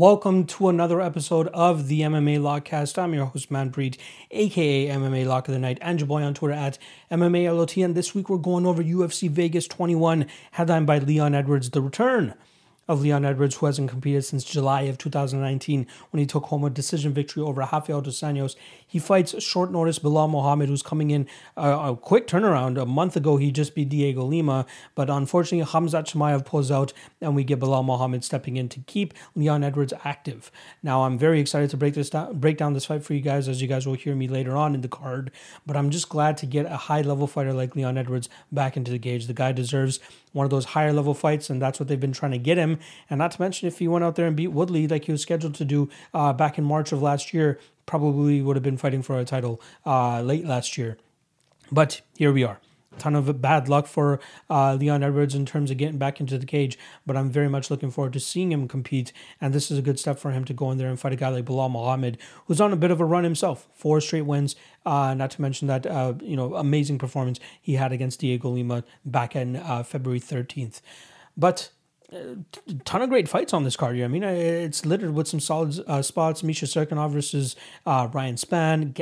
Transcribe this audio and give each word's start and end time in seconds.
Welcome 0.00 0.46
to 0.46 0.70
another 0.70 1.02
episode 1.02 1.48
of 1.48 1.88
the 1.88 2.00
MMA 2.00 2.40
Lockcast. 2.40 2.96
I'm 2.96 3.12
your 3.12 3.26
host, 3.26 3.50
Manpreet, 3.50 3.98
aka 4.30 4.86
MMA 4.86 5.26
Lock 5.26 5.46
of 5.46 5.52
the 5.52 5.60
Night, 5.60 5.76
and 5.82 6.00
your 6.00 6.06
boy 6.06 6.22
on 6.22 6.32
Twitter 6.32 6.54
at 6.54 6.78
MMALOT. 7.10 7.84
And 7.84 7.94
this 7.94 8.14
week 8.14 8.30
we're 8.30 8.38
going 8.38 8.64
over 8.64 8.82
UFC 8.82 9.28
Vegas 9.28 9.68
21, 9.68 10.24
headlined 10.52 10.86
by 10.86 11.00
Leon 11.00 11.34
Edwards, 11.34 11.68
the 11.68 11.82
return 11.82 12.32
of 12.88 13.02
Leon 13.02 13.26
Edwards, 13.26 13.56
who 13.56 13.66
hasn't 13.66 13.90
competed 13.90 14.24
since 14.24 14.42
July 14.42 14.82
of 14.84 14.96
2019 14.96 15.86
when 16.12 16.18
he 16.18 16.24
took 16.24 16.44
home 16.44 16.64
a 16.64 16.70
decision 16.70 17.12
victory 17.12 17.42
over 17.42 17.60
Rafael 17.60 18.00
dos 18.00 18.20
Anjos. 18.20 18.56
He 18.90 18.98
fights 18.98 19.40
short 19.40 19.70
notice 19.70 20.00
Belal 20.00 20.28
Muhammad, 20.28 20.68
who's 20.68 20.82
coming 20.82 21.12
in 21.12 21.28
a 21.56 21.94
quick 21.94 22.26
turnaround. 22.26 22.76
A 22.76 22.84
month 22.84 23.14
ago, 23.14 23.36
he 23.36 23.52
just 23.52 23.72
beat 23.76 23.88
Dhiego 23.88 24.28
Lima, 24.28 24.66
but 24.96 25.08
unfortunately, 25.08 25.64
Khamzat 25.64 26.12
Chimaev 26.12 26.44
pulls 26.44 26.72
out, 26.72 26.92
and 27.20 27.36
we 27.36 27.44
get 27.44 27.60
Belal 27.60 27.84
Muhammad 27.84 28.24
stepping 28.24 28.56
in 28.56 28.68
to 28.68 28.80
keep 28.80 29.14
Leon 29.36 29.62
Edwards 29.62 29.92
active. 30.02 30.50
Now, 30.82 31.04
I'm 31.04 31.16
very 31.16 31.38
excited 31.38 31.70
to 31.70 31.76
break 31.76 31.94
this 31.94 32.10
down, 32.10 32.40
break 32.40 32.56
down 32.56 32.72
this 32.72 32.86
fight 32.86 33.04
for 33.04 33.14
you 33.14 33.20
guys, 33.20 33.46
as 33.46 33.62
you 33.62 33.68
guys 33.68 33.86
will 33.86 33.94
hear 33.94 34.16
me 34.16 34.26
later 34.26 34.56
on 34.56 34.74
in 34.74 34.80
the 34.80 34.88
card. 34.88 35.30
But 35.64 35.76
I'm 35.76 35.90
just 35.90 36.08
glad 36.08 36.36
to 36.38 36.46
get 36.46 36.66
a 36.66 36.76
high 36.76 37.02
level 37.02 37.28
fighter 37.28 37.52
like 37.52 37.76
Leon 37.76 37.96
Edwards 37.96 38.28
back 38.50 38.76
into 38.76 38.90
the 38.90 38.98
cage. 38.98 39.28
The 39.28 39.34
guy 39.34 39.52
deserves 39.52 40.00
one 40.32 40.44
of 40.44 40.50
those 40.50 40.64
higher 40.64 40.92
level 40.92 41.14
fights, 41.14 41.48
and 41.48 41.62
that's 41.62 41.78
what 41.78 41.88
they've 41.88 42.00
been 42.00 42.12
trying 42.12 42.32
to 42.32 42.38
get 42.38 42.58
him. 42.58 42.80
And 43.08 43.18
not 43.18 43.30
to 43.32 43.40
mention, 43.40 43.68
if 43.68 43.78
he 43.78 43.86
went 43.86 44.04
out 44.04 44.16
there 44.16 44.26
and 44.26 44.34
beat 44.34 44.48
Woodley 44.48 44.88
like 44.88 45.04
he 45.04 45.12
was 45.12 45.22
scheduled 45.22 45.54
to 45.56 45.64
do 45.64 45.88
uh, 46.12 46.32
back 46.32 46.58
in 46.58 46.64
March 46.64 46.90
of 46.90 47.00
last 47.02 47.32
year, 47.32 47.60
probably 47.90 48.40
would 48.40 48.54
have 48.54 48.62
been 48.62 48.76
fighting 48.76 49.02
for 49.02 49.18
a 49.18 49.24
title 49.24 49.60
uh, 49.84 50.22
late 50.22 50.46
last 50.46 50.78
year. 50.78 50.96
But 51.72 52.02
here 52.16 52.32
we 52.32 52.44
are 52.44 52.60
ton 52.98 53.16
of 53.16 53.40
bad 53.40 53.68
luck 53.68 53.86
for 53.86 54.20
uh, 54.50 54.74
Leon 54.74 55.02
Edwards 55.02 55.34
in 55.34 55.46
terms 55.46 55.70
of 55.70 55.78
getting 55.78 55.96
back 55.96 56.20
into 56.20 56.36
the 56.38 56.44
cage, 56.44 56.78
but 57.06 57.16
I'm 57.16 57.30
very 57.30 57.48
much 57.48 57.70
looking 57.70 57.90
forward 57.90 58.12
to 58.12 58.20
seeing 58.20 58.52
him 58.52 58.68
compete. 58.68 59.12
And 59.40 59.54
this 59.54 59.70
is 59.70 59.78
a 59.78 59.82
good 59.82 59.98
step 59.98 60.18
for 60.18 60.32
him 60.32 60.44
to 60.44 60.52
go 60.52 60.70
in 60.70 60.76
there 60.76 60.88
and 60.88 61.00
fight 61.00 61.14
a 61.14 61.16
guy 61.16 61.28
like 61.28 61.46
Belal 61.46 61.70
Muhammad, 61.70 62.18
who's 62.46 62.60
on 62.60 62.72
a 62.72 62.76
bit 62.76 62.90
of 62.90 63.00
a 63.00 63.04
run 63.04 63.24
himself. 63.24 63.68
Four 63.72 64.00
straight 64.00 64.26
wins, 64.26 64.54
uh, 64.84 65.14
not 65.14 65.30
to 65.32 65.40
mention 65.40 65.66
that 65.68 65.86
uh, 65.86 66.14
you 66.20 66.36
know 66.36 66.54
amazing 66.54 66.98
performance 66.98 67.40
he 67.60 67.74
had 67.74 67.90
against 67.90 68.20
Dhiego 68.20 68.52
Lima 68.52 68.84
back 69.04 69.34
in 69.34 69.56
uh, 69.56 69.82
February 69.82 70.20
13th. 70.20 70.80
But 71.36 71.70
a 72.12 72.36
ton 72.84 73.02
of 73.02 73.08
great 73.08 73.28
fights 73.28 73.52
on 73.52 73.64
this 73.64 73.76
card 73.76 73.96
here. 73.96 74.04
I 74.04 74.08
mean, 74.08 74.22
it's 74.24 74.84
littered 74.84 75.14
with 75.14 75.28
some 75.28 75.40
solid 75.40 75.78
uh, 75.86 76.02
spots. 76.02 76.42
Misha 76.42 76.66
Cirkunov 76.66 77.12
versus 77.12 77.56
uh, 77.86 78.08
Ryan 78.12 78.34
Spann, 78.34 78.92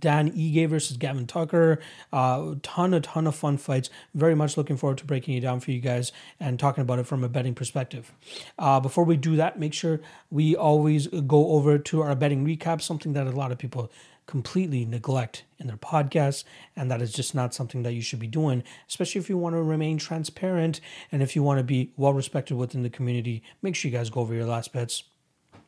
Dan 0.00 0.32
Ige 0.32 0.68
versus 0.68 0.96
Gavin 0.96 1.26
Tucker. 1.26 1.78
Uh, 2.12 2.54
ton, 2.62 2.94
a 2.94 3.00
ton 3.00 3.26
of 3.26 3.34
fun 3.34 3.56
fights. 3.56 3.90
Very 4.14 4.34
much 4.34 4.56
looking 4.56 4.76
forward 4.76 4.98
to 4.98 5.04
breaking 5.04 5.36
it 5.36 5.40
down 5.40 5.60
for 5.60 5.70
you 5.70 5.80
guys 5.80 6.12
and 6.38 6.58
talking 6.58 6.82
about 6.82 6.98
it 6.98 7.06
from 7.06 7.22
a 7.22 7.28
betting 7.28 7.54
perspective. 7.54 8.12
Uh, 8.58 8.80
before 8.80 9.04
we 9.04 9.16
do 9.16 9.36
that, 9.36 9.58
make 9.58 9.74
sure 9.74 10.00
we 10.30 10.56
always 10.56 11.06
go 11.06 11.50
over 11.52 11.78
to 11.78 12.02
our 12.02 12.14
betting 12.16 12.44
recap, 12.44 12.82
something 12.82 13.12
that 13.12 13.26
a 13.26 13.30
lot 13.30 13.52
of 13.52 13.58
people 13.58 13.90
completely 14.30 14.84
neglect 14.84 15.42
in 15.58 15.66
their 15.66 15.76
podcasts. 15.76 16.44
And 16.76 16.88
that 16.88 17.02
is 17.02 17.12
just 17.12 17.34
not 17.34 17.52
something 17.52 17.82
that 17.82 17.94
you 17.94 18.00
should 18.00 18.20
be 18.20 18.28
doing, 18.28 18.62
especially 18.88 19.20
if 19.20 19.28
you 19.28 19.36
want 19.36 19.56
to 19.56 19.62
remain 19.62 19.98
transparent 19.98 20.80
and 21.10 21.20
if 21.20 21.34
you 21.34 21.42
want 21.42 21.58
to 21.58 21.64
be 21.64 21.92
well 21.96 22.12
respected 22.12 22.56
within 22.56 22.84
the 22.84 22.90
community. 22.90 23.42
Make 23.60 23.74
sure 23.74 23.90
you 23.90 23.96
guys 23.96 24.08
go 24.08 24.20
over 24.20 24.32
your 24.32 24.46
last 24.46 24.72
bets. 24.72 25.02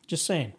Just 0.06 0.24
saying. 0.24 0.52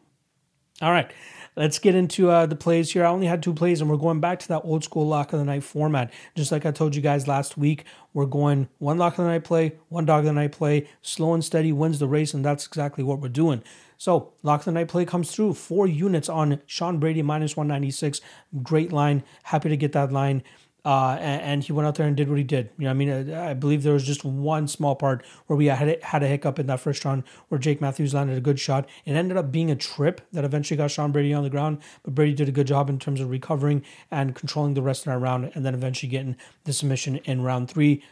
All 0.81 0.91
right, 0.91 1.09
let's 1.55 1.79
get 1.79 1.95
into 1.95 2.29
uh, 2.29 2.45
the 2.45 2.55
plays 2.55 2.91
here. 2.91 3.05
I 3.05 3.09
only 3.09 3.27
had 3.27 3.41
two 3.41 3.53
plays, 3.53 3.79
and 3.79 3.89
we're 3.89 3.95
going 3.95 4.19
back 4.19 4.39
to 4.39 4.47
that 4.49 4.63
old 4.65 4.83
school 4.83 5.07
lock 5.07 5.31
of 5.31 5.39
the 5.39 5.45
night 5.45 5.63
format. 5.63 6.11
Just 6.35 6.51
like 6.51 6.65
I 6.65 6.71
told 6.71 6.95
you 6.95 7.01
guys 7.01 7.27
last 7.27 7.57
week, 7.57 7.85
we're 8.13 8.25
going 8.25 8.67
one 8.79 8.97
lock 8.97 9.13
of 9.13 9.23
the 9.23 9.31
night 9.31 9.43
play, 9.43 9.77
one 9.87 10.05
dog 10.05 10.21
of 10.21 10.25
the 10.25 10.33
night 10.33 10.51
play, 10.51 10.89
slow 11.01 11.35
and 11.35 11.45
steady 11.45 11.71
wins 11.71 11.99
the 11.99 12.07
race, 12.07 12.33
and 12.33 12.43
that's 12.43 12.65
exactly 12.65 13.03
what 13.03 13.19
we're 13.19 13.29
doing. 13.29 13.63
So, 14.03 14.33
lock 14.43 14.65
the 14.65 14.71
night 14.73 14.89
play 14.89 15.05
comes 15.05 15.31
through. 15.31 15.53
Four 15.53 15.87
units 15.87 16.27
on 16.27 16.59
Sean 16.65 16.99
Brady 16.99 17.21
minus 17.21 17.55
196. 17.55 18.19
Great 18.61 18.91
line. 18.91 19.23
Happy 19.43 19.69
to 19.69 19.77
get 19.77 19.93
that 19.93 20.11
line. 20.11 20.43
Uh, 20.83 21.15
and, 21.21 21.41
and, 21.41 21.63
he 21.63 21.71
went 21.71 21.87
out 21.87 21.95
there 21.95 22.05
and 22.05 22.17
did 22.17 22.27
what 22.27 22.37
he 22.37 22.43
did. 22.43 22.69
You 22.77 22.83
know, 22.83 22.89
I 22.89 22.93
mean, 22.93 23.33
I, 23.33 23.51
I, 23.51 23.53
believe 23.53 23.83
there 23.83 23.93
was 23.93 24.03
just 24.03 24.25
one 24.25 24.67
small 24.67 24.97
part 24.97 25.25
where 25.47 25.55
we 25.55 25.67
had 25.67 26.03
had 26.03 26.21
a 26.21 26.27
hiccup 26.27 26.59
in 26.59 26.67
that 26.67 26.81
first 26.81 27.05
round 27.05 27.23
where 27.47 27.57
Jake 27.57 27.79
Matthews 27.79 28.13
landed 28.13 28.37
a 28.37 28.41
good 28.41 28.59
shot. 28.59 28.89
It 29.05 29.13
ended 29.13 29.37
up 29.37 29.49
being 29.49 29.71
a 29.71 29.77
trip 29.77 30.19
that 30.33 30.43
eventually 30.43 30.75
got 30.75 30.91
Sean 30.91 31.13
Brady 31.13 31.33
on 31.33 31.43
the 31.43 31.49
ground, 31.49 31.77
but 32.03 32.13
Brady 32.13 32.33
did 32.33 32.49
a 32.49 32.51
good 32.51 32.67
job 32.67 32.89
in 32.89 32.99
terms 32.99 33.21
of 33.21 33.29
recovering 33.29 33.85
and 34.11 34.35
controlling 34.35 34.73
the 34.73 34.81
rest 34.81 35.07
of 35.07 35.13
that 35.13 35.19
round, 35.19 35.49
and 35.55 35.65
then 35.65 35.73
eventually 35.73 36.09
getting 36.09 36.35
the 36.65 36.73
submission 36.73 37.15
in 37.23 37.43
round 37.43 37.71
three. 37.71 38.03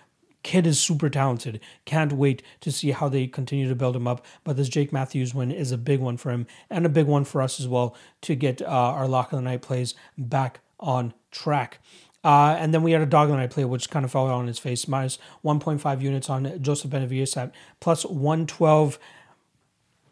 Kid 0.43 0.65
is 0.65 0.79
super 0.79 1.09
talented. 1.09 1.59
Can't 1.85 2.13
wait 2.13 2.41
to 2.61 2.71
see 2.71 2.91
how 2.91 3.09
they 3.09 3.27
continue 3.27 3.69
to 3.69 3.75
build 3.75 3.95
him 3.95 4.07
up. 4.07 4.25
But 4.43 4.57
this 4.57 4.69
Jake 4.69 4.91
Matthews 4.91 5.33
win 5.33 5.51
is 5.51 5.71
a 5.71 5.77
big 5.77 5.99
one 5.99 6.17
for 6.17 6.31
him 6.31 6.47
and 6.69 6.85
a 6.85 6.89
big 6.89 7.05
one 7.05 7.25
for 7.25 7.41
us 7.41 7.59
as 7.59 7.67
well 7.67 7.95
to 8.21 8.35
get 8.35 8.61
uh, 8.61 8.65
our 8.65 9.07
lock 9.07 9.31
of 9.31 9.37
the 9.37 9.43
night 9.43 9.61
plays 9.61 9.93
back 10.17 10.61
on 10.79 11.13
track. 11.31 11.79
Uh, 12.23 12.55
and 12.59 12.73
then 12.73 12.83
we 12.83 12.91
had 12.91 13.01
a 13.01 13.05
dog 13.05 13.29
the 13.29 13.35
night 13.35 13.49
play, 13.49 13.65
which 13.65 13.89
kind 13.89 14.05
of 14.05 14.11
fell 14.11 14.27
on 14.27 14.47
his 14.47 14.59
face, 14.59 14.87
minus 14.87 15.17
1.5 15.43 16.01
units 16.01 16.29
on 16.29 16.61
Joseph 16.61 16.91
Benavidez 16.91 17.35
at 17.35 17.53
plus 17.79 18.05
112. 18.05 18.99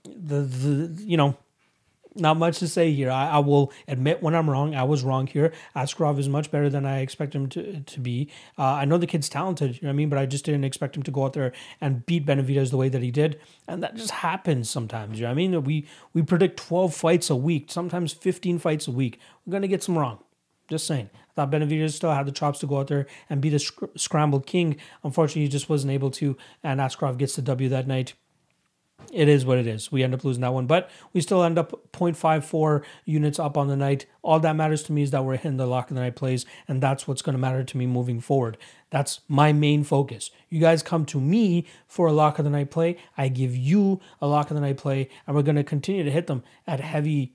The, 0.04 0.42
the 0.42 1.04
you 1.04 1.18
know, 1.18 1.38
not 2.20 2.38
much 2.38 2.60
to 2.60 2.68
say 2.68 2.92
here. 2.92 3.12
I, 3.12 3.30
I, 3.30 3.40
will 3.40 3.72
admit 3.88 4.22
when 4.22 4.36
I'm 4.36 4.50
wrong. 4.50 4.76
I 4.76 4.84
was 4.84 5.04
wrong 5.04 5.28
here. 5.28 5.54
Askarov 5.76 6.20
is 6.20 6.30
much 6.30 6.52
better 6.52 6.70
than 6.70 6.86
I 6.86 7.00
expect 7.00 7.34
him 7.34 7.48
to, 7.50 7.82
to 7.82 8.00
be. 8.00 8.30
Uh, 8.58 8.64
I 8.64 8.86
know 8.86 8.98
the 8.98 9.08
kid's 9.08 9.30
talented, 9.30 9.76
you 9.76 9.82
know 9.84 9.90
what 9.90 9.94
I 9.94 9.96
mean? 9.96 10.10
But 10.10 10.20
I 10.20 10.26
just 10.26 10.46
didn't 10.46 10.64
expect 10.64 10.96
him 10.96 11.04
to 11.04 11.12
go 11.12 11.26
out 11.26 11.34
there 11.34 11.52
and 11.82 12.06
beat 12.06 12.26
Benavidez 12.26 12.72
the 12.72 12.78
way 12.78 12.90
that 12.90 13.02
he 13.02 13.12
did. 13.12 13.40
And 13.68 13.84
that 13.84 13.96
just 13.96 14.12
happens 14.12 14.70
sometimes, 14.70 15.20
you 15.20 15.24
know 15.24 15.30
what 15.30 15.34
I 15.34 15.36
mean? 15.36 15.64
We, 15.64 15.88
we 16.14 16.22
predict 16.22 16.58
12 16.58 16.94
fights 16.94 17.30
a 17.30 17.36
week, 17.36 17.72
sometimes 17.72 18.14
15 18.14 18.60
fights 18.60 18.88
a 18.88 18.92
week. 18.92 19.20
We're 19.46 19.52
going 19.52 19.62
to 19.62 19.68
get 19.68 19.84
some 19.84 19.98
wrong. 19.98 20.20
Just 20.70 20.86
saying. 20.86 21.10
I 21.14 21.34
thought 21.34 21.52
Benavidez 21.52 21.94
still 21.94 22.14
had 22.14 22.28
the 22.28 22.32
chops 22.32 22.60
to 22.60 22.68
go 22.68 22.78
out 22.80 22.88
there 22.88 23.08
and 23.28 23.42
beat 23.42 23.54
a 23.54 23.60
sc- 23.60 23.90
scrambled 23.96 24.46
king. 24.46 24.78
Unfortunately, 25.04 25.42
he 25.42 25.48
just 25.48 25.68
wasn't 25.68 25.92
able 25.92 26.12
to. 26.12 26.38
And 26.64 26.80
Askarov 26.80 27.18
gets 27.18 27.36
the 27.36 27.42
W 27.42 27.70
that 27.70 27.88
night 27.88 28.14
it 29.12 29.28
is 29.28 29.46
what 29.46 29.58
it 29.58 29.68
is. 29.68 29.92
We 29.92 30.04
end 30.04 30.14
up 30.14 30.24
losing 30.24 30.42
that 30.42 30.54
one, 30.54 30.68
but 30.68 30.90
we 31.14 31.22
still 31.22 31.44
end 31.44 31.58
up 31.58 31.92
0.54 31.94 32.84
units 33.06 33.40
up 33.40 33.58
on 33.58 33.68
the 33.68 33.76
night. 33.76 34.06
All 34.22 34.40
that 34.40 34.56
matters 34.56 34.84
to 34.84 34.92
me 34.92 35.02
is 35.02 35.12
that 35.12 35.26
we're 35.26 35.38
hitting 35.38 35.58
the 35.58 35.66
lock 35.66 35.90
of 35.90 35.96
the 35.96 36.02
night 36.02 36.16
plays, 36.16 36.46
and 36.68 36.82
that's 36.82 37.08
what's 37.08 37.22
going 37.22 37.34
to 37.34 37.40
matter 37.40 37.64
to 37.64 37.78
me 37.78 37.86
moving 37.86 38.20
forward. 38.20 38.58
That's 38.90 39.22
my 39.28 39.52
main 39.54 39.84
focus. 39.84 40.32
You 40.50 40.60
guys 40.60 40.84
come 40.84 41.06
to 41.08 41.20
me 41.20 41.66
for 41.88 42.08
a 42.08 42.14
lock 42.14 42.40
of 42.40 42.46
the 42.46 42.52
night 42.52 42.72
play. 42.72 42.98
I 43.18 43.28
give 43.30 43.56
you 43.56 44.00
a 44.22 44.28
lock 44.28 44.52
of 44.52 44.56
the 44.56 44.62
night 44.62 44.78
play, 44.78 45.10
and 45.26 45.36
we're 45.36 45.44
going 45.44 45.56
to 45.56 45.64
continue 45.64 46.04
to 46.04 46.12
hit 46.12 46.28
them 46.28 46.44
at 46.68 46.80
heavy, 46.80 47.34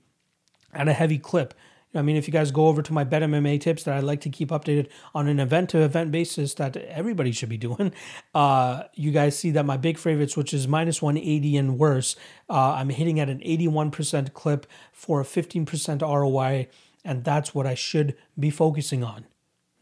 at 0.73 0.87
a 0.87 0.93
heavy 0.93 1.17
clip. 1.17 1.53
I 1.95 2.01
mean, 2.01 2.15
if 2.15 2.27
you 2.27 2.31
guys 2.31 2.51
go 2.51 2.67
over 2.67 2.81
to 2.81 2.93
my 2.93 3.03
Bet 3.03 3.21
MMA 3.21 3.59
tips 3.61 3.83
that 3.83 3.95
I 3.95 3.99
like 3.99 4.21
to 4.21 4.29
keep 4.29 4.49
updated 4.49 4.87
on 5.13 5.27
an 5.27 5.39
event 5.39 5.69
to 5.71 5.79
event 5.79 6.11
basis 6.11 6.53
that 6.55 6.75
everybody 6.77 7.31
should 7.31 7.49
be 7.49 7.57
doing, 7.69 7.93
uh, 8.33 8.83
you 8.93 9.11
guys 9.11 9.37
see 9.37 9.51
that 9.51 9.65
my 9.65 9.77
big 9.77 9.97
favorites, 9.97 10.35
which 10.35 10.53
is 10.53 10.67
minus 10.67 11.01
180 11.01 11.57
and 11.57 11.79
worse, 11.79 12.15
uh, 12.49 12.73
I'm 12.73 12.89
hitting 12.89 13.19
at 13.19 13.29
an 13.29 13.39
81% 13.39 14.33
clip 14.33 14.67
for 14.91 15.21
a 15.21 15.23
15% 15.23 16.01
ROI, 16.01 16.67
and 17.03 17.23
that's 17.23 17.55
what 17.55 17.65
I 17.65 17.75
should 17.75 18.15
be 18.37 18.49
focusing 18.49 19.03
on. 19.03 19.25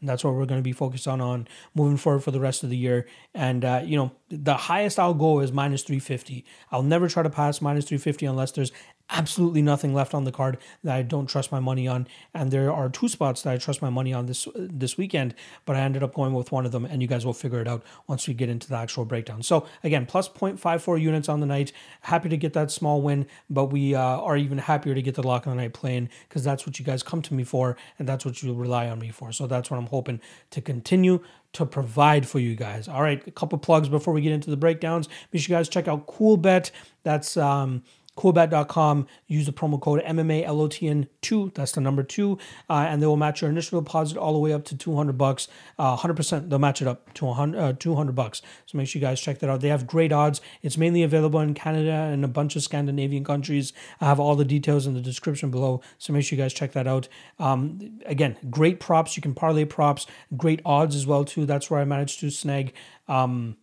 And 0.04 0.08
that's 0.10 0.22
what 0.22 0.34
we're 0.34 0.44
going 0.44 0.58
to 0.60 0.62
be 0.62 0.72
focused 0.72 1.08
on 1.08 1.22
on 1.22 1.48
moving 1.74 1.96
forward 1.96 2.20
for 2.20 2.30
the 2.30 2.38
rest 2.38 2.62
of 2.62 2.68
the 2.68 2.76
year. 2.76 3.06
And 3.32 3.64
uh, 3.64 3.80
you 3.82 3.96
know, 3.96 4.12
the 4.28 4.54
highest 4.54 4.98
I'll 4.98 5.14
go 5.14 5.40
is 5.40 5.50
minus 5.50 5.82
350. 5.82 6.44
I'll 6.70 6.82
never 6.82 7.08
try 7.08 7.22
to 7.22 7.30
pass 7.30 7.62
minus 7.62 7.86
350 7.86 8.26
unless 8.26 8.52
there's 8.52 8.70
absolutely 9.10 9.60
nothing 9.62 9.92
left 9.92 10.14
on 10.14 10.24
the 10.24 10.32
card 10.32 10.58
that 10.82 10.94
I 10.94 11.02
don't 11.02 11.26
trust 11.26 11.52
my 11.52 11.60
money 11.60 11.86
on. 11.86 12.08
And 12.32 12.50
there 12.50 12.72
are 12.72 12.88
two 12.88 13.08
spots 13.08 13.42
that 13.42 13.52
I 13.52 13.58
trust 13.58 13.82
my 13.82 13.90
money 13.90 14.12
on 14.12 14.26
this 14.26 14.48
this 14.54 14.96
weekend, 14.96 15.34
but 15.66 15.76
I 15.76 15.80
ended 15.80 16.02
up 16.02 16.14
going 16.14 16.32
with 16.32 16.50
one 16.50 16.64
of 16.64 16.72
them, 16.72 16.84
and 16.84 17.02
you 17.02 17.08
guys 17.08 17.26
will 17.26 17.34
figure 17.34 17.60
it 17.60 17.68
out 17.68 17.82
once 18.06 18.26
we 18.26 18.34
get 18.34 18.48
into 18.48 18.68
the 18.68 18.76
actual 18.76 19.04
breakdown. 19.04 19.42
So 19.42 19.66
again, 19.82 20.06
plus 20.06 20.28
0.54 20.28 21.00
units 21.00 21.28
on 21.28 21.40
the 21.40 21.46
night. 21.46 21.72
Happy 22.02 22.28
to 22.28 22.36
get 22.36 22.52
that 22.54 22.70
small 22.70 23.02
win, 23.02 23.26
but 23.50 23.66
we 23.66 23.94
uh, 23.94 24.00
are 24.00 24.36
even 24.36 24.58
happier 24.58 24.94
to 24.94 25.02
get 25.02 25.14
the 25.14 25.22
lock 25.22 25.46
on 25.46 25.56
the 25.56 25.62
night 25.62 25.74
playing 25.74 26.08
because 26.28 26.42
that's 26.42 26.66
what 26.66 26.78
you 26.78 26.84
guys 26.84 27.02
come 27.02 27.22
to 27.22 27.34
me 27.34 27.44
for, 27.44 27.76
and 27.98 28.08
that's 28.08 28.24
what 28.24 28.42
you 28.42 28.54
rely 28.54 28.88
on 28.88 28.98
me 28.98 29.10
for. 29.10 29.32
So 29.32 29.46
that's 29.46 29.70
what 29.70 29.78
I'm 29.78 29.86
hoping 29.86 30.20
to 30.50 30.60
continue 30.60 31.20
to 31.52 31.64
provide 31.64 32.26
for 32.26 32.40
you 32.40 32.56
guys. 32.56 32.88
All 32.88 33.02
right, 33.02 33.24
a 33.26 33.30
couple 33.30 33.56
plugs 33.58 33.88
before 33.88 34.12
we 34.12 34.20
get 34.20 34.32
into 34.32 34.50
the 34.50 34.56
breakdowns. 34.56 35.08
Make 35.32 35.42
sure 35.42 35.54
you 35.54 35.58
guys 35.58 35.68
check 35.68 35.88
out 35.88 36.06
Cool 36.06 36.36
Bet. 36.36 36.70
That's 37.04 37.36
um, 37.36 37.84
coolbet.com. 38.16 39.06
Use 39.26 39.46
the 39.46 39.52
promo 39.52 39.80
code 39.80 40.02
MMALOTN2. 40.02 41.54
That's 41.54 41.72
the 41.72 41.80
number 41.80 42.02
two. 42.02 42.38
Uh, 42.68 42.86
and 42.88 43.02
they 43.02 43.06
will 43.06 43.16
match 43.16 43.40
your 43.40 43.50
initial 43.50 43.80
deposit 43.80 44.16
all 44.16 44.32
the 44.32 44.38
way 44.38 44.52
up 44.52 44.64
to 44.66 44.76
200 44.76 45.18
bucks. 45.18 45.48
Uh, 45.78 45.96
100%, 45.96 46.48
they'll 46.48 46.58
match 46.58 46.80
it 46.80 46.88
up 46.88 47.12
to 47.14 47.24
100, 47.26 47.58
uh, 47.58 47.72
200 47.78 48.14
bucks. 48.14 48.42
So 48.66 48.78
make 48.78 48.88
sure 48.88 49.00
you 49.00 49.06
guys 49.06 49.20
check 49.20 49.38
that 49.40 49.50
out. 49.50 49.60
They 49.60 49.68
have 49.68 49.86
great 49.86 50.12
odds. 50.12 50.40
It's 50.62 50.76
mainly 50.76 51.02
available 51.02 51.40
in 51.40 51.54
Canada 51.54 51.92
and 51.92 52.24
a 52.24 52.28
bunch 52.28 52.56
of 52.56 52.62
Scandinavian 52.62 53.24
countries. 53.24 53.72
I 54.00 54.06
have 54.06 54.20
all 54.20 54.36
the 54.36 54.44
details 54.44 54.86
in 54.86 54.94
the 54.94 55.00
description 55.00 55.50
below. 55.50 55.80
So 55.98 56.12
make 56.12 56.24
sure 56.24 56.36
you 56.36 56.42
guys 56.42 56.52
check 56.52 56.72
that 56.72 56.86
out. 56.86 57.08
Um, 57.38 58.00
again, 58.06 58.36
great 58.50 58.80
props. 58.80 59.16
You 59.16 59.22
can 59.22 59.34
parlay 59.34 59.64
props. 59.64 60.06
Great 60.36 60.60
odds 60.64 60.94
as 60.94 61.06
well, 61.06 61.24
too. 61.24 61.46
That's 61.46 61.70
where 61.70 61.80
I 61.80 61.84
managed 61.84 62.20
to 62.20 62.30
snag. 62.30 62.72
Um, 63.08 63.56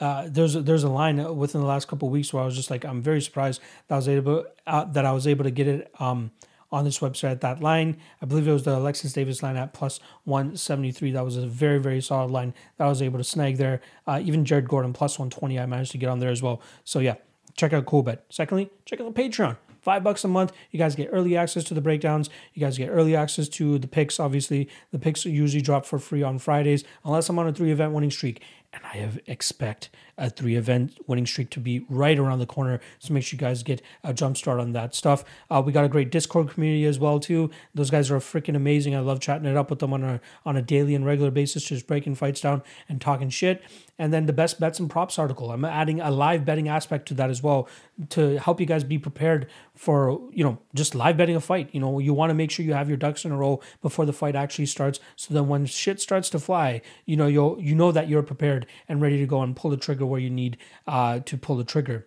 uh, 0.00 0.26
there's 0.28 0.56
a, 0.56 0.62
there's 0.62 0.82
a 0.82 0.88
line 0.88 1.36
within 1.36 1.60
the 1.60 1.66
last 1.66 1.88
couple 1.88 2.08
weeks 2.08 2.32
where 2.32 2.42
I 2.42 2.46
was 2.46 2.56
just 2.56 2.70
like 2.70 2.84
I'm 2.84 3.02
very 3.02 3.20
surprised 3.20 3.60
that 3.88 3.94
I 3.94 3.98
was 3.98 4.08
able 4.08 4.44
uh, 4.66 4.84
that 4.86 5.04
I 5.04 5.12
was 5.12 5.26
able 5.26 5.44
to 5.44 5.50
get 5.50 5.68
it 5.68 5.92
um, 5.98 6.30
on 6.72 6.84
this 6.84 7.00
website 7.00 7.32
at 7.32 7.40
that 7.42 7.60
line. 7.60 7.98
I 8.22 8.26
believe 8.26 8.48
it 8.48 8.52
was 8.52 8.64
the 8.64 8.76
Alexis 8.76 9.12
Davis 9.12 9.42
line 9.42 9.56
at 9.56 9.72
plus 9.72 10.00
173. 10.24 11.12
That 11.12 11.24
was 11.24 11.36
a 11.36 11.46
very 11.46 11.78
very 11.78 12.00
solid 12.00 12.30
line 12.30 12.54
that 12.78 12.84
I 12.84 12.88
was 12.88 13.02
able 13.02 13.18
to 13.18 13.24
snag 13.24 13.58
there. 13.58 13.80
Uh, 14.06 14.20
even 14.24 14.44
Jared 14.44 14.68
Gordon 14.68 14.92
plus 14.92 15.18
120 15.18 15.58
I 15.58 15.66
managed 15.66 15.92
to 15.92 15.98
get 15.98 16.08
on 16.08 16.18
there 16.18 16.30
as 16.30 16.42
well. 16.42 16.62
So 16.84 17.00
yeah, 17.00 17.16
check 17.56 17.72
out 17.72 17.84
Coolbet. 17.84 18.20
Secondly, 18.30 18.70
check 18.86 19.00
out 19.00 19.14
the 19.14 19.22
Patreon 19.22 19.56
five 19.80 20.04
bucks 20.04 20.24
a 20.24 20.28
month. 20.28 20.52
You 20.70 20.78
guys 20.78 20.94
get 20.94 21.08
early 21.12 21.36
access 21.36 21.64
to 21.64 21.74
the 21.74 21.80
breakdowns. 21.80 22.30
You 22.54 22.60
guys 22.60 22.78
get 22.78 22.88
early 22.88 23.16
access 23.16 23.48
to 23.50 23.78
the 23.78 23.88
picks. 23.88 24.20
Obviously, 24.20 24.68
the 24.92 24.98
picks 24.98 25.24
usually 25.24 25.62
drop 25.62 25.86
for 25.86 25.98
free 25.98 26.22
on 26.22 26.38
Fridays, 26.38 26.84
unless 27.04 27.28
I'm 27.28 27.38
on 27.38 27.48
a 27.48 27.52
three 27.52 27.72
event 27.72 27.92
winning 27.92 28.10
streak 28.10 28.42
and 28.72 28.82
I 28.84 28.96
have 28.98 29.18
expect 29.26 29.90
a 30.20 30.30
three 30.30 30.54
event 30.54 30.96
winning 31.06 31.26
streak 31.26 31.50
to 31.50 31.60
be 31.60 31.84
right 31.88 32.18
around 32.18 32.38
the 32.38 32.46
corner. 32.46 32.78
So 32.98 33.12
make 33.12 33.24
sure 33.24 33.36
you 33.36 33.40
guys 33.40 33.62
get 33.62 33.82
a 34.04 34.14
jump 34.14 34.36
start 34.36 34.60
on 34.60 34.72
that 34.72 34.94
stuff. 34.94 35.24
Uh, 35.50 35.62
we 35.64 35.72
got 35.72 35.84
a 35.84 35.88
great 35.88 36.10
Discord 36.10 36.50
community 36.50 36.84
as 36.84 36.98
well 36.98 37.18
too. 37.18 37.50
Those 37.74 37.90
guys 37.90 38.10
are 38.10 38.18
freaking 38.18 38.54
amazing. 38.54 38.94
I 38.94 39.00
love 39.00 39.20
chatting 39.20 39.46
it 39.46 39.56
up 39.56 39.70
with 39.70 39.78
them 39.78 39.92
on 39.92 40.04
a 40.04 40.20
on 40.44 40.56
a 40.56 40.62
daily 40.62 40.94
and 40.94 41.04
regular 41.04 41.30
basis, 41.30 41.64
just 41.64 41.86
breaking 41.86 42.14
fights 42.14 42.40
down 42.40 42.62
and 42.88 43.00
talking 43.00 43.30
shit. 43.30 43.62
And 43.98 44.12
then 44.12 44.26
the 44.26 44.32
best 44.32 44.60
bets 44.60 44.78
and 44.78 44.88
props 44.88 45.18
article. 45.18 45.50
I'm 45.50 45.64
adding 45.64 46.00
a 46.00 46.10
live 46.10 46.44
betting 46.44 46.68
aspect 46.68 47.08
to 47.08 47.14
that 47.14 47.30
as 47.30 47.42
well 47.42 47.68
to 48.10 48.38
help 48.38 48.60
you 48.60 48.66
guys 48.66 48.84
be 48.84 48.98
prepared 48.98 49.46
for 49.74 50.20
you 50.32 50.44
know 50.44 50.58
just 50.74 50.94
live 50.94 51.16
betting 51.16 51.36
a 51.36 51.40
fight. 51.40 51.70
You 51.72 51.80
know 51.80 51.98
you 51.98 52.12
want 52.12 52.30
to 52.30 52.34
make 52.34 52.50
sure 52.50 52.64
you 52.64 52.74
have 52.74 52.88
your 52.88 52.98
ducks 52.98 53.24
in 53.24 53.32
a 53.32 53.36
row 53.36 53.60
before 53.82 54.04
the 54.04 54.12
fight 54.12 54.36
actually 54.36 54.66
starts, 54.66 55.00
so 55.16 55.32
then 55.32 55.48
when 55.48 55.64
shit 55.64 56.00
starts 56.00 56.28
to 56.30 56.38
fly, 56.38 56.82
you 57.06 57.16
know 57.16 57.26
you'll 57.26 57.58
you 57.58 57.74
know 57.74 57.90
that 57.92 58.08
you're 58.08 58.22
prepared 58.22 58.50
prepared 58.50 58.66
and 58.88 59.00
ready 59.00 59.18
to 59.18 59.26
go 59.26 59.42
and 59.42 59.56
pull 59.56 59.70
the 59.70 59.76
trigger 59.76 60.06
where 60.10 60.20
you 60.20 60.30
need 60.30 60.58
uh, 60.86 61.20
to 61.20 61.38
pull 61.38 61.56
the 61.56 61.64
trigger. 61.64 62.06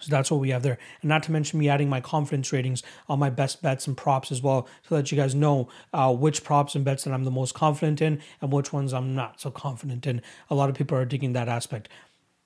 So 0.00 0.10
that's 0.10 0.30
what 0.30 0.40
we 0.40 0.50
have 0.50 0.62
there. 0.62 0.78
And 1.02 1.08
not 1.08 1.24
to 1.24 1.32
mention 1.32 1.58
me 1.58 1.68
adding 1.68 1.88
my 1.88 2.00
confidence 2.00 2.52
ratings 2.52 2.82
on 3.08 3.18
my 3.18 3.30
best 3.30 3.62
bets 3.62 3.86
and 3.88 3.96
props 3.96 4.30
as 4.30 4.42
well, 4.42 4.68
so 4.88 4.94
that 4.94 5.10
you 5.10 5.16
guys 5.16 5.34
know 5.34 5.68
uh, 5.92 6.14
which 6.14 6.44
props 6.44 6.74
and 6.76 6.84
bets 6.84 7.04
that 7.04 7.12
I'm 7.12 7.24
the 7.24 7.30
most 7.32 7.54
confident 7.54 8.00
in 8.00 8.20
and 8.40 8.52
which 8.52 8.72
ones 8.72 8.92
I'm 8.92 9.14
not 9.14 9.40
so 9.40 9.50
confident 9.50 10.06
in. 10.06 10.22
A 10.50 10.54
lot 10.54 10.68
of 10.70 10.76
people 10.76 10.96
are 10.96 11.04
digging 11.04 11.32
that 11.32 11.48
aspect. 11.48 11.88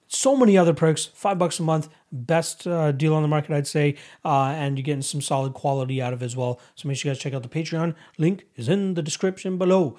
So 0.09 0.37
many 0.37 0.59
other 0.59 0.75
perks, 0.75 1.07
five 1.07 1.39
bucks 1.39 1.59
a 1.59 1.63
month, 1.63 1.89
best 2.11 2.67
uh, 2.67 2.93
deal 2.93 3.15
on 3.15 3.23
the 3.23 3.29
market, 3.29 3.55
I'd 3.55 3.67
say, 3.67 3.97
uh, 4.25 4.55
and 4.57 4.77
you're 4.77 4.85
getting 4.85 5.03
some 5.03 5.23
solid 5.23 5.55
quality 5.55 6.03
out 6.03 6.13
of 6.13 6.23
as 6.23 6.37
well. 6.37 6.61
So 6.75 6.87
make 6.87 6.99
sure 6.99 7.11
you 7.11 7.15
guys 7.15 7.23
check 7.23 7.33
out 7.33 7.43
the 7.43 7.49
Patreon. 7.49 7.95
Link 8.19 8.47
is 8.57 8.69
in 8.69 8.95
the 8.95 9.03
description 9.03 9.57
below. 9.57 9.97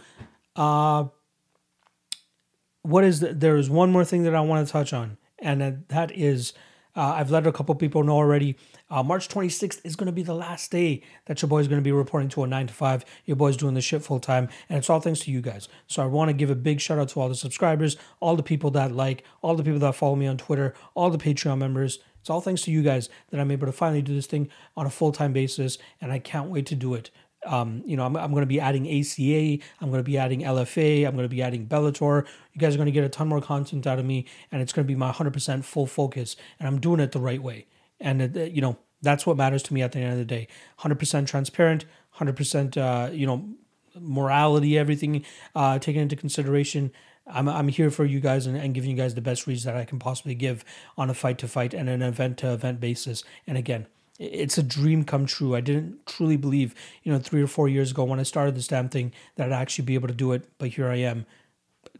What 2.84 3.04
is 3.04 3.22
the, 3.22 3.34
there 3.34 3.58
is 3.58 3.70
one 3.70 3.92
more 3.92 4.06
thing 4.06 4.24
that 4.24 4.36
I 4.36 4.42
want 4.42 4.66
to 4.66 4.72
touch 4.72 4.94
on, 4.94 5.18
and 5.40 5.84
that 5.88 6.12
is 6.16 6.54
uh, 6.96 7.14
I've 7.16 7.32
let 7.32 7.48
a 7.48 7.52
couple 7.52 7.74
people 7.76 8.04
know 8.04 8.14
already. 8.18 8.56
Uh, 8.90 9.02
March 9.02 9.28
26th 9.28 9.82
is 9.84 9.96
going 9.96 10.06
to 10.06 10.12
be 10.12 10.22
the 10.22 10.36
last 10.36 10.70
day 10.70 11.02
that 11.26 11.42
your 11.42 11.50
boy 11.50 11.60
is 11.60 11.68
going 11.68 11.80
to 11.80 11.84
be 11.84 11.92
reporting 11.92 12.30
to 12.30 12.44
a 12.44 12.48
nine 12.48 12.68
to 12.68 12.74
five. 12.74 13.04
Your 13.26 13.36
boy's 13.36 13.58
doing 13.58 13.74
this 13.74 13.86
shit 13.86 14.04
full 14.04 14.20
time, 14.20 14.48
and 14.70 14.78
it's 14.78 14.90
all 14.90 15.00
thanks 15.00 15.22
to 15.22 15.32
you 15.32 15.42
guys. 15.42 15.68
So 15.88 16.04
I 16.04 16.06
want 16.06 16.30
to 16.30 16.34
give 16.34 16.50
a 16.50 16.56
big 16.56 16.80
shout 16.80 17.00
out 17.00 17.10
to 17.10 17.20
all 17.20 17.30
the 17.30 17.36
subscribers, 17.36 17.98
all 18.20 18.36
the 18.36 18.44
people 18.44 18.70
that 18.72 18.92
like, 18.92 19.24
all 19.42 19.56
the 19.56 19.64
people 19.64 19.80
that 19.80 19.96
follow 19.96 20.16
me 20.16 20.28
on 20.28 20.38
Twitter, 20.38 20.74
all 20.94 21.10
the 21.10 21.18
Patreon 21.18 21.58
members. 21.58 22.00
It's 22.22 22.30
all 22.30 22.42
thanks 22.42 22.62
to 22.64 22.72
you 22.72 22.84
guys 22.84 23.10
that 23.32 23.40
I'm 23.40 23.52
able 23.52 23.66
to 23.68 23.74
finally 23.74 24.02
do 24.02 24.16
this 24.16 24.28
thing 24.28 24.50
on 24.78 24.86
a 24.86 24.90
full 24.90 25.12
time 25.12 25.34
basis, 25.34 25.78
and 26.00 26.12
I 26.12 26.20
can't 26.20 26.50
wait 26.50 26.66
to 26.68 26.76
do 26.76 26.94
it. 26.94 27.10
Um, 27.46 27.84
you 27.86 27.98
know, 27.98 28.06
I'm, 28.06 28.16
I'm 28.16 28.32
going 28.32 28.42
to 28.42 28.48
be 28.48 28.60
adding 28.60 28.88
ACA, 28.88 29.64
I'm 29.82 29.90
going 29.90 30.00
to 30.00 30.04
be 30.04 30.18
adding 30.18 30.42
LFA, 30.42 31.06
I'm 31.06 31.16
going 31.16 31.26
to 31.26 31.36
be 31.36 31.42
adding 31.42 31.68
Bellator. 31.68 32.26
You 32.54 32.60
guys 32.60 32.76
are 32.76 32.78
going 32.78 32.86
to 32.86 32.92
get 32.92 33.04
a 33.04 33.10
ton 33.10 33.28
more 33.28 33.42
content 33.42 33.86
out 33.86 34.00
of 34.00 34.06
me, 34.06 34.26
and 34.52 34.62
it's 34.62 34.74
going 34.74 34.86
to 34.86 34.88
be 34.88 34.96
my 34.96 35.12
100% 35.12 35.64
full 35.64 35.88
focus, 35.88 36.36
and 36.60 36.68
I'm 36.68 36.80
doing 36.80 37.00
it 37.00 37.12
the 37.12 37.20
right 37.20 37.42
way. 37.42 37.66
And, 38.00 38.38
uh, 38.38 38.42
you 38.42 38.62
know, 38.62 38.78
that's 39.02 39.26
what 39.26 39.38
matters 39.38 39.64
to 39.64 39.74
me 39.74 39.82
at 39.82 39.92
the 39.92 40.00
end 40.00 40.14
of 40.14 40.20
the 40.20 40.26
day 40.26 40.48
100% 40.80 41.28
transparent, 41.28 41.86
100%, 42.18 42.78
uh, 42.78 43.12
you 43.12 43.28
know, 43.28 43.50
morality, 44.00 44.78
everything 44.78 45.24
uh, 45.56 45.78
taken 45.80 46.02
into 46.02 46.16
consideration. 46.16 46.92
I'm, 47.28 47.48
I'm 47.48 47.68
here 47.68 47.90
for 47.90 48.06
you 48.06 48.20
guys 48.20 48.46
and, 48.46 48.58
and 48.58 48.74
giving 48.74 48.92
you 48.92 48.98
guys 48.98 49.16
the 49.16 49.22
best 49.22 49.48
reads 49.48 49.64
that 49.64 49.76
I 49.76 49.86
can 49.86 50.00
possibly 50.00 50.36
give 50.36 50.66
on 50.98 51.10
a 51.10 51.14
fight 51.14 51.38
to 51.40 51.48
fight 51.48 51.74
and 51.74 51.90
an 51.90 52.02
event 52.02 52.38
to 52.40 52.54
event 52.54 52.80
basis. 52.80 53.24
And 53.48 53.58
again, 53.58 53.88
it's 54.20 54.58
a 54.58 54.64
dream 54.64 55.04
come 55.04 55.26
true. 55.26 55.56
I 55.56 55.62
didn't 55.62 56.06
truly 56.06 56.38
believe, 56.38 56.76
you 57.04 57.12
know, 57.12 57.20
three 57.20 57.42
or 57.42 57.48
four 57.48 57.68
years 57.68 57.92
ago 57.92 58.04
when 58.04 58.20
I 58.20 58.24
started 58.24 58.56
this 58.56 58.68
damn 58.68 58.90
thing 58.90 59.12
that 59.36 59.52
I'd 59.52 59.62
actually 59.62 59.86
be 59.86 59.96
able 59.96 60.08
to 60.08 60.14
do 60.14 60.32
it. 60.34 60.48
But 60.58 60.70
here 60.70 60.88
I 60.88 60.98
am, 60.98 61.26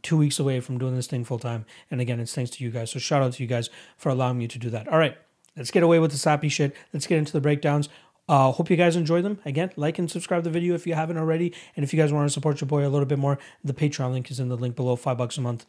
two 0.02 0.18
weeks 0.18 0.40
away 0.40 0.60
from 0.60 0.78
doing 0.78 0.96
this 0.96 1.08
thing 1.08 1.24
full 1.24 1.40
time. 1.40 1.66
And 1.90 2.02
again, 2.02 2.20
it's 2.20 2.34
thanks 2.34 2.52
to 2.52 2.64
you 2.64 2.70
guys. 2.70 2.92
So 2.92 3.00
shout 3.00 3.24
out 3.24 3.34
to 3.34 3.44
you 3.44 3.48
guys 3.48 3.70
for 3.98 4.10
allowing 4.10 4.38
me 4.38 4.48
to 4.48 4.60
do 4.60 4.70
that. 4.70 4.88
All 4.88 5.00
right, 5.00 5.18
let's 5.58 5.72
get 5.72 5.84
away 5.84 6.00
with 6.00 6.12
the 6.12 6.18
sappy 6.18 6.50
shit. 6.50 6.76
Let's 6.94 7.08
get 7.08 7.18
into 7.18 7.34
the 7.34 7.42
breakdowns. 7.42 7.90
Uh, 8.30 8.52
hope 8.52 8.70
you 8.70 8.78
guys 8.78 8.96
enjoy 8.96 9.22
them. 9.22 9.40
Again, 9.44 9.72
like 9.76 10.00
and 10.00 10.10
subscribe 10.10 10.44
the 10.44 10.50
video 10.50 10.76
if 10.76 10.88
you 10.88 10.94
haven't 10.94 11.18
already. 11.18 11.54
And 11.76 11.84
if 11.84 11.94
you 11.94 12.00
guys 12.00 12.14
want 12.14 12.28
to 12.28 12.34
support 12.34 12.62
your 12.62 12.68
boy 12.68 12.88
a 12.88 12.90
little 12.90 13.06
bit 13.06 13.20
more, 13.20 13.38
the 13.64 13.74
Patreon 13.74 14.12
link 14.12 14.32
is 14.32 14.40
in 14.40 14.48
the 14.48 14.56
link 14.56 14.76
below. 14.76 14.96
Five 14.96 15.18
bucks 15.18 15.38
a 15.38 15.42
month 15.42 15.66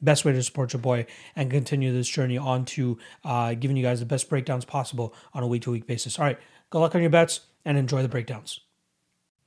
best 0.00 0.24
way 0.24 0.32
to 0.32 0.42
support 0.42 0.72
your 0.72 0.80
boy 0.80 1.06
and 1.34 1.50
continue 1.50 1.92
this 1.92 2.08
journey 2.08 2.38
on 2.38 2.64
to 2.64 2.98
uh, 3.24 3.54
giving 3.54 3.76
you 3.76 3.82
guys 3.82 4.00
the 4.00 4.06
best 4.06 4.28
breakdowns 4.28 4.64
possible 4.64 5.14
on 5.34 5.42
a 5.42 5.46
week 5.46 5.62
to 5.62 5.70
week 5.70 5.86
basis. 5.86 6.18
All 6.18 6.24
right, 6.24 6.38
good 6.70 6.78
luck 6.78 6.94
on 6.94 7.00
your 7.00 7.10
bets 7.10 7.40
and 7.64 7.78
enjoy 7.78 8.02
the 8.02 8.08
breakdowns. 8.08 8.60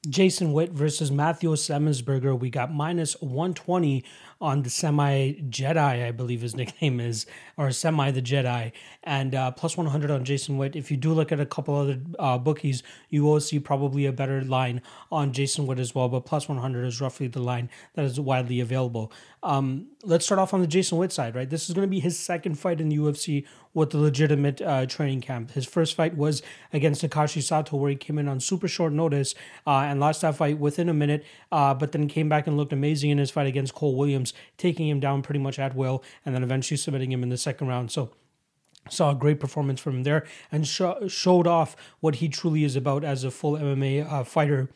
Jason 0.07 0.53
Witt 0.53 0.71
versus 0.71 1.11
Matthew 1.11 1.49
Semelsberger. 1.49 2.39
We 2.39 2.49
got 2.49 2.73
minus 2.73 3.19
120 3.21 4.05
on 4.39 4.61
the 4.61 4.69
Semi 4.69 5.33
Jedi, 5.49 6.07
I 6.07 6.11
believe 6.11 6.39
his 6.39 6.55
nickname 6.55 7.01
is, 7.01 7.25
or 7.57 7.69
Semi 7.71 8.09
the 8.11 8.21
Jedi, 8.21 8.71
and 9.03 9.35
uh, 9.35 9.51
plus 9.51 9.75
100 9.75 10.09
on 10.09 10.23
Jason 10.23 10.57
Witt. 10.57 10.77
If 10.77 10.89
you 10.89 10.95
do 10.95 11.11
look 11.11 11.33
at 11.33 11.41
a 11.41 11.45
couple 11.45 11.75
other 11.75 11.99
uh, 12.17 12.37
bookies, 12.37 12.81
you 13.09 13.25
will 13.25 13.41
see 13.41 13.59
probably 13.59 14.05
a 14.05 14.13
better 14.13 14.41
line 14.41 14.81
on 15.11 15.33
Jason 15.33 15.67
Witt 15.67 15.79
as 15.79 15.93
well, 15.93 16.07
but 16.07 16.21
plus 16.25 16.47
100 16.47 16.85
is 16.85 17.01
roughly 17.01 17.27
the 17.27 17.41
line 17.41 17.69
that 17.95 18.05
is 18.05 18.21
widely 18.21 18.61
available. 18.61 19.11
Um, 19.41 19.87
let's 20.03 20.25
start 20.25 20.39
off 20.39 20.53
on 20.53 20.61
the 20.61 20.67
Jason 20.67 20.97
Witt 20.97 21.13
side, 21.13 21.33
right? 21.33 21.49
This 21.49 21.69
is 21.69 21.75
going 21.75 21.87
to 21.87 21.89
be 21.89 22.01
his 22.01 22.19
second 22.19 22.55
fight 22.55 22.81
in 22.81 22.89
the 22.89 22.97
UFC 22.97 23.45
with 23.73 23.91
the 23.91 23.97
legitimate 23.97 24.61
uh, 24.61 24.85
training 24.85 25.21
camp. 25.21 25.51
His 25.51 25.65
first 25.65 25.95
fight 25.95 26.17
was 26.17 26.41
against 26.73 27.01
Takashi 27.01 27.41
Sato, 27.41 27.77
where 27.77 27.89
he 27.89 27.95
came 27.95 28.17
in 28.17 28.27
on 28.27 28.39
super 28.39 28.67
short 28.67 28.91
notice 28.91 29.35
uh, 29.65 29.79
and 29.79 29.99
lost 29.99 30.21
that 30.21 30.35
fight 30.35 30.59
within 30.59 30.89
a 30.89 30.93
minute, 30.93 31.25
uh, 31.51 31.73
but 31.73 31.93
then 31.93 32.07
came 32.07 32.27
back 32.27 32.47
and 32.47 32.57
looked 32.57 32.73
amazing 32.73 33.11
in 33.11 33.17
his 33.17 33.31
fight 33.31 33.47
against 33.47 33.73
Cole 33.73 33.95
Williams, 33.95 34.33
taking 34.57 34.89
him 34.89 34.99
down 34.99 35.21
pretty 35.21 35.39
much 35.39 35.57
at 35.57 35.75
will, 35.75 36.03
and 36.25 36.35
then 36.35 36.43
eventually 36.43 36.77
submitting 36.77 37.11
him 37.11 37.23
in 37.23 37.29
the 37.29 37.37
second 37.37 37.67
round. 37.67 37.91
So 37.91 38.11
saw 38.89 39.11
a 39.11 39.15
great 39.15 39.39
performance 39.39 39.79
from 39.79 39.97
him 39.97 40.03
there 40.03 40.25
and 40.51 40.67
sh- 40.67 40.81
showed 41.07 41.47
off 41.47 41.75
what 41.99 42.15
he 42.15 42.27
truly 42.27 42.63
is 42.63 42.75
about 42.75 43.03
as 43.03 43.23
a 43.23 43.31
full 43.31 43.53
MMA 43.53 44.11
uh, 44.11 44.23
fighter 44.23 44.69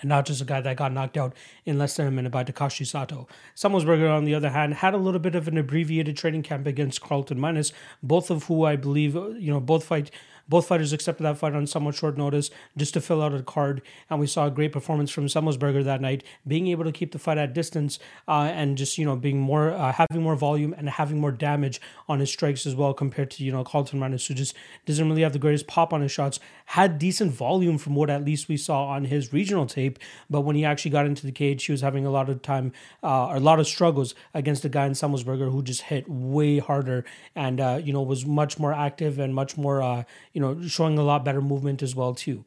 and 0.00 0.08
not 0.08 0.26
just 0.26 0.40
a 0.40 0.44
guy 0.44 0.60
that 0.60 0.76
got 0.76 0.92
knocked 0.92 1.16
out 1.16 1.34
in 1.64 1.78
less 1.78 1.96
than 1.96 2.06
a 2.06 2.10
minute 2.10 2.32
by 2.32 2.44
Takashi 2.44 2.86
Sato. 2.86 3.26
Semelsberger, 3.54 4.10
on 4.10 4.24
the 4.24 4.34
other 4.34 4.50
hand, 4.50 4.74
had 4.74 4.94
a 4.94 4.98
little 4.98 5.20
bit 5.20 5.34
of 5.34 5.48
an 5.48 5.58
abbreviated 5.58 6.16
training 6.16 6.42
camp 6.42 6.66
against 6.66 7.00
Carlton 7.00 7.40
Minus, 7.40 7.72
both 8.02 8.30
of 8.30 8.44
who 8.44 8.64
I 8.64 8.76
believe, 8.76 9.14
you 9.14 9.52
know, 9.52 9.60
both 9.60 9.84
fight 9.84 10.10
both 10.48 10.66
fighters 10.66 10.92
accepted 10.92 11.24
that 11.24 11.38
fight 11.38 11.54
on 11.54 11.66
somewhat 11.66 11.94
short 11.94 12.16
notice 12.16 12.50
just 12.76 12.94
to 12.94 13.00
fill 13.00 13.22
out 13.22 13.34
a 13.34 13.42
card, 13.42 13.82
and 14.08 14.20
we 14.20 14.26
saw 14.26 14.46
a 14.46 14.50
great 14.50 14.72
performance 14.72 15.10
from 15.10 15.26
Semelsberger 15.26 15.84
that 15.84 16.00
night, 16.00 16.22
being 16.46 16.68
able 16.68 16.84
to 16.84 16.92
keep 16.92 17.12
the 17.12 17.18
fight 17.18 17.38
at 17.38 17.52
distance 17.52 17.98
uh, 18.28 18.50
and 18.52 18.78
just 18.78 18.98
you 18.98 19.04
know 19.04 19.16
being 19.16 19.40
more 19.40 19.72
uh, 19.72 19.92
having 19.92 20.22
more 20.22 20.36
volume 20.36 20.74
and 20.76 20.88
having 20.88 21.18
more 21.18 21.32
damage 21.32 21.80
on 22.08 22.20
his 22.20 22.30
strikes 22.30 22.66
as 22.66 22.74
well 22.74 22.94
compared 22.94 23.30
to 23.32 23.44
you 23.44 23.52
know 23.52 23.64
Carlton 23.64 23.98
Minus 23.98 24.26
who 24.26 24.34
just 24.34 24.54
doesn't 24.84 25.08
really 25.08 25.22
have 25.22 25.32
the 25.32 25.38
greatest 25.38 25.66
pop 25.66 25.92
on 25.92 26.00
his 26.00 26.12
shots. 26.12 26.38
Had 26.66 26.98
decent 26.98 27.32
volume 27.32 27.78
from 27.78 27.94
what 27.94 28.10
at 28.10 28.24
least 28.24 28.48
we 28.48 28.56
saw 28.56 28.86
on 28.86 29.04
his 29.04 29.32
regional 29.32 29.66
tape, 29.66 29.98
but 30.28 30.42
when 30.42 30.56
he 30.56 30.64
actually 30.64 30.90
got 30.90 31.06
into 31.06 31.24
the 31.24 31.32
cage, 31.32 31.64
he 31.64 31.72
was 31.72 31.80
having 31.80 32.04
a 32.04 32.10
lot 32.10 32.28
of 32.28 32.42
time 32.42 32.72
uh, 33.02 33.28
a 33.30 33.40
lot 33.40 33.60
of 33.60 33.66
struggles 33.66 34.14
against 34.34 34.64
a 34.64 34.68
guy 34.68 34.86
in 34.86 34.92
Semelsberger 34.92 35.50
who 35.50 35.62
just 35.62 35.82
hit 35.82 36.08
way 36.08 36.58
harder 36.58 37.04
and 37.34 37.60
uh, 37.60 37.80
you 37.82 37.92
know 37.92 38.02
was 38.02 38.26
much 38.26 38.58
more 38.58 38.72
active 38.72 39.18
and 39.18 39.34
much 39.34 39.56
more 39.56 39.82
uh, 39.82 40.02
you 40.32 40.40
know, 40.40 40.60
showing 40.66 40.98
a 40.98 41.02
lot 41.02 41.24
better 41.24 41.40
movement 41.40 41.82
as 41.82 41.94
well 41.94 42.14
too. 42.14 42.44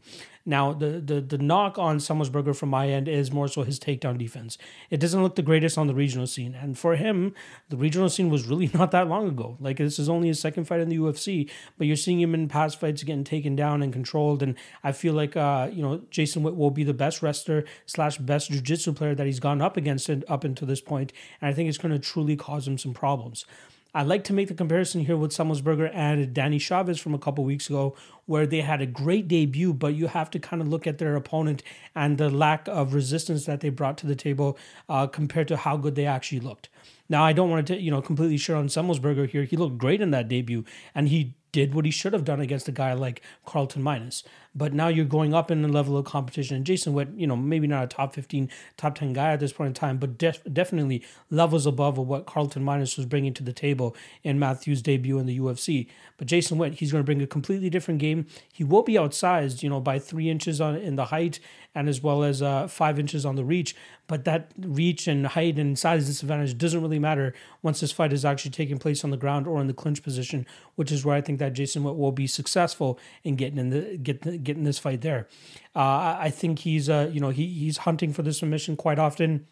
Now, 0.50 0.74
the 0.74 1.00
the 1.00 1.22
the 1.22 1.38
knock 1.38 1.78
on 1.78 2.00
Semelsberger 2.00 2.56
from 2.56 2.70
my 2.70 2.90
end 2.90 3.08
is 3.08 3.32
more 3.32 3.48
so 3.48 3.62
his 3.62 3.80
takedown 3.80 4.18
defense. 4.18 4.58
It 4.90 5.00
doesn't 5.00 5.22
look 5.22 5.36
the 5.36 5.44
greatest 5.44 5.78
on 5.78 5.86
the 5.86 5.94
regional 5.94 6.26
scene, 6.26 6.56
and 6.56 6.76
for 6.76 6.96
him, 6.96 7.36
the 7.70 7.78
regional 7.78 8.10
scene 8.10 8.32
was 8.32 8.48
really 8.48 8.72
not 8.74 8.90
that 8.90 9.08
long 9.08 9.28
ago. 9.28 9.58
Like 9.60 9.78
this 9.78 10.00
is 10.00 10.10
only 10.10 10.30
his 10.30 10.40
second 10.40 10.66
fight 10.66 10.80
in 10.80 10.90
the 10.90 10.98
UFC, 10.98 11.52
but 11.78 11.86
you're 11.86 11.96
seeing 11.96 12.20
him 12.20 12.34
in 12.34 12.48
past 12.48 12.80
fights 12.80 13.04
getting 13.04 13.24
taken 13.24 13.56
down 13.56 13.84
and 13.84 13.94
controlled. 13.94 14.42
And 14.42 14.56
I 14.84 14.92
feel 14.92 15.14
like 15.14 15.38
uh, 15.38 15.70
you 15.72 15.84
know 15.84 16.02
Jason 16.10 16.42
Witt 16.42 16.56
will 16.56 16.72
be 16.72 16.84
the 16.84 16.96
best 16.96 17.22
wrestler 17.22 17.64
slash 17.86 18.18
best 18.18 18.50
jiu-jitsu 18.50 18.94
player 18.94 19.14
that 19.14 19.28
he's 19.28 19.40
gone 19.40 19.62
up 19.62 19.78
against 19.78 20.10
up 20.10 20.44
until 20.44 20.68
this 20.68 20.82
point, 20.82 21.14
and 21.42 21.48
I 21.48 21.54
think 21.54 21.70
it's 21.70 21.78
going 21.78 21.94
to 21.94 22.00
truly 22.00 22.36
cause 22.36 22.68
him 22.68 22.80
some 22.80 22.96
problems. 22.96 23.46
I 23.92 24.04
like 24.04 24.24
to 24.26 24.34
make 24.34 24.48
the 24.50 24.54
comparison 24.54 25.06
here 25.06 25.18
with 25.18 25.32
Semelsberger 25.32 25.90
and 25.92 26.32
Danny 26.32 26.60
Chavez 26.60 27.00
from 27.00 27.16
a 27.16 27.20
couple 27.20 27.44
weeks 27.44 27.70
ago, 27.70 27.96
where 28.28 28.46
they 28.46 28.62
had 28.62 28.82
a 28.82 28.86
great 28.86 29.28
debut, 29.28 29.74
but 29.74 29.96
you 29.96 30.06
have 30.06 30.30
to 30.32 30.40
kind 30.40 30.62
of 30.62 30.68
look 30.68 30.86
at 30.86 31.00
their 31.00 31.16
opponent 31.16 31.64
and 31.96 32.20
the 32.20 32.30
lack 32.30 32.68
of 32.68 32.94
resistance 32.94 33.46
that 33.46 33.62
they 33.62 33.70
brought 33.70 33.98
to 33.98 34.06
the 34.06 34.16
table 34.16 34.60
uh, 34.90 35.08
compared 35.08 35.48
to 35.48 35.58
how 35.58 35.76
good 35.76 35.96
they 35.96 36.06
actually 36.06 36.40
looked. 36.40 36.70
Now, 37.10 37.24
I 37.24 37.34
don't 37.34 37.50
want 37.50 37.66
to, 37.68 37.82
you 37.82 37.90
know, 37.90 38.02
completely 38.04 38.38
shit 38.38 38.56
on 38.56 38.68
Semelsberger 38.68 39.28
here. 39.28 39.44
He 39.44 39.58
looked 39.58 39.80
great 39.80 40.02
in 40.02 40.12
that 40.12 40.28
debut, 40.28 40.66
and 40.94 41.10
he 41.10 41.34
did 41.52 41.74
what 41.74 41.86
he 41.86 41.90
should 41.90 42.14
have 42.14 42.26
done 42.26 42.40
against 42.40 42.68
a 42.68 42.72
guy 42.72 42.94
like 42.94 43.24
Carlton 43.44 43.82
Minus. 43.82 44.24
But 44.56 44.74
now 44.74 44.88
you're 44.88 45.06
going 45.06 45.34
up 45.34 45.52
in 45.52 45.62
the 45.62 45.68
level 45.68 45.98
of 45.98 46.06
competition. 46.06 46.56
And 46.56 46.66
Jason 46.66 46.94
Witt, 46.94 47.10
you 47.16 47.28
know, 47.28 47.36
maybe 47.36 47.68
not 47.68 47.84
a 47.84 47.88
top 47.88 48.14
15, 48.14 48.50
top 48.78 48.96
10 48.96 49.14
guy 49.14 49.34
at 49.34 49.40
this 49.40 49.54
point 49.54 49.68
in 49.68 49.74
time, 49.74 49.98
but 49.98 50.18
def- 50.18 50.42
definitely 50.52 51.06
levels 51.30 51.66
above 51.66 51.98
of 51.98 52.08
what 52.08 52.26
Carlton 52.26 52.64
Minus 52.64 52.98
was 52.98 53.06
bringing 53.06 53.34
to 53.36 53.44
the 53.44 53.54
table 53.54 53.96
in 54.24 54.40
Matthew's 54.40 54.82
debut 54.82 55.20
in 55.20 55.28
the 55.28 55.40
UFC. 55.40 55.88
But 56.18 56.28
Jason 56.28 56.58
Witt, 56.58 56.76
he's 56.76 56.92
going 56.92 57.04
to 57.04 57.06
bring 57.06 57.22
a 57.22 57.28
completely 57.28 57.70
different 57.70 58.00
game. 58.00 58.26
He 58.52 58.64
will 58.64 58.84
be 58.84 58.94
outsized, 58.94 59.64
you 59.64 59.70
know, 59.70 59.80
by 59.80 60.00
three 60.00 60.30
inches 60.30 60.60
on 60.60 60.76
in 60.76 60.96
the 60.96 61.06
height 61.06 61.40
and 61.76 61.88
as 61.88 62.02
well 62.02 62.24
as 62.24 62.42
uh, 62.42 62.68
five 62.68 63.00
inches 63.00 63.26
on 63.26 63.36
the 63.36 63.44
reach. 63.44 63.76
But 64.08 64.26
that 64.26 64.52
reach 64.58 65.08
and 65.08 65.28
height 65.28 65.60
and 65.60 65.78
size 65.78 66.08
disadvantage 66.08 66.58
doesn't 66.58 66.82
really 66.82 66.98
matter 66.98 67.34
once 67.62 67.80
this 67.80 67.92
fight 67.92 68.12
is 68.12 68.26
actually 68.26 68.52
taking 68.52 68.80
place 68.80 69.04
on 69.04 69.12
the 69.12 69.18
ground 69.18 69.46
or 69.46 69.62
in 69.62 69.68
the 69.68 69.74
clinch 69.74 70.02
position, 70.02 70.48
which 70.76 70.92
is 70.92 71.06
where 71.06 71.16
I 71.16 71.22
think 71.22 71.38
that 71.40 71.54
Jason 71.54 71.84
Witt 71.84 71.96
will 71.96 72.12
be 72.12 72.26
successful 72.26 73.00
in 73.24 73.36
getting 73.36 73.60
in 73.60 73.70
the 73.70 73.98
get 73.98 74.39
getting 74.44 74.64
this 74.64 74.80
fight 74.80 75.02
there. 75.02 75.28
Uh, 75.76 76.18
I 76.20 76.32
think 76.34 76.60
he's 76.60 76.90
uh, 76.90 77.10
you 77.12 77.20
know 77.20 77.30
he 77.30 77.48
he's 77.48 77.78
hunting 77.80 78.14
for 78.14 78.22
the 78.22 78.34
submission 78.34 78.76
quite 78.76 79.00
often. 79.00 79.46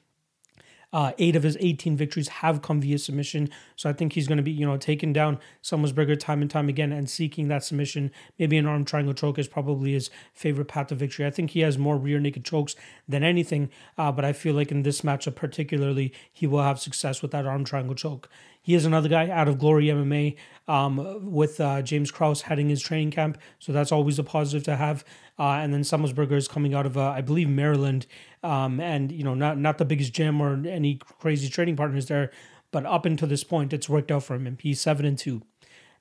Uh, 0.93 1.11
eight 1.17 1.35
of 1.35 1.43
his 1.43 1.57
18 1.59 1.97
victories 1.97 2.29
have 2.29 2.61
come 2.61 2.79
via 2.79 2.97
submission. 2.97 3.49
So 3.75 3.89
I 3.89 3.93
think 3.93 4.13
he's 4.13 4.27
going 4.27 4.37
to 4.37 4.43
be, 4.43 4.51
you 4.51 4.65
know, 4.65 4.77
taking 4.77 5.11
down 5.11 5.39
Semelsberger 5.61 6.17
time 6.17 6.41
and 6.41 6.49
time 6.49 6.69
again 6.69 6.93
and 6.93 7.09
seeking 7.09 7.49
that 7.49 7.63
submission. 7.63 8.09
Maybe 8.39 8.57
an 8.57 8.65
arm 8.65 8.85
triangle 8.85 9.13
choke 9.13 9.37
is 9.37 9.49
probably 9.49 9.91
his 9.91 10.09
favorite 10.33 10.69
path 10.69 10.87
to 10.87 10.95
victory. 10.95 11.25
I 11.25 11.29
think 11.29 11.51
he 11.51 11.59
has 11.59 11.77
more 11.77 11.97
rear 11.97 12.19
naked 12.19 12.45
chokes 12.45 12.75
than 13.05 13.21
anything, 13.21 13.69
uh, 13.97 14.13
but 14.13 14.23
I 14.23 14.31
feel 14.31 14.55
like 14.55 14.71
in 14.71 14.83
this 14.83 15.01
matchup 15.01 15.35
particularly, 15.35 16.13
he 16.31 16.47
will 16.47 16.63
have 16.63 16.79
success 16.79 17.21
with 17.21 17.31
that 17.31 17.45
arm 17.45 17.65
triangle 17.65 17.95
choke. 17.95 18.29
He 18.67 18.75
is 18.75 18.83
another 18.83 19.07
guy 19.07 19.29
out 19.29 19.47
of 19.47 19.59
Glory 19.59 19.85
MMA 19.85 20.35
um, 20.67 21.31
with 21.31 21.61
uh, 21.61 21.81
James 21.81 22.11
Krause 22.11 22.41
heading 22.41 22.67
his 22.67 22.81
training 22.81 23.11
camp. 23.11 23.37
So 23.59 23.71
that's 23.71 23.93
always 23.93 24.19
a 24.19 24.25
positive 24.25 24.63
to 24.63 24.75
have. 24.75 25.05
Uh, 25.39 25.51
and 25.51 25.73
then 25.73 25.83
Semelsberger 25.83 26.33
is 26.33 26.49
coming 26.49 26.73
out 26.73 26.85
of, 26.85 26.97
uh, 26.97 27.11
I 27.11 27.21
believe, 27.21 27.47
Maryland. 27.47 28.07
Um, 28.43 28.81
and, 28.81 29.09
you 29.09 29.23
know, 29.23 29.35
not, 29.35 29.57
not 29.57 29.77
the 29.77 29.85
biggest 29.85 30.11
gym 30.11 30.41
or 30.41 30.67
any 30.67 30.95
crazy 30.95 31.47
training 31.47 31.77
partners 31.77 32.07
there. 32.07 32.29
But 32.71 32.85
up 32.85 33.05
until 33.05 33.29
this 33.29 33.45
point, 33.45 33.71
it's 33.71 33.87
worked 33.87 34.11
out 34.11 34.23
for 34.23 34.35
him. 34.35 34.45
And 34.45 34.59
He's 34.59 34.81
7 34.81 35.05
and 35.05 35.17
2. 35.17 35.41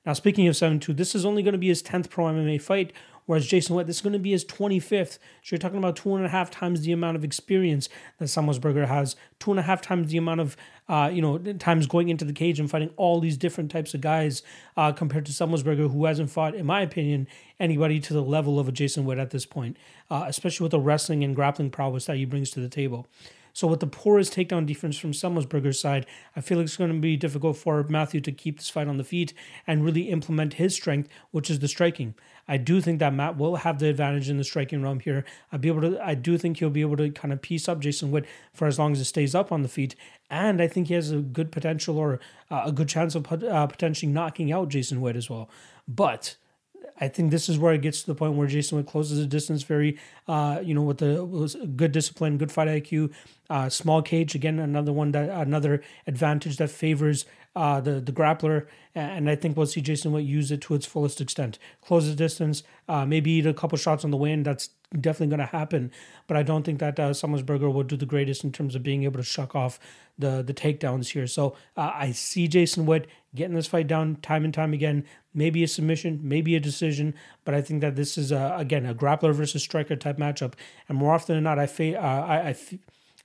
Now, 0.05 0.11
speaking 0.11 0.45
of 0.49 0.57
7 0.57 0.81
2, 0.81 0.93
this 0.93 1.15
is 1.15 1.25
only 1.25 1.43
going 1.43 1.53
to 1.53 1.57
be 1.57 1.69
his 1.69 1.81
10th 1.81 2.09
pro 2.09 2.25
MMA 2.25 2.61
fight, 2.61 2.91
Whereas 3.27 3.45
Jason 3.45 3.75
Witt, 3.75 3.87
this 3.87 3.97
is 3.97 4.01
going 4.01 4.13
to 4.13 4.19
be 4.19 4.31
his 4.31 4.45
25th. 4.45 5.19
So 5.43 5.51
you're 5.51 5.59
talking 5.59 5.77
about 5.77 5.97
two 5.97 6.15
and 6.15 6.25
a 6.25 6.29
half 6.29 6.49
times 6.49 6.81
the 6.81 6.93
amount 6.93 7.17
of 7.17 7.25
experience 7.25 7.89
that 8.17 8.25
Semelsberger 8.25 8.87
has, 8.87 9.17
two 9.37 9.51
and 9.51 9.59
a 9.59 9.63
half 9.63 9.81
times 9.81 10.11
the 10.11 10.17
amount 10.17 10.39
of, 10.39 10.55
uh, 10.89 11.09
you 11.11 11.21
know, 11.21 11.37
times 11.37 11.87
going 11.87 12.09
into 12.09 12.25
the 12.25 12.33
cage 12.33 12.59
and 12.59 12.69
fighting 12.69 12.89
all 12.95 13.19
these 13.19 13.37
different 13.37 13.69
types 13.71 13.93
of 13.93 14.01
guys 14.01 14.41
uh, 14.75 14.91
compared 14.91 15.25
to 15.25 15.31
Semelsberger, 15.31 15.91
who 15.91 16.05
hasn't 16.05 16.29
fought, 16.29 16.55
in 16.55 16.65
my 16.65 16.81
opinion, 16.81 17.27
anybody 17.59 17.99
to 17.99 18.13
the 18.13 18.21
level 18.23 18.59
of 18.59 18.67
a 18.67 18.71
Jason 18.71 19.05
Witt 19.05 19.17
at 19.17 19.31
this 19.31 19.45
point, 19.45 19.77
uh, 20.09 20.25
especially 20.27 20.63
with 20.63 20.71
the 20.71 20.79
wrestling 20.79 21.23
and 21.23 21.35
grappling 21.35 21.69
prowess 21.69 22.05
that 22.05 22.17
he 22.17 22.25
brings 22.25 22.51
to 22.51 22.59
the 22.59 22.69
table. 22.69 23.07
So 23.57 23.65
with 23.65 23.79
the 23.79 23.87
poorest 23.87 24.35
takedown 24.35 24.67
defense 24.67 24.99
from 24.99 25.13
Semelsberger's 25.13 25.79
side, 25.79 26.05
I 26.35 26.41
feel 26.41 26.59
like 26.59 26.65
it's 26.65 26.77
going 26.77 26.93
to 26.93 26.99
be 26.99 27.17
difficult 27.17 27.57
for 27.57 27.81
Matthew 27.89 28.21
to 28.21 28.31
keep 28.31 28.59
this 28.59 28.69
fight 28.69 28.87
on 28.87 28.97
the 28.97 29.03
feet 29.03 29.33
and 29.65 29.83
really 29.83 30.11
implement 30.11 30.53
his 30.53 30.75
strength, 30.75 31.09
which 31.31 31.49
is 31.49 31.57
the 31.57 31.67
striking. 31.67 32.13
I 32.47 32.57
do 32.57 32.81
think 32.81 32.99
that 32.99 33.15
Matt 33.15 33.35
will 33.35 33.55
have 33.55 33.79
the 33.79 33.87
advantage 33.87 34.29
in 34.29 34.37
the 34.37 34.43
striking 34.43 34.83
realm 34.83 34.99
here. 34.99 35.25
I'll 35.51 35.57
be 35.57 35.69
able 35.69 35.81
to. 35.81 35.99
I 36.05 36.13
do 36.13 36.37
think 36.37 36.59
he'll 36.59 36.69
be 36.69 36.81
able 36.81 36.97
to 36.97 37.09
kind 37.09 37.33
of 37.33 37.41
piece 37.41 37.67
up 37.67 37.79
Jason 37.79 38.11
Witt 38.11 38.27
for 38.53 38.67
as 38.67 38.77
long 38.77 38.91
as 38.91 39.01
it 39.01 39.05
stays 39.05 39.33
up 39.33 39.51
on 39.51 39.63
the 39.63 39.67
feet, 39.67 39.95
and 40.29 40.61
I 40.61 40.67
think 40.67 40.89
he 40.89 40.93
has 40.93 41.11
a 41.11 41.17
good 41.17 41.51
potential 41.51 41.97
or 41.97 42.19
uh, 42.51 42.61
a 42.65 42.71
good 42.71 42.87
chance 42.87 43.15
of 43.15 43.25
uh, 43.25 43.65
potentially 43.65 44.11
knocking 44.11 44.51
out 44.51 44.69
Jason 44.69 45.01
Witt 45.01 45.15
as 45.15 45.31
well. 45.31 45.49
But 45.87 46.35
I 46.99 47.07
think 47.07 47.31
this 47.31 47.47
is 47.47 47.59
where 47.59 47.73
it 47.73 47.81
gets 47.81 48.01
to 48.01 48.07
the 48.07 48.15
point 48.15 48.33
where 48.33 48.47
Jason 48.47 48.77
Witt 48.77 48.87
closes 48.87 49.19
the 49.19 49.27
distance 49.27 49.63
very, 49.63 49.99
uh, 50.27 50.59
you 50.63 50.73
know, 50.73 50.81
with 50.81 50.97
the 50.97 51.69
good 51.75 51.91
discipline, 51.91 52.37
good 52.37 52.51
fight 52.51 52.67
IQ, 52.67 53.13
uh, 53.49 53.69
small 53.69 54.01
cage. 54.01 54.33
Again, 54.33 54.59
another 54.59 54.91
one 54.91 55.11
that 55.11 55.29
another 55.29 55.83
advantage 56.07 56.57
that 56.57 56.69
favors 56.69 57.25
uh, 57.55 57.81
the 57.81 57.99
the 57.99 58.11
grappler, 58.11 58.67
and 58.95 59.29
I 59.29 59.35
think 59.35 59.57
we'll 59.57 59.65
see 59.67 59.81
Jason 59.81 60.11
Witt 60.11 60.25
use 60.25 60.51
it 60.51 60.61
to 60.61 60.75
its 60.75 60.85
fullest 60.85 61.21
extent. 61.21 61.59
Close 61.81 62.07
the 62.07 62.15
distance, 62.15 62.63
uh, 62.87 63.05
maybe 63.05 63.31
eat 63.31 63.45
a 63.45 63.53
couple 63.53 63.77
shots 63.77 64.03
on 64.03 64.11
the 64.11 64.17
way, 64.17 64.31
and 64.31 64.45
that's 64.45 64.69
definitely 64.93 65.27
going 65.27 65.47
to 65.47 65.57
happen. 65.57 65.91
But 66.27 66.37
I 66.37 66.43
don't 66.43 66.63
think 66.63 66.79
that 66.79 66.99
uh, 66.99 67.11
Semelsberger 67.11 67.71
will 67.71 67.83
do 67.83 67.97
the 67.97 68.05
greatest 68.05 68.43
in 68.43 68.51
terms 68.51 68.75
of 68.75 68.83
being 68.83 69.03
able 69.03 69.17
to 69.17 69.23
shuck 69.23 69.55
off 69.55 69.79
the 70.17 70.41
the 70.41 70.53
takedowns 70.53 71.09
here. 71.09 71.27
So 71.27 71.55
uh, 71.75 71.91
I 71.93 72.11
see 72.11 72.47
Jason 72.47 72.85
Witt 72.85 73.07
getting 73.35 73.55
this 73.55 73.67
fight 73.67 73.87
down 73.87 74.17
time 74.17 74.43
and 74.45 74.53
time 74.53 74.73
again. 74.73 75.05
Maybe 75.33 75.63
a 75.63 75.67
submission, 75.67 76.19
maybe 76.23 76.55
a 76.55 76.59
decision, 76.59 77.13
but 77.45 77.53
I 77.53 77.61
think 77.61 77.81
that 77.81 77.95
this 77.95 78.17
is 78.17 78.31
a, 78.31 78.55
again 78.57 78.85
a 78.85 78.95
grappler 78.95 79.33
versus 79.33 79.61
striker 79.61 79.95
type 79.95 80.17
matchup. 80.17 80.53
And 80.89 80.97
more 80.97 81.13
often 81.13 81.35
than 81.35 81.43
not, 81.43 81.59
I 81.59 81.67
fa- 81.67 81.97
uh, 81.97 82.25
I, 82.27 82.49
I 82.49 82.55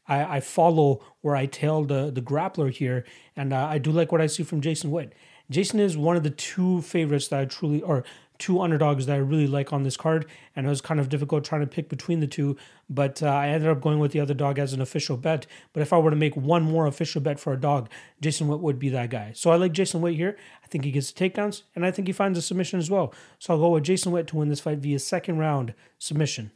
I, 0.08 0.36
I 0.36 0.40
follow 0.40 1.02
where 1.20 1.36
I 1.36 1.46
tail 1.46 1.84
the 1.84 2.10
the 2.10 2.22
grappler 2.22 2.70
here, 2.70 3.04
and 3.36 3.52
uh, 3.52 3.66
I 3.66 3.78
do 3.78 3.90
like 3.90 4.12
what 4.12 4.20
I 4.20 4.26
see 4.26 4.42
from 4.42 4.60
Jason 4.60 4.90
Witt. 4.90 5.14
Jason 5.50 5.80
is 5.80 5.96
one 5.96 6.16
of 6.16 6.22
the 6.22 6.30
two 6.30 6.82
favorites 6.82 7.28
that 7.28 7.40
I 7.40 7.44
truly, 7.44 7.82
or 7.82 8.04
two 8.42 8.60
underdogs 8.60 9.06
that 9.06 9.14
I 9.14 9.18
really 9.18 9.46
like 9.46 9.72
on 9.72 9.84
this 9.84 9.96
card, 9.96 10.26
and 10.56 10.66
it 10.66 10.68
was 10.68 10.80
kind 10.80 10.98
of 10.98 11.08
difficult 11.08 11.44
trying 11.44 11.60
to 11.60 11.66
pick 11.68 11.88
between 11.88 12.18
the 12.18 12.26
two. 12.26 12.56
But 12.90 13.22
uh, 13.22 13.28
I 13.28 13.50
ended 13.50 13.70
up 13.70 13.80
going 13.80 14.00
with 14.00 14.10
the 14.10 14.18
other 14.18 14.34
dog 14.34 14.58
as 14.58 14.72
an 14.72 14.80
official 14.80 15.16
bet. 15.16 15.46
But 15.72 15.80
if 15.82 15.92
I 15.92 15.98
were 15.98 16.10
to 16.10 16.16
make 16.16 16.36
one 16.36 16.64
more 16.64 16.86
official 16.86 17.20
bet 17.20 17.38
for 17.38 17.52
a 17.52 17.60
dog, 17.60 17.88
Jason 18.20 18.48
Witt 18.48 18.58
would 18.58 18.80
be 18.80 18.88
that 18.88 19.10
guy. 19.10 19.30
So 19.36 19.52
I 19.52 19.56
like 19.56 19.70
Jason 19.72 20.00
Witt 20.00 20.16
here. 20.16 20.36
I 20.64 20.66
think 20.66 20.84
he 20.84 20.90
gets 20.90 21.12
the 21.12 21.30
takedowns, 21.30 21.62
and 21.76 21.86
I 21.86 21.92
think 21.92 22.08
he 22.08 22.12
finds 22.12 22.36
a 22.36 22.42
submission 22.42 22.80
as 22.80 22.90
well. 22.90 23.14
So 23.38 23.54
I'll 23.54 23.60
go 23.60 23.68
with 23.68 23.84
Jason 23.84 24.10
Witt 24.10 24.26
to 24.28 24.36
win 24.36 24.48
this 24.48 24.58
fight 24.58 24.78
via 24.78 24.98
second 24.98 25.38
round 25.38 25.72
submission. 26.00 26.50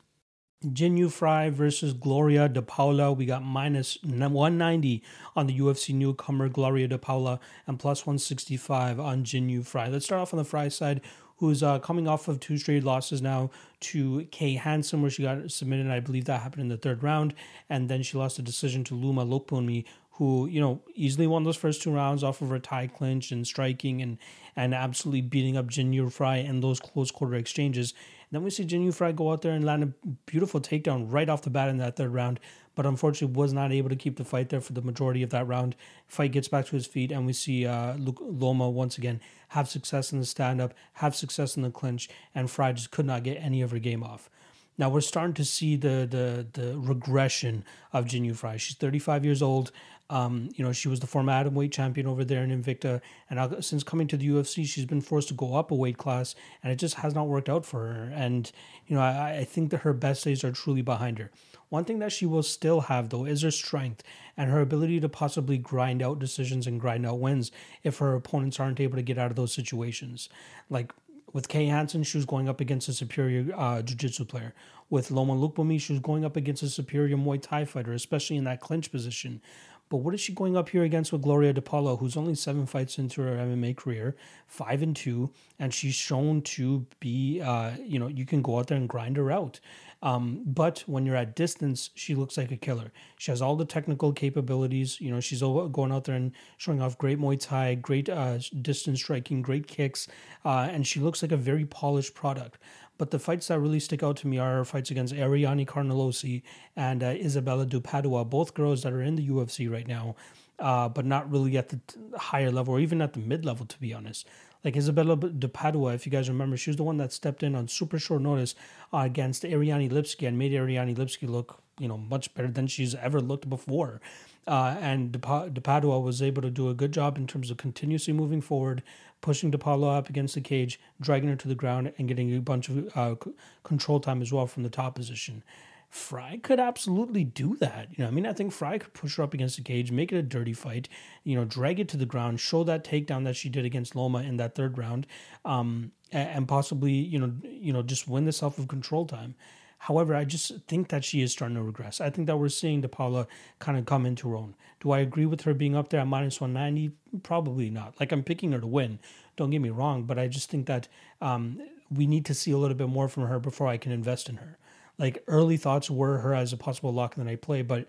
Jinh 0.64 1.12
Frey 1.12 1.50
versus 1.50 1.92
Gloria 1.92 2.48
De 2.48 2.62
Paula. 2.62 3.12
We 3.12 3.26
got 3.26 3.42
minus 3.42 3.98
190 4.02 5.02
on 5.36 5.46
the 5.46 5.58
UFC 5.58 5.94
newcomer 5.94 6.48
Gloria 6.48 6.88
De 6.88 6.98
Paula 6.98 7.38
and 7.66 7.78
plus 7.78 8.06
165 8.06 8.98
on 8.98 9.22
Jinh 9.22 9.64
Frey. 9.64 9.88
Let's 9.90 10.06
start 10.06 10.22
off 10.22 10.32
on 10.32 10.38
the 10.38 10.44
Frey 10.44 10.70
side, 10.70 11.02
who's 11.36 11.62
uh, 11.62 11.78
coming 11.78 12.08
off 12.08 12.28
of 12.28 12.40
two 12.40 12.56
straight 12.58 12.84
losses 12.84 13.20
now 13.20 13.50
to 13.80 14.24
Kay 14.30 14.54
Hansen, 14.54 15.02
where 15.02 15.10
she 15.10 15.22
got 15.22 15.50
submitted. 15.50 15.90
I 15.90 16.00
believe 16.00 16.24
that 16.26 16.40
happened 16.40 16.62
in 16.62 16.68
the 16.68 16.76
third 16.76 17.02
round. 17.02 17.34
And 17.68 17.88
then 17.88 18.02
she 18.02 18.16
lost 18.16 18.38
a 18.38 18.42
decision 18.42 18.84
to 18.84 18.94
Loma 18.94 19.24
Lookboonmee, 19.24 19.84
who, 20.12 20.46
you 20.46 20.60
know, 20.60 20.80
easily 20.94 21.26
won 21.26 21.44
those 21.44 21.56
first 21.56 21.82
two 21.82 21.92
rounds 21.92 22.24
off 22.24 22.40
of 22.40 22.48
her 22.48 22.58
tie 22.58 22.86
clinch 22.86 23.32
and 23.32 23.46
striking 23.46 24.00
and, 24.00 24.16
and 24.56 24.74
absolutely 24.74 25.20
beating 25.20 25.58
up 25.58 25.66
Jinh 25.66 25.92
Yu 25.92 26.08
Frey 26.08 26.44
in 26.44 26.60
those 26.60 26.80
close 26.80 27.10
quarter 27.10 27.34
exchanges. 27.34 27.92
Then 28.32 28.42
we 28.42 28.50
see 28.50 28.64
Jinh 28.64 28.84
Yu 28.84 28.92
Frey 28.92 29.12
go 29.12 29.30
out 29.30 29.42
there 29.42 29.52
and 29.52 29.64
land 29.64 29.82
a 29.82 29.86
beautiful 30.24 30.60
takedown 30.60 31.12
right 31.12 31.28
off 31.28 31.42
the 31.42 31.50
bat 31.50 31.68
in 31.68 31.76
that 31.78 31.96
third 31.96 32.12
round, 32.12 32.40
but 32.76 32.86
unfortunately 32.86 33.34
was 33.34 33.52
not 33.52 33.72
able 33.72 33.88
to 33.88 33.96
keep 33.96 34.16
the 34.16 34.24
fight 34.24 34.50
there 34.50 34.60
for 34.60 34.74
the 34.74 34.82
majority 34.82 35.24
of 35.24 35.30
that 35.30 35.48
round. 35.48 35.74
Fight 36.06 36.30
gets 36.30 36.46
back 36.46 36.66
to 36.66 36.76
his 36.76 36.86
feet, 36.86 37.10
and 37.10 37.26
we 37.26 37.32
see 37.32 37.66
uh, 37.66 37.94
Luke 37.94 38.20
Loma 38.20 38.70
once 38.70 38.96
again 38.96 39.20
have 39.48 39.68
success 39.68 40.12
in 40.12 40.20
the 40.20 40.26
stand 40.26 40.60
up, 40.60 40.74
have 40.94 41.16
success 41.16 41.56
in 41.56 41.62
the 41.62 41.70
clinch, 41.70 42.08
and 42.34 42.48
Frey 42.48 42.72
just 42.74 42.92
could 42.92 43.06
not 43.06 43.24
get 43.24 43.38
any 43.38 43.62
of 43.62 43.72
her 43.72 43.80
game 43.80 44.04
off. 44.04 44.30
Now 44.78 44.90
we're 44.90 45.00
starting 45.00 45.34
to 45.34 45.44
see 45.44 45.74
the 45.76 46.06
the 46.08 46.46
the 46.60 46.78
regression 46.78 47.64
of 47.92 48.04
Jinh 48.04 48.36
Frey. 48.36 48.58
She's 48.58 48.76
35 48.76 49.24
years 49.24 49.42
old. 49.42 49.72
Um, 50.08 50.50
you 50.54 50.64
know, 50.64 50.72
she 50.72 50.88
was 50.88 51.00
the 51.00 51.06
former 51.06 51.32
atomweight 51.32 51.72
champion 51.72 52.06
over 52.06 52.24
there 52.24 52.44
in 52.44 52.50
Invicta, 52.50 53.00
and 53.28 53.64
since 53.64 53.82
coming 53.82 54.06
to 54.06 54.16
the 54.16 54.28
UFC, 54.28 54.64
she's 54.64 54.84
been 54.84 55.00
forced 55.00 55.28
to 55.28 55.34
go 55.34 55.56
up 55.56 55.70
a 55.70 55.74
weight 55.74 55.98
class, 55.98 56.34
and 56.62 56.72
it 56.72 56.76
just 56.76 56.94
has 56.96 57.14
not 57.14 57.26
worked 57.26 57.48
out 57.48 57.66
for 57.66 57.80
her. 57.80 58.12
And 58.14 58.50
you 58.86 58.94
know, 58.94 59.02
I, 59.02 59.38
I 59.38 59.44
think 59.44 59.70
that 59.70 59.78
her 59.78 59.92
best 59.92 60.24
days 60.24 60.44
are 60.44 60.52
truly 60.52 60.82
behind 60.82 61.18
her. 61.18 61.30
One 61.68 61.84
thing 61.84 61.98
that 61.98 62.12
she 62.12 62.26
will 62.26 62.44
still 62.44 62.82
have 62.82 63.08
though 63.08 63.24
is 63.24 63.42
her 63.42 63.50
strength 63.50 64.02
and 64.36 64.50
her 64.50 64.60
ability 64.60 65.00
to 65.00 65.08
possibly 65.08 65.58
grind 65.58 66.02
out 66.02 66.18
decisions 66.18 66.66
and 66.66 66.80
grind 66.80 67.04
out 67.04 67.18
wins 67.18 67.50
if 67.82 67.98
her 67.98 68.14
opponents 68.14 68.60
aren't 68.60 68.80
able 68.80 68.96
to 68.96 69.02
get 69.02 69.18
out 69.18 69.30
of 69.30 69.36
those 69.36 69.52
situations. 69.52 70.28
Like 70.70 70.92
with 71.32 71.48
Kay 71.48 71.66
Hansen, 71.66 72.04
she 72.04 72.18
was 72.18 72.24
going 72.24 72.48
up 72.48 72.60
against 72.60 72.88
a 72.88 72.92
superior 72.92 73.52
uh, 73.56 73.82
jiu-jitsu 73.82 74.24
player. 74.26 74.54
With 74.88 75.10
Loma 75.10 75.34
Lookboonmee, 75.34 75.80
she 75.80 75.92
was 75.92 76.00
going 76.00 76.24
up 76.24 76.36
against 76.36 76.62
a 76.62 76.68
superior 76.68 77.16
Muay 77.16 77.42
Thai 77.42 77.64
fighter, 77.64 77.92
especially 77.92 78.36
in 78.36 78.44
that 78.44 78.60
clinch 78.60 78.92
position. 78.92 79.42
But 79.88 79.98
what 79.98 80.14
is 80.14 80.20
she 80.20 80.32
going 80.32 80.56
up 80.56 80.70
here 80.70 80.82
against 80.82 81.12
with 81.12 81.22
Gloria 81.22 81.52
De 81.52 81.62
Paula, 81.62 81.96
who's 81.96 82.16
only 82.16 82.34
seven 82.34 82.66
fights 82.66 82.98
into 82.98 83.22
her 83.22 83.36
MMA 83.36 83.76
career, 83.76 84.16
five 84.48 84.82
and 84.82 84.96
two, 84.96 85.30
and 85.58 85.72
she's 85.72 85.94
shown 85.94 86.42
to 86.42 86.86
be, 86.98 87.40
uh, 87.40 87.72
you 87.80 87.98
know, 87.98 88.08
you 88.08 88.26
can 88.26 88.42
go 88.42 88.58
out 88.58 88.66
there 88.66 88.78
and 88.78 88.88
grind 88.88 89.16
her 89.16 89.30
out. 89.30 89.60
Um, 90.02 90.42
but 90.44 90.84
when 90.86 91.06
you're 91.06 91.16
at 91.16 91.34
distance, 91.34 91.90
she 91.94 92.14
looks 92.14 92.36
like 92.36 92.52
a 92.52 92.56
killer. 92.56 92.92
She 93.18 93.30
has 93.30 93.40
all 93.42 93.56
the 93.56 93.64
technical 93.64 94.12
capabilities. 94.12 95.00
You 95.00 95.10
know, 95.10 95.20
she's 95.20 95.40
going 95.40 95.92
out 95.92 96.04
there 96.04 96.14
and 96.14 96.32
showing 96.58 96.82
off 96.82 96.98
great 96.98 97.18
Muay 97.18 97.40
Thai, 97.40 97.76
great 97.76 98.08
uh, 98.08 98.38
distance 98.60 99.00
striking, 99.00 99.42
great 99.42 99.66
kicks, 99.66 100.06
uh, 100.44 100.68
and 100.70 100.86
she 100.86 101.00
looks 101.00 101.22
like 101.22 101.32
a 101.32 101.36
very 101.36 101.64
polished 101.64 102.14
product. 102.14 102.58
But 102.98 103.10
the 103.10 103.18
fights 103.18 103.48
that 103.48 103.58
really 103.60 103.80
stick 103.80 104.02
out 104.02 104.16
to 104.18 104.28
me 104.28 104.38
are 104.38 104.64
fights 104.64 104.90
against 104.90 105.12
Ariane 105.14 105.66
Carnelossi 105.66 106.42
and 106.76 107.02
uh, 107.02 107.08
Isabella 107.08 107.66
de 107.66 107.80
Padua, 107.80 108.24
both 108.24 108.54
girls 108.54 108.82
that 108.82 108.92
are 108.92 109.02
in 109.02 109.16
the 109.16 109.28
UFC 109.28 109.70
right 109.70 109.86
now. 109.86 110.16
uh, 110.58 110.88
but 110.88 111.04
not 111.04 111.30
really 111.30 111.56
at 111.58 111.68
the 111.68 111.80
higher 112.16 112.50
level 112.50 112.74
or 112.74 112.80
even 112.80 113.00
at 113.02 113.12
the 113.12 113.18
mid 113.18 113.44
level, 113.44 113.66
to 113.66 113.78
be 113.78 113.92
honest. 113.92 114.26
Like 114.66 114.76
Isabella 114.76 115.14
de 115.14 115.46
Padua, 115.46 115.94
if 115.94 116.06
you 116.06 116.10
guys 116.10 116.28
remember, 116.28 116.56
she 116.56 116.70
was 116.70 116.76
the 116.76 116.82
one 116.82 116.96
that 116.96 117.12
stepped 117.12 117.44
in 117.44 117.54
on 117.54 117.68
super 117.68 118.00
short 118.00 118.20
notice 118.20 118.56
uh, 118.92 118.98
against 118.98 119.44
Ariane 119.44 119.88
Lipski 119.88 120.26
and 120.26 120.36
made 120.36 120.52
Ariane 120.52 120.92
Lipski 120.92 121.28
look, 121.28 121.62
you 121.78 121.86
know, 121.86 121.96
much 121.96 122.34
better 122.34 122.48
than 122.48 122.66
she's 122.66 122.92
ever 122.96 123.20
looked 123.20 123.48
before. 123.48 124.00
Uh, 124.44 124.76
and 124.80 125.12
De, 125.12 125.50
de 125.52 125.60
Padua 125.60 126.00
was 126.00 126.20
able 126.20 126.42
to 126.42 126.50
do 126.50 126.68
a 126.68 126.74
good 126.74 126.90
job 126.90 127.16
in 127.16 127.28
terms 127.28 127.48
of 127.52 127.58
continuously 127.58 128.12
moving 128.12 128.40
forward, 128.40 128.82
pushing 129.20 129.52
DePaula 129.52 129.98
up 129.98 130.10
against 130.10 130.34
the 130.34 130.40
cage, 130.40 130.80
dragging 131.00 131.28
her 131.28 131.36
to 131.36 131.46
the 131.46 131.54
ground, 131.54 131.92
and 131.96 132.08
getting 132.08 132.36
a 132.36 132.40
bunch 132.40 132.68
of 132.68 132.90
uh, 132.96 133.14
c- 133.24 133.30
control 133.62 134.00
time 134.00 134.20
as 134.20 134.32
well 134.32 134.48
from 134.48 134.64
the 134.64 134.68
top 134.68 134.96
position. 134.96 135.44
Frey 135.88 136.38
could 136.42 136.60
absolutely 136.60 137.24
do 137.24 137.56
that. 137.56 137.88
You 137.92 138.04
know, 138.04 138.08
I 138.08 138.10
mean, 138.10 138.26
I 138.26 138.32
think 138.32 138.52
Frey 138.52 138.78
could 138.78 138.92
push 138.92 139.16
her 139.16 139.22
up 139.22 139.34
against 139.34 139.56
the 139.56 139.62
cage, 139.62 139.90
make 139.90 140.12
it 140.12 140.16
a 140.16 140.22
dirty 140.22 140.52
fight, 140.52 140.88
you 141.24 141.36
know, 141.36 141.44
drag 141.44 141.80
it 141.80 141.88
to 141.90 141.96
the 141.96 142.06
ground, 142.06 142.40
show 142.40 142.64
that 142.64 142.84
takedown 142.84 143.24
that 143.24 143.36
she 143.36 143.48
did 143.48 143.64
against 143.64 143.96
Loma 143.96 144.22
in 144.22 144.36
that 144.36 144.54
third 144.54 144.78
round, 144.78 145.06
um, 145.44 145.92
and 146.12 146.46
possibly, 146.46 146.92
you 146.92 147.18
know, 147.18 147.32
you 147.42 147.72
know, 147.72 147.82
just 147.82 148.08
win 148.08 148.24
the 148.24 148.32
self 148.32 148.58
of 148.58 148.68
control 148.68 149.06
time. 149.06 149.34
However, 149.78 150.14
I 150.14 150.24
just 150.24 150.52
think 150.66 150.88
that 150.88 151.04
she 151.04 151.22
is 151.22 151.32
starting 151.32 151.56
to 151.56 151.62
regress. 151.62 152.00
I 152.00 152.10
think 152.10 152.26
that 152.26 152.38
we're 152.38 152.48
seeing 152.48 152.82
DePaula 152.82 153.26
kind 153.58 153.78
of 153.78 153.86
come 153.86 154.06
into 154.06 154.28
her 154.30 154.36
own. 154.36 154.54
Do 154.80 154.90
I 154.90 155.00
agree 155.00 155.26
with 155.26 155.42
her 155.42 155.54
being 155.54 155.76
up 155.76 155.90
there 155.90 156.00
at 156.00 156.06
minus 156.06 156.40
190? 156.40 156.94
Probably 157.22 157.70
not. 157.70 157.94
Like, 158.00 158.10
I'm 158.10 158.22
picking 158.22 158.52
her 158.52 158.60
to 158.60 158.66
win. 158.66 158.98
Don't 159.36 159.50
get 159.50 159.60
me 159.60 159.70
wrong, 159.70 160.04
but 160.04 160.18
I 160.18 160.28
just 160.28 160.50
think 160.50 160.66
that 160.66 160.88
um, 161.20 161.60
we 161.90 162.06
need 162.06 162.24
to 162.26 162.34
see 162.34 162.50
a 162.50 162.58
little 162.58 162.76
bit 162.76 162.88
more 162.88 163.08
from 163.08 163.26
her 163.26 163.38
before 163.38 163.68
I 163.68 163.76
can 163.76 163.92
invest 163.92 164.28
in 164.28 164.36
her. 164.36 164.58
Like, 164.98 165.22
early 165.26 165.56
thoughts 165.56 165.90
were 165.90 166.18
her 166.18 166.34
as 166.34 166.52
a 166.52 166.56
possible 166.56 166.92
lock 166.92 167.16
in 167.16 167.24
the 167.24 167.30
night 167.30 167.42
play, 167.42 167.62
but 167.62 167.88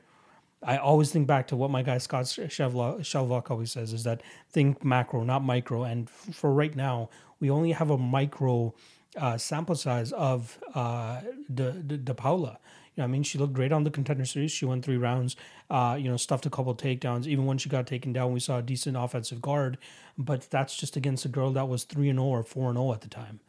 I 0.64 0.78
always 0.78 1.12
think 1.12 1.28
back 1.28 1.48
to 1.48 1.56
what 1.56 1.70
my 1.70 1.84
guy 1.84 2.00
Scott 2.00 2.26
Shelvok 2.26 3.52
always 3.52 3.72
says 3.72 3.94
is 3.94 4.04
that 4.04 4.22
think 4.50 4.84
macro, 4.84 5.24
not 5.24 5.44
micro. 5.44 5.84
And 5.84 6.10
for 6.10 6.52
right 6.52 6.76
now, 6.76 7.10
we 7.40 7.50
only 7.50 7.72
have 7.72 7.92
a 7.92 7.98
micro 7.98 8.74
uh, 9.16 9.38
sample 9.38 9.76
size 9.76 10.12
of 10.14 10.60
uh, 10.74 11.22
De, 11.54 12.14
Paula. 12.16 12.60
You 12.96 13.02
know, 13.02 13.04
I 13.04 13.08
mean, 13.08 13.22
she 13.22 13.38
looked 13.38 13.54
great 13.54 13.72
on 13.72 13.84
the 13.84 13.92
contender 13.92 14.26
series. 14.26 14.52
She 14.52 14.66
won 14.66 14.82
three 14.82 14.98
rounds. 14.98 15.36
Uh, 15.70 15.96
you 16.00 16.10
know, 16.10 16.18
stuffed 16.18 16.48
a 16.48 16.50
couple 16.50 16.74
takedowns. 16.74 17.28
Even 17.28 17.46
when 17.46 17.60
she 17.60 17.70
got 17.70 17.86
taken 17.86 18.12
down, 18.12 18.32
we 18.34 18.40
saw 18.40 18.58
a 18.58 18.62
decent 18.64 18.98
offensive 18.98 19.42
guard. 19.42 19.78
But 20.18 20.50
that's 20.50 20.76
just 20.76 20.96
against 20.96 21.24
a 21.24 21.30
girl 21.30 21.52
that 21.52 21.68
was 21.70 21.84
three 21.84 22.10
and 22.10 22.18
zero 22.18 22.30
or 22.30 22.44
four 22.44 22.70
and 22.70 22.78
zero 22.78 22.94
at 22.94 23.02
the 23.02 23.10
time. 23.10 23.40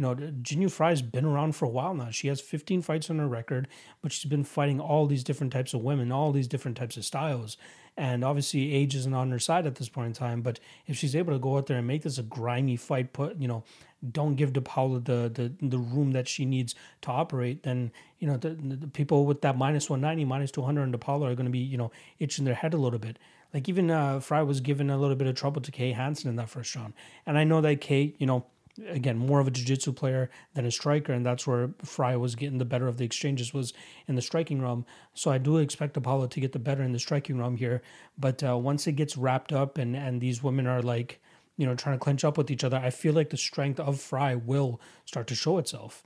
You 0.00 0.06
know, 0.06 0.14
Jinh 0.14 0.62
Yu 0.62 0.70
Frey's 0.70 1.02
been 1.02 1.26
around 1.26 1.56
for 1.56 1.66
a 1.66 1.68
while 1.68 1.92
now. 1.92 2.08
She 2.08 2.28
has 2.28 2.40
15 2.40 2.80
fights 2.80 3.10
on 3.10 3.18
her 3.18 3.28
record, 3.28 3.68
but 4.00 4.12
she's 4.12 4.30
been 4.30 4.44
fighting 4.44 4.80
all 4.80 5.06
these 5.06 5.22
different 5.22 5.52
types 5.52 5.74
of 5.74 5.82
women, 5.82 6.10
all 6.10 6.32
these 6.32 6.48
different 6.48 6.78
types 6.78 6.96
of 6.96 7.04
styles. 7.04 7.58
And 7.98 8.24
obviously, 8.24 8.72
age 8.72 8.94
isn't 8.94 9.12
on 9.12 9.30
her 9.30 9.38
side 9.38 9.66
at 9.66 9.74
this 9.74 9.90
point 9.90 10.06
in 10.06 10.12
time. 10.14 10.40
But 10.40 10.58
if 10.86 10.96
she's 10.96 11.14
able 11.14 11.34
to 11.34 11.38
go 11.38 11.58
out 11.58 11.66
there 11.66 11.76
and 11.76 11.86
make 11.86 12.00
this 12.00 12.16
a 12.16 12.22
grimy 12.22 12.76
fight, 12.76 13.12
put 13.12 13.38
you 13.38 13.46
know, 13.46 13.62
don't 14.10 14.36
give 14.36 14.54
DePaula 14.54 15.04
the 15.04 15.28
the 15.28 15.68
the 15.68 15.78
room 15.78 16.12
that 16.12 16.28
she 16.28 16.46
needs 16.46 16.74
to 17.02 17.10
operate, 17.10 17.64
then 17.64 17.92
you 18.20 18.26
know 18.26 18.38
the, 18.38 18.54
the 18.54 18.88
people 18.88 19.26
with 19.26 19.42
that 19.42 19.58
minus 19.58 19.90
190, 19.90 20.24
minus 20.24 20.50
200 20.50 20.82
and 20.82 20.94
DePaula 20.94 21.30
are 21.30 21.34
going 21.34 21.44
to 21.44 21.50
be 21.50 21.58
you 21.58 21.76
know 21.76 21.92
itching 22.18 22.46
their 22.46 22.54
head 22.54 22.72
a 22.72 22.78
little 22.78 22.98
bit. 22.98 23.18
Like 23.52 23.68
even 23.68 23.90
uh, 23.90 24.20
Frey 24.20 24.44
was 24.44 24.60
given 24.60 24.88
a 24.88 24.96
little 24.96 25.16
bit 25.16 25.26
of 25.26 25.34
trouble 25.34 25.60
to 25.60 25.70
Kay 25.70 25.92
Hansen 25.92 26.30
in 26.30 26.36
that 26.36 26.48
first 26.48 26.74
round, 26.74 26.94
and 27.26 27.36
I 27.36 27.44
know 27.44 27.60
that 27.60 27.82
Kay, 27.82 28.14
you 28.16 28.24
know 28.24 28.46
again 28.88 29.18
more 29.18 29.40
of 29.40 29.48
a 29.48 29.50
jiu-jitsu 29.50 29.92
player 29.92 30.30
than 30.54 30.64
a 30.64 30.70
striker 30.70 31.12
and 31.12 31.24
that's 31.24 31.46
where 31.46 31.70
Frey 31.84 32.16
was 32.16 32.34
getting 32.34 32.58
the 32.58 32.64
better 32.64 32.88
of 32.88 32.96
the 32.96 33.04
exchanges 33.04 33.52
was 33.52 33.72
in 34.06 34.14
the 34.14 34.22
striking 34.22 34.60
realm. 34.60 34.84
So 35.14 35.30
I 35.30 35.38
do 35.38 35.58
expect 35.58 35.94
DePaula 35.94 36.30
to 36.30 36.40
get 36.40 36.52
the 36.52 36.58
better 36.58 36.82
in 36.82 36.92
the 36.92 36.98
striking 36.98 37.38
realm 37.38 37.56
here. 37.56 37.82
But 38.18 38.42
uh, 38.42 38.56
once 38.56 38.86
it 38.86 38.92
gets 38.92 39.16
wrapped 39.16 39.52
up 39.52 39.78
and 39.78 39.96
and 39.96 40.20
these 40.20 40.42
women 40.42 40.66
are 40.66 40.82
like 40.82 41.20
you 41.56 41.66
know 41.66 41.74
trying 41.74 41.96
to 41.96 42.02
clinch 42.02 42.24
up 42.24 42.38
with 42.38 42.50
each 42.50 42.64
other 42.64 42.76
I 42.76 42.90
feel 42.90 43.14
like 43.14 43.30
the 43.30 43.36
strength 43.36 43.80
of 43.80 44.00
Frey 44.00 44.34
will 44.36 44.80
start 45.04 45.26
to 45.28 45.34
show 45.34 45.58
itself. 45.58 46.02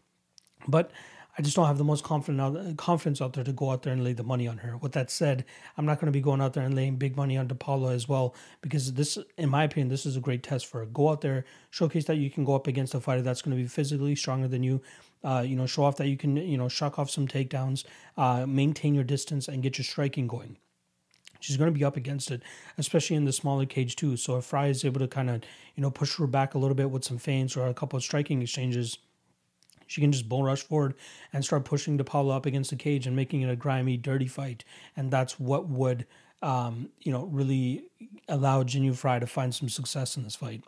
But 0.66 0.90
I 1.37 1.42
just 1.42 1.57
don't 1.57 1.66
have 1.66 1.79
the 1.79 1.85
most 1.85 2.05
confident 2.05 2.77
confidence 2.77 3.20
out 3.20 3.33
there 3.33 3.42
to 3.42 3.53
go 3.53 3.70
out 3.70 3.83
there 3.83 3.92
and 3.92 4.05
lay 4.05 4.12
the 4.12 4.23
money 4.23 4.47
on 4.47 4.59
her. 4.59 4.77
With 4.77 4.92
that 4.92 5.11
said, 5.11 5.44
I'm 5.77 5.85
not 5.85 5.99
going 5.99 6.07
to 6.07 6.12
be 6.12 6.20
going 6.20 6.40
out 6.40 6.53
there 6.53 6.64
and 6.64 6.75
laying 6.75 6.97
big 6.97 7.16
money 7.16 7.37
on 7.37 7.49
DePaula 7.49 7.92
as 7.92 8.09
well 8.09 8.37
because 8.61 8.92
this, 8.92 9.18
in 9.37 9.49
my 9.49 9.64
opinion, 9.64 9.88
this 9.88 10.07
is 10.07 10.16
a 10.16 10.20
great 10.20 10.44
test 10.44 10.66
for 10.66 10.81
her. 10.81 10.87
Go 10.87 11.09
out 11.09 11.23
there, 11.23 11.44
showcase 11.70 12.05
that 12.05 12.16
you 12.16 12.31
can 12.31 12.44
go 12.44 12.55
up 12.55 12.68
against 12.68 12.94
a 12.94 13.01
fighter 13.01 13.23
that's 13.23 13.42
going 13.42 13.57
to 13.57 13.61
be 13.61 13.68
physically 13.68 14.14
stronger 14.14 14.47
than 14.47 14.62
you. 14.62 14.81
Uh, 15.25 15.40
you 15.44 15.57
know, 15.57 15.66
show 15.66 15.85
off 15.85 15.97
that 15.97 16.07
you 16.07 16.16
can, 16.16 16.37
you 16.37 16.59
know, 16.59 16.68
shock 16.68 16.99
off 16.99 17.11
some 17.11 17.27
takedowns, 17.27 17.85
uh, 18.16 18.44
maintain 18.47 18.94
your 18.94 19.05
distance, 19.05 19.49
and 19.49 19.62
get 19.62 19.79
your 19.79 19.85
striking 19.85 20.27
going 20.27 20.57
she's 21.44 21.59
going 21.59 21.73
to 21.73 21.79
be 21.79 21.85
up 21.85 21.97
against 21.97 22.31
it, 22.31 22.42
especially 22.79 23.16
in 23.16 23.27
the 23.27 23.33
smaller 23.33 23.66
cage 23.66 23.97
too. 23.97 24.16
So 24.16 24.38
if 24.38 24.47
Frey 24.47 24.70
is 24.70 24.85
able 24.85 25.01
to 25.01 25.09
kind 25.09 25.29
of, 25.29 25.42
you 25.77 25.83
know, 25.83 25.90
push 25.90 26.16
her 26.16 26.27
back 26.27 26.55
a 26.55 26.59
little 26.59 26.75
bit 26.75 26.90
with 26.90 27.05
some 27.05 27.18
feints 27.18 27.57
or 27.57 27.66
a 27.66 27.75
couple 27.75 27.97
of 27.99 28.03
striking 28.03 28.40
exchanges, 28.40 28.99
she 29.94 30.00
can 30.00 30.11
just 30.11 30.28
bull 30.28 30.42
rush 30.42 30.62
forward 30.62 30.94
and 31.33 31.44
start 31.44 31.64
pushing 31.64 31.96
DePaula 31.96 32.35
up 32.35 32.46
against 32.46 32.70
the 32.70 32.76
cage 32.76 33.07
and 33.07 33.14
making 33.14 33.42
it 33.42 33.48
a 33.48 33.54
grimy, 33.54 33.96
dirty 33.96 34.26
fight. 34.26 34.64
And 34.96 35.09
that's 35.09 35.38
what 35.38 35.68
would, 35.68 36.04
um, 36.42 36.88
you 37.00 37.12
know, 37.12 37.26
really 37.26 37.85
allow 38.28 38.64
Jinh 38.64 38.92
Frey 38.96 39.20
to 39.20 39.26
find 39.28 39.54
some 39.54 39.68
success 39.68 40.16
in 40.16 40.24
this 40.24 40.35
fight. 40.35 40.64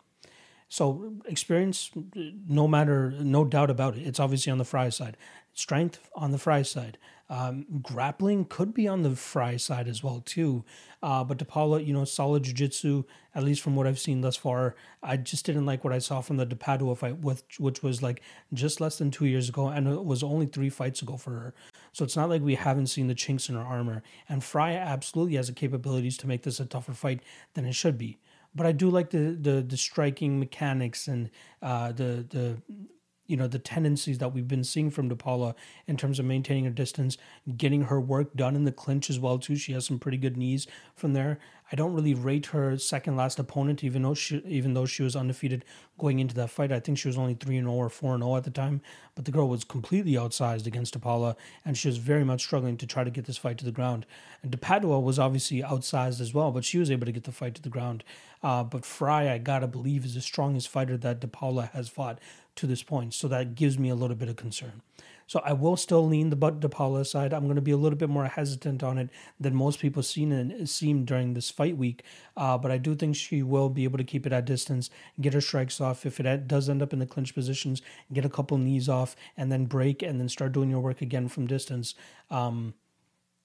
So 0.69 1.11
experience, 1.25 1.91
no 2.15 2.69
matter, 2.69 3.11
no 3.19 3.43
doubt 3.43 3.69
about 3.69 3.97
it. 3.97 4.07
It's 4.07 4.19
obviously 4.19 4.49
on 4.49 4.59
the 4.59 4.63
Frey 4.63 4.89
side. 4.91 5.17
Strength 5.53 6.09
on 6.15 6.31
the 6.31 6.37
Frey 6.37 6.63
side. 6.63 6.97
Um, 7.29 7.65
grappling 7.81 8.45
could 8.45 8.73
be 8.73 8.87
on 8.87 9.03
the 9.03 9.15
Frey 9.15 9.57
side 9.57 9.87
as 9.87 10.03
well 10.03 10.21
too. 10.25 10.63
Uh, 11.03 11.23
but 11.23 11.37
DePaula, 11.37 11.85
you 11.85 11.93
know, 11.93 12.05
solid 12.05 12.43
jiu-jitsu, 12.43 13.03
at 13.35 13.43
least 13.43 13.61
from 13.61 13.75
what 13.75 13.85
I've 13.85 13.99
seen 13.99 14.21
thus 14.21 14.35
far. 14.35 14.75
I 15.03 15.17
just 15.17 15.45
didn't 15.45 15.65
like 15.65 15.83
what 15.83 15.93
I 15.93 15.99
saw 15.99 16.21
from 16.21 16.37
the 16.37 16.45
De 16.45 16.55
Padua 16.55 16.95
fight, 16.95 17.17
which 17.19 17.83
was 17.83 18.01
like 18.01 18.21
just 18.53 18.79
less 18.79 18.97
than 18.97 19.11
two 19.11 19.25
years 19.25 19.49
ago, 19.49 19.67
and 19.67 19.87
it 19.87 20.05
was 20.05 20.23
only 20.23 20.45
three 20.45 20.69
fights 20.69 21.01
ago 21.01 21.17
for 21.17 21.31
her. 21.31 21.53
So 21.91 22.05
it's 22.05 22.15
not 22.15 22.29
like 22.29 22.41
we 22.41 22.55
haven't 22.55 22.87
seen 22.87 23.07
the 23.07 23.15
chinks 23.15 23.49
in 23.49 23.55
her 23.55 23.61
armor. 23.61 24.03
And 24.29 24.43
Frey 24.43 24.75
absolutely 24.75 25.35
has 25.35 25.47
the 25.47 25.53
capabilities 25.53 26.17
to 26.17 26.27
make 26.27 26.43
this 26.43 26.59
a 26.59 26.65
tougher 26.65 26.93
fight 26.93 27.21
than 27.53 27.65
it 27.65 27.73
should 27.73 27.97
be 27.97 28.19
but 28.55 28.65
I 28.65 28.71
do 28.71 28.89
like 28.89 29.11
the 29.11 29.37
the, 29.39 29.61
the 29.61 29.77
striking 29.77 30.39
mechanics 30.39 31.07
and 31.07 31.29
uh, 31.61 31.91
the 31.91 32.25
the 32.29 32.57
you 33.27 33.37
know 33.37 33.47
the 33.47 33.59
tendencies 33.59 34.17
that 34.17 34.33
we've 34.33 34.47
been 34.47 34.63
seeing 34.63 34.89
from 34.89 35.09
DePaula 35.09 35.53
in 35.85 35.97
terms 35.97 36.19
of 36.19 36.25
maintaining 36.25 36.65
her 36.65 36.71
distance, 36.71 37.17
getting 37.57 37.83
her 37.83 37.99
work 37.99 38.33
done 38.35 38.55
in 38.55 38.63
the 38.63 38.71
clinch 38.71 39.09
as 39.09 39.19
well 39.19 39.37
too. 39.37 39.55
She 39.55 39.73
has 39.73 39.85
some 39.85 39.99
pretty 39.99 40.17
good 40.17 40.37
knees 40.37 40.67
from 40.95 41.13
there. 41.13 41.39
I 41.71 41.75
don't 41.75 41.93
really 41.93 42.13
rate 42.13 42.47
her 42.47 42.77
second 42.77 43.17
last 43.17 43.39
opponent, 43.39 43.83
even 43.83 44.01
though 44.01 44.13
she 44.13 44.37
even 44.45 44.73
though 44.73 44.85
she 44.85 45.03
was 45.03 45.15
undefeated 45.15 45.65
going 45.97 46.19
into 46.19 46.35
that 46.35 46.49
fight. 46.49 46.71
I 46.71 46.79
think 46.79 46.97
she 46.97 47.07
was 47.07 47.17
only 47.17 47.33
three 47.33 47.57
and 47.57 47.67
zero 47.67 47.75
or 47.75 47.89
four 47.89 48.13
and 48.13 48.23
zero 48.23 48.37
at 48.37 48.45
the 48.45 48.51
time, 48.51 48.81
but 49.15 49.25
the 49.25 49.31
girl 49.31 49.49
was 49.49 49.63
completely 49.63 50.13
outsized 50.13 50.65
against 50.65 50.99
DePaula, 50.99 51.35
and 51.65 51.77
she 51.77 51.87
was 51.87 51.97
very 51.97 52.23
much 52.23 52.41
struggling 52.41 52.77
to 52.77 52.87
try 52.87 53.03
to 53.03 53.09
get 53.09 53.25
this 53.25 53.37
fight 53.37 53.57
to 53.57 53.65
the 53.65 53.71
ground. 53.71 54.05
And 54.41 54.51
DePadua 54.51 55.01
was 55.01 55.19
obviously 55.19 55.61
outsized 55.61 56.21
as 56.21 56.33
well, 56.33 56.51
but 56.51 56.63
she 56.63 56.77
was 56.77 56.89
able 56.89 57.05
to 57.05 57.11
get 57.11 57.25
the 57.25 57.31
fight 57.31 57.55
to 57.55 57.61
the 57.61 57.69
ground. 57.69 58.03
Uh, 58.41 58.63
but 58.63 58.85
Frey, 58.85 59.29
I 59.29 59.37
gotta 59.37 59.67
believe, 59.67 60.05
is 60.05 60.13
the 60.13 60.21
strongest 60.21 60.69
fighter 60.69 60.95
that 60.97 61.19
DePaula 61.19 61.71
has 61.71 61.89
fought 61.89 62.19
to 62.55 62.67
this 62.67 62.83
point. 62.83 63.13
So 63.13 63.27
that 63.27 63.55
gives 63.55 63.77
me 63.77 63.89
a 63.89 63.95
little 63.95 64.15
bit 64.15 64.29
of 64.29 64.35
concern. 64.35 64.81
So 65.27 65.41
I 65.43 65.53
will 65.53 65.77
still 65.77 66.07
lean 66.07 66.29
the 66.29 66.35
De 66.35 66.69
Paula 66.69 67.05
side. 67.05 67.33
I'm 67.33 67.43
going 67.43 67.55
to 67.55 67.61
be 67.61 67.71
a 67.71 67.77
little 67.77 67.97
bit 67.97 68.09
more 68.09 68.25
hesitant 68.25 68.81
on 68.81 68.97
it 68.97 69.09
than 69.39 69.53
most 69.53 69.79
people 69.79 70.01
seen 70.01 70.31
and 70.31 70.69
seem 70.69 71.05
during 71.05 71.33
this 71.33 71.49
fight 71.49 71.77
week. 71.77 72.03
Uh, 72.35 72.57
but 72.57 72.71
I 72.71 72.77
do 72.77 72.95
think 72.95 73.15
she 73.15 73.43
will 73.43 73.69
be 73.69 73.83
able 73.83 73.97
to 73.97 74.03
keep 74.03 74.25
it 74.25 74.33
at 74.33 74.45
distance, 74.45 74.89
get 75.19 75.33
her 75.33 75.41
strikes 75.41 75.79
off. 75.81 76.05
If 76.05 76.19
it 76.19 76.47
does 76.47 76.69
end 76.69 76.81
up 76.81 76.93
in 76.93 76.99
the 76.99 77.05
clinch 77.05 77.35
positions, 77.35 77.81
get 78.11 78.25
a 78.25 78.29
couple 78.29 78.57
knees 78.57 78.89
off, 78.89 79.15
and 79.35 79.51
then 79.51 79.65
break, 79.65 80.01
and 80.01 80.19
then 80.19 80.29
start 80.29 80.53
doing 80.53 80.69
your 80.69 80.79
work 80.79 81.01
again 81.01 81.27
from 81.27 81.45
distance. 81.45 81.93
Um, 82.31 82.73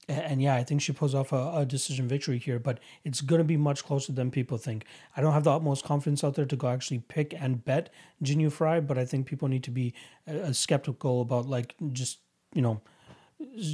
and 0.08 0.42
yeah, 0.42 0.56
I 0.56 0.64
think 0.64 0.82
she 0.82 0.92
pulls 0.92 1.14
off 1.14 1.32
a, 1.32 1.52
a 1.58 1.64
decision 1.64 2.08
victory 2.08 2.38
here, 2.38 2.58
but 2.58 2.80
it's 3.04 3.20
going 3.20 3.38
to 3.38 3.44
be 3.44 3.56
much 3.56 3.84
closer 3.84 4.12
than 4.12 4.30
people 4.30 4.58
think. 4.58 4.84
I 5.16 5.20
don't 5.20 5.32
have 5.32 5.44
the 5.44 5.52
utmost 5.52 5.84
confidence 5.84 6.24
out 6.24 6.34
there 6.34 6.44
to 6.44 6.56
go 6.56 6.68
actually 6.68 6.98
pick 7.00 7.34
and 7.38 7.64
bet 7.64 7.90
Jinh 8.22 8.40
Yu 8.40 8.50
Frey, 8.50 8.80
but 8.80 8.98
I 8.98 9.04
think 9.04 9.26
people 9.26 9.48
need 9.48 9.62
to 9.64 9.70
be 9.70 9.94
uh, 10.28 10.52
skeptical 10.52 11.20
about 11.20 11.46
like 11.46 11.74
just, 11.92 12.18
you 12.52 12.62
know, 12.62 12.80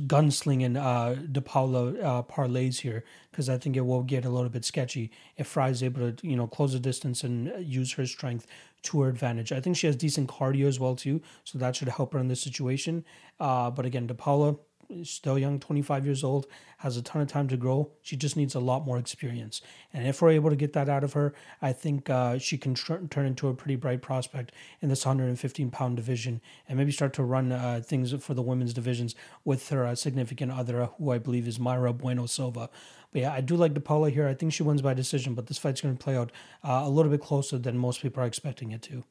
gunslinging 0.06 0.76
uh, 0.76 1.14
De 1.14 1.40
Paula 1.40 1.92
uh, 2.00 2.22
parlays 2.22 2.80
here 2.80 3.04
because 3.30 3.48
I 3.48 3.58
think 3.58 3.76
it 3.76 3.82
will 3.82 4.02
get 4.02 4.24
a 4.24 4.30
little 4.30 4.48
bit 4.48 4.64
sketchy 4.64 5.10
if 5.36 5.46
Frey 5.46 5.70
is 5.70 5.82
able 5.82 6.12
to 6.12 6.26
you 6.26 6.36
know 6.36 6.46
close 6.46 6.72
the 6.72 6.80
distance 6.80 7.22
and 7.22 7.52
use 7.58 7.92
her 7.92 8.06
strength 8.06 8.46
to 8.84 9.02
her 9.02 9.08
advantage. 9.08 9.52
I 9.52 9.60
think 9.60 9.76
she 9.76 9.86
has 9.86 9.96
decent 9.96 10.28
cardio 10.30 10.66
as 10.66 10.80
well 10.80 10.96
too, 10.96 11.20
so 11.44 11.58
that 11.58 11.76
should 11.76 11.88
help 11.88 12.12
her 12.12 12.18
in 12.18 12.28
this 12.28 12.40
situation. 12.40 13.04
Uh, 13.38 13.70
but 13.70 13.84
again, 13.84 14.06
De 14.06 14.14
Paula 14.14 14.56
still 15.04 15.38
young, 15.38 15.58
25 15.58 16.04
years 16.04 16.24
old, 16.24 16.46
has 16.78 16.96
a 16.96 17.02
ton 17.02 17.20
of 17.22 17.28
time 17.28 17.48
to 17.48 17.56
grow. 17.56 17.90
She 18.02 18.16
just 18.16 18.36
needs 18.36 18.54
a 18.54 18.60
lot 18.60 18.86
more 18.86 18.98
experience. 18.98 19.60
And 19.92 20.06
if 20.06 20.22
we're 20.22 20.30
able 20.30 20.50
to 20.50 20.56
get 20.56 20.72
that 20.74 20.88
out 20.88 21.04
of 21.04 21.12
her, 21.14 21.34
I 21.60 21.72
think 21.72 22.08
uh, 22.08 22.38
she 22.38 22.56
can 22.56 22.74
tr- 22.74 23.06
turn 23.10 23.26
into 23.26 23.48
a 23.48 23.54
pretty 23.54 23.76
bright 23.76 24.02
prospect 24.02 24.52
in 24.80 24.88
this 24.88 25.04
115 25.04 25.70
pound 25.70 25.96
division 25.96 26.40
and 26.68 26.78
maybe 26.78 26.92
start 26.92 27.12
to 27.14 27.22
run 27.22 27.52
uh, 27.52 27.80
things 27.84 28.12
for 28.22 28.34
the 28.34 28.42
women's 28.42 28.72
divisions 28.72 29.14
with 29.44 29.68
her 29.70 29.84
uh, 29.84 29.94
significant 29.94 30.52
other, 30.52 30.86
who 30.98 31.10
I 31.10 31.18
believe 31.18 31.48
is 31.48 31.58
Mayra 31.58 31.96
Bueno 31.96 32.26
Silva. 32.26 32.70
But 33.12 33.22
yeah, 33.22 33.32
I 33.32 33.40
do 33.40 33.56
like 33.56 33.74
DePaula 33.74 34.12
here. 34.12 34.28
I 34.28 34.34
think 34.34 34.52
she 34.52 34.62
wins 34.62 34.82
by 34.82 34.94
decision, 34.94 35.34
but 35.34 35.46
this 35.46 35.58
fight's 35.58 35.80
going 35.80 35.96
to 35.96 36.02
play 36.02 36.16
out 36.16 36.30
uh, 36.62 36.82
a 36.84 36.90
little 36.90 37.10
bit 37.10 37.22
closer 37.22 37.58
than 37.58 37.78
most 37.78 38.02
people 38.02 38.22
are 38.22 38.26
expecting 38.26 38.70
it 38.70 38.82
to. 38.82 39.04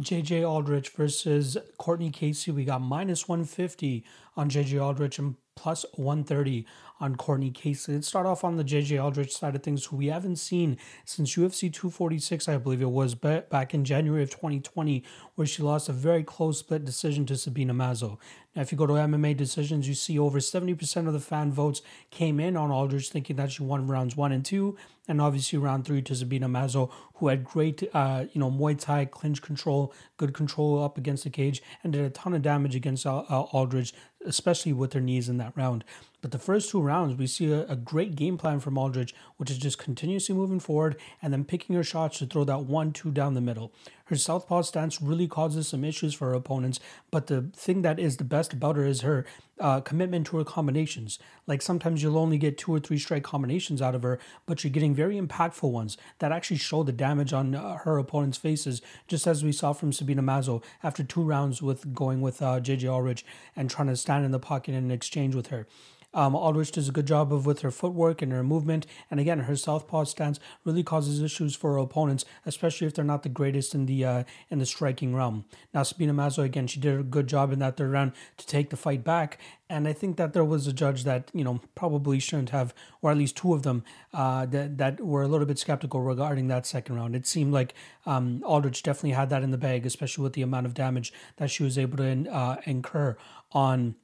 JJ 0.00 0.48
Aldrich 0.48 0.88
versus 0.90 1.56
Cortney 1.78 2.12
Casey. 2.12 2.50
We 2.50 2.64
got 2.64 2.80
minus 2.80 3.28
150 3.28 4.04
on 4.36 4.48
JJ 4.48 4.82
Aldrich 4.82 5.18
and 5.18 5.36
plus 5.54 5.84
130 5.94 6.66
on 7.02 7.16
Cortney 7.16 7.52
Casey. 7.52 7.92
Let's 7.92 8.06
start 8.06 8.26
off 8.26 8.44
on 8.44 8.56
the 8.56 8.64
JJ 8.64 9.02
Aldrich 9.02 9.36
side 9.36 9.56
of 9.56 9.62
things, 9.62 9.86
who 9.86 9.96
we 9.96 10.06
haven't 10.06 10.36
seen 10.36 10.78
since 11.04 11.34
UFC 11.34 11.72
246, 11.72 12.48
I 12.48 12.56
believe 12.58 12.80
it 12.80 12.90
was, 12.90 13.16
back 13.16 13.74
in 13.74 13.84
January 13.84 14.22
of 14.22 14.30
2020, 14.30 15.02
where 15.34 15.46
she 15.46 15.62
lost 15.62 15.88
a 15.88 15.92
very 15.92 16.22
close 16.22 16.60
split 16.60 16.84
decision 16.84 17.26
to 17.26 17.36
Sabina 17.36 17.74
Mazo. 17.74 18.18
Now, 18.54 18.62
if 18.62 18.70
you 18.70 18.78
go 18.78 18.86
to 18.86 18.92
MMA 18.92 19.36
decisions, 19.36 19.88
you 19.88 19.94
see 19.94 20.18
over 20.18 20.38
70% 20.38 21.06
of 21.06 21.12
the 21.12 21.20
fan 21.20 21.50
votes 21.50 21.80
came 22.10 22.38
in 22.38 22.56
on 22.56 22.70
Aldrich, 22.70 23.08
thinking 23.08 23.36
that 23.36 23.50
she 23.50 23.62
won 23.62 23.86
rounds 23.86 24.14
one 24.14 24.30
and 24.30 24.44
two, 24.44 24.76
and 25.08 25.20
obviously 25.20 25.58
round 25.58 25.84
three 25.84 26.02
to 26.02 26.14
Sabina 26.14 26.48
Mazo, 26.48 26.90
who 27.14 27.28
had 27.28 27.44
great, 27.44 27.82
uh, 27.94 28.26
you 28.32 28.38
know, 28.38 28.50
Muay 28.50 28.78
Thai 28.78 29.06
clinch 29.06 29.40
control, 29.40 29.92
good 30.18 30.34
control 30.34 30.84
up 30.84 30.98
against 30.98 31.24
the 31.24 31.30
cage, 31.30 31.62
and 31.82 31.94
did 31.94 32.04
a 32.04 32.10
ton 32.10 32.34
of 32.34 32.42
damage 32.42 32.76
against 32.76 33.06
uh, 33.06 33.20
Aldrich, 33.20 33.94
especially 34.26 34.72
with 34.72 34.92
their 34.92 35.02
knees 35.02 35.28
in 35.28 35.38
that 35.38 35.52
round. 35.56 35.84
But 36.22 36.30
the 36.30 36.38
first 36.38 36.70
two 36.70 36.80
rounds, 36.80 37.16
we 37.16 37.26
see 37.26 37.52
a, 37.52 37.66
a, 37.66 37.74
great 37.74 38.14
game 38.14 38.38
plan 38.38 38.60
from 38.60 38.78
Aldrich, 38.78 39.12
which 39.38 39.50
is 39.50 39.58
just 39.58 39.76
continuously 39.76 40.36
moving 40.36 40.60
forward 40.60 40.96
and 41.20 41.32
then 41.32 41.44
picking 41.44 41.74
her 41.74 41.82
shots 41.82 42.18
to 42.18 42.26
throw 42.26 42.44
that 42.44 42.60
one, 42.60 42.92
two 42.92 43.10
down 43.10 43.34
the 43.34 43.40
middle. 43.40 43.72
Her 44.04 44.14
southpaw 44.14 44.62
stance 44.62 45.02
really 45.02 45.26
causes 45.26 45.66
some 45.66 45.82
issues 45.84 46.14
for 46.14 46.28
her 46.28 46.34
opponents, 46.34 46.78
but 47.10 47.26
the 47.26 47.50
thing 47.54 47.82
that 47.82 47.98
is 47.98 48.18
the 48.18 48.24
best 48.24 48.52
about 48.52 48.76
her 48.76 48.84
is 48.84 49.00
her 49.00 49.26
uh, 49.58 49.80
commitment 49.80 50.28
to 50.28 50.36
her 50.36 50.44
combinations. 50.44 51.18
Like 51.48 51.60
sometimes 51.60 52.02
you'll 52.04 52.18
only 52.18 52.38
get 52.38 52.56
two 52.56 52.72
or 52.72 52.78
three 52.78 52.98
strike 52.98 53.24
combinations 53.24 53.82
out 53.82 53.96
of 53.96 54.04
her, 54.04 54.20
but 54.46 54.62
you're 54.62 54.70
getting 54.70 54.94
very 54.94 55.20
impactful 55.20 55.72
ones 55.72 55.96
that 56.20 56.30
actually 56.30 56.58
show 56.58 56.84
the 56.84 56.92
damage 56.92 57.32
on 57.32 57.56
uh, 57.56 57.78
her 57.78 57.98
opponent's 57.98 58.38
faces, 58.38 58.80
just 59.08 59.26
as 59.26 59.42
we 59.42 59.50
saw 59.50 59.72
from 59.72 59.92
Sabina 59.92 60.22
Mazo 60.22 60.62
after 60.84 61.02
two 61.02 61.22
rounds 61.22 61.60
with 61.60 61.92
going 61.92 62.20
with 62.20 62.40
uh, 62.40 62.60
JJ 62.60 62.92
Aldrich 62.92 63.24
and 63.56 63.68
trying 63.68 63.88
to 63.88 63.96
stand 63.96 64.24
in 64.24 64.30
the 64.30 64.38
pocket 64.38 64.74
and 64.74 64.92
exchange 64.92 65.34
with 65.34 65.48
her. 65.48 65.66
Um, 66.14 66.34
Aldrich 66.34 66.72
does 66.72 66.88
a 66.88 66.92
good 66.92 67.06
job 67.06 67.32
of 67.32 67.46
with 67.46 67.60
her 67.60 67.70
footwork 67.70 68.22
and 68.22 68.32
her 68.32 68.42
movement, 68.42 68.86
and 69.10 69.18
again, 69.18 69.40
her 69.40 69.56
southpaw 69.56 70.04
stance 70.04 70.38
really 70.64 70.82
causes 70.82 71.22
issues 71.22 71.54
for 71.54 71.72
her 71.72 71.78
opponents, 71.78 72.24
especially 72.44 72.86
if 72.86 72.94
they're 72.94 73.04
not 73.04 73.22
the 73.22 73.28
greatest 73.28 73.74
in 73.74 73.86
the 73.86 74.04
uh, 74.04 74.24
in 74.50 74.58
the 74.58 74.66
striking 74.66 75.14
realm. 75.14 75.44
Now, 75.72 75.82
Sabina 75.82 76.12
Mazo 76.12 76.44
again, 76.44 76.66
she 76.66 76.80
did 76.80 76.98
a 76.98 77.02
good 77.02 77.26
job 77.26 77.52
in 77.52 77.58
that 77.60 77.76
third 77.76 77.92
round 77.92 78.12
to 78.36 78.46
take 78.46 78.70
the 78.70 78.76
fight 78.76 79.04
back, 79.04 79.38
and 79.68 79.88
I 79.88 79.92
think 79.92 80.16
that 80.18 80.34
there 80.34 80.44
was 80.44 80.66
a 80.66 80.72
judge 80.72 81.04
that 81.04 81.30
you 81.32 81.44
know 81.44 81.60
probably 81.74 82.18
shouldn't 82.18 82.50
have, 82.50 82.74
or 83.00 83.10
at 83.10 83.16
least 83.16 83.36
two 83.36 83.54
of 83.54 83.62
them 83.62 83.84
uh, 84.12 84.46
that 84.46 84.78
that 84.78 85.00
were 85.00 85.22
a 85.22 85.28
little 85.28 85.46
bit 85.46 85.58
skeptical 85.58 86.02
regarding 86.02 86.48
that 86.48 86.66
second 86.66 86.96
round. 86.96 87.16
It 87.16 87.26
seemed 87.26 87.52
like 87.52 87.74
um, 88.04 88.42
Aldrich 88.44 88.82
definitely 88.82 89.12
had 89.12 89.30
that 89.30 89.42
in 89.42 89.50
the 89.50 89.58
bag, 89.58 89.86
especially 89.86 90.22
with 90.22 90.34
the 90.34 90.42
amount 90.42 90.66
of 90.66 90.74
damage 90.74 91.12
that 91.36 91.50
she 91.50 91.62
was 91.62 91.78
able 91.78 91.96
to 91.98 92.28
uh, 92.30 92.56
incur 92.64 93.16
on 93.52 93.94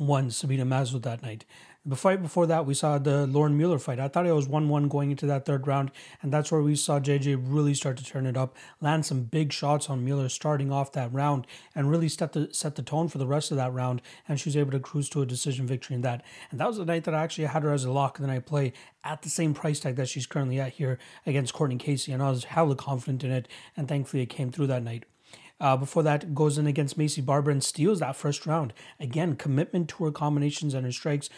won 0.00 0.30
Sabina 0.30 0.64
Mazo 0.64 1.00
that 1.02 1.22
night. 1.22 1.44
The 1.84 1.96
fight 1.96 2.20
before 2.20 2.46
that, 2.46 2.66
we 2.66 2.74
saw 2.74 2.98
the 2.98 3.26
Lauren 3.26 3.56
Mueller 3.56 3.78
fight. 3.78 3.98
I 3.98 4.08
thought 4.08 4.26
it 4.26 4.32
was 4.32 4.46
1 4.46 4.68
1 4.68 4.88
going 4.88 5.10
into 5.10 5.24
that 5.26 5.46
third 5.46 5.66
round, 5.66 5.90
and 6.20 6.30
that's 6.30 6.52
where 6.52 6.60
we 6.60 6.76
saw 6.76 7.00
JJ 7.00 7.42
really 7.42 7.72
start 7.72 7.96
to 7.98 8.04
turn 8.04 8.26
it 8.26 8.36
up, 8.36 8.54
land 8.82 9.06
some 9.06 9.22
big 9.22 9.50
shots 9.50 9.88
on 9.88 10.04
Mueller 10.04 10.28
starting 10.28 10.70
off 10.70 10.92
that 10.92 11.10
round, 11.10 11.46
and 11.74 11.90
really 11.90 12.08
set 12.08 12.32
the, 12.32 12.48
set 12.52 12.74
the 12.74 12.82
tone 12.82 13.08
for 13.08 13.16
the 13.16 13.26
rest 13.26 13.50
of 13.50 13.56
that 13.56 13.72
round. 13.72 14.02
And 14.28 14.38
she 14.38 14.50
was 14.50 14.58
able 14.58 14.72
to 14.72 14.80
cruise 14.80 15.08
to 15.10 15.22
a 15.22 15.26
decision 15.26 15.66
victory 15.66 15.96
in 15.96 16.02
that. 16.02 16.22
And 16.50 16.60
that 16.60 16.68
was 16.68 16.76
the 16.76 16.84
night 16.84 17.04
that 17.04 17.14
I 17.14 17.22
actually 17.22 17.46
had 17.46 17.62
her 17.62 17.72
as 17.72 17.84
a 17.84 17.92
lock 17.92 18.18
of 18.18 18.22
the 18.22 18.28
night 18.28 18.44
play 18.44 18.74
at 19.02 19.22
the 19.22 19.30
same 19.30 19.54
price 19.54 19.80
tag 19.80 19.96
that 19.96 20.08
she's 20.08 20.26
currently 20.26 20.60
at 20.60 20.74
here 20.74 20.98
against 21.24 21.54
Cortney 21.54 21.78
Casey. 21.78 22.12
And 22.12 22.22
I 22.22 22.28
was 22.28 22.44
hella 22.44 22.76
confident 22.76 23.24
in 23.24 23.30
it, 23.30 23.48
and 23.74 23.88
thankfully 23.88 24.22
it 24.22 24.28
came 24.28 24.50
through 24.50 24.66
that 24.66 24.82
night. 24.82 25.04
Uh, 25.60 25.76
before 25.76 26.02
that, 26.02 26.34
goes 26.34 26.58
in 26.58 26.66
against 26.66 26.98
Maycee 26.98 27.24
Barber 27.24 27.50
and 27.50 27.62
steals 27.62 28.00
that 28.00 28.16
first 28.16 28.46
round. 28.46 28.72
Again, 28.98 29.36
commitment 29.36 29.88
to 29.90 30.04
her 30.04 30.10
combinations 30.10 30.74
and 30.74 30.86
her 30.86 30.92
strikes 30.92 31.28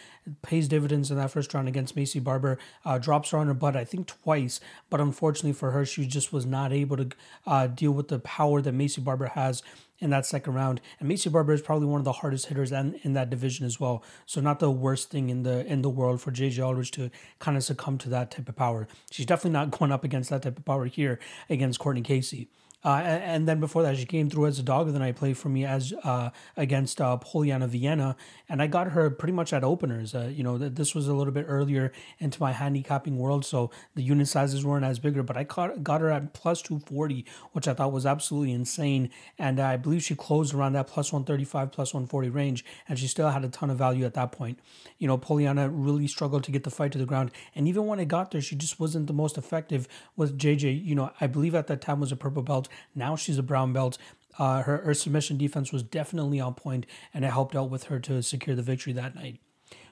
pays 0.41 0.67
dividends 0.67 1.11
in 1.11 1.17
that 1.17 1.31
first 1.31 1.53
round 1.53 1.67
against 1.67 1.95
Maycee 1.95 2.23
Barber. 2.23 2.57
Uh, 2.85 2.97
drops 2.97 3.31
her 3.31 3.37
on 3.37 3.47
her 3.47 3.53
butt, 3.53 3.75
I 3.75 3.83
think 3.83 4.07
twice, 4.07 4.59
but 4.89 5.01
unfortunately 5.01 5.53
for 5.53 5.71
her, 5.71 5.85
she 5.85 6.05
just 6.05 6.31
was 6.31 6.45
not 6.45 6.71
able 6.71 6.97
to 6.97 7.09
uh, 7.45 7.67
deal 7.67 7.91
with 7.91 8.07
the 8.07 8.19
power 8.19 8.61
that 8.61 8.73
Maycee 8.73 9.03
Barber 9.03 9.27
has 9.27 9.61
in 9.99 10.09
that 10.09 10.25
second 10.25 10.53
round. 10.53 10.81
And 10.99 11.09
Maycee 11.09 11.31
Barber 11.31 11.53
is 11.53 11.61
probably 11.61 11.87
one 11.87 12.01
of 12.01 12.05
the 12.05 12.11
hardest 12.11 12.47
hitters 12.47 12.71
in, 12.71 12.99
in 13.03 13.13
that 13.13 13.29
division 13.29 13.65
as 13.65 13.79
well. 13.79 14.03
So 14.25 14.41
not 14.41 14.59
the 14.59 14.69
worst 14.69 15.09
thing 15.09 15.29
in 15.29 15.43
the 15.43 15.65
in 15.65 15.81
the 15.81 15.89
world 15.89 16.21
for 16.21 16.31
JJ 16.31 16.63
Aldrich 16.63 16.91
to 16.91 17.09
kind 17.39 17.55
of 17.55 17.63
succumb 17.63 17.97
to 17.99 18.09
that 18.09 18.31
type 18.31 18.49
of 18.49 18.55
power. 18.55 18.87
She's 19.11 19.25
definitely 19.25 19.51
not 19.51 19.71
going 19.77 19.91
up 19.91 20.03
against 20.03 20.29
that 20.29 20.43
type 20.43 20.57
of 20.57 20.65
power 20.65 20.85
here 20.85 21.19
against 21.49 21.79
Cortney 21.79 22.03
Casey. 22.03 22.49
Uh, 22.85 23.01
and, 23.03 23.23
and, 23.23 23.47
then 23.47 23.61
before 23.61 23.81
that, 23.81 23.95
she 23.97 24.05
came 24.05 24.29
through 24.29 24.45
as 24.45 24.59
a 24.59 24.63
dog 24.63 24.87
of 24.87 24.93
the 24.93 24.99
night 24.99 25.15
play 25.15 25.33
for 25.33 25.47
me 25.47 25.63
as 25.63 25.93
uh, 26.03 26.29
against 26.57 26.99
uh, 26.99 27.17
Polyana 27.17 27.67
Viana, 27.67 28.17
and 28.49 28.61
I 28.61 28.67
got 28.67 28.91
her 28.91 29.09
pretty 29.09 29.31
much 29.31 29.53
at 29.53 29.63
openers. 29.63 30.13
Uh, 30.13 30.29
you 30.33 30.43
know, 30.43 30.57
th- 30.57 30.73
this 30.73 30.93
was 30.93 31.07
a 31.07 31.13
little 31.13 31.31
bit 31.31 31.45
earlier 31.47 31.93
into 32.19 32.41
my 32.41 32.51
handicapping 32.51 33.17
world, 33.17 33.45
so 33.45 33.71
the 33.95 34.03
unit 34.03 34.27
sizes 34.27 34.65
weren't 34.65 34.83
as 34.83 34.99
bigger. 34.99 35.23
But 35.23 35.37
I 35.37 35.45
caught, 35.45 35.81
got 35.81 36.01
her 36.01 36.11
at 36.11 36.33
plus 36.33 36.61
two 36.61 36.79
forty, 36.79 37.25
which 37.53 37.69
I 37.69 37.73
thought 37.73 37.93
was 37.93 38.05
absolutely 38.05 38.51
insane, 38.51 39.09
and 39.39 39.61
I 39.61 39.77
believe 39.77 40.03
she 40.03 40.15
closed 40.15 40.53
around 40.53 40.73
that 40.73 40.87
plus 40.87 41.13
one 41.13 41.23
thirty 41.23 41.45
five, 41.45 41.71
plus 41.71 41.93
one 41.93 42.05
forty 42.05 42.29
range, 42.29 42.65
and 42.89 42.99
she 42.99 43.07
still 43.07 43.29
had 43.29 43.45
a 43.45 43.49
ton 43.49 43.69
of 43.69 43.77
value 43.77 44.03
at 44.03 44.13
that 44.15 44.33
point. 44.33 44.59
You 44.97 45.07
know, 45.07 45.17
Polyana 45.17 45.69
really 45.71 46.07
struggled 46.07 46.43
to 46.43 46.51
get 46.51 46.65
the 46.65 46.69
fight 46.69 46.91
to 46.91 46.97
the 46.97 47.05
ground, 47.05 47.31
and 47.55 47.65
even 47.65 47.87
when 47.87 48.01
it 48.01 48.09
got 48.09 48.31
there, 48.31 48.41
she 48.41 48.57
just 48.57 48.77
wasn't 48.77 49.07
the 49.07 49.13
most 49.13 49.37
effective 49.37 49.87
with 50.17 50.37
JJ. 50.37 50.85
You 50.85 50.95
know, 50.95 51.11
I 51.21 51.27
believe 51.27 51.55
at 51.55 51.67
that 51.67 51.79
time 51.79 52.01
was 52.01 52.11
a 52.11 52.17
purple 52.17 52.43
belt 52.43 52.67
now 52.95 53.15
she's 53.15 53.37
a 53.37 53.43
brown 53.43 53.73
belt. 53.73 53.97
Uh, 54.39 54.63
her, 54.63 54.77
her 54.77 54.93
submission 54.93 55.37
defense 55.37 55.71
was 55.71 55.83
definitely 55.83 56.39
on 56.39 56.53
point, 56.55 56.85
and 57.13 57.23
it 57.23 57.31
helped 57.31 57.55
out 57.55 57.69
with 57.69 57.85
her 57.85 57.99
to 57.99 58.21
secure 58.23 58.55
the 58.55 58.63
victory 58.63 58.93
that 58.93 59.15
night. 59.15 59.39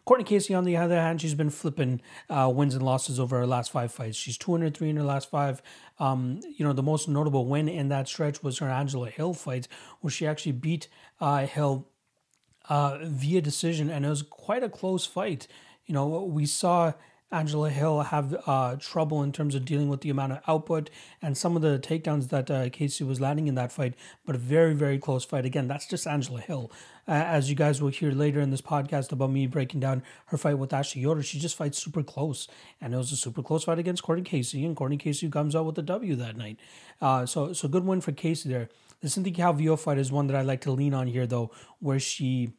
Cortney 0.06 0.26
Casey, 0.26 0.56
on 0.56 0.64
the 0.64 0.78
other 0.78 0.96
hand, 0.96 1.22
she's 1.22 1.36
been 1.36 1.52
flipping 1.52 2.02
uh, 2.30 2.52
wins 2.54 2.74
and 2.74 2.84
losses 2.84 3.20
over 3.20 3.38
her 3.38 3.46
last 3.46 3.72
five 3.72 3.92
fights. 3.92 4.18
She's 4.18 4.38
203 4.38 4.90
in 4.90 4.98
her 4.98 5.04
last 5.04 5.30
five. 5.30 5.62
Um, 6.00 6.40
you 6.58 6.66
know, 6.66 6.74
the 6.74 6.82
most 6.82 7.08
notable 7.08 7.46
win 7.46 7.70
in 7.70 7.90
that 7.90 8.08
stretch 8.08 8.42
was 8.42 8.58
her 8.58 8.70
Angela 8.70 9.10
Hill 9.10 9.34
fight, 9.34 9.68
where 10.00 10.10
she 10.10 10.26
actually 10.26 10.54
beat 10.54 10.88
uh, 11.20 11.46
Hill 11.46 11.88
uh, 12.68 12.98
via 13.04 13.42
decision, 13.42 13.90
and 13.92 14.06
it 14.06 14.10
was 14.10 14.24
quite 14.24 14.64
a 14.64 14.70
close 14.70 15.06
fight. 15.06 15.48
You 15.86 15.94
know, 15.94 16.24
we 16.24 16.48
saw 16.48 16.94
Angela 17.32 17.70
Hill 17.70 18.02
have 18.02 18.36
uh, 18.46 18.76
trouble 18.76 19.24
in 19.24 19.32
terms 19.32 19.56
of 19.56 19.64
dealing 19.64 19.88
with 19.88 20.02
the 20.02 20.10
amount 20.10 20.34
of 20.34 20.40
output 20.48 20.90
and 21.22 21.38
some 21.38 21.56
of 21.56 21.62
the 21.62 21.80
takedowns 21.80 22.30
that 22.30 22.52
uh, 22.52 22.70
Casey 22.70 23.04
was 23.04 23.22
landing 23.22 23.48
in 23.48 23.56
that 23.56 23.72
fight, 23.72 23.94
but 24.26 24.36
a 24.36 24.38
very, 24.38 24.74
very 24.74 24.98
close 24.98 25.24
fight. 25.24 25.46
Again, 25.46 25.68
that's 25.68 25.88
just 25.88 26.06
Angela 26.06 26.42
Hill. 26.42 26.72
Uh, 27.08 27.12
as 27.12 27.50
you 27.50 27.56
guys 27.56 27.82
will 27.82 27.90
hear 27.90 28.12
later 28.12 28.42
in 28.42 28.52
this 28.52 28.62
podcast 28.62 29.12
about 29.12 29.32
me 29.32 29.48
breaking 29.48 29.80
down 29.80 30.04
her 30.28 30.38
fight 30.38 30.58
with 30.58 30.74
Ashley 30.74 31.02
Yoder, 31.02 31.24
she 31.24 31.40
just 31.40 31.56
fights 31.56 31.82
super 31.82 32.04
close. 32.04 32.48
And 32.82 32.94
it 32.94 32.98
was 32.98 33.12
a 33.12 33.18
super 33.18 33.42
close 33.42 33.64
fight 33.64 33.80
against 33.80 34.04
Cortney 34.04 34.26
Casey, 34.26 34.66
and 34.66 34.76
Cortney 34.76 35.00
Casey 35.00 35.30
comes 35.30 35.56
out 35.56 35.66
with 35.66 35.78
a 35.78 35.84
W 35.84 36.16
that 36.18 36.36
night. 36.36 36.60
Uh, 37.00 37.26
so, 37.26 37.54
so 37.54 37.68
good 37.68 37.86
win 37.86 38.02
for 38.02 38.12
Casey 38.12 38.50
there. 38.50 38.70
The 39.00 39.10
Cynthia 39.10 39.34
Calvillo 39.34 39.80
fight 39.80 39.98
is 39.98 40.12
one 40.12 40.28
that 40.28 40.36
I 40.36 40.42
like 40.44 40.62
to 40.62 40.72
lean 40.72 40.94
on 40.94 41.08
here, 41.08 41.26
though, 41.26 41.50
where 41.80 42.00
she 42.00 42.54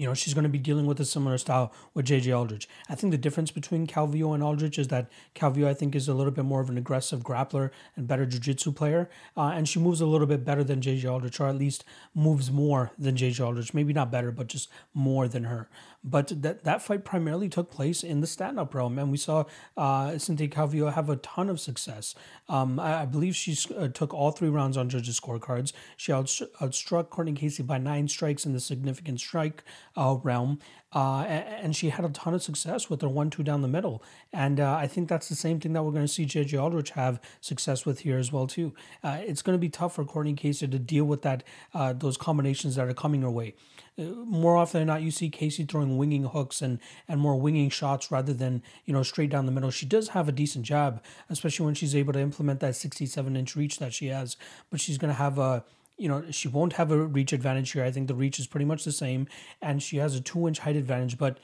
you 0.00 0.06
know, 0.06 0.14
she's 0.14 0.32
going 0.32 0.44
to 0.44 0.48
be 0.48 0.58
dealing 0.58 0.86
with 0.86 0.98
a 0.98 1.04
similar 1.04 1.36
style 1.36 1.74
with 1.92 2.06
JJ 2.06 2.34
Aldrich. 2.34 2.66
I 2.88 2.94
think 2.94 3.10
the 3.10 3.18
difference 3.18 3.50
between 3.50 3.86
Calvillo 3.86 4.32
and 4.32 4.42
Aldrich 4.42 4.78
is 4.78 4.88
that 4.88 5.10
Calvillo, 5.34 5.66
I 5.66 5.74
think, 5.74 5.94
is 5.94 6.08
a 6.08 6.14
little 6.14 6.32
bit 6.32 6.46
more 6.46 6.62
of 6.62 6.70
an 6.70 6.78
aggressive 6.78 7.20
grappler 7.20 7.70
and 7.96 8.08
better 8.08 8.24
jiu-jitsu 8.24 8.72
player. 8.72 9.10
Uh, 9.36 9.52
and 9.54 9.68
she 9.68 9.78
moves 9.78 10.00
a 10.00 10.06
little 10.06 10.26
bit 10.26 10.42
better 10.42 10.64
than 10.64 10.80
JJ 10.80 11.12
Aldrich, 11.12 11.38
or 11.38 11.48
at 11.48 11.56
least 11.56 11.84
moves 12.14 12.50
more 12.50 12.92
than 12.98 13.14
JJ 13.14 13.44
Aldrich. 13.44 13.74
Maybe 13.74 13.92
not 13.92 14.10
better, 14.10 14.32
but 14.32 14.46
just 14.46 14.70
more 14.94 15.28
than 15.28 15.44
her. 15.44 15.68
But 16.02 16.42
that, 16.42 16.64
that 16.64 16.80
fight 16.80 17.04
primarily 17.04 17.48
took 17.48 17.70
place 17.70 18.02
in 18.02 18.20
the 18.20 18.26
stand-up 18.26 18.74
realm. 18.74 18.98
And 18.98 19.10
we 19.10 19.18
saw 19.18 19.44
uh, 19.76 20.16
Cynthia 20.16 20.48
Calvillo 20.48 20.92
have 20.92 21.10
a 21.10 21.16
ton 21.16 21.50
of 21.50 21.60
success. 21.60 22.14
Um, 22.48 22.80
I, 22.80 23.02
I, 23.02 23.04
believe 23.04 23.36
she 23.36 23.56
uh, 23.76 23.88
took 23.88 24.14
all 24.14 24.30
three 24.30 24.48
rounds 24.48 24.76
on 24.76 24.88
judges' 24.88 25.20
scorecards. 25.20 25.72
She 25.96 26.12
outstruck 26.12 27.08
Cortney 27.08 27.36
Casey 27.36 27.62
by 27.62 27.78
nine 27.78 28.08
strikes 28.08 28.46
in 28.46 28.54
the 28.54 28.60
significant 28.60 29.20
strike 29.20 29.62
uh, 29.94 30.16
realm. 30.22 30.58
Uh, 30.92 31.22
and 31.22 31.76
she 31.76 31.90
had 31.90 32.04
a 32.04 32.08
ton 32.08 32.34
of 32.34 32.42
success 32.42 32.90
with 32.90 33.00
her 33.00 33.08
one-two 33.08 33.44
down 33.44 33.62
the 33.62 33.68
middle, 33.68 34.02
and 34.32 34.58
uh, 34.58 34.74
I 34.74 34.88
think 34.88 35.08
that's 35.08 35.28
the 35.28 35.36
same 35.36 35.60
thing 35.60 35.72
that 35.74 35.84
we're 35.84 35.92
going 35.92 36.04
to 36.04 36.12
see 36.12 36.26
JJ 36.26 36.60
Aldrich 36.60 36.90
have 36.90 37.20
success 37.40 37.86
with 37.86 38.00
here 38.00 38.18
as 38.18 38.32
well 38.32 38.48
too. 38.48 38.74
Uh, 39.04 39.18
it's 39.24 39.40
going 39.40 39.54
to 39.54 39.60
be 39.60 39.68
tough 39.68 39.94
for 39.94 40.04
Cortney 40.04 40.36
Casey 40.36 40.66
to 40.66 40.78
deal 40.80 41.04
with 41.04 41.22
that 41.22 41.44
uh, 41.74 41.92
those 41.92 42.16
combinations 42.16 42.74
that 42.74 42.88
are 42.88 42.94
coming 42.94 43.22
her 43.22 43.30
way. 43.30 43.54
More 43.98 44.56
often 44.56 44.80
than 44.80 44.86
not, 44.86 45.02
you 45.02 45.10
see 45.10 45.28
Casey 45.28 45.64
throwing 45.64 45.98
winging 45.98 46.24
hooks 46.24 46.62
and 46.62 46.78
and 47.06 47.20
more 47.20 47.36
winging 47.36 47.70
shots 47.70 48.10
rather 48.10 48.32
than 48.32 48.62
you 48.84 48.94
know 48.94 49.02
straight 49.02 49.30
down 49.30 49.46
the 49.46 49.52
middle. 49.52 49.70
She 49.70 49.86
does 49.86 50.08
have 50.08 50.28
a 50.28 50.32
decent 50.32 50.64
jab, 50.64 51.02
especially 51.28 51.66
when 51.66 51.74
she's 51.74 51.94
able 51.94 52.12
to 52.12 52.20
implement 52.20 52.60
that 52.60 52.76
67 52.76 53.36
inch 53.36 53.56
reach 53.56 53.78
that 53.78 53.92
she 53.92 54.06
has, 54.06 54.36
but 54.70 54.80
she's 54.80 54.96
going 54.96 55.12
to 55.12 55.18
have 55.18 55.38
a 55.38 55.64
you 56.00 56.08
know, 56.08 56.24
she 56.30 56.48
won't 56.48 56.72
have 56.72 56.90
a 56.90 56.96
reach 56.96 57.34
advantage 57.34 57.72
here. 57.72 57.84
I 57.84 57.90
think 57.90 58.08
the 58.08 58.14
reach 58.14 58.38
is 58.38 58.46
pretty 58.46 58.64
much 58.64 58.84
the 58.84 58.92
same, 58.92 59.28
and 59.60 59.82
she 59.82 59.98
has 59.98 60.14
a 60.14 60.20
two 60.20 60.48
inch 60.48 60.60
height 60.60 60.76
advantage. 60.76 61.18
But 61.18 61.38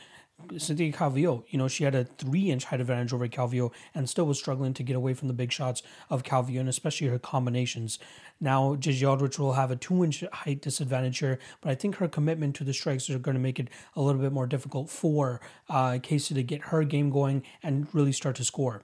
Cynthia 0.58 0.92
Calvillo, 0.92 1.44
you 1.48 1.58
know, 1.58 1.66
she 1.66 1.84
had 1.84 1.94
a 1.94 2.04
three 2.04 2.50
inch 2.50 2.64
height 2.64 2.80
advantage 2.80 3.12
over 3.12 3.26
Calvillo 3.26 3.72
and 3.94 4.08
still 4.08 4.26
was 4.26 4.38
struggling 4.38 4.74
to 4.74 4.82
get 4.82 4.94
away 4.94 5.14
from 5.14 5.28
the 5.28 5.34
big 5.34 5.50
shots 5.50 5.82
of 6.10 6.22
Calvillo 6.22 6.60
and 6.60 6.68
especially 6.68 7.08
her 7.08 7.18
combinations. 7.18 7.98
Now, 8.40 8.76
Aldrich 8.76 9.38
will 9.38 9.54
have 9.54 9.70
a 9.70 9.76
two 9.76 10.04
inch 10.04 10.22
height 10.32 10.60
disadvantage 10.60 11.18
here, 11.18 11.38
but 11.60 11.70
I 11.70 11.74
think 11.74 11.96
her 11.96 12.08
commitment 12.08 12.54
to 12.56 12.64
the 12.64 12.74
strikes 12.74 13.08
are 13.10 13.18
going 13.18 13.34
to 13.34 13.40
make 13.40 13.58
it 13.58 13.68
a 13.94 14.02
little 14.02 14.20
bit 14.20 14.32
more 14.32 14.46
difficult 14.46 14.90
for 14.90 15.40
uh, 15.68 15.98
Casey 16.02 16.34
to 16.34 16.42
get 16.42 16.62
her 16.66 16.84
game 16.84 17.10
going 17.10 17.42
and 17.62 17.88
really 17.94 18.12
start 18.12 18.36
to 18.36 18.44
score. 18.44 18.82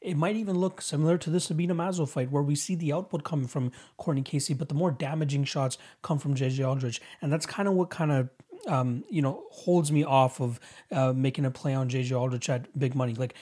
It 0.00 0.16
might 0.18 0.36
even 0.36 0.58
look 0.58 0.82
similar 0.82 1.16
to 1.16 1.30
the 1.30 1.40
Sabina 1.40 1.74
Mazo 1.74 2.06
fight, 2.06 2.30
where 2.30 2.42
we 2.42 2.54
see 2.54 2.74
the 2.74 2.92
output 2.92 3.24
coming 3.24 3.46
from 3.46 3.72
Cortney 3.98 4.22
Casey, 4.22 4.52
but 4.52 4.68
the 4.68 4.74
more 4.74 4.90
damaging 4.90 5.44
shots 5.44 5.78
come 6.02 6.18
from 6.18 6.34
JJ 6.34 6.66
Aldrich, 6.66 7.00
and 7.22 7.32
that's 7.32 7.46
kind 7.46 7.66
of 7.66 7.74
what 7.74 7.88
kind 7.88 8.12
of 8.12 8.28
um, 8.66 9.04
you 9.08 9.22
know 9.22 9.44
holds 9.50 9.90
me 9.92 10.04
off 10.04 10.40
of 10.40 10.60
uh, 10.90 11.12
making 11.12 11.44
a 11.44 11.50
play 11.50 11.74
on 11.74 11.88
JJ 11.88 12.18
Aldrich 12.18 12.48
at 12.48 12.78
big 12.78 12.94
money. 12.94 13.14
Like 13.14 13.34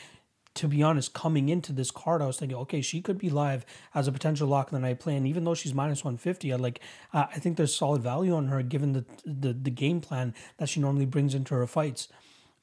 to 0.55 0.68
be 0.68 0.83
honest, 0.83 1.14
coming 1.14 1.48
into 1.48 1.72
this 1.72 1.90
card, 1.90 2.20
I 2.20 2.27
was 2.27 2.37
thinking, 2.37 2.59
okay, 2.59 2.83
she 2.83 3.01
could 3.01 3.16
be 3.16 3.31
live 3.31 3.64
as 3.94 4.07
a 4.07 4.12
potential 4.12 4.46
lock 4.46 4.66
of 4.66 4.72
the 4.72 4.81
night 4.81 5.01
play, 5.01 5.16
and 5.16 5.27
even 5.27 5.44
though 5.44 5.55
she's 5.55 5.72
minus 5.72 6.05
one 6.05 6.16
fifty, 6.16 6.53
I 6.53 6.57
like, 6.57 6.81
uh, 7.12 7.27
I 7.35 7.38
think 7.38 7.57
there's 7.57 7.75
solid 7.75 8.03
value 8.03 8.35
on 8.35 8.48
her 8.48 8.62
given 8.62 8.92
the, 8.92 9.05
the 9.25 9.53
the 9.53 9.70
game 9.70 10.01
plan 10.01 10.35
that 10.59 10.68
she 10.68 10.81
normally 10.81 11.07
brings 11.07 11.35
into 11.35 11.55
her 11.55 11.66
fights. 11.66 12.09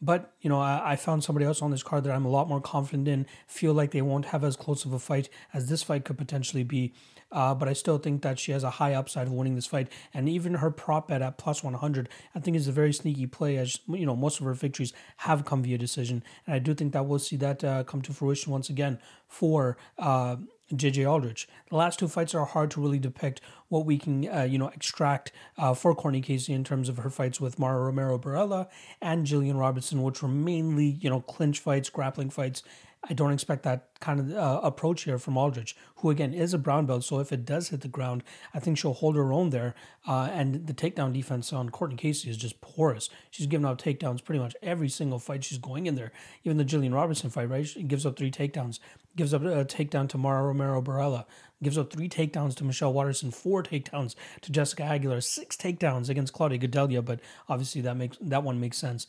But, 0.02 0.34
you 0.40 0.50
know, 0.50 0.62
I, 0.62 0.94
I, 0.94 0.96
found 0.96 1.26
somebody 1.26 1.46
else 1.46 1.62
on 1.62 1.72
this 1.72 1.84
card 1.84 2.06
that 2.06 2.14
I'm 2.14 2.24
a 2.24 2.30
lot 2.30 2.48
more 2.48 2.62
confident 2.62 3.08
in, 3.10 3.26
feel 3.48 3.74
like 3.74 3.92
they 3.92 4.02
won't 4.02 4.28
have 4.28 4.46
as 4.46 4.56
close 4.56 4.86
of 4.86 4.94
a 4.94 5.00
fight 5.00 5.28
as 5.54 5.68
this 5.68 5.84
fight 5.84 6.06
could 6.06 6.18
potentially 6.18 6.64
be. 6.64 6.94
Uh, 7.32 7.54
but 7.54 7.68
I 7.68 7.74
still 7.74 7.98
think 7.98 8.22
that 8.24 8.40
she 8.40 8.52
has 8.52 8.64
a 8.64 8.70
high 8.72 8.94
upside 8.94 9.28
of 9.28 9.34
winning 9.34 9.56
this 9.56 9.66
fight. 9.66 9.88
And 10.14 10.28
even 10.28 10.56
her 10.56 10.72
prop 10.72 11.10
bet 11.10 11.22
at 11.22 11.38
plus 11.38 11.64
100, 11.64 12.10
I 12.36 12.40
think 12.40 12.58
is 12.58 12.68
a 12.68 12.72
very 12.72 12.94
sneaky 12.94 13.28
play 13.28 13.58
as, 13.58 13.80
you 13.88 14.06
know, 14.06 14.16
most 14.16 14.40
of 14.40 14.46
her 14.46 14.54
victories 14.54 14.94
have 15.18 15.46
come 15.46 15.64
via 15.64 15.78
decision. 15.78 16.24
And 16.46 16.56
I 16.56 16.60
do 16.60 16.74
think 16.74 16.94
that 16.94 17.06
we'll 17.06 17.20
see 17.20 17.36
that 17.38 17.64
uh, 17.64 17.84
come 17.84 18.02
to 18.04 18.14
fruition 18.14 18.52
once 18.52 18.70
again 18.70 19.00
for 19.28 19.78
uh, 19.98 20.38
JJ 20.74 21.10
Aldrich. 21.10 21.48
The 21.70 21.76
last 21.76 22.00
two 22.00 22.08
fights 22.08 22.36
are 22.36 22.46
hard 22.46 22.72
to 22.72 22.82
really 22.82 23.00
depict 23.00 23.42
what 23.70 23.86
we 23.86 23.98
can, 23.98 24.28
uh, 24.28 24.44
you 24.44 24.58
know, 24.58 24.68
extract 24.70 25.32
uh, 25.58 25.74
for 25.74 25.96
Cortney 25.96 26.24
Casey 26.24 26.54
in 26.54 26.64
terms 26.64 26.90
of 26.90 26.98
her 26.98 27.10
fights 27.10 27.40
with 27.40 27.60
Mara 27.60 27.84
Romero 27.84 28.18
Borella 28.18 28.68
and 29.02 29.26
Jillian 29.26 29.60
Robertson, 29.60 30.04
which 30.04 30.22
were 30.22 30.30
mainly, 30.30 30.86
you 30.86 31.10
know, 31.10 31.22
clinch 31.22 31.60
fights, 31.60 31.90
grappling 31.90 32.30
fights, 32.30 32.64
I 33.08 33.14
don't 33.14 33.32
expect 33.32 33.64
that 33.64 33.88
kind 34.02 34.20
of 34.20 34.34
uh, 34.34 34.60
approach 34.62 35.04
here 35.04 35.18
from 35.18 35.38
Aldrich, 35.38 35.76
who 35.98 36.10
again 36.10 36.34
is 36.34 36.54
a 36.54 36.58
brown 36.58 36.86
belt. 36.86 37.06
So 37.06 37.20
if 37.20 37.32
it 37.32 37.46
does 37.46 37.70
hit 37.70 37.82
the 37.82 37.88
ground, 37.88 38.24
I 38.54 38.60
think 38.60 38.78
she'll 38.78 38.94
hold 38.94 39.16
her 39.16 39.32
own 39.32 39.52
there. 39.52 39.74
Uh, 40.06 40.30
and 40.34 40.68
the 40.68 40.74
takedown 40.74 41.14
defense 41.14 41.54
on 41.54 41.70
Cortney 41.70 41.98
Casey 41.98 42.30
is 42.30 42.36
just 42.36 42.60
porous. 42.60 43.10
She's 43.32 43.48
giving 43.48 43.66
out 43.66 43.80
takedowns 43.80 44.24
pretty 44.24 44.40
much 44.40 44.56
every 44.62 44.90
single 44.90 45.18
fight 45.18 45.46
she's 45.46 45.58
going 45.58 45.88
in 45.88 45.96
there. 45.96 46.12
Even 46.44 46.58
the 46.58 46.66
Jillian 46.66 46.94
Robertson 46.94 47.30
fight, 47.30 47.50
right? 47.50 47.66
She 47.66 47.84
gives 47.84 48.06
up 48.06 48.18
three 48.18 48.32
takedowns, 48.32 48.80
gives 49.16 49.34
up 49.34 49.44
a 49.44 49.64
takedown 49.64 50.10
to 50.10 50.18
Mara 50.18 50.44
Romero 50.44 50.82
Borella, 50.82 51.26
gives 51.64 51.78
up 51.78 51.94
three 51.94 52.10
takedowns 52.10 52.54
to 52.56 52.66
Michelle 52.66 52.94
Waterson, 52.94 53.32
four 53.32 53.64
takedowns 53.64 54.16
to 54.42 54.52
Jessica 54.52 54.84
Aguilar, 54.84 55.22
six 55.22 55.56
takedowns 55.56 56.10
against 56.10 56.34
Claudia 56.34 56.60
Gadelha. 56.60 57.04
But 57.04 57.22
obviously 57.48 57.80
that 57.82 57.96
makes 57.96 58.18
that 58.20 58.44
one 58.44 58.60
makes 58.60 58.78
sense. 58.78 59.08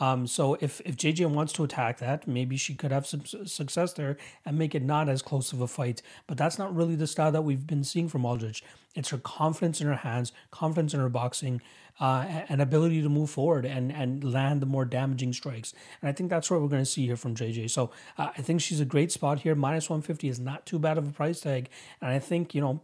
Um, 0.00 0.26
so 0.26 0.56
if 0.60 0.80
if 0.84 0.96
JJ 0.96 1.26
wants 1.30 1.52
to 1.54 1.64
attack 1.64 1.98
that, 1.98 2.26
maybe 2.26 2.56
she 2.56 2.74
could 2.74 2.90
have 2.90 3.06
some 3.06 3.24
success 3.24 3.92
there 3.92 4.16
and 4.44 4.58
make 4.58 4.74
it 4.74 4.82
not 4.82 5.08
as 5.08 5.22
close 5.22 5.52
of 5.52 5.60
a 5.60 5.68
fight. 5.68 6.02
But 6.26 6.38
that's 6.38 6.58
not 6.58 6.74
really 6.74 6.96
the 6.96 7.06
style 7.06 7.30
that 7.32 7.42
we've 7.42 7.66
been 7.66 7.84
seeing 7.84 8.08
from 8.08 8.24
Aldrich. 8.24 8.64
It's 8.94 9.10
her 9.10 9.18
confidence 9.18 9.80
in 9.80 9.86
her 9.86 9.96
hands, 9.96 10.32
confidence 10.50 10.94
in 10.94 11.00
her 11.00 11.08
boxing, 11.08 11.60
uh, 12.00 12.24
and 12.48 12.60
ability 12.62 13.02
to 13.02 13.08
move 13.08 13.30
forward 13.30 13.64
and 13.66 13.92
and 13.92 14.24
land 14.24 14.62
the 14.62 14.66
more 14.66 14.86
damaging 14.86 15.32
strikes. 15.32 15.74
And 16.00 16.08
I 16.08 16.12
think 16.12 16.30
that's 16.30 16.50
what 16.50 16.60
we're 16.60 16.68
going 16.68 16.82
to 16.82 16.90
see 16.90 17.06
here 17.06 17.16
from 17.16 17.36
JJ. 17.36 17.70
So 17.70 17.90
uh, 18.16 18.30
I 18.36 18.42
think 18.42 18.62
she's 18.62 18.80
a 18.80 18.86
great 18.86 19.12
spot 19.12 19.40
here. 19.40 19.54
Minus 19.54 19.90
one 19.90 20.02
fifty 20.02 20.28
is 20.28 20.40
not 20.40 20.66
too 20.66 20.78
bad 20.78 20.98
of 20.98 21.06
a 21.06 21.12
price 21.12 21.40
tag, 21.40 21.68
and 22.00 22.10
I 22.10 22.18
think 22.18 22.54
you 22.54 22.62
know 22.62 22.80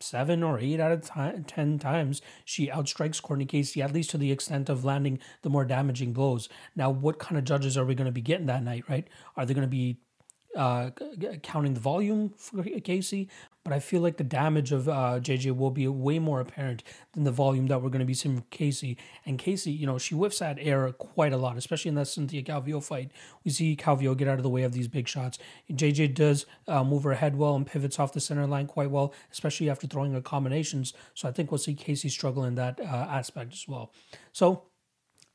seven 0.00 0.42
or 0.42 0.58
eight 0.58 0.80
out 0.80 0.92
of 0.92 1.02
t- 1.02 1.42
ten 1.46 1.78
times 1.78 2.22
she 2.44 2.68
outstrikes 2.68 3.22
Cortney 3.22 3.48
Casey, 3.48 3.82
at 3.82 3.92
least 3.92 4.10
to 4.10 4.18
the 4.18 4.32
extent 4.32 4.68
of 4.68 4.84
landing 4.84 5.18
the 5.42 5.50
more 5.50 5.64
damaging 5.64 6.12
blows. 6.12 6.48
Now, 6.74 6.90
what 6.90 7.18
kind 7.18 7.38
of 7.38 7.44
judges 7.44 7.76
are 7.76 7.84
we 7.84 7.94
going 7.94 8.06
to 8.06 8.12
be 8.12 8.22
getting 8.22 8.46
that 8.46 8.64
night, 8.64 8.84
right? 8.88 9.06
Are 9.36 9.46
they 9.46 9.54
going 9.54 9.66
to 9.66 9.68
be 9.68 9.98
uh, 10.56 10.90
counting 11.42 11.74
the 11.74 11.80
volume 11.80 12.30
for 12.36 12.62
Casey, 12.62 13.28
but 13.62 13.72
I 13.72 13.78
feel 13.78 14.00
like 14.00 14.16
the 14.16 14.24
damage 14.24 14.72
of 14.72 14.88
uh, 14.88 15.20
JJ 15.20 15.56
will 15.56 15.70
be 15.70 15.86
way 15.86 16.18
more 16.18 16.40
apparent 16.40 16.82
than 17.12 17.24
the 17.24 17.30
volume 17.30 17.66
that 17.66 17.82
we're 17.82 17.90
going 17.90 18.00
to 18.00 18.06
be 18.06 18.14
seeing 18.14 18.36
from 18.36 18.46
Casey. 18.50 18.96
And 19.26 19.38
Casey, 19.38 19.70
you 19.70 19.86
know, 19.86 19.98
she 19.98 20.14
whiffs 20.14 20.40
at 20.40 20.58
air 20.58 20.90
quite 20.92 21.32
a 21.32 21.36
lot, 21.36 21.56
especially 21.56 21.90
in 21.90 21.94
that 21.96 22.08
Cynthia 22.08 22.42
Calvillo 22.42 22.82
fight. 22.82 23.12
We 23.44 23.50
see 23.50 23.76
Calvillo 23.76 24.16
get 24.16 24.28
out 24.28 24.38
of 24.38 24.42
the 24.42 24.50
way 24.50 24.62
of 24.62 24.72
these 24.72 24.88
big 24.88 25.06
shots. 25.06 25.38
JJ 25.70 26.14
does 26.14 26.46
uh, 26.66 26.82
move 26.82 27.04
her 27.04 27.14
head 27.14 27.36
well 27.36 27.54
and 27.54 27.66
pivots 27.66 27.98
off 27.98 28.12
the 28.12 28.20
center 28.20 28.46
line 28.46 28.66
quite 28.66 28.90
well, 28.90 29.12
especially 29.30 29.68
after 29.68 29.86
throwing 29.86 30.14
her 30.14 30.22
combinations. 30.22 30.94
So 31.14 31.28
I 31.28 31.32
think 31.32 31.50
we'll 31.50 31.58
see 31.58 31.74
Casey 31.74 32.08
struggle 32.08 32.44
in 32.44 32.54
that 32.54 32.80
uh, 32.80 32.84
aspect 32.84 33.52
as 33.52 33.68
well. 33.68 33.92
So 34.32 34.64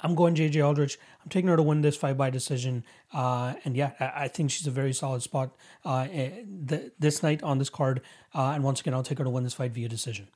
I'm 0.05 0.13
going 0.13 0.35
JJ 0.35 0.63
Aldrich. 0.63 0.99
I'm 1.23 1.29
taking 1.29 1.49
her 1.49 1.57
to 1.57 1.63
win 1.63 1.81
this 1.81 1.97
fight 1.97 2.15
by 2.15 2.29
decision. 2.29 2.85
Uh, 3.11 3.55
and 3.65 3.75
yeah, 3.75 3.93
I, 3.99 4.27
think 4.27 4.51
she's 4.51 4.67
a 4.67 4.71
very 4.71 4.93
solid 4.93 5.23
spot 5.23 5.55
uh, 5.83 6.07
eh, 6.11 6.43
th- 6.67 6.91
this 6.99 7.23
night 7.23 7.41
on 7.41 7.57
this 7.57 7.71
card. 7.71 8.01
Uh, 8.33 8.51
and 8.51 8.63
once 8.63 8.81
again, 8.81 8.93
I'll 8.93 9.01
take 9.01 9.17
her 9.17 9.23
to 9.23 9.31
win 9.31 9.43
this 9.43 9.55
fight 9.55 9.71
via 9.71 9.89
decision. 9.89 10.27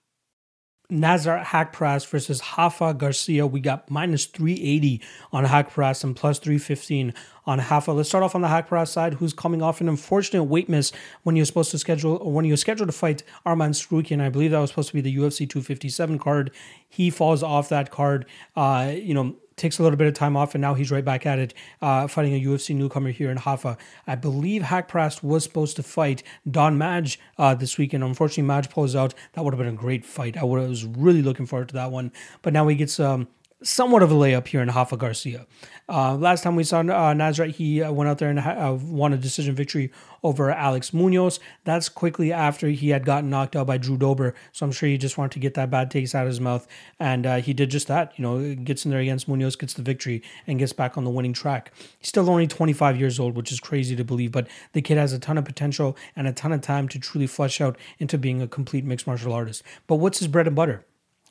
Nasrat 0.91 1.45
Haqparast 1.45 2.07
versus 2.07 2.41
Rafa 2.57 2.95
Garcia. 2.95 3.45
We 3.45 3.59
got 3.59 3.91
minus 3.91 4.25
380 4.25 5.03
on 5.31 5.45
Haqparast 5.45 6.03
and 6.03 6.15
plus 6.15 6.39
315 6.39 7.13
on 7.45 7.59
Rafa. 7.59 7.91
Let's 7.91 8.09
start 8.09 8.23
off 8.23 8.33
on 8.33 8.41
the 8.41 8.47
Haqparast 8.47 8.87
side, 8.87 9.13
who's 9.15 9.31
coming 9.31 9.61
off 9.61 9.81
an 9.81 9.87
unfortunate 9.87 10.45
weight 10.45 10.67
miss 10.67 10.91
when 11.21 11.35
he 11.35 11.41
was 11.41 11.47
supposed 11.47 11.69
to 11.71 11.77
schedule, 11.77 12.15
or 12.15 12.31
when 12.31 12.43
he 12.43 12.49
was 12.49 12.61
scheduled 12.61 12.89
to 12.89 12.93
fight 12.93 13.21
Arman 13.45 13.69
Tsarukyan. 13.69 14.19
I 14.19 14.29
believe 14.29 14.49
that 14.49 14.59
was 14.59 14.71
supposed 14.71 14.87
to 14.87 14.95
be 14.95 15.01
the 15.01 15.15
UFC 15.15 15.47
257 15.47 16.17
card. 16.17 16.49
He 16.87 17.11
falls 17.11 17.43
off 17.43 17.69
that 17.69 17.91
card. 17.91 18.25
Uh, 18.55 18.91
you 18.95 19.13
know, 19.13 19.35
takes 19.59 19.77
a 19.77 19.83
little 19.83 19.97
bit 19.97 20.07
of 20.07 20.13
time 20.13 20.35
off, 20.35 20.55
and 20.55 20.61
now 20.61 20.73
he's 20.73 20.89
right 20.91 21.05
back 21.05 21.25
at 21.25 21.37
it, 21.37 21.53
uh, 21.81 22.07
fighting 22.07 22.33
a 22.33 22.43
UFC 22.43 22.75
newcomer 22.75 23.11
here 23.11 23.29
in 23.29 23.37
Rafa. 23.45 23.77
I 24.07 24.15
believe 24.15 24.63
Haqparast 24.63 25.21
was 25.21 25.43
supposed 25.43 25.75
to 25.75 25.83
fight 25.83 26.23
Don 26.49 26.77
Madge 26.77 27.19
uh, 27.37 27.53
this 27.53 27.77
weekend. 27.77 28.03
Unfortunately, 28.03 28.43
Madge 28.43 28.69
pulls 28.69 28.95
out. 28.95 29.13
That 29.33 29.43
would 29.43 29.53
have 29.53 29.59
been 29.59 29.73
a 29.73 29.77
great 29.77 30.05
fight. 30.05 30.37
I 30.37 30.43
was 30.43 30.85
really 30.85 31.21
looking 31.21 31.45
forward 31.45 31.69
to 31.69 31.75
that 31.75 31.91
one. 31.91 32.11
But 32.41 32.53
now 32.53 32.67
he 32.67 32.75
gets 32.75 32.99
um, 32.99 33.27
somewhat 33.61 34.01
of 34.01 34.11
a 34.11 34.15
layup 34.15 34.47
here 34.47 34.61
in 34.61 34.69
Rafa 34.69 34.95
Garcia. 34.95 35.45
Uh, 35.87 36.15
last 36.15 36.43
time 36.43 36.55
we 36.55 36.63
saw 36.63 36.79
uh, 36.79 37.43
he 37.45 37.81
uh, 37.81 37.91
went 37.91 38.09
out 38.09 38.19
there 38.19 38.29
and 38.29 38.39
ha- 38.39 38.69
uh, 38.69 38.73
won 38.73 39.11
a 39.11 39.17
decision 39.17 39.55
victory 39.55 39.91
over 40.23 40.51
Alex 40.51 40.93
Munoz. 40.93 41.39
That's 41.65 41.89
quickly 41.89 42.31
after 42.31 42.67
he 42.67 42.89
had 42.89 43.05
gotten 43.05 43.29
knocked 43.29 43.55
out 43.55 43.67
by 43.67 43.77
Drew 43.77 43.97
Dober. 43.97 44.33
So 44.51 44.65
I'm 44.65 44.71
sure 44.71 44.87
he 44.87 44.97
just 44.97 45.17
wanted 45.17 45.31
to 45.31 45.39
get 45.39 45.55
that 45.55 45.69
bad 45.69 45.91
taste 45.91 46.15
out 46.15 46.23
of 46.23 46.29
his 46.29 46.39
mouth. 46.39 46.67
And 46.99 47.25
uh, 47.25 47.37
he 47.37 47.53
did 47.53 47.69
just 47.69 47.87
that. 47.87 48.13
You 48.17 48.23
know, 48.23 48.55
gets 48.55 48.85
in 48.85 48.91
there 48.91 48.99
against 48.99 49.27
Munoz, 49.27 49.55
gets 49.55 49.73
the 49.73 49.81
victory, 49.81 50.21
and 50.47 50.59
gets 50.59 50.73
back 50.73 50.97
on 50.97 51.03
the 51.03 51.09
winning 51.09 51.33
track. 51.33 51.73
He's 51.97 52.09
still 52.09 52.29
only 52.29 52.47
25 52.47 52.97
years 52.99 53.19
old, 53.19 53.35
which 53.35 53.51
is 53.51 53.59
crazy 53.59 53.95
to 53.95 54.03
believe. 54.03 54.31
But 54.31 54.47
the 54.73 54.81
kid 54.81 54.97
has 54.97 55.11
a 55.11 55.19
ton 55.19 55.37
of 55.37 55.45
potential 55.45 55.97
and 56.15 56.27
a 56.27 56.33
ton 56.33 56.51
of 56.51 56.61
time 56.61 56.87
to 56.89 56.99
truly 56.99 57.27
flesh 57.27 57.59
out 57.59 57.77
into 57.97 58.17
being 58.17 58.41
a 58.41 58.47
complete 58.47 58.85
mixed 58.85 59.07
martial 59.07 59.33
artist. 59.33 59.63
But 59.87 59.95
what's 59.95 60.19
his 60.19 60.27
bread 60.27 60.47
and 60.47 60.55
butter? 60.55 60.85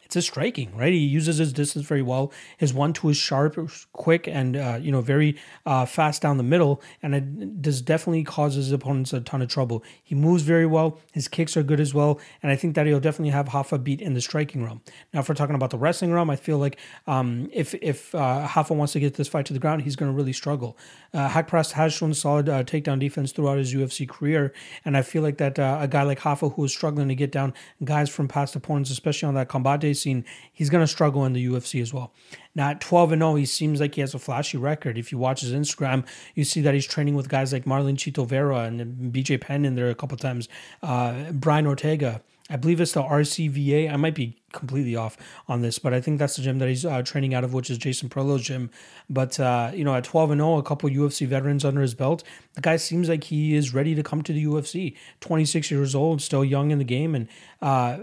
It's 0.09 0.15
his 0.15 0.25
striking, 0.25 0.75
right? 0.75 0.95
He 0.95 1.01
uses 1.01 1.37
his 1.37 1.53
distance 1.53 1.85
very 1.85 2.01
well. 2.01 2.33
His 2.57 2.73
one 2.73 2.95
two 2.95 3.11
is 3.11 3.19
sharp, 3.19 3.59
quick, 3.93 4.27
and 4.27 4.57
uh, 4.57 4.79
you 4.81 4.91
know 4.91 5.03
very 5.03 5.37
uh, 5.67 5.85
fast 5.85 6.23
down 6.23 6.39
the 6.39 6.43
middle, 6.43 6.81
and 7.03 7.15
it 7.15 7.61
does 7.61 7.83
definitely 7.83 8.25
causes 8.25 8.65
his 8.65 8.73
opponents 8.73 9.13
a 9.13 9.21
ton 9.21 9.43
of 9.43 9.49
trouble. 9.49 9.85
He 10.03 10.15
moves 10.15 10.45
very 10.45 10.65
well. 10.65 10.99
His 11.13 11.29
kicks 11.29 11.59
are 11.59 11.63
good 11.63 11.79
as 11.79 11.93
well, 11.93 12.19
and 12.43 12.51
I 12.51 12.57
think 12.57 12.75
that 12.75 12.87
he'll 12.87 13.01
definitely 13.01 13.33
have 13.33 13.53
Rafa 13.53 13.77
beat 13.77 14.01
in 14.01 14.15
the 14.15 14.23
striking 14.23 14.65
realm. 14.65 14.81
Now, 15.13 15.21
if 15.21 15.29
we're 15.29 15.35
talking 15.35 15.55
about 15.55 15.69
the 15.69 15.77
wrestling 15.77 16.11
realm, 16.11 16.31
I 16.31 16.37
feel 16.37 16.57
like 16.57 16.79
um, 17.07 17.51
if 17.53 17.75
if 17.75 18.15
uh, 18.15 18.49
Rafa 18.57 18.73
wants 18.73 18.95
to 18.95 19.01
get 19.01 19.17
this 19.17 19.29
fight 19.29 19.45
to 19.45 19.53
the 19.53 19.59
ground, 19.59 19.83
he's 19.83 19.95
going 19.95 20.11
to 20.11 20.17
really 20.17 20.33
struggle. 20.33 20.79
Uh, 21.13 21.29
Haqparast 21.29 21.73
has 21.73 21.93
shown 21.93 22.15
solid 22.15 22.49
uh, 22.49 22.65
takedown 22.65 22.99
defense 22.99 23.31
throughout 23.33 23.59
his 23.59 23.75
UFC 23.75 24.09
career, 24.09 24.55
and 24.87 24.97
I 24.97 25.03
feel 25.03 25.23
like 25.23 25.37
that 25.37 25.59
uh, 25.59 25.81
a 25.83 25.87
guy 25.87 26.05
like 26.05 26.25
Rafa 26.25 26.49
who 26.49 26.65
is 26.65 26.73
struggling 26.73 27.09
to 27.09 27.15
get 27.15 27.31
down 27.31 27.53
guys 27.85 28.09
from 28.09 28.27
past 28.27 28.57
opponents, 28.57 28.91
especially 28.91 29.27
on 29.27 29.35
that 29.35 29.49
combate 29.49 29.98
facing, 29.99 30.25
he's 30.53 30.71
going 30.71 30.83
to 30.83 30.89
struggle 30.89 31.25
in 31.25 31.33
the 31.33 31.47
UFC 31.47 31.83
as 31.83 31.93
well. 31.93 32.13
Now 32.55 32.71
at 32.71 32.81
12 32.81 33.13
and 33.13 33.23
0, 33.23 33.35
he 33.37 33.47
seems 33.47 33.81
like 33.81 33.95
he 33.95 34.01
has 34.01 34.15
a 34.15 34.19
flashy 34.19 34.57
record. 34.57 34.99
If 34.99 35.13
you 35.13 35.19
watch 35.19 35.41
his 35.41 35.53
Instagram, 35.53 36.07
you 36.35 36.45
see 36.45 36.61
that 36.63 36.75
he's 36.75 36.87
training 36.87 37.15
with 37.15 37.29
guys 37.29 37.53
like 37.53 37.65
Marlon 37.65 37.97
Chito 37.97 38.27
Vera 38.27 38.61
and 38.61 39.13
BJ 39.13 39.41
Penn 39.41 39.65
in 39.65 39.75
there 39.75 39.91
a 39.91 39.95
couple 39.95 40.17
times, 40.17 40.49
uh, 40.83 41.33
Brian 41.33 41.67
Ortega. 41.67 42.23
I 42.51 42.57
believe 42.57 42.81
it's 42.81 42.93
the 42.93 43.03
RVCA. 43.03 43.93
I 43.93 43.97
might 43.97 44.15
be 44.15 44.39
completely 44.53 44.97
off 44.97 45.19
on 45.49 45.61
this, 45.61 45.79
but 45.79 45.93
I 45.93 46.01
think 46.01 46.19
that's 46.19 46.37
the 46.37 46.43
gym 46.43 46.59
that 46.61 46.69
he's 46.69 46.83
uh, 46.83 47.03
training 47.03 47.35
out 47.35 47.45
of, 47.45 47.53
which 47.53 47.69
is 47.69 47.77
Jason 47.77 48.09
Parrillo's 48.09 48.43
gym. 48.43 48.71
But 49.11 49.39
uh, 49.39 49.71
you 49.75 49.85
know, 49.85 49.95
at 49.95 50.05
12 50.05 50.31
and 50.31 50.41
0, 50.41 50.57
a 50.57 50.63
couple 50.63 50.89
UFC 50.89 51.27
veterans 51.27 51.63
under 51.63 51.83
his 51.83 51.95
belt, 51.95 52.25
the 52.55 52.63
guy 52.63 52.79
seems 52.79 53.11
like 53.11 53.25
he 53.25 53.55
is 53.55 53.75
ready 53.75 53.95
to 53.95 54.03
come 54.03 54.23
to 54.23 54.33
the 54.33 54.47
UFC. 54.47 54.97
26 55.21 55.71
years 55.71 55.95
old, 55.95 56.23
still 56.23 56.43
young 56.43 56.71
in 56.71 56.79
the 56.79 56.85
game, 56.85 57.15
and 57.15 57.29
uh, 57.61 57.99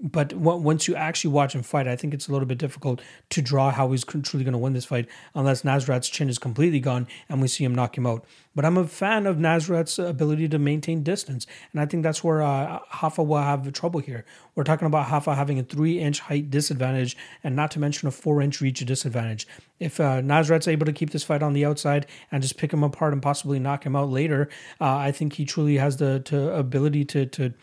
but 0.00 0.32
once 0.32 0.86
you 0.86 0.94
actually 0.94 1.32
watch 1.32 1.54
him 1.54 1.62
fight, 1.62 1.88
I 1.88 1.96
think 1.96 2.14
it's 2.14 2.28
a 2.28 2.32
little 2.32 2.46
bit 2.46 2.58
difficult 2.58 3.02
to 3.30 3.42
draw 3.42 3.70
how 3.70 3.90
he's 3.90 4.04
truly 4.04 4.44
going 4.44 4.52
to 4.52 4.58
win 4.58 4.72
this 4.72 4.84
fight 4.84 5.08
unless 5.34 5.62
Nasrat's 5.62 6.08
chin 6.08 6.28
is 6.28 6.38
completely 6.38 6.78
gone 6.78 7.08
and 7.28 7.42
we 7.42 7.48
see 7.48 7.64
him 7.64 7.74
knock 7.74 7.98
him 7.98 8.06
out. 8.06 8.24
But 8.54 8.64
I'm 8.64 8.76
a 8.76 8.86
fan 8.86 9.26
of 9.26 9.36
Nasrat's 9.36 9.98
ability 9.98 10.48
to 10.48 10.58
maintain 10.58 11.02
distance, 11.02 11.46
and 11.72 11.80
I 11.80 11.86
think 11.86 12.02
that's 12.02 12.24
where 12.24 12.42
uh, 12.42 12.80
Rafa 13.02 13.22
will 13.22 13.38
have 13.38 13.72
trouble 13.72 14.00
here. 14.00 14.24
We're 14.54 14.64
talking 14.64 14.86
about 14.86 15.10
Rafa 15.10 15.34
having 15.34 15.58
a 15.60 15.62
three-inch 15.62 16.20
height 16.20 16.50
disadvantage, 16.50 17.16
and 17.44 17.54
not 17.54 17.70
to 17.72 17.78
mention 17.78 18.08
a 18.08 18.10
four-inch 18.10 18.60
reach 18.60 18.84
disadvantage. 18.84 19.46
If 19.78 20.00
uh, 20.00 20.22
Nasrat's 20.22 20.66
able 20.66 20.86
to 20.86 20.92
keep 20.92 21.10
this 21.10 21.22
fight 21.22 21.42
on 21.42 21.52
the 21.52 21.64
outside 21.64 22.06
and 22.32 22.42
just 22.42 22.56
pick 22.56 22.72
him 22.72 22.82
apart 22.82 23.12
and 23.12 23.22
possibly 23.22 23.60
knock 23.60 23.84
him 23.84 23.94
out 23.94 24.10
later, 24.10 24.48
uh, 24.80 24.96
I 24.96 25.12
think 25.12 25.34
he 25.34 25.44
truly 25.44 25.76
has 25.76 25.98
the 25.98 26.20
to 26.20 26.52
ability 26.52 27.04
to 27.06 27.26
to 27.26 27.54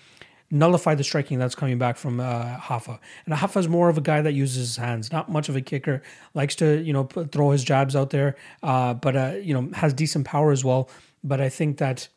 nullify 0.55 0.95
the 0.95 1.03
striking 1.03 1.37
that's 1.37 1.55
coming 1.55 1.77
back 1.77 1.97
from 1.97 2.19
uh, 2.19 2.57
Rafa. 2.69 2.99
And 3.25 3.35
Hafa 3.35 3.59
is 3.59 3.67
more 3.67 3.89
of 3.89 3.97
a 3.97 4.01
guy 4.01 4.21
that 4.21 4.33
uses 4.33 4.67
his 4.67 4.77
hands, 4.77 5.11
not 5.11 5.29
much 5.29 5.49
of 5.49 5.55
a 5.55 5.61
kicker. 5.61 6.01
Likes 6.33 6.55
to 6.55 6.81
you 6.81 6.93
know 6.93 7.03
put, 7.03 7.31
throw 7.31 7.51
his 7.51 7.63
jabs 7.63 7.95
out 7.95 8.09
there, 8.09 8.35
uh, 8.63 8.93
but 8.93 9.15
uh, 9.15 9.33
you 9.41 9.53
know 9.53 9.69
has 9.73 9.93
decent 9.93 10.25
power 10.25 10.51
as 10.51 10.63
well. 10.63 10.89
But 11.23 11.41
I 11.41 11.49
think 11.49 11.77
that 11.77 12.07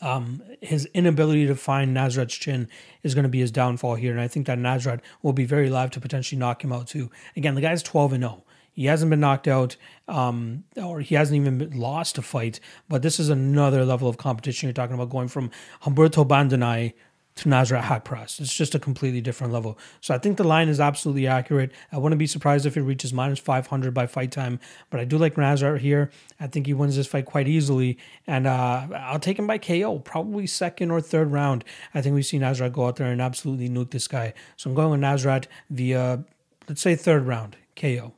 um, 0.00 0.42
his 0.60 0.86
inability 0.94 1.46
to 1.46 1.56
find 1.56 1.96
Nasrat's 1.96 2.34
chin 2.34 2.68
is 3.02 3.14
going 3.14 3.24
to 3.24 3.28
be 3.28 3.40
his 3.40 3.50
downfall 3.50 3.96
here, 3.96 4.12
and 4.12 4.20
I 4.20 4.28
think 4.28 4.46
that 4.46 4.58
Nasrat 4.58 5.00
will 5.22 5.32
be 5.32 5.44
very 5.44 5.68
live 5.68 5.90
to 5.92 6.00
potentially 6.00 6.38
knock 6.38 6.62
him 6.62 6.72
out 6.72 6.86
too. 6.86 7.10
Again, 7.36 7.54
the 7.54 7.60
guy's 7.60 7.82
twelve 7.82 8.12
and 8.12 8.22
zero. 8.22 8.36
Oh. 8.38 8.44
He 8.78 8.84
hasn't 8.84 9.10
been 9.10 9.18
knocked 9.18 9.48
out, 9.48 9.74
um, 10.06 10.62
or 10.76 11.00
he 11.00 11.16
hasn't 11.16 11.36
even 11.36 11.68
lost 11.76 12.16
a 12.16 12.22
fight. 12.22 12.60
But 12.88 13.02
this 13.02 13.18
is 13.18 13.28
another 13.28 13.84
level 13.84 14.08
of 14.08 14.18
competition. 14.18 14.68
You're 14.68 14.72
talking 14.72 14.94
about 14.94 15.10
going 15.10 15.26
from 15.26 15.50
Humberto 15.82 16.24
Bandenay 16.24 16.92
to 17.38 17.48
Nasrat 17.48 17.82
Haqparast. 17.82 18.40
It's 18.40 18.54
just 18.54 18.74
a 18.74 18.78
completely 18.78 19.20
different 19.20 19.52
level. 19.52 19.78
So 20.00 20.14
I 20.14 20.18
think 20.18 20.36
the 20.36 20.44
line 20.44 20.68
is 20.68 20.80
absolutely 20.80 21.26
accurate. 21.26 21.70
I 21.92 21.98
wouldn't 21.98 22.18
be 22.18 22.26
surprised 22.26 22.66
if 22.66 22.76
it 22.76 22.82
reaches 22.82 23.12
minus 23.12 23.38
500 23.38 23.94
by 23.94 24.06
fight 24.06 24.32
time, 24.32 24.58
but 24.90 24.98
I 24.98 25.04
do 25.04 25.18
like 25.18 25.36
Nasrat 25.36 25.78
here. 25.78 26.10
I 26.40 26.48
think 26.48 26.66
he 26.66 26.74
wins 26.74 26.96
this 26.96 27.06
fight 27.06 27.26
quite 27.26 27.46
easily, 27.46 27.96
and 28.26 28.46
uh, 28.46 28.88
I'll 28.94 29.20
take 29.20 29.38
him 29.38 29.46
by 29.46 29.58
KO, 29.58 30.00
probably 30.00 30.46
second 30.46 30.90
or 30.90 31.00
third 31.00 31.30
round. 31.30 31.64
I 31.94 32.02
think 32.02 32.14
we've 32.14 32.26
seen 32.26 32.42
Nasrat 32.42 32.72
go 32.72 32.86
out 32.86 32.96
there 32.96 33.10
and 33.10 33.22
absolutely 33.22 33.68
nuke 33.68 33.90
this 33.90 34.08
guy. 34.08 34.34
So 34.56 34.70
I'm 34.70 34.74
going 34.74 34.90
with 34.90 35.00
Nasrat 35.00 35.46
via, 35.70 36.24
let's 36.68 36.80
say, 36.80 36.96
third 36.96 37.26
round 37.26 37.56
KO. 37.76 38.14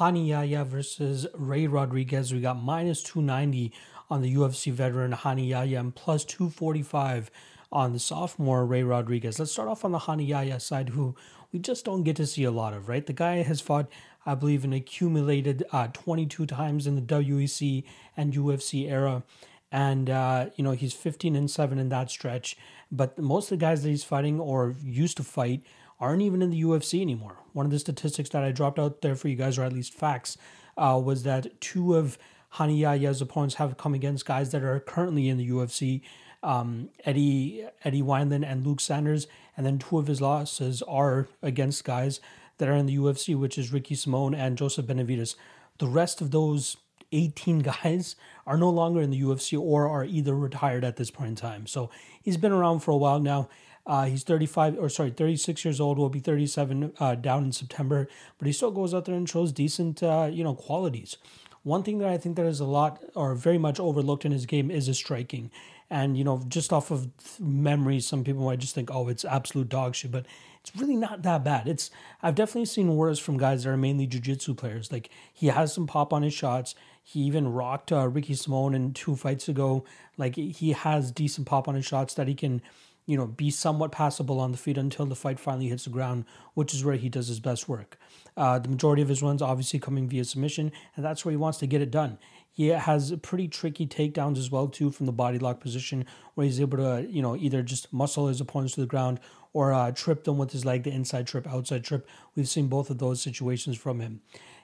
Rani 0.00 0.28
Yahya 0.30 0.64
versus 0.64 1.26
Ray 1.34 1.66
Rodriguez. 1.66 2.32
We 2.32 2.40
got 2.40 2.60
minus 2.60 3.02
290 3.02 3.72
on 4.10 4.22
the 4.22 4.34
UFC 4.34 4.72
veteran 4.72 5.16
Rani 5.24 5.46
Yahya 5.46 5.78
and 5.78 5.94
plus 5.94 6.24
245 6.24 7.30
on 7.74 7.92
the 7.92 7.98
sophomore 7.98 8.64
Ray 8.64 8.84
Rodriguez. 8.84 9.38
Let's 9.38 9.52
start 9.52 9.68
off 9.68 9.84
on 9.84 9.90
the 9.92 9.98
Rani 10.06 10.24
Yahya 10.24 10.60
side, 10.60 10.90
who 10.90 11.16
we 11.52 11.58
just 11.58 11.84
don't 11.84 12.04
get 12.04 12.16
to 12.16 12.26
see 12.26 12.44
a 12.44 12.50
lot 12.50 12.72
of, 12.72 12.88
right? 12.88 13.04
The 13.04 13.12
guy 13.12 13.42
has 13.42 13.60
fought, 13.60 13.90
I 14.24 14.36
believe, 14.36 14.64
an 14.64 14.72
accumulated 14.72 15.64
uh, 15.72 15.88
22 15.92 16.46
times 16.46 16.86
in 16.86 16.94
the 16.94 17.02
WEC 17.02 17.82
and 18.16 18.32
UFC 18.32 18.88
era. 18.88 19.24
And, 19.72 20.08
uh, 20.08 20.50
you 20.54 20.62
know, 20.62 20.70
he's 20.70 20.94
15 20.94 21.34
and 21.34 21.50
7 21.50 21.78
in 21.78 21.88
that 21.88 22.10
stretch. 22.10 22.56
But 22.92 23.18
most 23.18 23.50
of 23.50 23.58
the 23.58 23.64
guys 23.64 23.82
that 23.82 23.88
he's 23.88 24.04
fighting 24.04 24.38
or 24.38 24.76
used 24.84 25.16
to 25.16 25.24
fight 25.24 25.62
aren't 25.98 26.22
even 26.22 26.42
in 26.42 26.50
the 26.50 26.62
UFC 26.62 27.00
anymore. 27.00 27.38
One 27.52 27.66
of 27.66 27.72
the 27.72 27.78
statistics 27.80 28.30
that 28.30 28.44
I 28.44 28.52
dropped 28.52 28.78
out 28.78 29.02
there 29.02 29.16
for 29.16 29.26
you 29.26 29.36
guys, 29.36 29.58
or 29.58 29.64
at 29.64 29.72
least 29.72 29.94
facts, 29.94 30.38
uh, 30.76 31.00
was 31.04 31.24
that 31.24 31.60
two 31.60 31.96
of 31.96 32.18
Rani 32.58 32.78
Yahya's 32.78 33.20
opponents 33.20 33.56
have 33.56 33.76
come 33.76 33.94
against 33.94 34.26
guys 34.26 34.50
that 34.52 34.62
are 34.62 34.78
currently 34.78 35.28
in 35.28 35.38
the 35.38 35.50
UFC 35.50 36.02
um, 36.44 36.90
Eddie 37.04 37.66
Eddie 37.82 38.02
Wineland 38.02 38.44
and 38.46 38.66
Luke 38.66 38.80
Sanders, 38.80 39.26
and 39.56 39.64
then 39.66 39.78
two 39.78 39.98
of 39.98 40.06
his 40.06 40.20
losses 40.20 40.82
are 40.82 41.26
against 41.42 41.84
guys 41.84 42.20
that 42.58 42.68
are 42.68 42.76
in 42.76 42.86
the 42.86 42.96
UFC, 42.96 43.36
which 43.36 43.58
is 43.58 43.72
Ricky 43.72 43.94
Simon 43.94 44.34
and 44.34 44.56
Joseph 44.56 44.86
Benavidez. 44.86 45.34
The 45.78 45.86
rest 45.86 46.20
of 46.20 46.30
those 46.30 46.76
18 47.10 47.58
guys 47.82 48.16
are 48.46 48.56
no 48.56 48.70
longer 48.70 49.00
in 49.00 49.10
the 49.10 49.20
UFC 49.20 49.58
or 49.58 49.88
are 49.88 50.04
either 50.04 50.34
retired 50.34 50.84
at 50.84 50.96
this 50.96 51.10
point 51.10 51.30
in 51.30 51.36
time. 51.36 51.66
So 51.66 51.90
he's 52.22 52.36
been 52.36 52.52
around 52.52 52.80
for 52.80 52.90
a 52.90 52.96
while 52.96 53.20
now. 53.20 53.48
Uh, 53.86 54.04
he's 54.06 54.22
35 54.22 54.78
or 54.78 54.88
sorry, 54.88 55.10
36 55.10 55.64
years 55.64 55.80
old. 55.80 55.98
Will 55.98 56.08
be 56.08 56.20
37 56.20 56.92
uh, 56.98 57.14
down 57.16 57.44
in 57.44 57.52
September, 57.52 58.08
but 58.38 58.46
he 58.46 58.52
still 58.52 58.70
goes 58.70 58.94
out 58.94 59.04
there 59.04 59.14
and 59.14 59.28
shows 59.28 59.52
decent, 59.52 60.02
uh, 60.02 60.28
you 60.30 60.42
know, 60.42 60.54
qualities. 60.54 61.16
One 61.64 61.82
thing 61.82 61.98
that 61.98 62.08
I 62.08 62.18
think 62.18 62.36
that 62.36 62.46
is 62.46 62.60
a 62.60 62.66
lot 62.66 63.02
or 63.14 63.34
very 63.34 63.58
much 63.58 63.80
overlooked 63.80 64.24
in 64.24 64.32
his 64.32 64.46
game 64.46 64.70
is 64.70 64.86
his 64.86 64.98
striking. 64.98 65.50
And, 65.90 66.16
you 66.16 66.24
know, 66.24 66.42
just 66.48 66.72
off 66.72 66.90
of 66.90 67.08
memory, 67.38 68.00
some 68.00 68.24
people 68.24 68.44
might 68.44 68.58
just 68.58 68.74
think, 68.74 68.90
oh, 68.92 69.08
it's 69.08 69.24
absolute 69.24 69.68
dog 69.68 69.94
shit, 69.94 70.10
but 70.10 70.26
it's 70.60 70.74
really 70.76 70.96
not 70.96 71.22
that 71.22 71.44
bad. 71.44 71.68
It's 71.68 71.90
I've 72.22 72.34
definitely 72.34 72.64
seen 72.64 72.96
worse 72.96 73.18
from 73.18 73.36
guys 73.36 73.64
that 73.64 73.70
are 73.70 73.76
mainly 73.76 74.06
jiu-jitsu 74.06 74.54
players. 74.54 74.90
Like 74.90 75.10
he 75.32 75.48
has 75.48 75.74
some 75.74 75.86
pop 75.86 76.12
on 76.12 76.22
his 76.22 76.32
shots. 76.32 76.74
He 77.02 77.20
even 77.20 77.52
rocked 77.52 77.92
uh, 77.92 78.08
Ricky 78.08 78.34
Simon 78.34 78.74
in 78.74 78.94
two 78.94 79.14
fights 79.14 79.46
ago. 79.46 79.84
Like 80.16 80.36
he 80.36 80.72
has 80.72 81.12
decent 81.12 81.46
pop 81.46 81.68
on 81.68 81.74
his 81.74 81.84
shots 81.84 82.14
that 82.14 82.28
he 82.28 82.34
can, 82.34 82.62
you 83.04 83.18
know, 83.18 83.26
be 83.26 83.50
somewhat 83.50 83.92
passable 83.92 84.40
on 84.40 84.52
the 84.52 84.58
feet 84.58 84.78
until 84.78 85.04
the 85.04 85.14
fight 85.14 85.38
finally 85.38 85.68
hits 85.68 85.84
the 85.84 85.90
ground, 85.90 86.24
which 86.54 86.72
is 86.72 86.82
where 86.82 86.96
he 86.96 87.10
does 87.10 87.28
his 87.28 87.40
best 87.40 87.68
work. 87.68 87.98
Uh, 88.34 88.58
the 88.58 88.70
majority 88.70 89.02
of 89.02 89.10
his 89.10 89.22
runs 89.22 89.42
obviously 89.42 89.78
coming 89.78 90.08
via 90.08 90.24
submission, 90.24 90.72
and 90.96 91.04
that's 91.04 91.26
where 91.26 91.30
he 91.30 91.36
wants 91.36 91.58
to 91.58 91.66
get 91.66 91.82
it 91.82 91.90
done. 91.90 92.18
He 92.54 92.68
has 92.68 93.12
pretty 93.20 93.48
tricky 93.48 93.84
takedowns 93.84 94.38
as 94.38 94.48
well 94.48 94.68
too 94.68 94.92
from 94.92 95.06
the 95.06 95.12
body 95.12 95.40
lock 95.40 95.58
position, 95.58 96.06
where 96.34 96.46
he's 96.46 96.60
able 96.60 96.78
to 96.78 97.06
you 97.10 97.20
know 97.20 97.36
either 97.36 97.62
just 97.62 97.92
muscle 97.92 98.28
his 98.28 98.40
opponents 98.40 98.74
to 98.74 98.80
the 98.80 98.86
ground 98.86 99.18
or 99.52 99.72
uh, 99.72 99.90
trip 99.90 100.22
them 100.22 100.38
with 100.38 100.52
his 100.52 100.64
leg, 100.64 100.84
the 100.84 100.92
inside 100.92 101.26
trip, 101.26 101.46
outside 101.48 101.82
trip. 101.82 102.08
We've 102.36 102.48
seen 102.48 102.68
both 102.68 102.90
of 102.90 102.98
those 102.98 103.20
situations 103.20 103.76
from 103.76 103.98
him. 104.00 104.20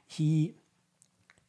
He 0.06 0.54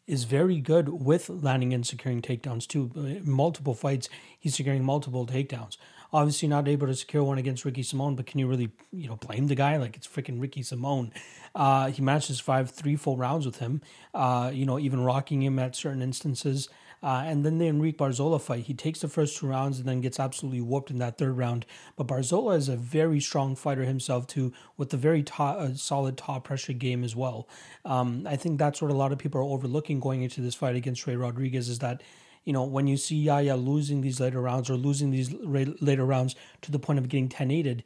is 0.08 0.24
very 0.24 0.60
good 0.60 0.90
with 0.90 1.30
landing 1.30 1.74
and 1.74 1.86
securing 1.86 2.22
takedowns 2.22 2.68
too. 2.68 2.92
Multiple 3.24 3.76
fights, 3.76 4.10
he's 4.40 4.56
securing 4.56 4.84
multiple 4.84 5.28
takedowns. 5.28 5.78
Obviously, 6.14 6.48
not 6.48 6.68
able 6.68 6.88
to 6.88 6.96
secure 6.96 7.24
one 7.24 7.38
against 7.38 7.64
Ricky 7.64 7.84
Simon, 7.84 8.16
but 8.16 8.26
can 8.26 8.40
you 8.40 8.48
really, 8.48 8.72
you 8.92 9.08
know, 9.08 9.16
blame 9.16 9.48
the 9.48 9.56
guy? 9.56 9.78
Like 9.78 9.96
it's 9.96 10.08
freaking 10.08 10.42
Ricky 10.42 10.64
Simon. 10.64 11.14
Uh, 11.56 11.90
he 11.90 12.02
managed 12.02 12.34
survive 12.34 12.70
three 12.70 12.96
full 12.96 13.18
rounds 13.18 13.46
with 13.46 13.60
him. 13.60 13.82
Uh, 14.14 14.52
you 14.54 14.66
know, 14.66 14.78
even 14.80 15.04
rocking 15.04 15.42
him 15.42 15.58
at 15.60 15.76
certain 15.76 16.02
instances. 16.02 16.70
Uh, 17.04 17.24
and 17.26 17.44
then 17.44 17.58
the 17.58 17.68
Enrique 17.68 17.98
Barzola 17.98 18.40
fight, 18.40 18.66
he 18.66 18.76
takes 18.76 19.00
the 19.00 19.08
first 19.08 19.38
two 19.38 19.48
rounds 19.48 19.80
and 19.80 19.88
then 19.88 20.02
gets 20.02 20.20
absolutely 20.20 20.62
whooped 20.62 20.92
in 20.92 21.00
that 21.00 21.18
third 21.18 21.36
round. 21.36 21.66
But 21.96 22.08
Barzola 22.08 22.56
is 22.56 22.70
a 22.70 22.76
very 22.76 23.20
strong 23.20 23.56
fighter 23.56 23.86
himself 23.86 24.28
too, 24.28 24.54
with 24.78 24.94
a 24.94 24.98
very 24.98 25.24
top, 25.24 25.58
uh, 25.58 25.74
solid 25.74 26.16
top 26.16 26.44
pressure 26.44 26.74
game 26.74 27.04
as 27.04 27.16
well. 27.16 27.48
Um, 27.86 28.28
I 28.28 28.36
think 28.36 28.60
that's 28.60 28.82
what 28.82 28.92
a 28.92 28.96
lot 28.96 29.12
of 29.12 29.18
people 29.18 29.42
are 29.42 29.46
overlooking 29.46 30.00
going 30.00 30.22
into 30.22 30.42
this 30.42 30.54
fight 30.54 30.76
against 30.76 31.08
Ray 31.08 31.16
Rodriguez 31.16 31.70
is 31.70 31.80
that 31.80 32.04
you 32.44 32.54
know, 32.54 32.64
when 32.64 32.88
you 32.88 32.98
see 32.98 33.16
Yahya 33.16 33.56
losing 33.56 34.02
these 34.02 34.20
later 34.20 34.42
rounds 34.42 34.70
or 34.70 34.76
losing 34.76 35.12
these 35.12 35.34
later 35.34 36.06
rounds 36.06 36.36
to 36.62 36.72
the 36.72 36.80
point 36.80 37.00
of 37.00 37.08
getting 37.10 37.30
10 37.30 37.52
8 37.52 37.84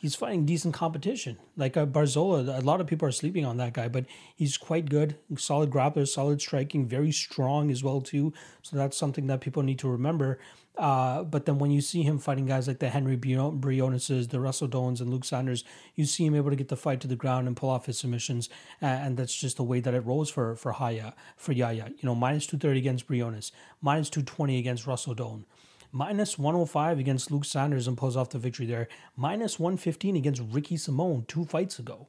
he's 0.00 0.14
fighting 0.14 0.46
decent 0.46 0.72
competition. 0.72 1.38
Like 1.56 1.76
uh, 1.76 1.84
Barzola, 1.84 2.58
a 2.58 2.64
lot 2.64 2.80
of 2.80 2.86
people 2.86 3.06
are 3.06 3.12
sleeping 3.12 3.44
on 3.44 3.58
that 3.58 3.74
guy, 3.74 3.88
but 3.88 4.06
he's 4.34 4.56
quite 4.56 4.88
good. 4.88 5.16
Solid 5.36 5.70
grappler, 5.70 6.08
solid 6.08 6.40
striking, 6.40 6.88
very 6.88 7.12
strong 7.12 7.70
as 7.70 7.84
well 7.84 8.00
too. 8.00 8.32
So 8.62 8.76
that's 8.76 8.96
something 8.96 9.26
that 9.26 9.42
people 9.42 9.62
need 9.62 9.78
to 9.80 9.88
remember. 9.88 10.38
Uh, 10.76 11.22
but 11.24 11.44
then 11.44 11.58
when 11.58 11.70
you 11.70 11.80
see 11.80 12.02
him 12.02 12.18
fighting 12.18 12.46
guys 12.46 12.66
like 12.66 12.78
the 12.78 12.88
Henry 12.88 13.16
Brioneses, 13.16 14.28
the 14.28 14.40
Russell 14.40 14.68
Doanes, 14.68 15.00
and 15.00 15.10
Luke 15.10 15.24
Sanders, 15.24 15.64
you 15.94 16.06
see 16.06 16.24
him 16.24 16.34
able 16.34 16.50
to 16.50 16.56
get 16.56 16.68
the 16.68 16.76
fight 16.76 17.00
to 17.00 17.08
the 17.08 17.16
ground 17.16 17.46
and 17.46 17.56
pull 17.56 17.68
off 17.68 17.86
his 17.86 17.98
submissions, 17.98 18.48
uh, 18.80 18.86
and 18.86 19.16
that's 19.16 19.34
just 19.34 19.56
the 19.56 19.64
way 19.64 19.80
that 19.80 19.94
it 19.94 20.06
rolls 20.06 20.30
for 20.30 20.54
for 20.56 20.72
Haya 20.72 21.12
for 21.36 21.52
Yahya. 21.52 21.88
You 21.98 22.06
know, 22.06 22.14
minus 22.14 22.46
two 22.46 22.56
thirty 22.56 22.78
against 22.78 23.06
Briones, 23.06 23.52
minus 23.82 24.08
two 24.08 24.22
twenty 24.22 24.58
against 24.58 24.86
Russell 24.86 25.14
Doane 25.14 25.44
minus 25.92 26.38
105 26.38 26.98
against 26.98 27.30
Luke 27.30 27.44
Sanders 27.44 27.88
and 27.88 27.96
pulls 27.96 28.16
off 28.16 28.30
the 28.30 28.38
victory 28.38 28.66
there, 28.66 28.88
minus 29.16 29.58
115 29.58 30.16
against 30.16 30.42
Ricky 30.50 30.76
Simon 30.76 31.24
two 31.26 31.44
fights 31.44 31.78
ago. 31.78 32.08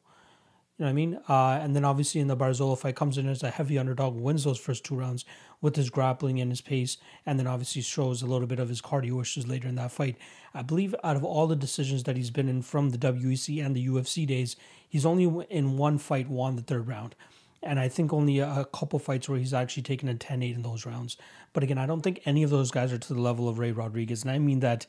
You 0.78 0.86
know 0.86 0.88
what 0.88 0.90
I 0.90 0.94
mean? 0.94 1.20
Uh, 1.30 1.60
and 1.62 1.76
then 1.76 1.86
obviously 1.86 2.22
in 2.22 2.28
the 2.28 2.38
Barzola 2.38 2.78
fight 2.78 2.96
comes 2.96 3.18
in 3.18 3.28
as 3.30 3.44
a 3.44 3.52
heavy 3.52 3.78
underdog, 3.78 4.16
wins 4.16 4.46
those 4.46 4.58
first 4.58 4.84
two 4.84 4.96
rounds 4.96 5.26
with 5.62 5.76
his 5.76 5.92
grappling 5.92 6.40
and 6.42 6.52
his 6.52 6.62
pace, 6.62 6.98
and 7.26 7.38
then 7.38 7.46
obviously 7.46 7.84
shows 7.84 8.22
a 8.22 8.26
little 8.26 8.48
bit 8.48 8.60
of 8.60 8.70
his 8.70 8.82
cardio 8.82 9.22
issues 9.22 9.48
later 9.48 9.68
in 9.68 9.76
that 9.76 9.92
fight. 9.92 10.18
I 10.54 10.64
believe 10.64 10.96
out 11.04 11.16
of 11.16 11.24
all 11.24 11.46
the 11.46 11.56
decisions 11.56 12.04
that 12.06 12.18
he's 12.18 12.32
been 12.32 12.50
in 12.50 12.64
from 12.64 12.90
the 12.90 12.98
WEC 12.98 13.64
and 13.64 13.76
the 13.76 13.88
UFC 13.88 14.26
days, 14.26 14.56
he's 14.90 15.06
only 15.06 15.46
in 15.50 15.78
one 15.78 16.00
fight 16.00 16.28
won 16.28 16.56
the 16.56 16.64
third 16.64 16.88
round. 16.88 17.16
And 17.62 17.80
I 17.80 17.88
think 17.88 18.12
only 18.12 18.40
a 18.40 18.66
couple 18.74 18.98
fights 18.98 19.30
where 19.30 19.38
he's 19.38 19.54
actually 19.54 19.84
taken 19.84 20.10
a 20.10 20.16
10 20.16 20.42
8 20.42 20.56
in 20.56 20.64
those 20.64 20.88
rounds. 20.88 21.16
But 21.54 21.62
again, 21.62 21.78
I 21.78 21.86
don't 21.86 22.02
think 22.02 22.22
any 22.26 22.42
of 22.42 22.50
those 22.50 22.72
guys 22.72 22.92
are 22.92 22.98
to 22.98 23.14
the 23.14 23.22
level 23.22 23.48
of 23.48 23.60
Ray 23.60 23.72
Rodriguez. 23.72 24.24
And 24.24 24.32
I 24.32 24.40
mean 24.40 24.62
that 24.62 24.88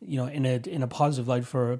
you 0.00 0.16
know, 0.16 0.26
in 0.26 0.46
a 0.46 0.60
in 0.66 0.82
a 0.82 0.86
positive 0.86 1.28
light 1.28 1.46
for 1.46 1.76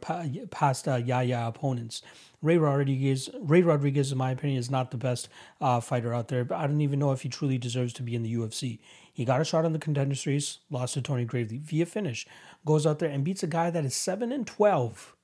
past 0.51 0.88
uh, 0.88 0.96
Yahya 0.96 1.46
opponents. 1.46 2.03
Ray 2.43 2.57
Rodriguez, 2.57 3.28
Ray 3.41 3.62
Rodriguez, 3.62 4.12
in 4.12 4.18
my 4.18 4.30
opinion, 4.30 4.59
is 4.59 4.70
not 4.70 4.91
the 4.91 4.97
best 4.97 5.28
uh, 5.61 5.80
fighter 5.80 6.14
out 6.14 6.28
there. 6.28 6.45
But 6.45 6.59
I 6.59 6.66
don't 6.66 6.80
even 6.80 6.99
know 6.99 7.12
if 7.12 7.22
he 7.22 7.28
truly 7.28 7.59
deserves 7.59 7.93
to 7.95 8.03
be 8.03 8.14
in 8.14 8.22
the 8.22 8.34
UFC. 8.34 8.78
He 9.12 9.24
got 9.24 9.41
a 9.41 9.45
shot 9.45 9.64
on 9.64 9.72
the 9.72 9.78
contender 9.78 10.14
series, 10.14 10.59
lost 10.70 10.95
to 10.95 11.03
Tony 11.03 11.24
Gravely 11.24 11.59
via 11.59 11.84
finish, 11.84 12.26
goes 12.64 12.86
out 12.86 12.99
there 12.99 13.11
and 13.11 13.24
beats 13.24 13.43
a 13.43 13.47
guy 13.47 13.70
that 13.70 13.84
is 13.84 13.95
seven 13.95 14.32
and 14.32 14.47
twelve, 14.47 15.14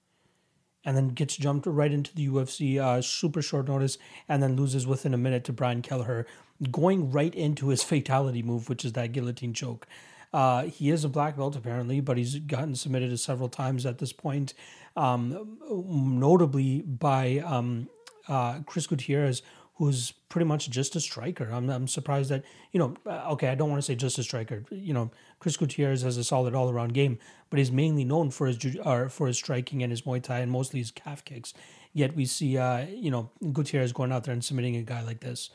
and 0.84 0.96
then 0.96 1.08
gets 1.08 1.36
jumped 1.36 1.66
right 1.66 1.92
into 1.92 2.14
the 2.14 2.28
UFC 2.28 2.78
uh, 2.78 3.00
super 3.00 3.40
short 3.40 3.68
notice, 3.68 3.96
and 4.28 4.42
then 4.42 4.56
loses 4.56 4.86
within 4.86 5.14
a 5.14 5.18
minute 5.18 5.44
to 5.44 5.52
Brian 5.52 5.80
Kelleher, 5.80 6.26
going 6.70 7.10
right 7.10 7.34
into 7.34 7.68
his 7.68 7.82
fatality 7.84 8.42
move, 8.42 8.68
which 8.68 8.84
is 8.84 8.92
that 8.92 9.12
guillotine 9.12 9.54
choke. 9.54 9.86
Uh, 10.32 10.64
he 10.64 10.90
is 10.90 11.04
a 11.04 11.08
black 11.08 11.36
belt 11.36 11.56
apparently, 11.56 12.00
but 12.00 12.16
he's 12.16 12.38
gotten 12.40 12.74
submitted 12.74 13.18
several 13.18 13.48
times 13.48 13.86
at 13.86 13.98
this 13.98 14.12
point, 14.12 14.54
um, 14.96 15.58
notably 15.70 16.82
by 16.82 17.38
um, 17.38 17.88
uh, 18.28 18.60
Chris 18.66 18.86
Gutierrez, 18.86 19.42
who's 19.76 20.12
pretty 20.28 20.46
much 20.46 20.70
just 20.70 20.96
a 20.96 21.00
striker. 21.00 21.50
I'm, 21.52 21.68
I'm 21.68 21.86
surprised 21.86 22.30
that, 22.30 22.44
you 22.72 22.80
know, 22.80 22.94
uh, 23.06 23.32
okay, 23.32 23.48
I 23.48 23.54
don't 23.54 23.68
want 23.70 23.80
to 23.80 23.86
say 23.86 23.94
just 23.94 24.18
a 24.18 24.22
striker. 24.22 24.64
You 24.70 24.94
know, 24.94 25.10
Chris 25.38 25.56
Gutierrez 25.56 26.02
has 26.02 26.16
a 26.16 26.24
solid 26.24 26.54
all 26.54 26.70
around 26.70 26.94
game, 26.94 27.18
but 27.50 27.58
he's 27.58 27.70
mainly 27.70 28.04
known 28.04 28.30
for 28.30 28.46
his 28.46 28.58
uh, 28.82 29.08
for 29.08 29.26
his 29.26 29.36
striking 29.36 29.82
and 29.82 29.92
his 29.92 30.02
Muay 30.02 30.22
Thai 30.22 30.40
and 30.40 30.50
mostly 30.50 30.80
his 30.80 30.90
calf 30.90 31.24
kicks. 31.24 31.52
Yet 31.92 32.16
we 32.16 32.26
see, 32.26 32.58
uh, 32.58 32.86
you 32.86 33.10
know, 33.10 33.30
Gutierrez 33.52 33.92
going 33.92 34.12
out 34.12 34.24
there 34.24 34.32
and 34.32 34.44
submitting 34.44 34.76
a 34.76 34.82
guy 34.82 35.02
like 35.02 35.20
this. 35.20 35.50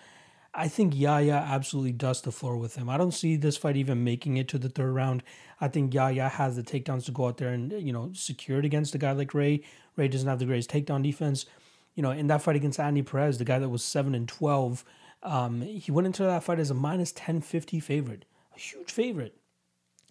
I 0.54 0.68
think 0.68 0.94
Yahya 0.94 1.34
absolutely 1.34 1.94
dusts 1.94 2.24
the 2.24 2.32
floor 2.32 2.58
with 2.58 2.76
him. 2.76 2.90
I 2.90 2.98
don't 2.98 3.14
see 3.14 3.38
this 3.38 3.56
fight 3.56 3.78
even 3.78 4.04
making 4.04 4.36
it 4.36 4.50
to 4.50 4.58
the 4.58 4.68
third 4.68 4.92
round. 4.92 5.24
I 5.62 5.70
think 5.70 5.94
Yahya 5.94 6.28
has 6.28 6.58
the 6.58 6.64
takedowns 6.64 7.06
to 7.06 7.12
go 7.12 7.28
out 7.28 7.38
there 7.38 7.50
and 7.50 7.72
you 7.72 7.94
know 7.94 8.12
secure 8.14 8.60
it 8.60 8.66
against 8.66 8.94
a 8.94 8.98
guy 8.98 9.14
like 9.14 9.34
Ray. 9.34 9.64
Ray 9.96 10.10
doesn't 10.10 10.28
have 10.28 10.40
the 10.40 10.46
greatest 10.46 10.70
takedown 10.70 11.04
defense. 11.04 11.46
You 11.96 12.04
know, 12.04 12.12
in 12.12 12.28
that 12.28 12.42
fight 12.42 12.56
against 12.56 12.80
Andy 12.80 13.02
Perez, 13.02 13.38
the 13.38 13.46
guy 13.46 13.60
that 13.60 13.70
was 13.70 13.84
seven 13.84 14.14
and 14.14 14.28
twelve, 14.28 14.84
um, 15.24 15.62
he 15.62 15.92
went 15.92 16.08
into 16.08 16.24
that 16.24 16.44
fight 16.44 16.60
as 16.60 16.70
a 16.70 16.74
minus 16.74 17.14
ten 17.14 17.40
fifty 17.40 17.80
favorite, 17.80 18.26
a 18.56 18.60
huge 18.60 18.92
favorite. 18.92 19.38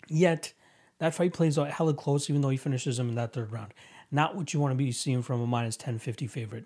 Yet 0.08 0.54
that 0.98 1.14
fight 1.14 1.34
plays 1.34 1.58
out 1.58 1.70
hella 1.70 1.94
close, 1.94 2.30
even 2.30 2.40
though 2.40 2.48
he 2.48 2.56
finishes 2.56 2.98
him 2.98 3.10
in 3.10 3.14
that 3.16 3.34
third 3.34 3.52
round. 3.52 3.74
Not 4.10 4.36
what 4.36 4.54
you 4.54 4.60
want 4.60 4.72
to 4.72 4.76
be 4.76 4.90
seeing 4.90 5.22
from 5.22 5.42
a 5.42 5.46
minus 5.46 5.76
ten 5.76 5.98
fifty 5.98 6.26
favorite 6.26 6.64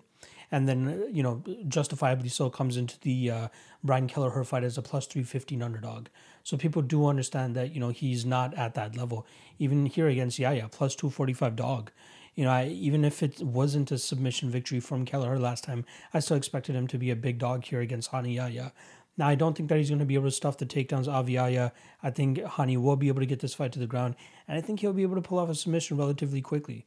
and 0.51 0.67
then 0.67 1.09
you 1.11 1.23
know 1.23 1.43
justifiably 1.67 2.29
so 2.29 2.49
comes 2.49 2.77
into 2.77 2.99
the 3.01 3.31
uh, 3.31 3.47
Brian 3.83 4.07
Kelleher 4.07 4.43
fight 4.43 4.63
as 4.63 4.77
a 4.77 4.81
plus 4.81 5.07
three 5.07 5.23
fifteen 5.23 5.61
underdog. 5.61 6.07
So 6.43 6.57
people 6.57 6.81
do 6.81 7.07
understand 7.07 7.55
that 7.55 7.73
you 7.73 7.79
know 7.79 7.89
he's 7.89 8.25
not 8.25 8.53
at 8.55 8.75
that 8.75 8.95
level. 8.95 9.25
Even 9.59 9.85
here 9.85 10.07
against 10.07 10.39
Yahya, 10.39 10.69
plus 10.71 10.95
two 10.95 11.09
forty 11.09 11.33
five 11.33 11.55
dog. 11.55 11.91
You 12.35 12.43
know, 12.43 12.51
I, 12.51 12.65
even 12.67 13.05
if 13.05 13.23
it 13.23 13.41
wasn't 13.41 13.91
a 13.91 13.97
submission 13.97 14.49
victory 14.49 14.81
from 14.81 15.05
Kelleher 15.05 15.39
last 15.39 15.63
time, 15.63 15.85
I 16.13 16.19
still 16.19 16.35
expected 16.35 16.75
him 16.75 16.85
to 16.87 16.97
be 16.97 17.09
a 17.09 17.15
big 17.15 17.39
dog 17.39 17.63
here 17.63 17.79
against 17.79 18.11
Rani 18.11 18.35
Yahya. 18.35 18.73
Now, 19.17 19.29
I 19.29 19.35
don't 19.35 19.55
think 19.55 19.69
that 19.69 19.77
he's 19.77 19.89
going 19.89 19.99
to 19.99 20.05
be 20.05 20.15
able 20.15 20.25
to 20.25 20.31
stuff 20.31 20.57
the 20.57 20.65
takedowns 20.65 21.07
of 21.07 21.29
Yahya. 21.29 21.71
I 22.03 22.09
think 22.09 22.39
Hani 22.39 22.77
will 22.77 22.97
be 22.97 23.07
able 23.07 23.21
to 23.21 23.25
get 23.25 23.39
this 23.39 23.53
fight 23.53 23.71
to 23.71 23.79
the 23.79 23.87
ground, 23.87 24.15
and 24.47 24.57
I 24.57 24.61
think 24.61 24.81
he'll 24.81 24.91
be 24.91 25.03
able 25.03 25.15
to 25.15 25.21
pull 25.21 25.39
off 25.39 25.49
a 25.49 25.55
submission 25.55 25.95
relatively 25.95 26.41
quickly. 26.41 26.85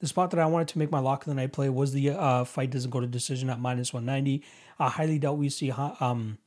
The 0.00 0.06
spot 0.06 0.30
that 0.30 0.40
I 0.40 0.46
wanted 0.46 0.68
to 0.68 0.78
make 0.78 0.92
my 0.92 1.00
lock 1.00 1.22
of 1.22 1.28
the 1.28 1.34
night 1.34 1.52
play 1.52 1.68
was 1.68 1.92
the 1.92 2.10
uh, 2.10 2.44
fight 2.44 2.70
doesn't 2.70 2.90
go 2.90 3.00
to 3.00 3.06
decision 3.06 3.50
at 3.50 3.58
minus 3.58 3.92
190. 3.92 4.44
I 4.78 4.90
highly 4.90 5.18
doubt 5.18 5.38
we 5.38 5.48
see 5.48 5.72
um, 5.72 6.38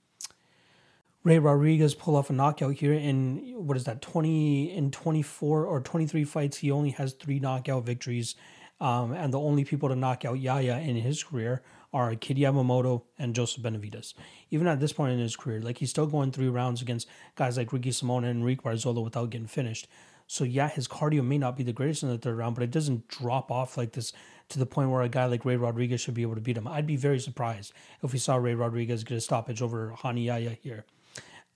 Ray 1.24 1.38
Rodriguez 1.38 1.94
pull 1.94 2.16
off 2.16 2.30
a 2.30 2.34
knockout 2.34 2.76
here 2.76 2.94
in 2.94 3.54
what 3.56 3.78
is 3.78 3.84
that 3.84 4.02
20 4.02 4.72
in 4.72 4.90
24 4.90 5.66
or 5.66 5.82
23 5.82 6.24
fights 6.24 6.58
he 6.58 6.72
only 6.72 6.92
has 6.92 7.14
three 7.14 7.40
knockout 7.40 7.84
victories 7.84 8.36
um, 8.80 9.12
and 9.12 9.32
the 9.32 9.40
only 9.40 9.64
people 9.64 9.90
to 9.90 9.96
knock 9.96 10.26
out 10.26 10.40
Yahya 10.40 10.80
in 10.80 10.96
his 10.96 11.24
career 11.24 11.62
are 11.94 12.16
Kid 12.16 12.38
Yamamoto 12.38 13.04
and 13.20 13.36
Joseph 13.36 13.62
Benavidez. 13.62 14.14
Even 14.50 14.66
at 14.66 14.80
this 14.80 14.94
point 14.94 15.14
in 15.14 15.20
his 15.20 15.36
career, 15.36 15.62
like 15.62 15.78
he's 15.78 15.90
still 15.92 16.08
going 16.08 16.32
three 16.32 16.48
rounds 16.48 16.82
against 16.82 17.08
guys 17.36 17.58
like 17.58 17.72
Ricky 17.72 17.92
Simon 17.92 18.24
and 18.24 18.40
Enrique 18.40 18.64
Barzola 18.64 19.04
without 19.04 19.30
getting 19.30 19.48
finished. 19.48 19.88
So 20.32 20.46
yeah, 20.46 20.70
his 20.70 20.88
cardio 20.88 21.26
may 21.26 21.38
not 21.38 21.58
be 21.58 21.64
the 21.64 21.74
greatest 21.74 22.04
in 22.04 22.10
the 22.10 22.18
third 22.18 22.38
round, 22.38 22.56
but 22.56 22.64
it 22.64 22.72
doesn't 22.72 23.10
drop 23.10 23.52
off 23.52 23.76
like 23.76 23.92
this 23.92 24.14
to 24.48 24.60
the 24.60 24.66
point 24.66 24.90
where 24.90 25.02
a 25.02 25.10
guy 25.10 25.26
like 25.26 25.44
Ray 25.44 25.58
Rodriguez 25.58 26.00
should 26.00 26.14
be 26.14 26.22
able 26.22 26.36
to 26.36 26.42
beat 26.42 26.56
him. 26.56 26.70
I'd 26.70 26.88
be 26.88 26.96
very 26.96 27.20
surprised 27.20 27.74
if 28.02 28.14
we 28.14 28.18
saw 28.18 28.38
Ray 28.38 28.56
Rodriguez 28.56 29.04
get 29.04 29.18
a 29.18 29.20
stoppage 29.20 29.62
over 29.62 29.94
Rani 30.02 30.28
Yahya 30.28 30.52
here. 30.52 30.86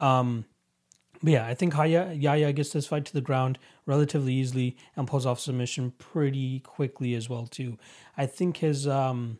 Um, 0.01 0.43
but 1.23 1.32
yeah, 1.32 1.47
I 1.47 1.53
think 1.53 1.76
Haya, 1.76 2.11
Yahya 2.11 2.51
gets 2.51 2.73
this 2.73 2.86
fight 2.86 3.05
to 3.05 3.13
the 3.13 3.21
ground 3.21 3.59
relatively 3.86 4.34
easily 4.34 4.76
and 4.97 5.07
pulls 5.07 5.26
off 5.26 5.39
submission 5.39 5.91
pretty 5.97 6.59
quickly 6.59 7.15
as 7.15 7.30
well 7.30 7.47
too. 7.47 7.78
I 8.17 8.26
think 8.26 8.57
his 8.57 8.89
um, 8.89 9.38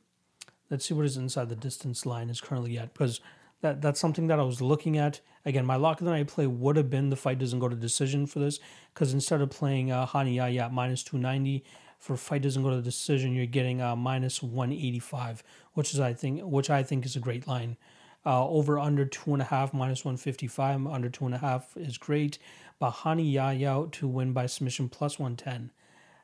let's 0.70 0.86
see 0.86 0.94
what 0.94 1.04
his 1.04 1.18
inside 1.18 1.50
the 1.50 1.58
distance 1.58 2.06
line 2.06 2.30
is 2.30 2.40
currently 2.40 2.78
at 2.78 2.94
because 2.94 3.20
that 3.66 3.82
that's 3.82 4.00
something 4.00 4.28
that 4.28 4.40
I 4.40 4.44
was 4.44 4.62
looking 4.62 4.98
at. 4.98 5.22
Again, 5.44 5.66
my 5.66 5.76
lock 5.76 6.00
of 6.00 6.06
the 6.06 6.12
night 6.12 6.28
play 6.28 6.46
would 6.46 6.78
have 6.78 6.90
been 6.90 7.10
the 7.10 7.16
fight 7.16 7.40
doesn't 7.40 7.60
go 7.60 7.68
to 7.68 7.76
decision 7.76 8.28
for 8.28 8.40
this 8.40 8.60
because 8.94 9.12
instead 9.12 9.42
of 9.42 9.50
playing 9.50 9.92
uh, 9.92 10.08
Rani 10.14 10.36
Yahya 10.36 10.66
at 10.66 10.74
minus 10.74 11.02
290 11.04 11.64
for 12.00 12.16
fight 12.16 12.44
doesn't 12.44 12.62
go 12.62 12.70
to 12.70 12.82
decision, 12.82 13.34
you're 13.34 13.48
getting 13.48 13.82
uh, 13.82 13.96
minus 13.96 14.44
185, 14.44 15.44
which 15.74 15.94
is 15.94 16.00
I 16.00 16.14
think 16.14 16.42
which 16.44 16.70
I 16.70 16.84
think 16.84 17.06
is 17.06 17.16
a 17.16 17.20
great 17.20 17.48
line. 17.48 17.78
Uh, 18.24 18.48
over 18.48 18.80
under 18.80 19.06
two 19.06 19.34
and 19.34 19.42
a 19.42 19.46
half 19.46 19.74
minus 19.74 20.06
155 20.06 20.88
under 20.88 21.10
two 21.10 21.26
and 21.26 21.36
a 21.36 21.40
half 21.40 21.76
is 21.76 21.98
great. 21.98 22.38
But 22.78 22.96
Rani 23.04 23.24
Yahya 23.24 23.88
to 23.94 24.08
win 24.08 24.32
by 24.32 24.46
submission 24.46 24.90
plus 24.90 25.18
110, 25.18 25.72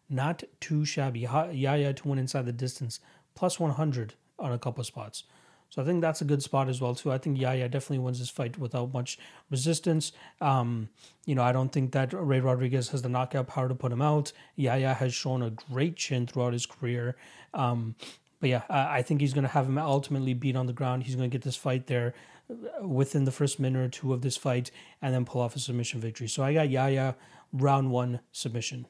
not 0.09 0.43
too 0.59 0.85
shabby. 0.85 1.21
Yahya 1.21 1.93
to 1.93 2.07
win 2.07 2.19
inside 2.19 2.45
the 2.45 2.51
distance 2.51 2.99
plus 3.33 3.59
100 3.59 4.13
on 4.37 4.51
a 4.51 4.59
couple 4.59 4.83
spots. 4.83 5.23
So 5.71 5.81
I 5.81 5.85
think 5.85 6.01
that's 6.01 6.19
a 6.19 6.25
good 6.25 6.43
spot 6.43 6.67
as 6.67 6.81
well 6.81 6.93
too. 6.93 7.13
I 7.13 7.17
think 7.17 7.39
Yahya 7.39 7.69
definitely 7.69 7.99
wins 7.99 8.19
this 8.19 8.29
fight 8.29 8.59
without 8.59 8.93
much 8.93 9.17
resistance. 9.49 10.11
Um, 10.41 10.89
you 11.25 11.33
know, 11.33 11.43
I 11.43 11.53
don't 11.53 11.71
think 11.71 11.93
that 11.93 12.11
Ray 12.11 12.41
Rodriguez 12.41 12.89
has 12.89 13.01
the 13.01 13.09
knockout 13.09 13.47
power 13.47 13.69
to 13.69 13.75
put 13.75 13.89
him 13.89 14.01
out. 14.01 14.33
Yahya 14.57 14.93
has 14.95 15.13
shown 15.13 15.41
a 15.41 15.49
great 15.49 15.95
chin 15.95 16.27
throughout 16.27 16.51
his 16.51 16.65
career. 16.65 17.15
Um, 17.53 17.95
but 18.41 18.49
yeah, 18.49 18.63
I, 18.69 18.97
I 18.97 19.01
think 19.01 19.21
he's 19.21 19.33
going 19.33 19.43
to 19.45 19.49
have 19.49 19.67
him 19.67 19.77
ultimately 19.77 20.33
beat 20.33 20.57
on 20.57 20.67
the 20.67 20.73
ground. 20.73 21.03
He's 21.03 21.15
going 21.15 21.29
to 21.29 21.33
get 21.33 21.43
this 21.43 21.55
fight 21.55 21.87
there 21.87 22.13
uh, 22.49 22.85
within 22.85 23.23
the 23.23 23.31
first 23.31 23.57
minute 23.57 23.79
or 23.79 23.87
two 23.87 24.11
of 24.11 24.23
this 24.23 24.35
fight 24.35 24.71
and 25.01 25.13
then 25.13 25.23
pull 25.23 25.41
off 25.41 25.55
a 25.55 25.59
submission 25.59 26.01
victory. 26.01 26.27
So 26.27 26.43
I 26.43 26.53
got 26.53 26.69
Yahya 26.69 27.15
round 27.53 27.91
one 27.91 28.19
submission. 28.33 28.87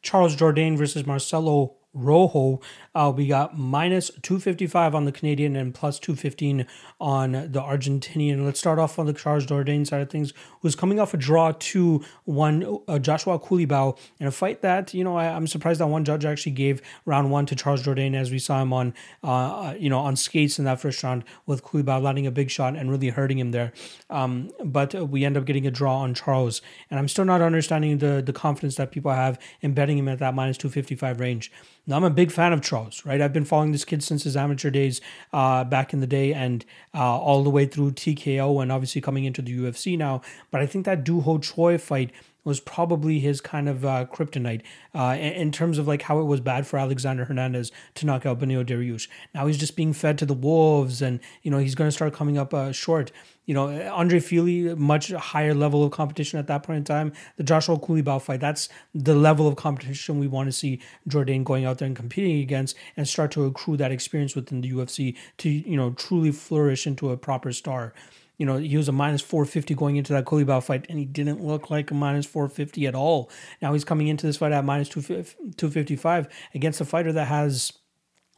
Charles 0.00 0.36
Jourdain 0.36 0.78
versus 0.78 1.06
Marcelo 1.06 1.74
Rojo. 1.94 2.60
Uh, 2.94 3.12
we 3.14 3.26
got 3.26 3.56
minus 3.56 4.10
255 4.22 4.94
on 4.94 5.04
the 5.04 5.12
Canadian 5.12 5.56
and 5.56 5.72
plus 5.72 5.98
215 5.98 6.66
on 7.00 7.32
the 7.32 7.60
Argentinian. 7.60 8.44
Let's 8.44 8.58
start 8.58 8.78
off 8.78 8.98
on 8.98 9.06
the 9.06 9.12
Charles 9.12 9.46
Jourdain 9.46 9.86
side 9.86 10.02
of 10.02 10.10
things, 10.10 10.32
who's 10.60 10.74
coming 10.74 11.00
off 11.00 11.14
a 11.14 11.16
draw 11.16 11.52
2 11.58 12.04
1 12.24 12.78
uh, 12.88 12.98
Joshua 12.98 13.38
Culibao 13.38 13.96
in 14.18 14.26
a 14.26 14.30
fight 14.30 14.60
that, 14.62 14.92
you 14.92 15.04
know, 15.04 15.16
I, 15.16 15.26
am 15.26 15.46
surprised 15.46 15.80
that 15.80 15.86
one 15.86 16.04
judge 16.04 16.24
actually 16.24 16.52
gave 16.52 16.82
round 17.04 17.30
one 17.30 17.46
to 17.46 17.56
Charles 17.56 17.82
Jourdain 17.82 18.14
as 18.14 18.30
we 18.30 18.38
saw 18.38 18.60
him 18.60 18.72
on, 18.72 18.94
uh, 19.22 19.26
uh, 19.26 19.74
you 19.78 19.88
know, 19.88 20.00
on 20.00 20.16
skates 20.16 20.58
in 20.58 20.64
that 20.64 20.80
first 20.80 21.02
round 21.02 21.24
with 21.46 21.62
Culibao 21.62 22.02
landing 22.02 22.26
a 22.26 22.30
big 22.30 22.50
shot 22.50 22.76
and 22.76 22.90
really 22.90 23.08
hurting 23.08 23.38
him 23.38 23.52
there. 23.52 23.72
Um, 24.10 24.50
but 24.64 25.08
we 25.08 25.24
end 25.24 25.36
up 25.36 25.44
getting 25.44 25.66
a 25.66 25.70
draw 25.70 25.98
on 25.98 26.14
Charles. 26.14 26.60
And 26.90 26.98
I'm 26.98 27.08
still 27.08 27.24
not 27.24 27.40
understanding 27.40 27.98
the, 27.98 28.22
the 28.24 28.32
confidence 28.32 28.76
that 28.76 28.90
people 28.90 29.12
have 29.12 29.38
in 29.60 29.74
betting 29.74 29.98
him 29.98 30.08
at 30.08 30.18
that 30.18 30.34
minus 30.34 30.56
255 30.58 31.20
range. 31.20 31.52
Now, 31.86 31.96
I'm 31.96 32.04
a 32.04 32.10
big 32.10 32.30
fan 32.30 32.54
of 32.54 32.62
Charles, 32.62 33.04
right? 33.04 33.20
I've 33.20 33.32
been 33.34 33.44
following 33.44 33.72
this 33.72 33.84
kid 33.84 34.02
since 34.02 34.24
his 34.24 34.36
amateur 34.36 34.70
days 34.70 35.02
uh, 35.34 35.64
back 35.64 35.92
in 35.92 36.00
the 36.00 36.06
day 36.06 36.32
and 36.32 36.64
uh, 36.94 37.18
all 37.18 37.44
the 37.44 37.50
way 37.50 37.66
through 37.66 37.92
TKO 37.92 38.62
and 38.62 38.72
obviously 38.72 39.02
coming 39.02 39.24
into 39.24 39.42
the 39.42 39.54
UFC 39.54 39.98
now. 39.98 40.22
But 40.50 40.62
I 40.62 40.66
think 40.66 40.86
that 40.86 41.04
Duho 41.04 41.22
Ho 41.24 41.38
Choi 41.38 41.76
fight 41.76 42.10
was 42.44 42.60
probably 42.60 43.18
his 43.18 43.40
kind 43.40 43.68
of 43.68 43.84
uh, 43.84 44.04
kryptonite 44.06 44.62
uh, 44.94 45.16
in, 45.18 45.50
terms 45.50 45.78
of 45.78 45.88
like 45.88 46.02
how 46.02 46.20
it 46.20 46.24
was 46.24 46.40
bad 46.40 46.66
for 46.66 46.78
Alexander 46.78 47.24
Hernandez 47.24 47.72
to 47.94 48.06
knock 48.06 48.26
out 48.26 48.38
Beneil 48.38 48.64
Dariush. 48.64 49.08
Now 49.34 49.46
he's 49.46 49.58
just 49.58 49.76
being 49.76 49.92
fed 49.92 50.18
to 50.18 50.26
the 50.26 50.34
wolves, 50.34 51.00
and 51.00 51.20
you 51.42 51.50
know 51.50 51.58
he's 51.58 51.74
going 51.74 51.88
to 51.88 51.92
start 51.92 52.12
coming 52.12 52.38
up 52.38 52.52
uh, 52.52 52.72
short. 52.72 53.10
You 53.46 53.52
know, 53.52 53.90
Andre 53.92 54.20
Fili, 54.20 54.74
much 54.74 55.10
higher 55.10 55.52
level 55.52 55.84
of 55.84 55.90
competition 55.90 56.38
at 56.38 56.46
that 56.46 56.62
point 56.62 56.78
in 56.78 56.84
time. 56.84 57.12
The 57.36 57.42
Joshua 57.42 57.78
Culibao 57.78 58.20
fight, 58.22 58.40
that's 58.40 58.70
the 58.94 59.14
level 59.14 59.46
of 59.46 59.56
competition 59.56 60.18
we 60.18 60.26
want 60.26 60.48
to 60.48 60.52
see 60.52 60.80
Jourdain 61.08 61.44
going 61.44 61.66
out 61.66 61.78
there 61.78 61.86
and 61.86 61.94
competing 61.96 62.40
against 62.40 62.74
and 62.96 63.06
start 63.06 63.32
to 63.32 63.44
accrue 63.44 63.76
that 63.76 63.92
experience 63.92 64.34
within 64.34 64.62
the 64.62 64.72
UFC 64.72 65.14
to, 65.38 65.50
you 65.50 65.76
know, 65.76 65.90
truly 65.90 66.32
flourish 66.32 66.86
into 66.86 67.10
a 67.10 67.18
proper 67.18 67.52
star. 67.52 67.92
You 68.38 68.46
know, 68.46 68.56
he 68.56 68.76
was 68.76 68.88
a 68.88 68.92
minus 68.92 69.22
450 69.22 69.74
going 69.74 69.96
into 69.96 70.12
that 70.12 70.24
Culibao 70.24 70.62
fight, 70.62 70.86
and 70.88 70.98
he 70.98 71.04
didn't 71.04 71.44
look 71.44 71.70
like 71.70 71.90
a 71.90 71.94
minus 71.94 72.26
450 72.26 72.86
at 72.86 72.94
all. 72.94 73.30
Now 73.62 73.72
he's 73.72 73.84
coming 73.84 74.08
into 74.08 74.26
this 74.26 74.38
fight 74.38 74.52
at 74.52 74.64
minus 74.64 74.88
255 74.88 76.28
against 76.54 76.80
a 76.80 76.84
fighter 76.84 77.12
that 77.12 77.28
has, 77.28 77.72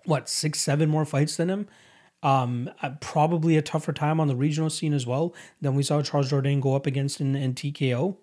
what, 0.04 0.28
six, 0.28 0.60
seven 0.60 0.90
more 0.90 1.04
fights 1.04 1.36
than 1.36 1.48
him? 1.48 1.68
Um, 2.22 2.70
uh, 2.82 2.90
probably 3.00 3.56
a 3.56 3.62
tougher 3.62 3.92
time 3.92 4.20
on 4.20 4.28
the 4.28 4.36
regional 4.36 4.70
scene 4.70 4.92
as 4.92 5.06
well 5.06 5.34
than 5.60 5.74
we 5.74 5.82
saw 5.82 6.02
Charles 6.02 6.30
Jourdain 6.30 6.60
go 6.60 6.74
up 6.74 6.86
against 6.86 7.20
in, 7.20 7.34
in 7.34 7.54
TKO. 7.54 8.16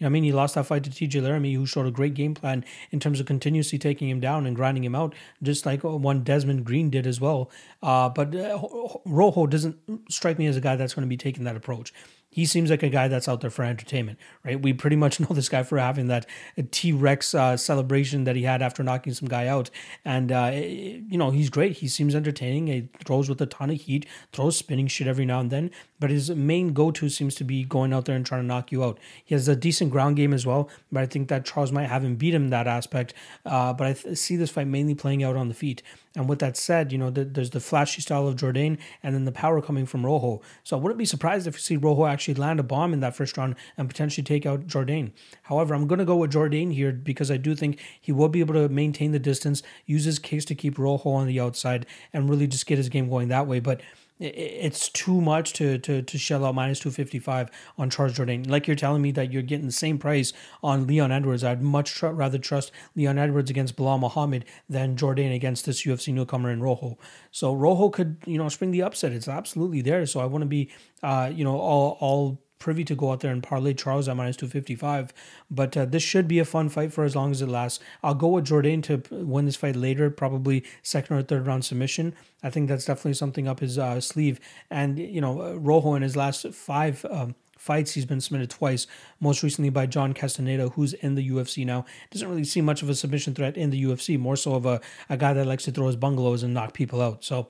I 0.00 0.08
mean, 0.08 0.22
he 0.22 0.32
lost 0.32 0.54
that 0.54 0.66
fight 0.66 0.84
to 0.84 0.90
TJ 0.90 1.22
Laramie, 1.22 1.54
who 1.54 1.66
showed 1.66 1.86
a 1.86 1.90
great 1.90 2.14
game 2.14 2.34
plan 2.34 2.64
in 2.90 3.00
terms 3.00 3.18
of 3.18 3.26
continuously 3.26 3.78
taking 3.78 4.08
him 4.08 4.20
down 4.20 4.46
and 4.46 4.54
grinding 4.54 4.84
him 4.84 4.94
out, 4.94 5.14
just 5.42 5.66
like 5.66 5.82
one 5.82 6.22
Desmond 6.22 6.64
Green 6.64 6.90
did 6.90 7.06
as 7.06 7.20
well. 7.20 7.50
Uh, 7.82 8.08
but 8.08 8.34
uh, 8.34 8.58
Rojo 9.04 9.46
doesn't 9.46 9.76
strike 10.08 10.38
me 10.38 10.46
as 10.46 10.56
a 10.56 10.60
guy 10.60 10.76
that's 10.76 10.94
going 10.94 11.06
to 11.06 11.08
be 11.08 11.16
taking 11.16 11.44
that 11.44 11.56
approach 11.56 11.92
he 12.30 12.44
seems 12.44 12.70
like 12.70 12.82
a 12.82 12.88
guy 12.88 13.08
that's 13.08 13.28
out 13.28 13.40
there 13.40 13.50
for 13.50 13.64
entertainment, 13.64 14.18
right? 14.44 14.60
We 14.60 14.72
pretty 14.72 14.96
much 14.96 15.18
know 15.20 15.28
this 15.30 15.48
guy 15.48 15.62
for 15.62 15.78
having 15.78 16.08
that 16.08 16.26
T 16.70 16.92
Rex 16.92 17.34
uh, 17.34 17.56
celebration 17.56 18.24
that 18.24 18.36
he 18.36 18.42
had 18.42 18.62
after 18.62 18.82
knocking 18.82 19.14
some 19.14 19.28
guy 19.28 19.46
out. 19.46 19.70
And, 20.04 20.30
uh, 20.30 20.52
you 20.54 21.16
know, 21.16 21.30
he's 21.30 21.50
great. 21.50 21.78
He 21.78 21.88
seems 21.88 22.14
entertaining. 22.14 22.66
He 22.66 22.88
throws 23.04 23.28
with 23.28 23.40
a 23.40 23.46
ton 23.46 23.70
of 23.70 23.80
heat, 23.80 24.06
throws 24.32 24.56
spinning 24.56 24.86
shit 24.86 25.06
every 25.06 25.24
now 25.24 25.40
and 25.40 25.50
then. 25.50 25.70
But 26.00 26.10
his 26.10 26.30
main 26.30 26.72
go 26.72 26.90
to 26.92 27.08
seems 27.08 27.34
to 27.36 27.44
be 27.44 27.64
going 27.64 27.92
out 27.92 28.04
there 28.04 28.14
and 28.14 28.24
trying 28.24 28.42
to 28.42 28.46
knock 28.46 28.70
you 28.70 28.84
out. 28.84 28.98
He 29.24 29.34
has 29.34 29.48
a 29.48 29.56
decent 29.56 29.90
ground 29.90 30.16
game 30.16 30.32
as 30.32 30.46
well, 30.46 30.68
but 30.92 31.02
I 31.02 31.06
think 31.06 31.28
that 31.28 31.44
Charles 31.44 31.72
might 31.72 31.86
have 31.86 32.04
him 32.04 32.16
beat 32.16 32.34
him 32.34 32.44
in 32.44 32.50
that 32.50 32.66
aspect. 32.66 33.14
Uh, 33.44 33.72
but 33.72 33.86
I 33.86 33.92
th- 33.94 34.16
see 34.16 34.36
this 34.36 34.50
fight 34.50 34.66
mainly 34.66 34.94
playing 34.94 35.24
out 35.24 35.36
on 35.36 35.48
the 35.48 35.54
feet. 35.54 35.82
And 36.16 36.28
with 36.28 36.38
that 36.40 36.56
said, 36.56 36.90
you 36.90 36.98
know, 36.98 37.10
the, 37.10 37.24
there's 37.24 37.50
the 37.50 37.60
flashy 37.60 38.00
style 38.00 38.26
of 38.26 38.36
Jourdain 38.36 38.78
and 39.02 39.14
then 39.14 39.24
the 39.24 39.32
power 39.32 39.60
coming 39.60 39.86
from 39.86 40.04
Rojo. 40.04 40.40
So 40.64 40.76
I 40.76 40.80
wouldn't 40.80 40.98
be 40.98 41.04
surprised 41.04 41.46
if 41.46 41.54
you 41.54 41.60
see 41.60 41.76
Rojo 41.76 42.06
actually 42.06 42.34
land 42.34 42.58
a 42.58 42.62
bomb 42.62 42.92
in 42.92 43.00
that 43.00 43.14
first 43.14 43.36
round 43.36 43.56
and 43.76 43.88
potentially 43.88 44.24
take 44.24 44.46
out 44.46 44.66
Jourdain. 44.66 45.12
However, 45.42 45.74
I'm 45.74 45.86
going 45.86 45.98
to 45.98 46.04
go 46.04 46.16
with 46.16 46.32
Jourdain 46.32 46.72
here 46.72 46.92
because 46.92 47.30
I 47.30 47.36
do 47.36 47.54
think 47.54 47.78
he 48.00 48.12
will 48.12 48.28
be 48.28 48.40
able 48.40 48.54
to 48.54 48.68
maintain 48.68 49.12
the 49.12 49.18
distance, 49.18 49.62
use 49.86 50.04
his 50.04 50.18
case 50.18 50.44
to 50.46 50.54
keep 50.54 50.78
Rojo 50.78 51.10
on 51.10 51.26
the 51.26 51.40
outside, 51.40 51.86
and 52.12 52.28
really 52.28 52.46
just 52.46 52.66
get 52.66 52.78
his 52.78 52.88
game 52.88 53.08
going 53.08 53.28
that 53.28 53.46
way. 53.46 53.60
But 53.60 53.80
it's 54.20 54.88
too 54.88 55.20
much 55.20 55.52
to 55.54 55.78
to 55.78 56.02
to 56.02 56.18
shell 56.18 56.44
out 56.44 56.54
minus 56.54 56.80
255 56.80 57.50
on 57.78 57.90
Charles 57.90 58.14
Jourdain. 58.14 58.48
Like 58.48 58.66
you're 58.66 58.76
telling 58.76 59.02
me 59.02 59.12
that 59.12 59.32
you're 59.32 59.42
getting 59.42 59.66
the 59.66 59.72
same 59.72 59.98
price 59.98 60.32
on 60.62 60.86
Leon 60.86 61.12
Edwards. 61.12 61.44
I'd 61.44 61.62
much 61.62 61.92
tr- 61.92 62.08
rather 62.08 62.38
trust 62.38 62.72
Leon 62.96 63.18
Edwards 63.18 63.50
against 63.50 63.76
Belal 63.76 64.00
Muhammad 64.00 64.44
than 64.68 64.96
Jourdain 64.96 65.34
against 65.34 65.66
this 65.66 65.82
UFC 65.82 66.12
newcomer 66.12 66.50
in 66.50 66.60
Rojo. 66.60 66.98
So 67.30 67.54
Rojo 67.54 67.90
could, 67.90 68.16
you 68.26 68.38
know, 68.38 68.48
spring 68.48 68.72
the 68.72 68.82
upset. 68.82 69.12
It's 69.12 69.28
absolutely 69.28 69.82
there. 69.82 70.04
So 70.06 70.20
I 70.20 70.24
want 70.24 70.42
to 70.42 70.46
be 70.46 70.70
uh, 71.02 71.30
you 71.32 71.44
know, 71.44 71.58
all 71.58 71.96
all 72.00 72.40
privy 72.58 72.84
to 72.84 72.94
go 72.94 73.12
out 73.12 73.20
there 73.20 73.32
and 73.32 73.42
parlay 73.42 73.74
Charles 73.74 74.08
at 74.08 74.16
minus 74.16 74.36
255. 74.36 75.12
But 75.50 75.76
uh, 75.76 75.84
this 75.84 76.02
should 76.02 76.28
be 76.28 76.38
a 76.38 76.44
fun 76.44 76.68
fight 76.68 76.92
for 76.92 77.04
as 77.04 77.14
long 77.14 77.30
as 77.30 77.42
it 77.42 77.48
lasts. 77.48 77.80
I'll 78.02 78.14
go 78.14 78.28
with 78.28 78.46
Jourdain 78.46 78.82
to 78.84 79.02
win 79.10 79.46
this 79.46 79.56
fight 79.56 79.76
later, 79.76 80.10
probably 80.10 80.64
second 80.82 81.16
or 81.16 81.22
third 81.22 81.46
round 81.46 81.64
submission. 81.64 82.14
I 82.42 82.50
think 82.50 82.68
that's 82.68 82.84
definitely 82.84 83.14
something 83.14 83.48
up 83.48 83.60
his 83.60 83.78
uh, 83.78 84.00
sleeve. 84.00 84.40
And, 84.70 84.98
you 84.98 85.20
know, 85.20 85.54
Rojo 85.54 85.94
in 85.94 86.02
his 86.02 86.16
last 86.16 86.46
five. 86.52 87.04
Um, 87.10 87.34
fights. 87.58 87.92
He's 87.92 88.06
been 88.06 88.20
submitted 88.20 88.50
twice, 88.50 88.86
most 89.20 89.42
recently 89.42 89.68
by 89.68 89.86
John 89.86 90.14
Castaneda, 90.14 90.70
who's 90.70 90.94
in 90.94 91.16
the 91.16 91.28
UFC 91.28 91.66
now. 91.66 91.84
Doesn't 92.10 92.28
really 92.28 92.44
see 92.44 92.60
much 92.60 92.82
of 92.82 92.88
a 92.88 92.94
submission 92.94 93.34
threat 93.34 93.56
in 93.56 93.70
the 93.70 93.84
UFC, 93.84 94.18
more 94.18 94.36
so 94.36 94.54
of 94.54 94.64
a, 94.64 94.80
a 95.10 95.16
guy 95.16 95.32
that 95.32 95.44
likes 95.44 95.64
to 95.64 95.72
throw 95.72 95.88
his 95.88 95.96
bungalows 95.96 96.42
and 96.42 96.54
knock 96.54 96.72
people 96.72 97.02
out. 97.02 97.24
So 97.24 97.48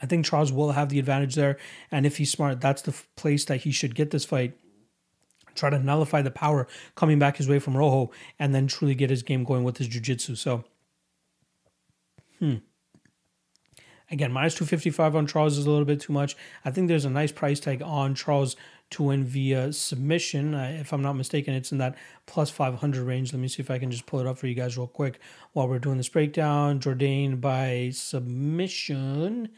I 0.00 0.06
think 0.06 0.26
Charles 0.26 0.52
will 0.52 0.72
have 0.72 0.88
the 0.88 0.98
advantage 0.98 1.34
there. 1.34 1.56
And 1.90 2.04
if 2.04 2.18
he's 2.18 2.30
smart, 2.30 2.60
that's 2.60 2.82
the 2.82 2.94
place 3.16 3.44
that 3.46 3.62
he 3.62 3.70
should 3.70 3.94
get 3.94 4.10
this 4.10 4.24
fight. 4.24 4.54
Try 5.54 5.70
to 5.70 5.78
nullify 5.78 6.20
the 6.22 6.30
power 6.30 6.68
coming 6.94 7.18
back 7.18 7.38
his 7.38 7.48
way 7.48 7.58
from 7.58 7.76
Rojo 7.76 8.10
and 8.38 8.54
then 8.54 8.66
truly 8.66 8.94
get 8.94 9.08
his 9.08 9.22
game 9.22 9.42
going 9.42 9.64
with 9.64 9.78
his 9.78 9.88
jiu-jitsu. 9.88 10.34
So, 10.34 10.64
hmm. 12.38 12.56
Again, 14.08 14.32
minus 14.32 14.54
255 14.54 15.16
on 15.16 15.26
Charles 15.26 15.58
is 15.58 15.66
a 15.66 15.70
little 15.70 15.84
bit 15.84 16.00
too 16.00 16.12
much. 16.12 16.36
I 16.64 16.70
think 16.70 16.86
there's 16.86 17.06
a 17.06 17.10
nice 17.10 17.32
price 17.32 17.58
tag 17.58 17.82
on 17.82 18.14
Charles 18.14 18.54
to 18.90 19.02
win 19.02 19.24
via 19.24 19.72
submission. 19.72 20.54
Uh, 20.54 20.76
if 20.78 20.92
I'm 20.92 21.02
not 21.02 21.14
mistaken, 21.14 21.54
it's 21.54 21.72
in 21.72 21.78
that 21.78 21.96
plus 22.26 22.48
500 22.48 23.02
range. 23.02 23.32
Let 23.32 23.40
me 23.40 23.48
see 23.48 23.62
if 23.62 23.70
I 23.70 23.80
can 23.80 23.90
just 23.90 24.06
pull 24.06 24.20
it 24.20 24.26
up 24.28 24.38
for 24.38 24.46
you 24.46 24.54
guys 24.54 24.78
real 24.78 24.86
quick 24.86 25.18
while 25.54 25.66
we're 25.66 25.80
doing 25.80 25.96
this 25.96 26.08
breakdown. 26.08 26.78
Jourdain 26.78 27.40
by 27.40 27.90
submission 27.92 29.48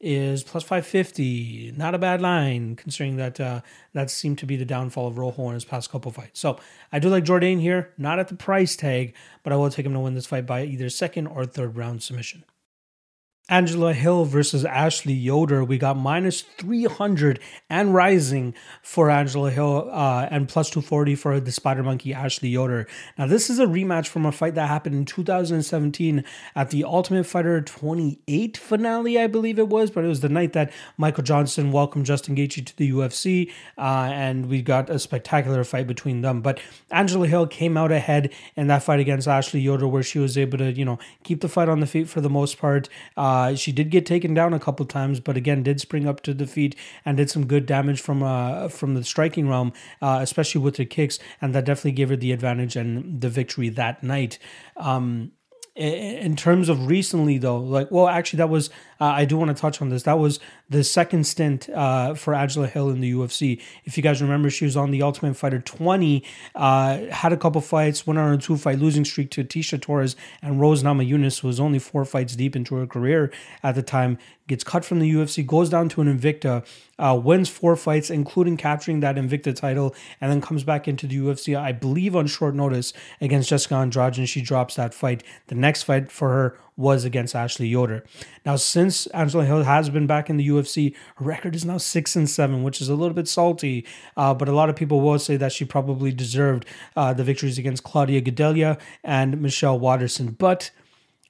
is 0.00 0.42
plus 0.42 0.62
550. 0.62 1.74
Not 1.76 1.94
a 1.94 1.98
bad 1.98 2.20
line, 2.20 2.76
considering 2.76 3.16
that 3.16 3.40
uh, 3.40 3.60
that 3.94 4.10
seemed 4.10 4.38
to 4.38 4.46
be 4.46 4.56
the 4.56 4.64
downfall 4.64 5.08
of 5.08 5.18
Rojo 5.18 5.48
in 5.48 5.54
his 5.54 5.64
past 5.64 5.90
couple 5.90 6.12
fights. 6.12 6.40
So 6.40 6.58
I 6.92 6.98
do 6.98 7.08
like 7.08 7.24
Jourdain 7.24 7.60
here, 7.60 7.92
not 7.96 8.18
at 8.18 8.28
the 8.28 8.34
price 8.34 8.76
tag, 8.76 9.14
but 9.42 9.52
I 9.52 9.56
will 9.56 9.70
take 9.70 9.86
him 9.86 9.94
to 9.94 10.00
win 10.00 10.14
this 10.14 10.26
fight 10.26 10.46
by 10.46 10.64
either 10.64 10.90
second 10.90 11.26
or 11.28 11.46
third 11.46 11.76
round 11.76 12.02
submission. 12.02 12.44
Angela 13.48 13.92
Hill 13.92 14.24
versus 14.24 14.64
Ashley 14.64 15.12
Yoder. 15.12 15.62
We 15.62 15.78
got 15.78 15.96
minus 15.96 16.40
300 16.40 17.38
and 17.70 17.94
rising 17.94 18.54
for 18.82 19.08
Angela 19.08 19.52
Hill 19.52 19.88
uh, 19.92 20.26
and 20.32 20.48
plus 20.48 20.68
240 20.68 21.14
for 21.14 21.38
the 21.38 21.52
Spider 21.52 21.84
Monkey 21.84 22.12
Ashley 22.12 22.48
Yoder. 22.48 22.88
Now, 23.16 23.28
this 23.28 23.48
is 23.48 23.60
a 23.60 23.66
rematch 23.66 24.08
from 24.08 24.26
a 24.26 24.32
fight 24.32 24.56
that 24.56 24.68
happened 24.68 24.96
in 24.96 25.04
2017 25.04 26.24
at 26.56 26.70
the 26.70 26.82
Ultimate 26.82 27.24
Fighter 27.24 27.60
28 27.60 28.56
finale, 28.56 29.16
I 29.16 29.28
believe 29.28 29.60
it 29.60 29.68
was, 29.68 29.92
but 29.92 30.04
it 30.04 30.08
was 30.08 30.20
the 30.20 30.28
night 30.28 30.52
that 30.54 30.72
Michael 30.96 31.22
Johnson 31.22 31.70
welcomed 31.70 32.06
Justin 32.06 32.34
Gaethje 32.34 32.66
to 32.66 32.76
the 32.76 32.90
UFC, 32.90 33.52
uh, 33.78 34.10
and 34.12 34.48
we 34.48 34.60
got 34.60 34.90
a 34.90 34.98
spectacular 34.98 35.62
fight 35.62 35.86
between 35.86 36.22
them. 36.22 36.40
But 36.40 36.58
Angela 36.90 37.28
Hill 37.28 37.46
came 37.46 37.76
out 37.76 37.92
ahead 37.92 38.32
in 38.56 38.66
that 38.66 38.82
fight 38.82 38.98
against 38.98 39.28
Ashley 39.28 39.60
Yoder, 39.60 39.86
where 39.86 40.02
she 40.02 40.18
was 40.18 40.36
able 40.36 40.58
to, 40.58 40.72
you 40.72 40.84
know, 40.84 40.98
keep 41.22 41.42
the 41.42 41.48
fight 41.48 41.68
on 41.68 41.78
the 41.78 41.86
feet 41.86 42.08
for 42.08 42.20
the 42.20 42.30
most 42.30 42.58
part. 42.58 42.88
Uh, 43.16 43.35
uh, 43.36 43.54
she 43.54 43.72
did 43.72 43.90
get 43.90 44.06
taken 44.06 44.32
down 44.34 44.54
a 44.54 44.58
couple 44.58 44.86
times, 44.86 45.20
but 45.20 45.36
again 45.36 45.62
did 45.62 45.80
spring 45.80 46.08
up 46.08 46.22
to 46.22 46.32
the 46.32 46.46
feet 46.46 46.74
and 47.04 47.16
did 47.16 47.30
some 47.30 47.46
good 47.46 47.66
damage 47.66 48.00
from 48.00 48.22
uh, 48.22 48.68
from 48.68 48.94
the 48.94 49.04
striking 49.04 49.48
realm, 49.48 49.72
uh, 50.00 50.18
especially 50.22 50.60
with 50.60 50.76
the 50.76 50.86
kicks, 50.86 51.18
and 51.40 51.54
that 51.54 51.64
definitely 51.64 51.92
gave 51.92 52.08
her 52.08 52.16
the 52.16 52.32
advantage 52.32 52.76
and 52.76 53.20
the 53.20 53.28
victory 53.28 53.68
that 53.68 54.02
night. 54.02 54.38
Um, 54.76 55.32
in 55.76 56.36
terms 56.36 56.70
of 56.70 56.86
recently 56.86 57.36
though 57.36 57.58
like 57.58 57.90
well 57.90 58.08
actually 58.08 58.38
that 58.38 58.48
was 58.48 58.70
uh, 58.98 59.04
i 59.04 59.26
do 59.26 59.36
want 59.36 59.54
to 59.54 59.60
touch 59.60 59.82
on 59.82 59.90
this 59.90 60.04
that 60.04 60.18
was 60.18 60.40
the 60.68 60.82
second 60.82 61.24
stint 61.24 61.68
uh, 61.70 62.14
for 62.14 62.34
angela 62.34 62.66
hill 62.66 62.90
in 62.90 63.00
the 63.00 63.12
ufc 63.12 63.60
if 63.84 63.96
you 63.96 64.02
guys 64.02 64.20
remember 64.20 64.50
she 64.50 64.64
was 64.64 64.76
on 64.76 64.90
the 64.90 65.02
ultimate 65.02 65.36
fighter 65.36 65.58
20 65.58 66.22
uh, 66.54 66.98
had 67.10 67.32
a 67.32 67.36
couple 67.36 67.60
fights 67.60 68.06
went 68.06 68.18
on 68.18 68.32
a 68.32 68.38
two 68.38 68.56
fight 68.56 68.78
losing 68.78 69.04
streak 69.04 69.30
to 69.30 69.44
Tecia 69.44 69.80
Torres 69.80 70.16
and 70.42 70.60
rose 70.60 70.82
namajunas 70.82 71.40
who 71.40 71.48
was 71.48 71.60
only 71.60 71.78
four 71.78 72.04
fights 72.04 72.36
deep 72.36 72.56
into 72.56 72.74
her 72.76 72.86
career 72.86 73.32
at 73.62 73.74
the 73.74 73.82
time 73.82 74.18
gets 74.48 74.62
cut 74.62 74.84
from 74.84 75.00
the 75.00 75.12
UFC, 75.12 75.44
goes 75.44 75.68
down 75.68 75.88
to 75.90 76.00
an 76.00 76.18
Invicta, 76.18 76.66
uh, 76.98 77.18
wins 77.22 77.48
four 77.48 77.76
fights, 77.76 78.10
including 78.10 78.56
capturing 78.56 79.00
that 79.00 79.16
Invicta 79.16 79.54
title, 79.54 79.94
and 80.20 80.30
then 80.30 80.40
comes 80.40 80.64
back 80.64 80.86
into 80.86 81.06
the 81.06 81.16
UFC, 81.16 81.58
I 81.58 81.72
believe, 81.72 82.14
on 82.14 82.26
short 82.26 82.54
notice 82.54 82.92
against 83.20 83.48
Jessica 83.48 83.74
Andrade, 83.74 84.18
and 84.18 84.28
she 84.28 84.40
drops 84.40 84.76
that 84.76 84.94
fight. 84.94 85.22
The 85.48 85.54
next 85.54 85.84
fight 85.84 86.10
for 86.10 86.30
her 86.30 86.58
was 86.76 87.04
against 87.04 87.34
Ashley 87.34 87.68
Yoder. 87.68 88.04
Now, 88.44 88.56
since 88.56 89.06
Angela 89.08 89.44
Hill 89.44 89.62
has 89.62 89.88
been 89.88 90.06
back 90.06 90.28
in 90.28 90.36
the 90.36 90.48
UFC, 90.48 90.94
her 91.16 91.24
record 91.24 91.54
is 91.54 91.64
now 91.64 91.78
six 91.78 92.14
and 92.16 92.28
seven, 92.28 92.62
which 92.62 92.80
is 92.80 92.88
a 92.88 92.94
little 92.94 93.14
bit 93.14 93.28
salty. 93.28 93.86
Uh, 94.16 94.34
but 94.34 94.48
a 94.48 94.52
lot 94.52 94.68
of 94.68 94.76
people 94.76 95.00
will 95.00 95.18
say 95.18 95.36
that 95.36 95.52
she 95.52 95.64
probably 95.64 96.12
deserved 96.12 96.66
uh, 96.94 97.12
the 97.14 97.24
victories 97.24 97.58
against 97.58 97.82
Claudia 97.82 98.20
Gadelha 98.20 98.78
and 99.02 99.40
Michelle 99.40 99.78
Waterson. 99.78 100.36
But 100.38 100.70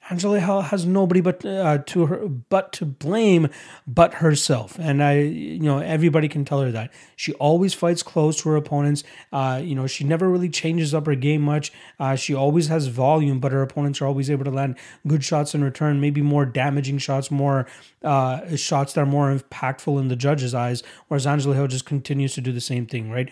Angela 0.09 0.39
Hill 0.39 0.61
has 0.61 0.85
nobody 0.85 1.19
but 1.19 1.43
uh, 1.45 1.79
to 1.79 2.05
her 2.05 2.27
but 2.27 2.71
to 2.73 2.85
blame 2.85 3.49
but 3.85 4.15
herself, 4.15 4.77
and 4.79 5.03
I, 5.03 5.19
you 5.19 5.59
know, 5.59 5.79
everybody 5.79 6.29
can 6.29 6.45
tell 6.45 6.61
her 6.61 6.71
that 6.71 6.93
she 7.15 7.33
always 7.33 7.73
fights 7.73 8.03
close 8.03 8.41
to 8.41 8.49
her 8.49 8.55
opponents. 8.55 9.03
Uh, 9.33 9.59
you 9.61 9.75
know, 9.75 9.85
she 9.85 10.03
never 10.03 10.29
really 10.29 10.49
changes 10.49 10.93
up 10.93 11.05
her 11.07 11.15
game 11.15 11.41
much. 11.41 11.73
Uh, 11.99 12.15
she 12.15 12.33
always 12.33 12.67
has 12.67 12.87
volume, 12.87 13.39
but 13.39 13.51
her 13.51 13.61
opponents 13.61 14.01
are 14.01 14.05
always 14.05 14.29
able 14.29 14.45
to 14.45 14.51
land 14.51 14.77
good 15.05 15.23
shots 15.23 15.53
in 15.53 15.63
return, 15.63 15.99
maybe 15.99 16.21
more 16.21 16.45
damaging 16.45 16.97
shots, 16.99 17.29
more 17.29 17.67
uh, 18.03 18.55
shots 18.55 18.93
that 18.93 19.01
are 19.01 19.05
more 19.05 19.35
impactful 19.35 19.99
in 19.99 20.07
the 20.07 20.15
judge's 20.15 20.53
eyes. 20.53 20.83
Whereas 21.09 21.27
Angela 21.27 21.55
Hill 21.55 21.67
just 21.67 21.85
continues 21.85 22.33
to 22.35 22.41
do 22.41 22.53
the 22.53 22.61
same 22.61 22.85
thing, 22.85 23.11
right? 23.11 23.29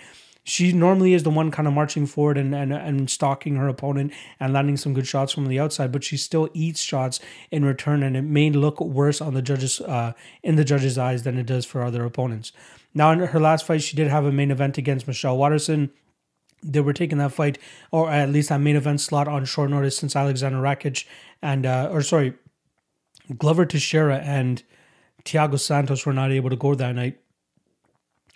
She 0.47 0.71
normally 0.71 1.15
is 1.15 1.23
the 1.23 1.31
one 1.31 1.49
kind 1.49 1.67
of 1.67 1.73
marching 1.73 2.05
forward 2.05 2.37
and, 2.37 2.53
and 2.53 2.71
and 2.71 3.09
stalking 3.09 3.55
her 3.55 3.67
opponent 3.67 4.13
and 4.39 4.53
landing 4.53 4.77
some 4.77 4.93
good 4.93 5.07
shots 5.07 5.33
from 5.33 5.47
the 5.47 5.59
outside, 5.59 5.91
but 5.91 6.03
she 6.03 6.17
still 6.17 6.49
eats 6.53 6.81
shots 6.81 7.19
in 7.49 7.65
return, 7.65 8.03
and 8.03 8.15
it 8.15 8.21
may 8.21 8.51
look 8.51 8.79
worse 8.79 9.21
on 9.21 9.33
the 9.33 9.41
judges 9.41 9.81
uh, 9.81 10.13
in 10.43 10.55
the 10.55 10.63
judges' 10.63 10.99
eyes 10.99 11.23
than 11.23 11.37
it 11.37 11.47
does 11.47 11.65
for 11.65 11.81
other 11.81 12.05
opponents. 12.05 12.51
Now, 12.93 13.11
in 13.11 13.19
her 13.19 13.39
last 13.39 13.65
fight, 13.65 13.81
she 13.81 13.97
did 13.97 14.07
have 14.07 14.23
a 14.23 14.31
main 14.31 14.51
event 14.51 14.77
against 14.77 15.07
Michelle 15.07 15.37
Waterson. 15.37 15.89
They 16.61 16.79
were 16.79 16.93
taking 16.93 17.17
that 17.17 17.31
fight, 17.31 17.57
or 17.91 18.09
at 18.11 18.29
least 18.29 18.49
that 18.49 18.61
main 18.61 18.75
event 18.75 19.01
slot, 19.01 19.27
on 19.27 19.45
short 19.45 19.71
notice 19.71 19.97
since 19.97 20.15
Alexander 20.15 20.59
Rakic 20.59 21.05
and, 21.41 21.65
uh, 21.65 21.89
or 21.91 22.01
sorry, 22.01 22.35
Glover 23.35 23.65
Teixeira 23.65 24.17
and 24.19 24.61
Thiago 25.23 25.59
Santos 25.59 26.05
were 26.05 26.13
not 26.13 26.31
able 26.31 26.51
to 26.51 26.55
go 26.55 26.75
that 26.75 26.93
night. 26.93 27.19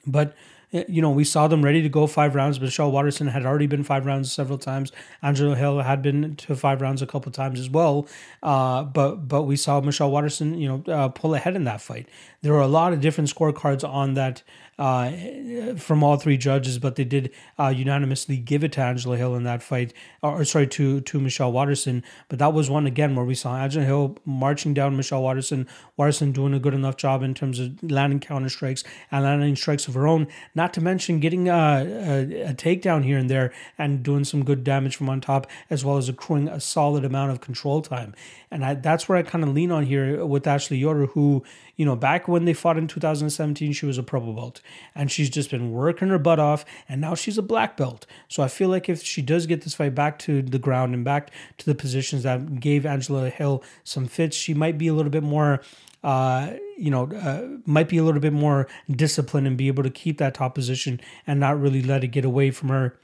But 0.08 0.36
you 0.72 1.02
know, 1.02 1.10
we 1.10 1.24
saw 1.24 1.48
them 1.48 1.64
ready 1.64 1.82
to 1.82 1.90
go 1.90 2.06
five 2.06 2.36
rounds. 2.36 2.60
Michelle 2.60 2.92
Waterson 2.92 3.28
had 3.28 3.46
already 3.46 3.68
been 3.68 3.84
five 3.84 4.06
rounds 4.06 4.32
several 4.32 4.58
times. 4.58 4.92
Angela 5.22 5.56
Hill 5.56 5.80
had 5.80 6.02
been 6.02 6.36
to 6.36 6.56
five 6.56 6.82
rounds 6.82 7.02
a 7.02 7.08
couple 7.08 7.32
times 7.32 7.60
as 7.60 7.70
well. 7.70 8.08
Uh, 8.44 8.84
but 8.84 9.28
but 9.28 9.44
we 9.44 9.56
saw 9.56 9.82
Michelle 9.82 10.12
Waterson, 10.12 10.58
you 10.60 10.68
know, 10.68 10.94
uh, 10.94 11.10
pull 11.10 11.34
ahead 11.34 11.56
in 11.56 11.64
that 11.64 11.82
fight. 11.82 12.08
There 12.42 12.54
were 12.54 12.62
a 12.62 12.68
lot 12.68 12.94
of 12.94 13.02
different 13.02 13.34
scorecards 13.34 13.88
on 13.88 14.14
that 14.14 14.44
uh, 14.80 15.76
from 15.76 16.04
all 16.04 16.16
three 16.16 16.38
judges, 16.38 16.80
but 16.80 16.96
they 16.96 17.04
did 17.04 17.32
uh, 17.60 17.68
unanimously 17.68 18.38
give 18.38 18.64
it 18.64 18.72
to 18.72 18.82
Angela 18.82 19.18
Hill 19.18 19.36
in 19.36 19.44
that 19.44 19.62
fight, 19.62 19.94
or, 20.24 20.40
or, 20.40 20.46
sorry, 20.46 20.68
to 20.68 21.02
to 21.02 21.20
Michelle 21.20 21.52
Waterson. 21.52 22.02
But 22.30 22.40
that 22.40 22.54
was 22.54 22.70
one 22.70 22.88
again 22.88 23.14
where 23.14 23.26
we 23.26 23.36
saw 23.36 23.58
Angela 23.58 23.84
Hill 23.84 24.18
marching 24.24 24.74
down 24.74 24.96
Michelle 24.96 25.22
Waterson, 25.22 25.68
Waterson 25.98 26.32
doing 26.32 26.54
a 26.54 26.60
good 26.60 26.74
enough 26.74 26.96
job 26.96 27.22
in 27.22 27.34
terms 27.34 27.60
of 27.60 27.84
landing 27.84 28.22
counter 28.22 28.48
strikes 28.48 28.86
and 29.12 29.26
landing 29.26 29.58
strikes 29.58 29.90
of 29.90 29.96
her 29.96 30.08
own. 30.08 30.28
Not 30.56 30.74
to 30.76 30.82
mention 30.82 31.20
getting 31.20 31.50
a, 31.50 31.52
a, 31.54 32.42
a 32.50 32.54
takedown 32.54 33.04
here 33.04 33.18
and 33.18 33.30
there 33.30 33.52
and 33.78 34.02
doing 34.02 34.24
some 34.24 34.46
good 34.46 34.64
damage 34.64 34.96
from 34.96 35.10
on 35.10 35.20
top, 35.20 35.46
as 35.70 35.84
well 35.84 35.98
as 35.98 36.08
accruing 36.08 36.48
a 36.48 36.62
solid 36.62 37.04
amount 37.04 37.32
of 37.32 37.42
control 37.42 37.82
time. 37.82 38.16
And 38.52 38.66
I, 38.66 38.74
that's 38.74 39.08
where 39.08 39.18
I 39.18 39.22
kind 39.22 39.44
of 39.44 39.52
lean 39.52 39.72
on 39.72 39.86
here 39.86 40.26
with 40.26 40.48
Ashley 40.48 40.78
Yoder, 40.78 41.06
who, 41.08 41.44
you 41.76 41.86
know, 41.86 41.96
back 41.96 42.28
when 42.28 42.46
they 42.46 42.54
fought 42.54 42.78
in 42.78 42.88
2017, 42.88 43.74
she 43.74 43.86
was 43.86 43.98
a 43.98 44.04
purple 44.04 44.34
belt. 44.34 44.62
And 44.96 45.12
she's 45.12 45.30
just 45.30 45.52
been 45.52 45.72
working 45.72 46.08
her 46.08 46.18
butt 46.18 46.40
off. 46.40 46.66
And 46.88 47.00
now 47.00 47.14
she's 47.14 47.38
a 47.38 47.44
black 47.44 47.78
belt. 47.78 48.06
So 48.28 48.42
I 48.42 48.48
feel 48.48 48.70
like 48.70 48.90
if 48.90 49.04
she 49.04 49.22
does 49.22 49.46
get 49.46 49.62
this 49.62 49.76
fight 49.76 49.94
back 49.94 50.18
to 50.20 50.42
the 50.42 50.60
ground 50.60 50.96
and 50.96 51.06
back 51.06 51.32
to 51.60 51.66
the 51.66 51.76
positions 51.76 52.24
that 52.24 52.60
gave 52.60 52.86
Angela 52.86 53.30
Hill 53.30 53.64
some 53.84 54.08
fits, 54.08 54.36
she 54.36 54.54
might 54.54 54.78
be 54.78 54.88
a 54.88 54.94
little 54.94 55.12
bit 55.12 55.24
more 55.24 55.62
uh, 56.02 56.54
you 56.78 56.90
know, 56.90 57.12
uh, 57.12 57.60
might 57.66 57.90
be 57.90 57.98
a 57.98 58.04
little 58.04 58.22
bit 58.22 58.32
more 58.32 58.68
disciplined 58.90 59.46
and 59.46 59.58
be 59.58 59.68
able 59.68 59.84
to 59.84 59.90
keep 59.90 60.18
that 60.18 60.34
top 60.34 60.56
position 60.56 61.02
and 61.28 61.42
not 61.42 61.60
really 61.60 61.82
let 61.82 62.06
it 62.06 62.08
get 62.08 62.24
away 62.24 62.52
from 62.52 62.70
her 62.70 62.98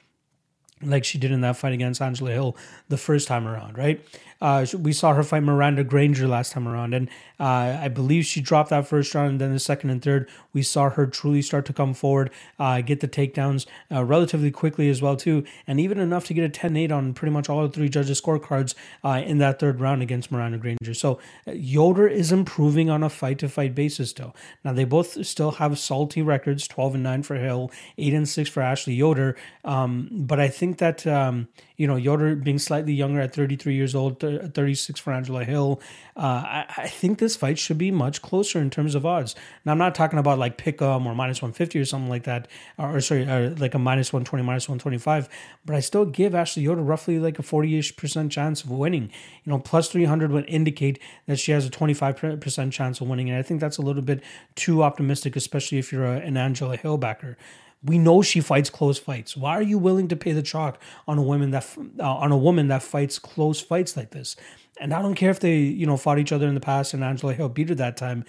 like 0.81 1.05
she 1.05 1.17
did 1.17 1.31
in 1.31 1.41
that 1.41 1.57
fight 1.57 1.73
against 1.73 2.01
Angela 2.01 2.31
Hill 2.31 2.55
the 2.89 2.97
first 2.97 3.27
time 3.27 3.47
around, 3.47 3.77
right? 3.77 4.05
Uh, 4.41 4.65
we 4.77 4.91
saw 4.91 5.13
her 5.13 5.23
fight 5.23 5.43
Miranda 5.43 5.83
Granger 5.83 6.27
last 6.27 6.51
time 6.51 6.67
around, 6.67 6.93
and 6.93 7.09
uh, 7.39 7.79
I 7.81 7.87
believe 7.87 8.25
she 8.25 8.41
dropped 8.41 8.69
that 8.69 8.87
first 8.87 9.15
round, 9.15 9.31
and 9.31 9.41
then 9.41 9.53
the 9.53 9.59
second 9.59 9.89
and 9.89 10.01
third, 10.01 10.29
we 10.55 10.63
saw 10.63 10.89
her 10.89 11.05
truly 11.05 11.43
start 11.43 11.65
to 11.65 11.73
come 11.73 11.93
forward, 11.93 12.31
uh, 12.57 12.81
get 12.81 13.01
the 13.01 13.07
takedowns 13.07 13.67
uh, 13.91 14.03
relatively 14.03 14.49
quickly 14.49 14.89
as 14.89 15.01
well 15.01 15.15
too, 15.15 15.43
and 15.67 15.79
even 15.79 15.99
enough 15.99 16.25
to 16.25 16.33
get 16.33 16.43
a 16.43 16.49
10-8 16.49 16.91
on 16.91 17.13
pretty 17.13 17.31
much 17.31 17.49
all 17.49 17.67
three 17.67 17.89
judges' 17.89 18.19
scorecards 18.19 18.73
uh, 19.03 19.21
in 19.23 19.37
that 19.37 19.59
third 19.59 19.79
round 19.79 20.01
against 20.01 20.31
Miranda 20.31 20.57
Granger. 20.57 20.93
So 20.93 21.19
uh, 21.47 21.51
Yoder 21.51 22.07
is 22.07 22.31
improving 22.31 22.89
on 22.89 23.03
a 23.03 23.09
fight-to-fight 23.09 23.75
basis 23.75 24.13
though. 24.13 24.33
Now 24.63 24.73
they 24.73 24.85
both 24.85 25.25
still 25.25 25.51
have 25.51 25.77
salty 25.77 26.21
records, 26.21 26.67
12 26.67 26.95
and 26.95 27.03
9 27.03 27.23
for 27.23 27.35
Hill, 27.35 27.69
8 27.97 28.13
and 28.13 28.29
6 28.29 28.49
for 28.49 28.63
Ashley 28.63 28.93
Yoder, 28.93 29.35
um, 29.65 30.09
but 30.11 30.39
I 30.39 30.47
think 30.47 30.77
that 30.77 31.05
um, 31.05 31.49
you 31.75 31.85
know 31.85 31.97
Yoder 31.97 32.35
being 32.35 32.59
slightly 32.59 32.93
younger 32.93 33.19
at 33.19 33.33
33 33.33 33.75
years 33.75 33.93
old 33.93 34.19
36 34.19 34.99
for 34.99 35.11
Angela 35.11 35.43
Hill. 35.43 35.81
Uh, 36.15 36.43
I, 36.45 36.65
I, 36.77 36.87
think 36.87 37.19
this 37.19 37.35
fight 37.35 37.59
should 37.59 37.77
be 37.77 37.91
much 37.91 38.21
closer 38.21 38.59
in 38.59 38.69
terms 38.69 38.95
of 38.95 39.05
odds. 39.05 39.35
Now, 39.65 39.73
I'm 39.73 39.77
not 39.77 39.95
talking 39.95 40.17
about 40.17 40.39
like 40.39 40.44
pick 40.49 40.81
'em 40.81 41.07
or 41.07 41.15
minus 41.15 41.41
150 41.41 41.79
or 41.79 41.85
something 41.85 42.09
like 42.09 42.23
that, 42.23 42.47
or, 42.77 42.97
or 42.97 43.01
sorry, 43.01 43.23
or 43.23 43.49
like 43.55 43.73
a 43.73 43.79
minus 43.79 44.11
120, 44.11 44.43
minus 44.43 44.67
125, 44.67 45.29
but 45.65 45.75
I 45.75 45.79
still 45.79 46.05
give 46.05 46.35
Ashley 46.35 46.63
Yoder 46.63 46.81
roughly 46.81 47.19
like 47.19 47.39
a 47.39 47.43
40 47.43 47.77
ish 47.77 47.95
percent 47.95 48.31
chance 48.31 48.63
of 48.63 48.71
winning. 48.71 49.11
You 49.43 49.51
know, 49.51 49.59
plus 49.59 49.89
300 49.89 50.31
would 50.31 50.45
indicate 50.47 50.99
that 51.27 51.39
she 51.39 51.51
has 51.51 51.65
a 51.65 51.69
25% 51.69 52.71
chance 52.71 53.01
of 53.01 53.07
winning. 53.07 53.29
And 53.29 53.37
I 53.37 53.41
think 53.41 53.61
that's 53.61 53.77
a 53.77 53.81
little 53.81 54.01
bit 54.01 54.23
too 54.55 54.83
optimistic, 54.83 55.35
especially 55.35 55.77
if 55.77 55.91
you're 55.91 56.05
a, 56.05 56.17
an 56.17 56.37
Angela 56.37 56.77
Hill 56.77 56.97
backer. 56.97 57.37
We 57.83 57.97
know 57.99 58.21
she 58.21 58.41
fights 58.41 58.69
close 58.69 58.97
fights. 58.97 59.37
Why 59.37 59.51
are 59.51 59.61
you 59.61 59.77
willing 59.77 60.07
to 60.07 60.15
pay 60.15 60.31
the 60.31 60.41
chalk 60.41 60.81
on 61.07 61.19
a 61.19 61.21
woman 61.21 61.51
that 61.51 61.67
uh, 61.99 62.03
on 62.03 62.31
a 62.31 62.37
woman 62.37 62.67
that 62.69 62.81
fights 62.81 63.19
close 63.19 63.61
fights 63.61 63.95
like 63.95 64.11
this? 64.11 64.35
And 64.79 64.93
I 64.93 65.01
don't 65.01 65.15
care 65.15 65.29
if 65.29 65.39
they 65.39 65.57
you 65.57 65.85
know 65.85 65.95
fought 65.95 66.17
each 66.17 66.31
other 66.31 66.47
in 66.47 66.55
the 66.55 66.61
past 66.61 66.93
and 66.93 67.03
Angela 67.03 67.33
Hill 67.33 67.49
beat 67.49 67.69
her 67.69 67.75
that 67.75 67.95
time. 67.95 68.25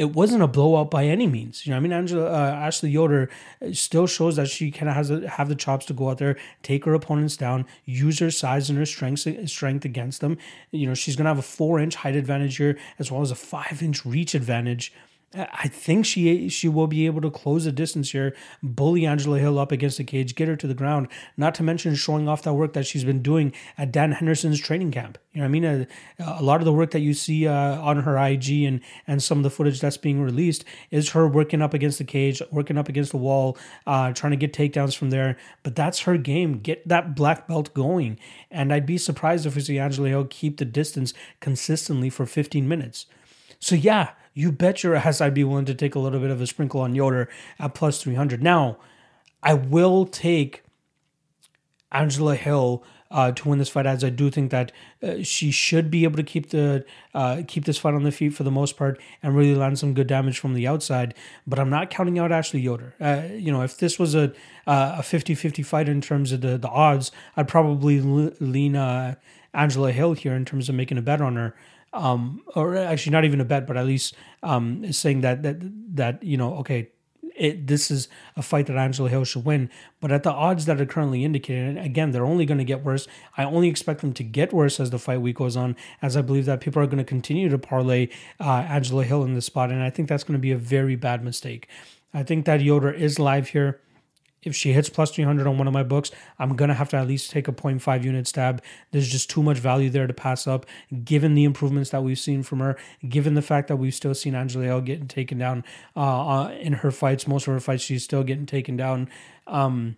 It 0.00 0.14
wasn't 0.14 0.42
a 0.42 0.46
blowout 0.46 0.90
by 0.90 1.04
any 1.04 1.26
means. 1.26 1.66
You 1.66 1.72
know, 1.72 1.76
I 1.76 1.80
mean, 1.80 1.92
Angela 1.92 2.24
uh, 2.32 2.52
Ashley 2.54 2.88
Yoder 2.88 3.28
still 3.72 4.06
shows 4.06 4.36
that 4.36 4.48
she 4.48 4.70
kind 4.70 4.88
of 4.88 4.94
has 4.94 5.10
a, 5.10 5.28
have 5.28 5.50
the 5.50 5.54
chops 5.54 5.84
to 5.86 5.92
go 5.92 6.08
out 6.08 6.16
there, 6.16 6.38
take 6.62 6.86
her 6.86 6.94
opponents 6.94 7.36
down, 7.36 7.66
use 7.84 8.18
her 8.20 8.30
size 8.30 8.70
and 8.70 8.78
her 8.78 8.86
strength 8.86 9.26
strength 9.50 9.84
against 9.84 10.22
them. 10.22 10.38
You 10.70 10.86
know, 10.86 10.94
she's 10.94 11.16
gonna 11.16 11.28
have 11.28 11.38
a 11.38 11.42
four 11.42 11.78
inch 11.78 11.96
height 11.96 12.16
advantage 12.16 12.56
here 12.56 12.78
as 12.98 13.12
well 13.12 13.20
as 13.20 13.30
a 13.30 13.34
five 13.34 13.82
inch 13.82 14.06
reach 14.06 14.34
advantage 14.34 14.90
I 15.32 15.68
think 15.68 16.06
she 16.06 16.48
she 16.48 16.68
will 16.68 16.88
be 16.88 17.06
able 17.06 17.20
to 17.20 17.30
close 17.30 17.64
the 17.64 17.70
distance 17.70 18.10
here, 18.10 18.34
bully 18.64 19.06
Angela 19.06 19.38
Hill 19.38 19.60
up 19.60 19.70
against 19.70 19.98
the 19.98 20.04
cage, 20.04 20.34
get 20.34 20.48
her 20.48 20.56
to 20.56 20.66
the 20.66 20.74
ground. 20.74 21.06
Not 21.36 21.54
to 21.56 21.62
mention 21.62 21.94
showing 21.94 22.28
off 22.28 22.42
that 22.42 22.54
work 22.54 22.72
that 22.72 22.84
she's 22.84 23.04
been 23.04 23.22
doing 23.22 23.52
at 23.78 23.92
Dan 23.92 24.10
Henderson's 24.10 24.58
training 24.58 24.90
camp. 24.90 25.18
You 25.32 25.40
know, 25.40 25.44
I 25.44 25.48
mean, 25.48 25.64
a, 25.64 25.86
a, 26.18 26.42
lot 26.42 26.60
of 26.60 26.64
the 26.64 26.72
work 26.72 26.90
that 26.90 27.00
you 27.00 27.14
see 27.14 27.46
uh, 27.46 27.80
on 27.80 28.02
her 28.02 28.18
IG 28.18 28.64
and 28.64 28.80
and 29.06 29.22
some 29.22 29.38
of 29.38 29.44
the 29.44 29.50
footage 29.50 29.80
that's 29.80 29.96
being 29.96 30.20
released 30.20 30.64
is 30.90 31.10
her 31.10 31.28
working 31.28 31.62
up 31.62 31.74
against 31.74 31.98
the 31.98 32.04
cage, 32.04 32.42
working 32.50 32.76
up 32.76 32.88
against 32.88 33.12
the 33.12 33.16
wall, 33.16 33.56
uh, 33.86 34.12
trying 34.12 34.32
to 34.32 34.36
get 34.36 34.52
takedowns 34.52 34.96
from 34.96 35.10
there. 35.10 35.36
But 35.62 35.76
that's 35.76 36.00
her 36.00 36.16
game. 36.16 36.58
Get 36.58 36.88
that 36.88 37.14
black 37.14 37.46
belt 37.46 37.72
going, 37.72 38.18
and 38.50 38.72
I'd 38.72 38.86
be 38.86 38.98
surprised 38.98 39.46
if 39.46 39.54
we 39.54 39.62
see 39.62 39.78
Angela 39.78 40.08
Hill 40.08 40.26
keep 40.28 40.56
the 40.56 40.64
distance 40.64 41.14
consistently 41.38 42.10
for 42.10 42.26
15 42.26 42.66
minutes. 42.66 43.06
So 43.60 43.76
yeah, 43.76 44.10
you 44.34 44.52
bet 44.52 44.82
your 44.82 44.94
ass 44.94 45.20
I'd 45.20 45.34
be 45.34 45.44
willing 45.44 45.64
to 45.66 45.74
take 45.74 45.94
a 45.94 45.98
little 45.98 46.20
bit 46.20 46.30
of 46.30 46.40
a 46.40 46.46
sprinkle 46.46 46.80
on 46.80 46.94
Yoder 46.94 47.28
at 47.58 47.74
plus 47.74 48.02
300. 48.02 48.42
Now, 48.42 48.78
I 49.42 49.54
will 49.54 50.06
take 50.06 50.62
Angela 51.92 52.36
Hill 52.36 52.84
uh, 53.10 53.32
to 53.32 53.48
win 53.48 53.58
this 53.58 53.68
fight, 53.68 53.86
as 53.86 54.04
I 54.04 54.10
do 54.10 54.30
think 54.30 54.52
that 54.52 54.70
uh, 55.02 55.22
she 55.22 55.50
should 55.50 55.90
be 55.90 56.04
able 56.04 56.16
to 56.16 56.22
keep 56.22 56.50
the 56.50 56.84
uh, 57.12 57.42
keep 57.46 57.64
this 57.64 57.76
fight 57.76 57.94
on 57.94 58.04
the 58.04 58.12
feet 58.12 58.34
for 58.34 58.44
the 58.44 58.50
most 58.50 58.76
part 58.76 59.00
and 59.22 59.34
really 59.34 59.54
land 59.54 59.78
some 59.78 59.94
good 59.94 60.06
damage 60.06 60.38
from 60.38 60.54
the 60.54 60.66
outside. 60.66 61.14
But 61.46 61.58
I'm 61.58 61.70
not 61.70 61.90
counting 61.90 62.18
out 62.18 62.30
Ashley 62.30 62.60
Yoder. 62.60 62.94
Uh, 63.00 63.22
you 63.32 63.50
know, 63.50 63.62
if 63.62 63.78
this 63.78 63.98
was 63.98 64.14
a 64.14 64.32
uh, 64.66 64.96
a 64.98 65.02
50-50 65.02 65.64
fight 65.66 65.88
in 65.88 66.00
terms 66.00 66.30
of 66.30 66.42
the, 66.42 66.56
the 66.56 66.68
odds, 66.68 67.10
I'd 67.36 67.48
probably 67.48 68.00
lean 68.00 68.76
uh, 68.76 69.16
Angela 69.52 69.90
Hill 69.90 70.12
here 70.12 70.34
in 70.34 70.44
terms 70.44 70.68
of 70.68 70.76
making 70.76 70.98
a 70.98 71.02
bet 71.02 71.20
on 71.20 71.34
her 71.34 71.56
um, 71.92 72.42
or 72.54 72.76
actually 72.76 73.12
not 73.12 73.24
even 73.24 73.40
a 73.40 73.44
bet, 73.44 73.66
but 73.66 73.76
at 73.76 73.86
least 73.86 74.14
um, 74.42 74.92
saying 74.92 75.22
that 75.22 75.42
that 75.42 75.56
that 75.96 76.22
you 76.22 76.36
know, 76.36 76.54
okay, 76.56 76.88
it, 77.36 77.66
this 77.66 77.90
is 77.90 78.08
a 78.36 78.42
fight 78.42 78.66
that 78.66 78.76
Angela 78.76 79.08
Hill 79.08 79.24
should 79.24 79.44
win. 79.44 79.70
But 80.00 80.12
at 80.12 80.22
the 80.22 80.30
odds 80.30 80.66
that 80.66 80.80
are 80.80 80.86
currently 80.86 81.24
indicated, 81.24 81.78
again, 81.78 82.10
they're 82.10 82.24
only 82.24 82.46
going 82.46 82.58
to 82.58 82.64
get 82.64 82.84
worse. 82.84 83.08
I 83.36 83.44
only 83.44 83.68
expect 83.68 84.02
them 84.02 84.12
to 84.14 84.22
get 84.22 84.52
worse 84.52 84.78
as 84.78 84.90
the 84.90 84.98
fight 84.98 85.20
week 85.20 85.36
goes 85.36 85.56
on, 85.56 85.74
as 86.02 86.16
I 86.16 86.22
believe 86.22 86.44
that 86.46 86.60
people 86.60 86.82
are 86.82 86.86
going 86.86 86.98
to 86.98 87.04
continue 87.04 87.48
to 87.48 87.58
parlay 87.58 88.08
uh, 88.38 88.66
Angela 88.68 89.04
Hill 89.04 89.24
in 89.24 89.34
this 89.34 89.46
spot, 89.46 89.70
and 89.70 89.82
I 89.82 89.90
think 89.90 90.08
that's 90.08 90.24
going 90.24 90.38
to 90.38 90.40
be 90.40 90.52
a 90.52 90.58
very 90.58 90.96
bad 90.96 91.24
mistake. 91.24 91.68
I 92.12 92.22
think 92.22 92.44
that 92.44 92.60
Yoder 92.60 92.90
is 92.90 93.18
live 93.18 93.48
here 93.48 93.80
if 94.42 94.54
she 94.54 94.72
hits 94.72 94.88
plus 94.88 95.10
300 95.10 95.46
on 95.46 95.58
one 95.58 95.66
of 95.66 95.72
my 95.72 95.82
books, 95.82 96.10
I'm 96.38 96.56
going 96.56 96.68
to 96.68 96.74
have 96.74 96.88
to 96.90 96.96
at 96.96 97.06
least 97.06 97.30
take 97.30 97.48
a 97.48 97.52
0.5 97.52 98.04
unit 98.04 98.26
stab. 98.26 98.62
There's 98.90 99.08
just 99.08 99.30
too 99.30 99.42
much 99.42 99.58
value 99.58 99.90
there 99.90 100.06
to 100.06 100.14
pass 100.14 100.46
up, 100.46 100.66
given 101.04 101.34
the 101.34 101.44
improvements 101.44 101.90
that 101.90 102.02
we've 102.02 102.18
seen 102.18 102.42
from 102.42 102.60
her, 102.60 102.76
given 103.08 103.34
the 103.34 103.42
fact 103.42 103.68
that 103.68 103.76
we've 103.76 103.94
still 103.94 104.14
seen 104.14 104.34
Angela 104.34 104.80
getting 104.80 105.08
taken 105.08 105.38
down 105.38 105.64
uh, 105.96 106.28
uh, 106.28 106.50
in 106.52 106.74
her 106.74 106.90
fights. 106.90 107.26
Most 107.26 107.46
of 107.46 107.54
her 107.54 107.60
fights, 107.60 107.82
she's 107.82 108.04
still 108.04 108.22
getting 108.22 108.46
taken 108.46 108.76
down. 108.76 109.08
Um, 109.46 109.96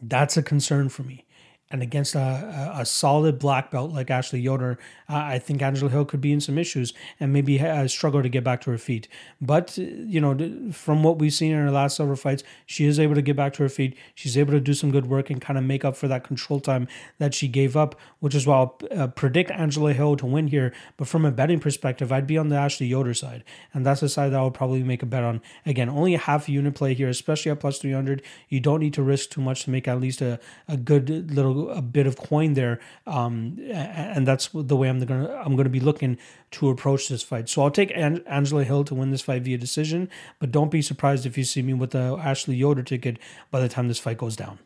that's 0.00 0.36
a 0.36 0.42
concern 0.42 0.88
for 0.88 1.02
me. 1.02 1.24
And 1.70 1.82
against 1.82 2.14
a, 2.14 2.72
a, 2.74 2.86
solid 2.86 3.38
black 3.38 3.70
belt 3.70 3.92
like 3.92 4.10
Ashley 4.10 4.40
Yoder, 4.40 4.78
I 5.06 5.38
think 5.38 5.60
Angela 5.60 5.90
Hill 5.90 6.06
could 6.06 6.20
be 6.20 6.32
in 6.32 6.40
some 6.40 6.56
issues 6.56 6.94
and 7.20 7.30
maybe 7.30 7.58
struggle 7.88 8.22
to 8.22 8.28
get 8.28 8.42
back 8.42 8.62
to 8.62 8.70
her 8.70 8.78
feet. 8.78 9.06
But, 9.40 9.76
you 9.76 10.20
know, 10.20 10.72
from 10.72 11.02
what 11.02 11.18
we've 11.18 11.32
seen 11.32 11.52
in 11.52 11.58
her 11.58 11.70
last 11.70 11.96
several 11.96 12.16
fights, 12.16 12.42
she 12.64 12.86
is 12.86 12.98
able 12.98 13.14
to 13.14 13.22
get 13.22 13.36
back 13.36 13.52
to 13.54 13.62
her 13.64 13.68
feet. 13.68 13.96
She's 14.14 14.38
able 14.38 14.52
to 14.52 14.60
do 14.60 14.72
some 14.72 14.90
good 14.90 15.06
work 15.06 15.28
and 15.28 15.42
kind 15.42 15.58
of 15.58 15.64
make 15.64 15.84
up 15.84 15.94
for 15.94 16.08
that 16.08 16.24
control 16.24 16.58
time 16.58 16.88
that 17.18 17.34
she 17.34 17.48
gave 17.48 17.76
up, 17.76 17.98
which 18.20 18.34
is 18.34 18.46
why 18.46 18.56
I'll 18.56 18.78
uh, 18.90 19.08
predict 19.08 19.50
Angela 19.50 19.92
Hill 19.92 20.16
to 20.16 20.26
win 20.26 20.48
here. 20.48 20.72
But 20.96 21.08
from 21.08 21.26
a 21.26 21.30
betting 21.30 21.60
perspective, 21.60 22.10
I'd 22.10 22.26
be 22.26 22.38
on 22.38 22.48
the 22.48 22.56
Ashley 22.56 22.86
Yoder 22.86 23.14
side. 23.14 23.44
And 23.74 23.84
that's 23.84 24.00
the 24.00 24.08
side 24.08 24.32
that 24.32 24.40
I 24.40 24.42
would 24.42 24.54
probably 24.54 24.82
make 24.82 25.02
a 25.02 25.06
bet 25.06 25.24
on. 25.24 25.42
Again, 25.66 25.88
only 25.88 26.14
a 26.14 26.18
half 26.18 26.48
unit 26.48 26.74
play 26.74 26.94
here, 26.94 27.08
especially 27.08 27.50
at 27.50 27.60
plus 27.60 27.78
300. 27.78 28.22
You 28.48 28.60
don't 28.60 28.80
need 28.80 28.94
to 28.94 29.02
risk 29.02 29.30
too 29.30 29.40
much 29.40 29.64
to 29.64 29.70
make 29.70 29.86
at 29.86 30.00
least 30.00 30.22
a, 30.22 30.40
a 30.66 30.76
good 30.76 31.34
little 31.34 31.57
a 31.66 31.82
bit 31.82 32.06
of 32.06 32.16
coin 32.16 32.54
there, 32.54 32.80
um, 33.06 33.58
and 33.70 34.26
that's 34.26 34.48
the 34.52 34.76
way 34.76 34.88
I'm 34.88 34.98
gonna 35.00 35.32
I'm 35.44 35.56
gonna 35.56 35.68
be 35.68 35.80
looking 35.80 36.18
to 36.52 36.68
approach 36.68 37.08
this 37.08 37.22
fight. 37.22 37.48
So 37.48 37.62
I'll 37.62 37.70
take 37.70 37.90
An- 37.94 38.22
Angela 38.26 38.64
Hill 38.64 38.84
to 38.84 38.94
win 38.94 39.10
this 39.10 39.22
fight 39.22 39.42
via 39.42 39.58
decision, 39.58 40.08
but 40.38 40.50
don't 40.50 40.70
be 40.70 40.82
surprised 40.82 41.26
if 41.26 41.36
you 41.36 41.44
see 41.44 41.62
me 41.62 41.74
with 41.74 41.90
the 41.90 42.16
Ashley 42.20 42.56
Yoder 42.56 42.82
ticket 42.82 43.18
by 43.50 43.60
the 43.60 43.68
time 43.68 43.88
this 43.88 43.98
fight 43.98 44.18
goes 44.18 44.36
down. 44.36 44.58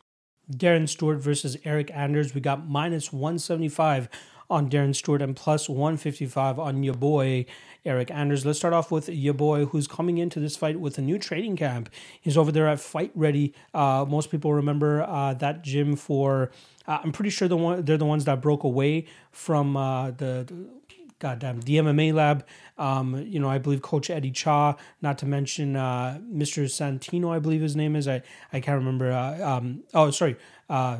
Darren 0.50 0.88
Stewart 0.88 1.18
versus 1.18 1.56
Eryk 1.58 1.90
Anders. 1.94 2.34
We 2.34 2.40
got 2.40 2.68
minus 2.68 3.12
175 3.12 4.08
on 4.52 4.68
Darren 4.68 4.94
Stewart 4.94 5.22
and 5.22 5.34
plus 5.34 5.68
155 5.68 6.58
on 6.58 6.82
your 6.82 6.94
boy 6.94 7.46
Eryk 7.86 8.10
Anders. 8.10 8.44
Let's 8.44 8.58
start 8.58 8.74
off 8.74 8.90
with 8.90 9.08
your 9.08 9.32
boy 9.32 9.64
who's 9.64 9.86
coming 9.88 10.18
into 10.18 10.38
this 10.38 10.56
fight 10.56 10.78
with 10.78 10.98
a 10.98 11.00
new 11.00 11.18
training 11.18 11.56
camp. 11.56 11.88
He's 12.20 12.36
over 12.36 12.52
there 12.52 12.68
at 12.68 12.78
Fight 12.78 13.10
Ready. 13.14 13.54
Uh, 13.72 14.04
most 14.06 14.30
people 14.30 14.52
remember 14.52 15.02
uh, 15.02 15.34
that 15.34 15.62
gym 15.62 15.96
for. 15.96 16.50
Uh, 16.86 16.98
I'm 17.02 17.12
pretty 17.12 17.30
sure 17.30 17.48
the 17.48 17.56
one 17.56 17.84
they're 17.84 17.96
the 17.96 18.04
ones 18.04 18.26
that 18.26 18.42
broke 18.42 18.62
away 18.62 19.06
from 19.30 19.76
uh, 19.76 20.10
the, 20.10 20.44
the 20.46 20.66
goddamn 21.18 21.60
the 21.62 21.76
MMA 21.76 22.12
lab. 22.12 22.46
Um, 22.76 23.16
you 23.26 23.40
know, 23.40 23.48
I 23.48 23.56
believe 23.56 23.80
Coach 23.80 24.10
Eddie 24.10 24.32
Cha, 24.32 24.76
not 25.00 25.16
to 25.18 25.26
mention 25.26 25.76
uh, 25.76 26.20
Mr. 26.30 26.64
Santino, 26.64 27.34
I 27.34 27.38
believe 27.38 27.62
his 27.62 27.74
name 27.74 27.96
is. 27.96 28.06
I 28.06 28.22
I 28.52 28.60
can't 28.60 28.76
remember. 28.76 29.10
Uh, 29.10 29.56
um, 29.56 29.82
oh, 29.94 30.10
sorry. 30.10 30.36
Uh, 30.68 30.98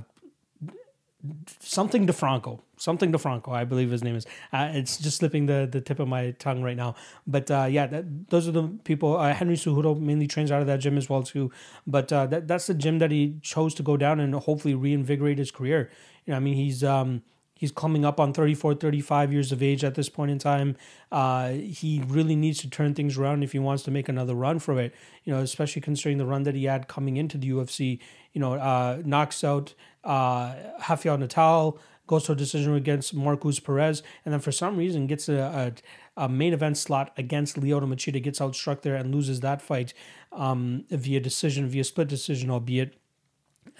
something 1.61 2.07
DeFranco, 2.07 2.61
something 2.83 3.12
DeFranco, 3.12 3.51
I 3.51 3.64
believe 3.64 3.91
his 3.91 4.03
name 4.03 4.16
is. 4.16 4.26
Uh, 4.53 4.70
it's 4.72 4.99
just 4.99 5.18
slipping 5.18 5.47
the, 5.47 5.68
the 5.70 5.80
tip 5.80 6.01
of 6.01 6.09
my 6.09 6.33
tongue 6.33 6.62
right 6.62 6.76
now. 6.76 6.97
But 7.26 7.51
uh, 7.51 7.66
yeah, 7.70 7.87
that, 7.87 8.28
those 8.30 8.49
are 8.49 8.53
the 8.53 8.64
people. 8.85 9.16
Uh, 9.16 9.33
Henry 9.33 9.57
Cejudo 9.57 9.99
mainly 9.99 10.26
trains 10.26 10.51
out 10.51 10.61
of 10.61 10.66
that 10.66 10.78
gym 10.78 10.99
as 10.99 11.09
well 11.09 11.22
too. 11.22 11.53
But 11.87 12.12
uh, 12.12 12.26
that 12.26 12.49
that's 12.49 12.66
the 12.66 12.74
gym 12.74 12.99
that 12.99 13.11
he 13.11 13.37
chose 13.43 13.74
to 13.74 13.83
go 13.83 13.97
down 13.97 14.18
and 14.18 14.35
hopefully 14.35 14.74
reinvigorate 14.74 15.39
his 15.39 15.51
career. 15.51 15.91
You 16.26 16.33
know, 16.33 16.37
I 16.37 16.41
mean, 16.41 16.55
he's 16.55 16.83
um, 16.83 17.22
He's 17.62 17.70
coming 17.70 18.05
up 18.05 18.18
on 18.18 18.33
34, 18.33 18.74
35 18.74 19.33
years 19.33 19.53
of 19.53 19.62
age 19.62 19.85
at 19.85 19.95
this 19.95 20.09
point 20.09 20.33
in 20.33 20.41
time. 20.41 20.76
Uh, 21.12 21.51
he 21.51 22.03
really 22.09 22.35
needs 22.35 22.59
to 22.62 22.68
turn 22.68 22.93
things 22.93 23.16
around 23.16 23.45
if 23.45 23.53
he 23.53 23.61
wants 23.61 23.85
to 23.85 23.93
make 23.93 24.09
another 24.09 24.35
run 24.35 24.59
for 24.59 24.80
it. 24.80 24.93
You 25.22 25.33
know, 25.33 25.39
especially 25.39 25.80
considering 25.80 26.18
the 26.18 26.26
run 26.26 26.43
that 26.43 26.57
he 26.57 26.64
had 26.64 26.89
coming 26.89 27.18
into 27.18 27.39
the 27.39 27.51
UFC. 27.51 28.01
You 28.33 28.41
know, 28.41 28.55
uh, 28.55 29.01
knocks 29.05 29.45
out 29.45 29.74
uh, 30.03 30.57
Rafael 30.89 31.18
Natal, 31.18 31.78
goes 32.12 32.24
to 32.24 32.32
a 32.32 32.36
decision 32.36 32.74
against 32.74 33.14
Marcus 33.14 33.58
Perez, 33.58 34.02
and 34.22 34.34
then 34.34 34.40
for 34.40 34.52
some 34.52 34.76
reason 34.76 35.06
gets 35.06 35.30
a, 35.30 35.72
a, 36.16 36.24
a 36.24 36.28
main 36.28 36.52
event 36.52 36.76
slot 36.76 37.10
against 37.16 37.58
Lyoto 37.58 37.84
Machida, 37.84 38.22
gets 38.22 38.38
outstruck 38.38 38.82
there 38.82 38.96
and 38.96 39.14
loses 39.14 39.40
that 39.40 39.62
fight 39.62 39.94
um, 40.30 40.84
via 40.90 41.20
decision, 41.20 41.66
via 41.70 41.84
split 41.84 42.08
decision, 42.08 42.50
albeit 42.50 42.98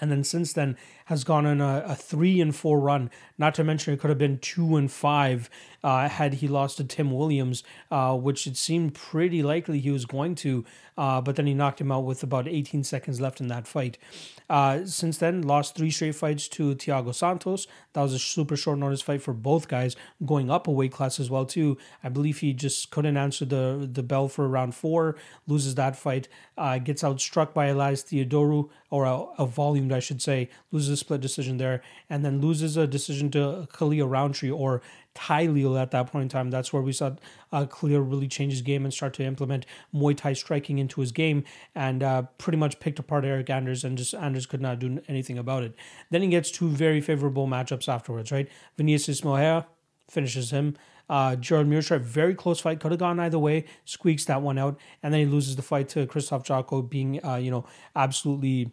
and 0.01 0.09
then 0.09 0.23
since 0.23 0.53
then 0.53 0.75
has 1.05 1.23
gone 1.23 1.45
on 1.45 1.61
a, 1.61 1.83
a, 1.85 1.93
three 1.93 2.41
and 2.41 2.55
four 2.55 2.79
run. 2.79 3.11
Not 3.37 3.53
to 3.55 3.63
mention 3.63 3.93
it 3.93 3.99
could 3.99 4.09
have 4.09 4.17
been 4.17 4.39
two 4.39 4.77
and 4.77 4.91
five 4.91 5.47
uh, 5.83 6.07
had 6.07 6.35
he 6.35 6.47
lost 6.47 6.77
to 6.77 6.83
Tim 6.83 7.11
Williams, 7.11 7.63
uh, 7.91 8.15
which 8.15 8.47
it 8.47 8.57
seemed 8.57 8.93
pretty 8.93 9.43
likely 9.43 9.79
he 9.79 9.91
was 9.91 10.05
going 10.05 10.35
to. 10.35 10.65
Uh, 10.97 11.19
but 11.21 11.35
then 11.35 11.47
he 11.47 11.53
knocked 11.53 11.81
him 11.81 11.91
out 11.91 12.05
with 12.05 12.21
about 12.21 12.47
18 12.47 12.83
seconds 12.83 13.19
left 13.19 13.41
in 13.41 13.47
that 13.47 13.67
fight. 13.67 13.97
Uh, 14.49 14.85
since 14.85 15.17
then, 15.17 15.41
lost 15.41 15.75
three 15.75 15.89
straight 15.89 16.15
fights 16.15 16.47
to 16.47 16.75
Thiago 16.75 17.15
Santos. 17.15 17.65
That 17.93 18.01
was 18.01 18.13
a 18.13 18.19
super 18.19 18.55
short 18.55 18.77
notice 18.77 19.01
fight 19.01 19.21
for 19.21 19.33
both 19.33 19.67
guys, 19.67 19.95
going 20.25 20.51
up 20.51 20.67
a 20.67 20.71
weight 20.71 20.91
class 20.91 21.19
as 21.19 21.29
well 21.29 21.45
too. 21.45 21.77
I 22.03 22.09
believe 22.09 22.39
he 22.39 22.53
just 22.53 22.91
couldn't 22.91 23.17
answer 23.17 23.45
the 23.45 23.89
the 23.91 24.03
bell 24.03 24.27
for 24.27 24.47
round 24.47 24.75
four, 24.75 25.15
loses 25.47 25.75
that 25.75 25.95
fight, 25.95 26.27
uh, 26.57 26.77
gets 26.77 27.01
outstruck 27.01 27.53
by 27.53 27.67
Elias 27.67 28.03
Theodorou 28.03 28.69
or 28.89 29.05
a, 29.05 29.25
a 29.39 29.45
volumed, 29.47 29.91
I 29.91 29.99
should 29.99 30.21
say, 30.21 30.49
loses 30.71 30.89
a 30.89 30.97
split 30.97 31.21
decision 31.21 31.57
there, 31.57 31.81
and 32.09 32.23
then 32.23 32.41
loses 32.41 32.77
a 32.77 32.85
decision 32.85 33.31
to 33.31 33.67
Khalil 33.73 34.07
Rountree 34.07 34.51
or 34.51 34.81
Thai 35.15 35.45
Lil 35.45 35.77
at 35.77 35.91
that 35.91 36.11
point 36.11 36.23
in 36.23 36.29
time. 36.29 36.49
That's 36.49 36.73
where 36.73 36.81
we 36.81 36.91
saw 36.91 37.11
uh, 37.51 37.65
Khalil 37.65 38.01
really 38.01 38.27
change 38.27 38.53
his 38.53 38.61
game 38.61 38.83
and 38.83 38.93
start 38.93 39.13
to 39.15 39.23
implement 39.23 39.65
Muay 39.93 40.17
Thai 40.17 40.33
striking 40.33 40.79
into 40.79 41.01
his 41.01 41.11
game 41.11 41.43
and 41.75 42.01
uh, 42.01 42.23
pretty 42.37 42.57
much 42.57 42.79
picked 42.79 42.99
apart 42.99 43.23
Eryk 43.23 43.49
Anders 43.49 43.83
and 43.83 43.97
just 43.97 44.13
Anders 44.13 44.45
could 44.45 44.61
not 44.61 44.79
do 44.79 45.01
anything 45.07 45.37
about 45.37 45.63
it. 45.63 45.75
Then 46.09 46.21
he 46.21 46.27
gets 46.29 46.51
two 46.51 46.67
very 46.67 47.01
favorable 47.01 47.47
matchups 47.47 47.87
afterwards, 47.87 48.31
right? 48.31 48.49
Vinicius 48.77 49.23
Moreira 49.23 49.67
finishes 50.09 50.51
him. 50.51 50.75
Uh, 51.09 51.35
Gerald 51.35 51.67
Meerschaert, 51.67 52.01
very 52.01 52.33
close 52.33 52.61
fight, 52.61 52.79
could 52.79 52.91
have 52.91 52.99
gone 52.99 53.19
either 53.19 53.37
way, 53.37 53.65
squeaks 53.83 54.25
that 54.25 54.41
one 54.41 54.57
out, 54.57 54.79
and 55.03 55.13
then 55.13 55.19
he 55.19 55.25
loses 55.25 55.57
the 55.57 55.61
fight 55.61 55.89
to 55.89 56.07
Christoph 56.07 56.43
Jotko 56.43 56.89
being, 56.89 57.23
uh, 57.25 57.35
you 57.35 57.51
know, 57.51 57.65
absolutely 57.95 58.71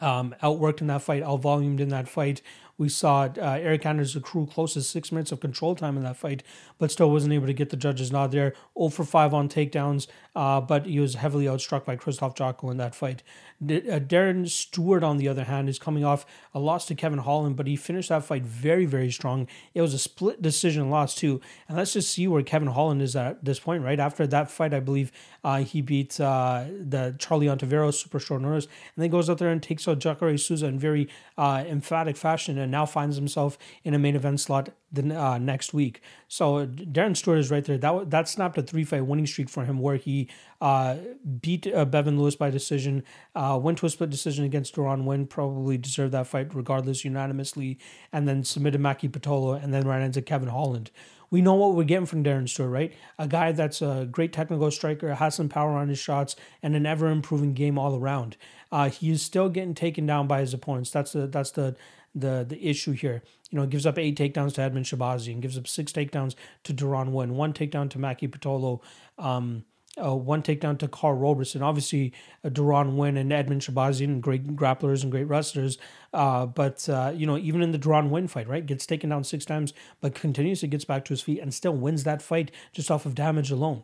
um, 0.00 0.34
outworked 0.42 0.80
in 0.80 0.86
that 0.88 1.02
fight, 1.02 1.22
outvolumed 1.22 1.80
in 1.80 1.88
that 1.88 2.08
fight. 2.08 2.42
We 2.78 2.88
saw 2.88 3.24
uh, 3.24 3.58
Eryk 3.58 3.84
Anders 3.84 4.14
accrue 4.14 4.46
close 4.46 4.74
to 4.74 4.82
six 4.82 5.10
minutes 5.10 5.32
of 5.32 5.40
control 5.40 5.74
time 5.74 5.96
in 5.96 6.04
that 6.04 6.16
fight, 6.16 6.44
but 6.78 6.92
still 6.92 7.10
wasn't 7.10 7.32
able 7.32 7.48
to 7.48 7.52
get 7.52 7.70
the 7.70 7.76
judges 7.76 8.12
nod 8.12 8.30
there. 8.30 8.54
0 8.78 8.90
for 8.90 9.04
5 9.04 9.34
on 9.34 9.48
takedowns, 9.48 10.06
uh, 10.38 10.60
but 10.60 10.86
he 10.86 11.00
was 11.00 11.16
heavily 11.16 11.46
outstruck 11.46 11.84
by 11.84 11.96
Christoph 11.96 12.36
Jotko 12.36 12.70
in 12.70 12.76
that 12.76 12.94
fight. 12.94 13.24
D- 13.64 13.90
uh, 13.90 13.98
Darren 13.98 14.48
Stewart, 14.48 15.02
on 15.02 15.16
the 15.16 15.26
other 15.26 15.42
hand, 15.42 15.68
is 15.68 15.80
coming 15.80 16.04
off 16.04 16.24
a 16.54 16.60
loss 16.60 16.86
to 16.86 16.94
Kevin 16.94 17.18
Holland, 17.18 17.56
but 17.56 17.66
he 17.66 17.74
finished 17.74 18.10
that 18.10 18.22
fight 18.22 18.44
very, 18.44 18.86
very 18.86 19.10
strong. 19.10 19.48
It 19.74 19.80
was 19.80 19.94
a 19.94 19.98
split 19.98 20.40
decision 20.40 20.90
loss, 20.90 21.16
too. 21.16 21.40
And 21.66 21.76
let's 21.76 21.92
just 21.92 22.12
see 22.12 22.28
where 22.28 22.44
Kevin 22.44 22.68
Holland 22.68 23.02
is 23.02 23.16
at 23.16 23.44
this 23.44 23.58
point, 23.58 23.82
right? 23.82 23.98
After 23.98 24.28
that 24.28 24.48
fight, 24.48 24.72
I 24.72 24.78
believe 24.78 25.10
uh, 25.42 25.64
he 25.64 25.82
beat 25.82 26.20
uh, 26.20 26.66
the 26.68 27.16
Charlie 27.18 27.48
Ontiveros 27.48 27.94
super 27.94 28.20
short 28.20 28.40
notice, 28.40 28.66
and 28.94 29.02
then 29.02 29.10
goes 29.10 29.28
out 29.28 29.38
there 29.38 29.50
and 29.50 29.60
takes 29.60 29.88
out 29.88 29.98
Jacare 29.98 30.38
Souza 30.38 30.66
in 30.66 30.78
very 30.78 31.08
uh, 31.36 31.64
emphatic 31.66 32.16
fashion, 32.16 32.58
and 32.58 32.70
now 32.70 32.86
finds 32.86 33.16
himself 33.16 33.58
in 33.82 33.92
a 33.92 33.98
main 33.98 34.14
event 34.14 34.38
slot 34.38 34.68
the 34.90 35.20
uh, 35.20 35.38
next 35.38 35.74
week. 35.74 36.00
So 36.28 36.66
Darren 36.66 37.16
Stewart 37.16 37.38
is 37.38 37.50
right 37.50 37.64
there. 37.64 37.78
That 37.78 38.10
that 38.10 38.28
snapped 38.28 38.58
a 38.58 38.62
three 38.62 38.84
fight 38.84 39.06
winning 39.06 39.26
streak 39.26 39.48
for 39.48 39.64
him, 39.64 39.78
where 39.78 39.96
he 39.96 40.28
uh, 40.60 40.96
beat 41.40 41.66
uh, 41.66 41.84
Bevon 41.84 42.18
Lewis 42.18 42.36
by 42.36 42.50
decision, 42.50 43.04
uh, 43.34 43.58
went 43.62 43.78
to 43.78 43.86
a 43.86 43.90
split 43.90 44.10
decision 44.10 44.44
against 44.44 44.74
Deron 44.74 45.04
Winn, 45.04 45.26
probably 45.26 45.78
deserved 45.78 46.12
that 46.12 46.26
fight 46.26 46.54
regardless, 46.54 47.04
unanimously, 47.04 47.78
and 48.12 48.26
then 48.26 48.44
submitted 48.44 48.80
Maki 48.80 49.10
Pitolo, 49.10 49.62
and 49.62 49.72
then 49.72 49.86
ran 49.86 50.02
into 50.02 50.22
Kevin 50.22 50.48
Holland. 50.48 50.90
We 51.30 51.42
know 51.42 51.54
what 51.54 51.74
we're 51.74 51.84
getting 51.84 52.06
from 52.06 52.24
Darren 52.24 52.48
Stewart, 52.48 52.70
right? 52.70 52.94
A 53.18 53.28
guy 53.28 53.52
that's 53.52 53.82
a 53.82 54.08
great 54.10 54.32
technical 54.32 54.70
striker, 54.70 55.14
has 55.14 55.34
some 55.34 55.50
power 55.50 55.72
on 55.72 55.88
his 55.88 55.98
shots, 55.98 56.36
and 56.62 56.74
an 56.74 56.86
ever 56.86 57.08
improving 57.08 57.52
game 57.52 57.78
all 57.78 57.94
around. 57.94 58.38
Uh, 58.72 58.88
he 58.88 59.10
is 59.10 59.22
still 59.22 59.48
getting 59.50 59.74
taken 59.74 60.06
down 60.06 60.26
by 60.26 60.40
his 60.40 60.54
opponents. 60.54 60.90
That's 60.90 61.12
the 61.12 61.26
that's 61.26 61.50
the 61.50 61.76
the 62.14 62.44
the 62.48 62.68
issue 62.68 62.92
here. 62.92 63.22
You 63.50 63.58
know, 63.58 63.66
gives 63.66 63.86
up 63.86 63.98
eight 63.98 64.18
takedowns 64.18 64.54
to 64.54 64.60
Edmen 64.60 64.84
Shahbazyan 64.84 65.34
and 65.34 65.42
gives 65.42 65.56
up 65.56 65.66
six 65.66 65.90
takedowns 65.90 66.34
to 66.64 66.74
Deron 66.74 67.12
Winn, 67.12 67.34
one 67.34 67.54
takedown 67.54 67.88
to 67.90 67.98
Maki 67.98 68.28
Pitolo, 68.28 68.80
um, 69.16 69.64
uh, 70.02 70.14
one 70.14 70.42
takedown 70.42 70.78
to 70.78 70.88
Carl 70.88 71.14
Roberson. 71.14 71.62
Obviously, 71.62 72.12
uh, 72.44 72.50
Deron 72.50 72.96
Winn 72.96 73.16
and 73.16 73.30
Edmen 73.32 73.60
Shahbazyan, 73.60 74.20
great 74.20 74.56
grapplers 74.56 75.02
and 75.02 75.10
great 75.10 75.24
wrestlers. 75.24 75.78
Uh, 76.12 76.46
but, 76.46 76.88
uh, 76.88 77.12
you 77.14 77.26
know, 77.26 77.38
even 77.38 77.62
in 77.62 77.72
the 77.72 77.78
Deron 77.78 78.10
Winn 78.10 78.28
fight, 78.28 78.48
right, 78.48 78.64
gets 78.64 78.86
taken 78.86 79.10
down 79.10 79.24
six 79.24 79.44
times, 79.44 79.72
but 80.00 80.14
continuously 80.14 80.68
gets 80.68 80.84
back 80.84 81.04
to 81.06 81.10
his 81.10 81.22
feet 81.22 81.40
and 81.40 81.52
still 81.52 81.74
wins 81.74 82.04
that 82.04 82.22
fight 82.22 82.50
just 82.72 82.90
off 82.90 83.06
of 83.06 83.14
damage 83.14 83.50
alone. 83.50 83.82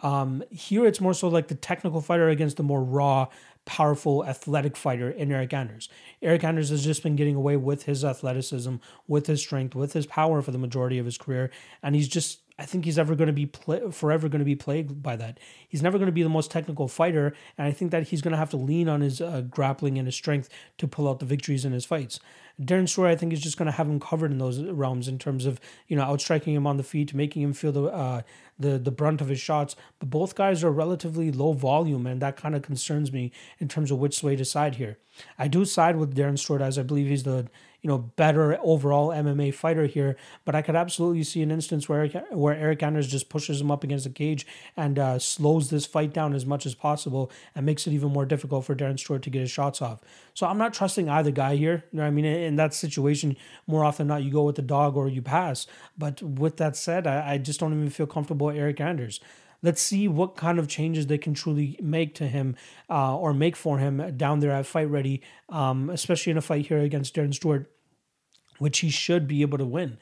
Um, 0.00 0.42
here 0.50 0.84
it's 0.84 1.00
more 1.00 1.14
so 1.14 1.28
like 1.28 1.48
the 1.48 1.54
technical 1.54 2.02
fighter 2.02 2.28
against 2.28 2.58
the 2.58 2.62
more 2.62 2.84
raw, 2.84 3.28
powerful, 3.66 4.24
athletic 4.24 4.76
fighter 4.76 5.10
in 5.10 5.28
Eryk 5.28 5.52
Anders. 5.52 5.90
Eryk 6.22 6.44
Anders 6.44 6.70
has 6.70 6.84
just 6.84 7.02
been 7.02 7.16
getting 7.16 7.34
away 7.34 7.56
with 7.56 7.82
his 7.82 8.04
athleticism, 8.04 8.76
with 9.06 9.26
his 9.26 9.42
strength, 9.42 9.74
with 9.74 9.92
his 9.92 10.06
power 10.06 10.40
for 10.40 10.52
the 10.52 10.58
majority 10.58 10.98
of 10.98 11.04
his 11.04 11.18
career, 11.18 11.50
and 11.82 11.94
he's 11.94 12.08
just 12.08 12.40
I 12.58 12.64
think 12.64 12.86
he's 12.86 12.98
ever 12.98 13.14
going 13.14 13.26
to 13.26 13.34
be 13.34 13.44
play, 13.44 13.90
forever 13.90 14.28
going 14.28 14.38
to 14.38 14.44
be 14.44 14.56
plagued 14.56 15.02
by 15.02 15.16
that. 15.16 15.38
He's 15.68 15.82
never 15.82 15.98
going 15.98 16.06
to 16.06 16.12
be 16.12 16.22
the 16.22 16.28
most 16.28 16.50
technical 16.50 16.88
fighter, 16.88 17.34
and 17.58 17.66
I 17.66 17.72
think 17.72 17.90
that 17.90 18.08
he's 18.08 18.22
going 18.22 18.32
to 18.32 18.38
have 18.38 18.50
to 18.50 18.56
lean 18.56 18.88
on 18.88 19.02
his 19.02 19.20
uh, 19.20 19.42
grappling 19.42 19.98
and 19.98 20.06
his 20.06 20.14
strength 20.14 20.48
to 20.78 20.88
pull 20.88 21.06
out 21.06 21.18
the 21.18 21.26
victories 21.26 21.66
in 21.66 21.72
his 21.72 21.84
fights. 21.84 22.18
Darren 22.60 22.88
Stewart, 22.88 23.10
I 23.10 23.16
think, 23.16 23.34
is 23.34 23.42
just 23.42 23.58
going 23.58 23.66
to 23.66 23.72
have 23.72 23.86
him 23.86 24.00
covered 24.00 24.30
in 24.30 24.38
those 24.38 24.62
realms 24.62 25.08
in 25.08 25.18
terms 25.18 25.44
of 25.44 25.60
you 25.86 25.96
know 25.96 26.02
outstriking 26.02 26.54
him 26.54 26.66
on 26.66 26.78
the 26.78 26.82
feet, 26.82 27.12
making 27.12 27.42
him 27.42 27.52
feel 27.52 27.72
the 27.72 27.84
uh, 27.84 28.22
the 28.58 28.78
the 28.78 28.90
brunt 28.90 29.20
of 29.20 29.28
his 29.28 29.40
shots. 29.40 29.76
But 29.98 30.08
both 30.08 30.34
guys 30.34 30.64
are 30.64 30.70
relatively 30.70 31.30
low 31.30 31.52
volume, 31.52 32.06
and 32.06 32.22
that 32.22 32.36
kind 32.36 32.56
of 32.56 32.62
concerns 32.62 33.12
me 33.12 33.32
in 33.58 33.68
terms 33.68 33.90
of 33.90 33.98
which 33.98 34.22
way 34.22 34.34
to 34.36 34.44
side 34.46 34.76
here. 34.76 34.96
I 35.38 35.48
do 35.48 35.66
side 35.66 35.96
with 35.96 36.16
Darren 36.16 36.38
Stewart 36.38 36.62
as 36.62 36.78
I 36.78 36.82
believe 36.82 37.08
he's 37.08 37.24
the 37.24 37.48
you 37.86 37.92
know 37.92 37.98
better 37.98 38.58
overall 38.64 39.10
MMA 39.10 39.54
fighter 39.54 39.86
here, 39.86 40.16
but 40.44 40.56
I 40.56 40.62
could 40.62 40.74
absolutely 40.74 41.22
see 41.22 41.40
an 41.40 41.52
instance 41.52 41.88
where 41.88 42.08
where 42.32 42.56
Eryk 42.56 42.82
Anders 42.82 43.06
just 43.06 43.28
pushes 43.28 43.60
him 43.60 43.70
up 43.70 43.84
against 43.84 44.02
the 44.02 44.10
cage 44.10 44.44
and 44.76 44.98
uh, 44.98 45.20
slows 45.20 45.70
this 45.70 45.86
fight 45.86 46.12
down 46.12 46.34
as 46.34 46.44
much 46.44 46.66
as 46.66 46.74
possible 46.74 47.30
and 47.54 47.64
makes 47.64 47.86
it 47.86 47.92
even 47.92 48.12
more 48.12 48.26
difficult 48.26 48.64
for 48.64 48.74
Darren 48.74 48.98
Stewart 48.98 49.22
to 49.22 49.30
get 49.30 49.38
his 49.38 49.52
shots 49.52 49.80
off. 49.80 50.00
So 50.34 50.48
I'm 50.48 50.58
not 50.58 50.74
trusting 50.74 51.08
either 51.08 51.30
guy 51.30 51.54
here. 51.54 51.84
You 51.92 51.98
know 52.00 52.06
I 52.06 52.10
mean? 52.10 52.24
In 52.24 52.56
that 52.56 52.74
situation, 52.74 53.36
more 53.68 53.84
often 53.84 54.08
than 54.08 54.16
not, 54.16 54.24
you 54.24 54.32
go 54.32 54.42
with 54.42 54.56
the 54.56 54.62
dog 54.62 54.96
or 54.96 55.08
you 55.08 55.22
pass. 55.22 55.68
But 55.96 56.20
with 56.20 56.56
that 56.56 56.74
said, 56.74 57.06
I, 57.06 57.34
I 57.34 57.38
just 57.38 57.60
don't 57.60 57.72
even 57.72 57.90
feel 57.90 58.08
comfortable 58.08 58.48
with 58.48 58.56
Eryk 58.56 58.80
Anders 58.80 59.20
let's 59.62 59.80
see 59.80 60.06
what 60.06 60.36
kind 60.36 60.58
of 60.58 60.68
changes 60.68 61.06
they 61.06 61.18
can 61.18 61.34
truly 61.34 61.78
make 61.82 62.14
to 62.14 62.26
him 62.26 62.54
uh, 62.90 63.16
or 63.16 63.32
make 63.32 63.56
for 63.56 63.78
him 63.78 64.16
down 64.16 64.40
there 64.40 64.52
at 64.52 64.66
fight 64.66 64.88
ready, 64.88 65.22
um, 65.48 65.90
especially 65.90 66.30
in 66.30 66.36
a 66.36 66.42
fight 66.42 66.66
here 66.66 66.78
against 66.78 67.14
Darren 67.14 67.34
Stewart, 67.34 67.70
which 68.58 68.78
he 68.78 68.90
should 68.90 69.26
be 69.26 69.42
able 69.42 69.58
to 69.58 69.66
win. 69.66 69.98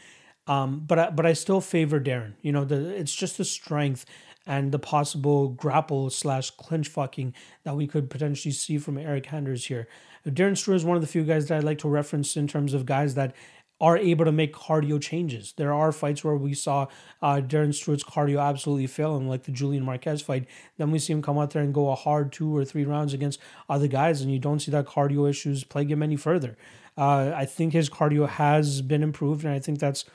Um, 0.46 0.84
but 0.86 0.98
I, 0.98 1.10
but 1.10 1.24
I 1.26 1.32
still 1.32 1.60
favor 1.60 2.00
Darren. 2.00 2.34
You 2.42 2.52
know, 2.52 2.64
the 2.64 2.90
it's 2.94 3.14
just 3.14 3.38
the 3.38 3.44
strength 3.44 4.04
and 4.46 4.72
the 4.72 4.78
possible 4.78 5.48
grapple 5.48 6.10
slash 6.10 6.50
clinch 6.50 6.88
fucking 6.88 7.34
that 7.64 7.76
we 7.76 7.86
could 7.86 8.10
potentially 8.10 8.52
see 8.52 8.78
from 8.78 8.96
Eryk 8.96 9.32
Anders 9.32 9.66
here. 9.66 9.88
Darren 10.26 10.56
Stewart 10.56 10.76
is 10.76 10.84
one 10.84 10.96
of 10.96 11.02
the 11.02 11.08
few 11.08 11.24
guys 11.24 11.48
that 11.48 11.56
I 11.56 11.60
like 11.60 11.78
to 11.78 11.88
reference 11.88 12.36
in 12.36 12.46
terms 12.46 12.74
of 12.74 12.86
guys 12.86 13.14
that 13.14 13.34
are 13.84 13.98
able 13.98 14.24
to 14.24 14.32
make 14.32 14.54
cardio 14.54 14.98
changes. 14.98 15.52
There 15.58 15.74
are 15.74 15.92
fights 15.92 16.24
where 16.24 16.36
we 16.36 16.54
saw 16.54 16.86
uh, 17.20 17.42
Darren 17.44 17.74
Stewart's 17.74 18.02
cardio 18.02 18.42
absolutely 18.42 18.86
fail 18.86 19.14
him, 19.14 19.28
like 19.28 19.42
the 19.42 19.52
Julian 19.52 19.84
Marquez 19.84 20.22
fight. 20.22 20.46
Then 20.78 20.90
we 20.90 20.98
see 20.98 21.12
him 21.12 21.20
come 21.20 21.36
out 21.38 21.50
there 21.50 21.62
and 21.62 21.74
go 21.74 21.90
a 21.90 21.94
hard 21.94 22.32
two 22.32 22.56
or 22.56 22.64
three 22.64 22.86
rounds 22.86 23.12
against 23.12 23.38
other 23.68 23.86
guys, 23.86 24.22
and 24.22 24.32
you 24.32 24.38
don't 24.38 24.60
see 24.60 24.70
that 24.70 24.86
cardio 24.86 25.28
issues 25.28 25.64
plague 25.64 25.92
him 25.92 26.02
any 26.02 26.16
further. 26.16 26.56
Uh, 26.96 27.32
I 27.36 27.44
think 27.44 27.74
his 27.74 27.90
cardio 27.90 28.26
has 28.26 28.80
been 28.80 29.02
improved, 29.02 29.44
and 29.44 29.52
I 29.52 29.58
think 29.58 29.80
that's 29.80 30.06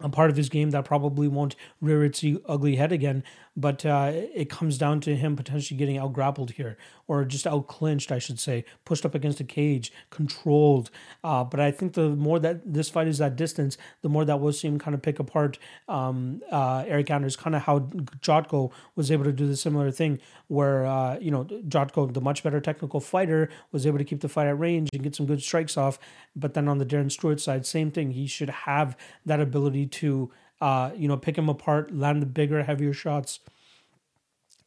a 0.00 0.08
part 0.08 0.30
of 0.30 0.36
his 0.36 0.48
game 0.48 0.70
that 0.70 0.84
probably 0.84 1.28
won't 1.28 1.54
rear 1.80 2.04
its 2.04 2.24
ugly 2.48 2.74
head 2.74 2.90
again. 2.90 3.22
But 3.54 3.84
uh, 3.84 4.12
it 4.14 4.48
comes 4.48 4.78
down 4.78 5.00
to 5.00 5.14
him 5.14 5.36
potentially 5.36 5.76
getting 5.76 5.98
out 5.98 6.14
grappled 6.14 6.52
here, 6.52 6.78
or 7.06 7.24
just 7.24 7.46
out 7.46 7.66
clinched, 7.66 8.10
I 8.10 8.18
should 8.18 8.40
say, 8.40 8.64
pushed 8.86 9.04
up 9.04 9.14
against 9.14 9.40
a 9.40 9.44
cage, 9.44 9.92
controlled. 10.08 10.90
Uh, 11.22 11.44
but 11.44 11.60
I 11.60 11.70
think 11.70 11.92
the 11.92 12.10
more 12.10 12.38
that 12.38 12.72
this 12.72 12.88
fight 12.88 13.08
is 13.08 13.20
at 13.20 13.36
distance, 13.36 13.76
the 14.00 14.08
more 14.08 14.24
that 14.24 14.40
we'll 14.40 14.54
see 14.54 14.68
him 14.68 14.78
kind 14.78 14.94
of 14.94 15.02
pick 15.02 15.18
apart 15.18 15.58
um, 15.86 16.40
uh, 16.50 16.84
Eryk 16.84 17.10
Anders, 17.10 17.36
kind 17.36 17.54
of 17.54 17.62
how 17.62 17.80
Jotko 18.20 18.72
was 18.96 19.10
able 19.10 19.24
to 19.24 19.32
do 19.32 19.46
the 19.46 19.56
similar 19.56 19.90
thing, 19.90 20.18
where, 20.48 20.86
uh, 20.86 21.18
you 21.18 21.30
know, 21.30 21.44
Jotko, 21.44 22.12
the 22.12 22.22
much 22.22 22.42
better 22.42 22.60
technical 22.60 23.00
fighter, 23.00 23.50
was 23.70 23.86
able 23.86 23.98
to 23.98 24.04
keep 24.04 24.20
the 24.20 24.30
fight 24.30 24.46
at 24.46 24.58
range 24.58 24.88
and 24.94 25.02
get 25.02 25.14
some 25.14 25.26
good 25.26 25.42
strikes 25.42 25.76
off. 25.76 25.98
But 26.34 26.54
then 26.54 26.68
on 26.68 26.78
the 26.78 26.86
Darren 26.86 27.12
Stewart 27.12 27.38
side, 27.38 27.66
same 27.66 27.90
thing. 27.90 28.12
He 28.12 28.26
should 28.26 28.50
have 28.50 28.96
that 29.26 29.40
ability 29.40 29.88
to 29.88 30.30
uh, 30.62 30.92
you 30.96 31.08
know, 31.08 31.16
pick 31.16 31.36
him 31.36 31.48
apart, 31.48 31.92
land 31.92 32.22
the 32.22 32.26
bigger, 32.26 32.62
heavier 32.62 32.92
shots. 32.92 33.40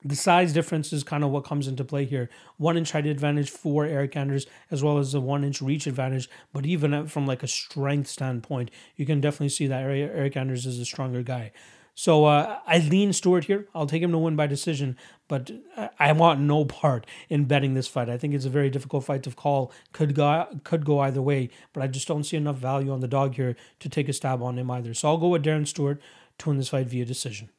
The 0.04 0.16
size 0.16 0.52
difference 0.52 0.92
is 0.92 1.06
kind 1.06 1.24
of 1.24 1.32
what 1.32 1.46
comes 1.46 1.70
into 1.70 1.86
play 1.86 2.04
here. 2.04 2.30
One 2.58 2.76
inch 2.76 2.92
height 2.92 3.06
advantage 3.06 3.50
for 3.50 3.86
Eryk 3.86 4.16
Anders, 4.18 4.46
as 4.70 4.84
well 4.84 4.98
as 4.98 5.14
the 5.14 5.22
one 5.22 5.46
inch 5.46 5.62
reach 5.62 5.88
advantage. 5.88 6.30
But 6.52 6.66
even 6.66 7.08
from 7.08 7.26
like 7.26 7.44
a 7.44 7.48
strength 7.48 8.10
standpoint, 8.10 8.72
you 8.98 9.06
can 9.06 9.22
definitely 9.22 9.50
see 9.50 9.68
that 9.68 9.86
Eryk 9.86 10.36
Anders 10.36 10.66
is 10.66 10.80
a 10.80 10.86
stronger 10.86 11.24
guy. 11.24 11.54
So 11.98 12.26
uh, 12.26 12.60
I 12.68 12.80
lean 12.80 13.14
Stewart 13.14 13.46
here. 13.46 13.68
I'll 13.74 13.88
take 13.88 14.04
him 14.04 14.12
to 14.12 14.18
win 14.18 14.36
by 14.36 14.48
decision, 14.48 14.98
but 15.30 15.50
I 15.98 16.12
want 16.12 16.42
no 16.42 16.66
part 16.66 17.08
in 17.30 17.46
betting 17.46 17.74
this 17.74 17.88
fight. 17.88 18.10
I 18.10 18.18
think 18.18 18.34
it's 18.34 18.44
a 18.44 18.50
very 18.50 18.70
difficult 18.70 19.06
fight 19.06 19.24
to 19.24 19.32
call. 19.32 19.72
Could 19.94 20.14
go 20.14 20.46
could 20.66 20.86
go 20.86 21.00
either 21.00 21.22
way, 21.22 21.50
but 21.72 21.82
I 21.82 21.88
just 21.88 22.08
don't 22.08 22.26
see 22.26 22.36
enough 22.36 22.58
value 22.58 22.92
on 22.92 23.00
the 23.00 23.08
dog 23.08 23.36
here 23.36 23.56
to 23.80 23.90
take 23.90 24.10
a 24.10 24.14
stab 24.14 24.44
on 24.44 24.60
him 24.60 24.70
either. 24.70 24.94
So 24.94 25.08
I'll 25.08 25.18
go 25.18 25.30
with 25.30 25.46
Darren 25.46 25.66
Stewart 25.66 26.02
to 26.40 26.50
win 26.50 26.58
this 26.58 26.70
fight 26.70 26.88
via 26.88 27.06
decision. 27.06 27.50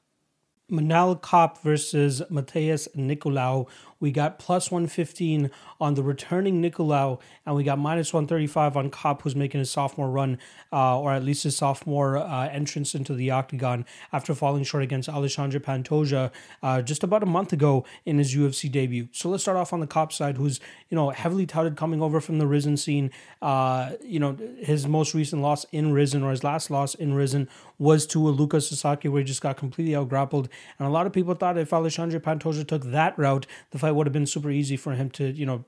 Manel 0.71 1.23
Kape 1.23 1.59
versus 1.63 2.21
Matheus 2.31 2.89
Nicolau. 2.95 3.69
We 4.01 4.11
got 4.11 4.39
plus 4.39 4.71
115 4.71 5.51
on 5.81 5.95
the 5.95 6.03
returning 6.03 6.63
Nicolau, 6.63 7.21
and 7.45 7.55
we 7.55 7.65
got 7.65 7.79
minus 7.79 8.13
135 8.13 8.77
on 8.77 8.91
Kape, 8.91 9.23
who's 9.23 9.37
making 9.37 9.59
his 9.59 9.71
sophomore 9.71 10.11
run, 10.11 10.39
uh, 10.73 10.99
or 10.99 11.13
at 11.13 11.25
least 11.25 11.45
his 11.45 11.57
sophomore 11.57 12.17
uh, 12.17 12.49
entrance 12.49 12.95
into 12.95 13.15
the 13.15 13.31
octagon 13.31 13.85
after 14.13 14.35
falling 14.35 14.65
short 14.65 14.83
against 14.83 15.09
Alexandre 15.09 15.61
Pantoja 15.61 16.31
uh, 16.63 16.83
just 16.83 17.03
about 17.03 17.23
a 17.23 17.27
month 17.27 17.53
ago 17.53 17.85
in 18.05 18.19
his 18.19 18.35
UFC 18.35 18.71
debut. 18.71 19.09
So 19.13 19.29
let's 19.29 19.43
start 19.43 19.57
off 19.57 19.73
on 19.73 19.81
the 19.81 19.87
Kape 19.87 20.13
side, 20.13 20.37
who's 20.37 20.61
you 20.89 20.97
know 20.97 21.11
heavily 21.11 21.47
touted 21.47 21.77
coming 21.77 22.03
over 22.03 22.21
from 22.21 22.39
the 22.39 22.47
Rizin 22.47 22.77
scene. 22.77 23.11
Uh, 23.41 23.93
you 24.03 24.21
know 24.21 24.37
his 24.59 24.87
most 24.87 25.15
recent 25.15 25.43
loss 25.43 25.65
in 25.73 25.93
Rizin, 25.93 26.23
or 26.23 26.31
his 26.31 26.45
last 26.45 26.71
loss 26.71 26.95
in 26.95 27.15
Rizin, 27.15 27.49
was 27.79 28.07
to 28.07 28.29
a 28.29 28.31
Lucas 28.31 28.69
Sasaki, 28.69 29.09
where 29.09 29.21
he 29.21 29.25
just 29.25 29.43
got 29.43 29.57
completely 29.57 29.95
outgrappled. 29.97 30.49
And 30.79 30.89
a 30.89 30.91
lot 30.91 31.07
of 31.07 31.13
people 31.13 31.35
thought 31.35 31.59
if 31.59 31.73
Alexandre 31.73 32.21
Pantoja 32.21 32.67
took 32.67 32.85
that 32.85 33.19
route, 33.19 33.47
the 33.71 33.79
fight 33.87 33.95
would 33.95 34.07
have 34.07 34.13
been 34.13 34.27
super 34.27 34.51
easy 34.51 34.77
for 34.77 34.93
him 34.95 35.11
to, 35.11 35.31
you 35.31 35.47
know, 35.47 35.65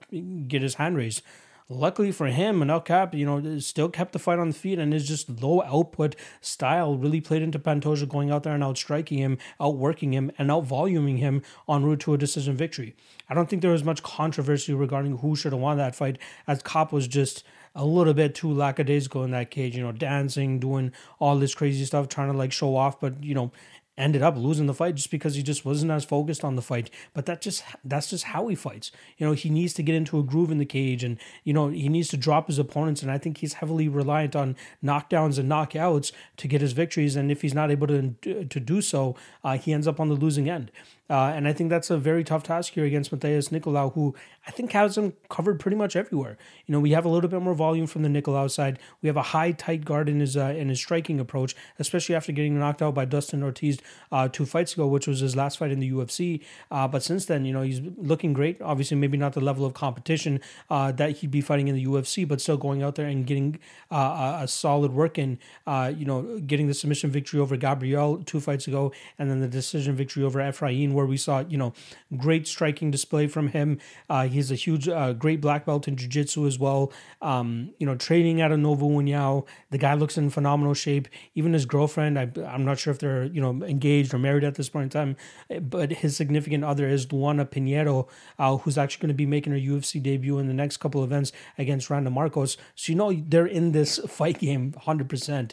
get 0.49 0.63
his 0.63 0.75
hand 0.75 0.97
raised. 0.97 1.23
Luckily 1.71 2.11
for 2.11 2.29
him, 2.29 2.61
Manel 2.61 2.83
Kape, 2.83 3.15
you 3.15 3.27
know, 3.27 3.59
still 3.59 3.91
kept 3.91 4.13
the 4.13 4.19
fight 4.19 4.39
on 4.39 4.49
the 4.49 4.55
feet 4.55 4.79
and 4.79 4.93
his 4.93 5.07
just 5.07 5.29
low 5.43 5.63
output 5.63 6.17
style 6.41 6.97
really 6.97 7.21
played 7.21 7.43
into 7.43 7.59
Pantoja 7.59 8.09
going 8.09 8.31
out 8.31 8.43
there 8.43 8.55
and 8.55 8.65
outstriking 8.65 9.19
him, 9.19 9.37
outworking 9.61 10.15
him, 10.15 10.33
and 10.39 10.49
outvoluming 10.49 11.19
him 11.19 11.43
en 11.69 11.85
route 11.85 12.01
to 12.01 12.15
a 12.15 12.19
decision 12.19 12.57
victory. 12.57 12.97
I 13.29 13.35
don't 13.35 13.51
think 13.51 13.61
there 13.61 13.71
was 13.71 13.85
much 13.85 14.03
controversy 14.03 14.73
regarding 14.73 15.19
who 15.19 15.37
should 15.37 15.53
have 15.53 15.61
won 15.61 15.77
that 15.77 15.95
fight, 15.95 16.19
as 16.47 16.63
Kape 16.63 16.91
was 16.91 17.07
just 17.07 17.45
a 17.75 17.85
little 17.85 18.15
bit 18.15 18.35
too 18.35 18.51
lackadaisical 18.51 19.23
in 19.25 19.31
that 19.33 19.51
cage, 19.51 19.77
you 19.77 19.83
know, 19.83 19.93
dancing, 19.93 20.59
doing 20.59 20.91
all 21.19 21.39
this 21.39 21.55
crazy 21.55 21.85
stuff, 21.85 22.09
trying 22.09 22.33
to 22.33 22.37
like 22.37 22.51
show 22.51 22.75
off, 22.75 22.99
but 22.99 23.23
you 23.23 23.35
know, 23.35 23.53
ended 23.99 24.23
up 24.23 24.37
losing 24.37 24.67
the 24.67 24.75
fight 24.75 24.95
just 24.95 25.11
because 25.11 25.35
he 25.35 25.43
just 25.43 25.65
wasn't 25.65 25.91
as 25.91 26.05
focused 26.05 26.45
on 26.45 26.57
the 26.57 26.63
fight. 26.63 26.91
But 27.13 27.27
that 27.27 27.43
just 27.43 27.63
that's 27.85 28.09
just 28.09 28.25
how 28.25 28.47
he 28.49 28.55
fights. 28.55 28.91
You 29.19 29.27
know, 29.27 29.33
he 29.33 29.51
needs 29.51 29.75
to 29.75 29.83
get 29.83 29.95
into 29.95 30.19
a 30.19 30.23
groove 30.23 30.51
in 30.51 30.59
the 30.59 30.65
cage, 30.65 31.05
and 31.05 31.19
you 31.45 31.53
know 31.53 31.69
he 31.69 31.89
needs 31.89 32.09
to 32.09 32.17
drop 32.17 32.47
his 32.47 32.59
opponents. 32.59 33.03
And 33.03 33.11
I 33.11 33.19
think 33.19 33.39
he's 33.39 33.55
heavily 33.55 33.89
reliant 33.89 34.35
on 34.35 34.57
knockdowns 34.83 35.39
and 35.39 35.51
knockouts 35.51 36.13
to 36.39 36.49
get 36.49 36.61
his 36.61 36.73
victories. 36.73 37.17
And 37.17 37.31
if 37.31 37.43
he's 37.43 37.55
not 37.55 37.71
able 37.71 37.89
to 37.89 38.45
to 38.45 38.61
do 38.61 38.81
so, 38.81 39.17
uh, 39.45 39.59
he 39.59 39.73
ends 39.73 39.89
up 39.89 40.01
on 40.01 40.09
the 40.09 40.15
losing 40.15 40.49
end. 40.49 40.71
Uh, 41.11 41.33
and 41.35 41.49
I 41.49 41.53
think 41.53 41.71
that's 41.71 41.91
a 41.91 41.97
very 41.97 42.23
tough 42.23 42.43
task 42.43 42.75
here 42.75 42.85
against 42.85 43.11
Matheus 43.11 43.49
Nicolau, 43.49 43.95
who 43.95 44.15
I 44.47 44.51
think 44.51 44.73
has 44.73 44.99
him 44.99 45.15
covered 45.31 45.59
pretty 45.59 45.77
much 45.77 45.97
everywhere. 45.97 46.37
You 46.67 46.73
know, 46.73 46.81
we 46.81 46.91
have 46.91 47.05
a 47.05 47.09
little 47.09 47.31
bit 47.31 47.41
more 47.41 47.55
volume 47.55 47.87
from 47.87 48.03
the 48.03 48.09
Nicolau 48.09 48.51
side. 48.51 48.79
We 49.01 49.07
have 49.07 49.17
a 49.17 49.23
high, 49.23 49.53
tight 49.53 49.85
guard 49.85 50.09
in 50.09 50.21
his 50.21 50.37
uh, 50.37 50.55
in 50.57 50.69
his 50.69 50.79
striking 50.79 51.19
approach, 51.19 51.57
especially 51.79 52.15
after 52.15 52.33
getting 52.33 52.59
knocked 52.59 52.83
out 52.83 52.95
by 52.95 53.07
Dustin 53.07 53.43
Ortiz 53.43 53.79
uh, 54.13 54.29
two 54.29 54.45
fights 54.45 54.75
ago, 54.75 54.87
which 54.87 55.07
was 55.07 55.21
his 55.21 55.35
last 55.35 55.59
fight 55.59 55.71
in 55.71 55.81
the 55.81 55.91
UFC. 55.91 56.43
Uh, 56.71 56.87
but 56.87 57.03
since 57.03 57.25
then, 57.25 57.45
you 57.45 57.53
know, 57.53 57.63
he's 57.63 57.81
looking 57.97 58.33
great. 58.33 58.61
Obviously, 58.61 58.97
maybe 58.97 59.17
not 59.17 59.33
the 59.33 59.41
level 59.41 59.65
of 59.65 59.73
competition 59.73 60.41
uh, 60.69 60.93
that 60.93 61.19
he'd 61.19 61.31
be 61.31 61.41
fighting 61.41 61.69
in 61.69 61.75
the 61.75 61.87
UFC, 61.87 62.29
but 62.29 62.41
still 62.41 62.59
going 62.59 62.83
out 62.83 62.97
there 62.97 63.07
and 63.07 63.27
getting 63.27 63.59
uh, 63.91 64.41
a 64.43 64.49
solid 64.49 64.93
work 64.93 65.19
in. 65.19 65.39
you 65.67 66.05
know, 66.05 66.39
getting 66.41 66.67
the 66.67 66.75
submission 66.75 67.11
victory 67.11 67.41
over 67.41 67.57
Gabriel 67.57 68.23
two 68.25 68.41
fights 68.41 68.67
ago, 68.67 68.93
and 69.19 69.31
then 69.31 69.41
the 69.41 69.49
decision 69.49 69.95
victory 69.95 70.23
over 70.23 70.39
Efrain 70.39 70.98
where 70.99 71.07
we 71.07 71.17
saw, 71.17 71.45
you 71.49 71.57
know, 71.57 71.73
great 72.17 72.47
striking 72.49 72.91
display 72.91 73.29
from 73.29 73.49
him. 73.49 73.79
Uh, 74.11 74.27
he's 74.27 74.51
a 74.51 74.57
huge, 74.57 74.89
uh, 74.89 75.13
great 75.13 75.41
black 75.41 75.65
belt 75.65 75.87
in 75.87 75.97
jiu-jitsu 75.97 76.45
as 76.47 76.59
well. 76.59 76.93
Um, 77.23 77.73
you 77.79 77.87
know, 77.87 77.95
training 77.95 78.41
out 78.41 78.51
of 78.51 78.59
Novo 78.59 78.89
União. 78.89 79.47
The 79.71 79.79
guy 79.79 79.95
looks 79.95 80.19
in 80.19 80.29
phenomenal 80.31 80.75
shape. 80.75 81.07
Even 81.37 81.53
his 81.53 81.67
girlfriend, 81.67 82.19
I, 82.19 82.29
I'm 82.45 82.65
not 82.65 82.79
sure 82.81 82.91
if 82.91 82.99
they're, 82.99 83.25
you 83.25 83.41
know, 83.41 83.51
engaged 83.65 84.13
or 84.13 84.19
married 84.19 84.43
at 84.43 84.57
this 84.57 84.69
point 84.69 84.85
in 84.85 84.91
time, 84.91 85.17
but 85.63 85.93
his 85.93 86.17
significant 86.17 86.65
other 86.65 86.89
is 86.89 87.07
Luana 87.07 87.49
Pinheiro, 87.49 88.09
uh, 88.39 88.57
who's 88.57 88.77
actually 88.77 89.03
going 89.03 89.09
to 89.09 89.15
be 89.15 89.27
making 89.27 89.53
her 89.53 89.59
UFC 89.59 90.03
debut 90.03 90.39
in 90.39 90.49
the 90.49 90.55
next 90.55 90.79
couple 90.79 91.05
events 91.05 91.31
against 91.57 91.91
Randa 91.91 92.11
Marcos. 92.11 92.57
So, 92.75 92.93
you 92.93 92.97
know, 92.97 93.13
they're 93.13 93.47
in 93.47 93.71
this 93.73 93.99
fight 94.09 94.39
game 94.41 94.75
100% 94.87 95.53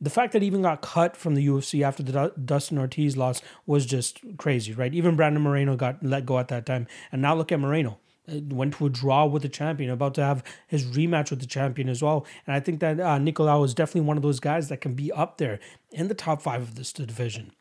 the 0.00 0.10
fact 0.10 0.32
that 0.32 0.42
even 0.42 0.62
got 0.62 0.80
cut 0.80 1.16
from 1.16 1.34
the 1.34 1.46
UFC 1.46 1.82
after 1.82 2.02
the 2.02 2.32
Dustin 2.42 2.78
Ortiz 2.78 3.16
loss 3.16 3.42
was 3.66 3.84
just 3.84 4.20
crazy, 4.36 4.72
right? 4.72 4.94
Even 4.94 5.16
Brandon 5.16 5.42
Moreno 5.42 5.76
got 5.76 6.02
let 6.02 6.24
go 6.24 6.38
at 6.38 6.48
that 6.48 6.66
time. 6.66 6.86
And 7.10 7.20
now 7.20 7.34
look 7.34 7.50
at 7.50 7.58
Moreno. 7.58 7.98
Went 8.28 8.74
to 8.74 8.86
a 8.86 8.90
draw 8.90 9.24
with 9.24 9.42
the 9.42 9.48
champion, 9.48 9.90
about 9.90 10.14
to 10.14 10.22
have 10.22 10.44
his 10.66 10.84
rematch 10.84 11.30
with 11.30 11.40
the 11.40 11.46
champion 11.46 11.88
as 11.88 12.02
well. 12.02 12.26
And 12.46 12.54
I 12.54 12.60
think 12.60 12.80
that 12.80 13.00
uh, 13.00 13.18
Nicolau 13.18 13.64
is 13.64 13.74
definitely 13.74 14.02
one 14.02 14.18
of 14.18 14.22
those 14.22 14.38
guys 14.38 14.68
that 14.68 14.82
can 14.82 14.94
be 14.94 15.10
up 15.10 15.38
there 15.38 15.58
in 15.90 16.08
the 16.08 16.14
top 16.14 16.42
five 16.42 16.60
of 16.60 16.74
this 16.74 16.92
division. 16.92 17.52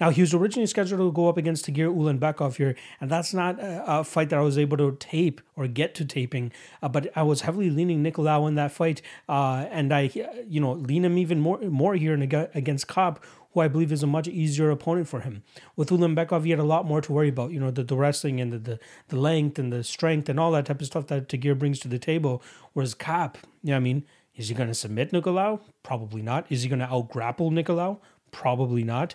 Now, 0.00 0.10
he 0.10 0.20
was 0.20 0.34
originally 0.34 0.66
scheduled 0.66 1.00
to 1.00 1.12
go 1.12 1.28
up 1.28 1.36
against 1.36 1.66
Tagir 1.66 1.94
Ulanbekov 1.94 2.56
here, 2.56 2.74
and 3.00 3.10
that's 3.10 3.32
not 3.32 3.60
a, 3.60 4.00
a, 4.00 4.04
fight 4.04 4.30
that 4.30 4.38
I 4.38 4.42
was 4.42 4.58
able 4.58 4.76
to 4.78 4.96
tape 4.98 5.40
or 5.54 5.68
get 5.68 5.94
to 5.96 6.04
taping, 6.04 6.52
uh, 6.82 6.88
but 6.88 7.16
I 7.16 7.22
was 7.22 7.42
heavily 7.42 7.70
leaning 7.70 8.02
Nicolau 8.02 8.48
in 8.48 8.56
that 8.56 8.72
fight, 8.72 9.02
uh, 9.28 9.66
and 9.70 9.92
I, 9.92 10.10
you 10.48 10.60
know, 10.60 10.72
lean 10.72 11.04
him 11.04 11.16
even 11.18 11.40
more 11.40 11.58
more 11.60 11.94
here 11.94 12.14
against 12.54 12.88
Kape, 12.88 13.18
who 13.52 13.60
I 13.60 13.68
believe 13.68 13.92
is 13.92 14.02
a 14.02 14.06
much 14.08 14.26
easier 14.26 14.70
opponent 14.70 15.06
for 15.06 15.20
him. 15.20 15.44
With 15.76 15.90
Ulanbekov, 15.90 16.44
he 16.44 16.50
had 16.50 16.58
a 16.58 16.64
lot 16.64 16.86
more 16.86 17.00
to 17.00 17.12
worry 17.12 17.28
about, 17.28 17.52
you 17.52 17.60
know, 17.60 17.70
the, 17.70 17.84
the 17.84 17.96
wrestling 17.96 18.40
and 18.40 18.52
the, 18.52 18.58
the, 18.58 18.78
the 19.08 19.16
length 19.16 19.60
and 19.60 19.72
the 19.72 19.84
strength 19.84 20.28
and 20.28 20.40
all 20.40 20.50
that 20.52 20.66
type 20.66 20.80
of 20.80 20.86
stuff 20.88 21.06
that 21.06 21.28
Tagir 21.28 21.56
brings 21.56 21.78
to 21.80 21.88
the 21.88 22.00
table, 22.00 22.42
whereas 22.72 22.94
Kape, 22.94 23.38
you 23.62 23.70
know 23.70 23.76
I 23.76 23.80
mean, 23.80 24.04
Is 24.36 24.48
he 24.48 24.54
going 24.54 24.68
to 24.68 24.74
submit 24.74 25.12
Nicolau? 25.12 25.60
Probably 25.84 26.20
not. 26.20 26.46
Is 26.50 26.62
he 26.62 26.68
going 26.68 26.80
to 26.80 26.92
out 26.92 27.08
grapple 27.08 27.52
Nicolau? 27.52 27.98
Probably 28.32 28.82
not. 28.82 29.14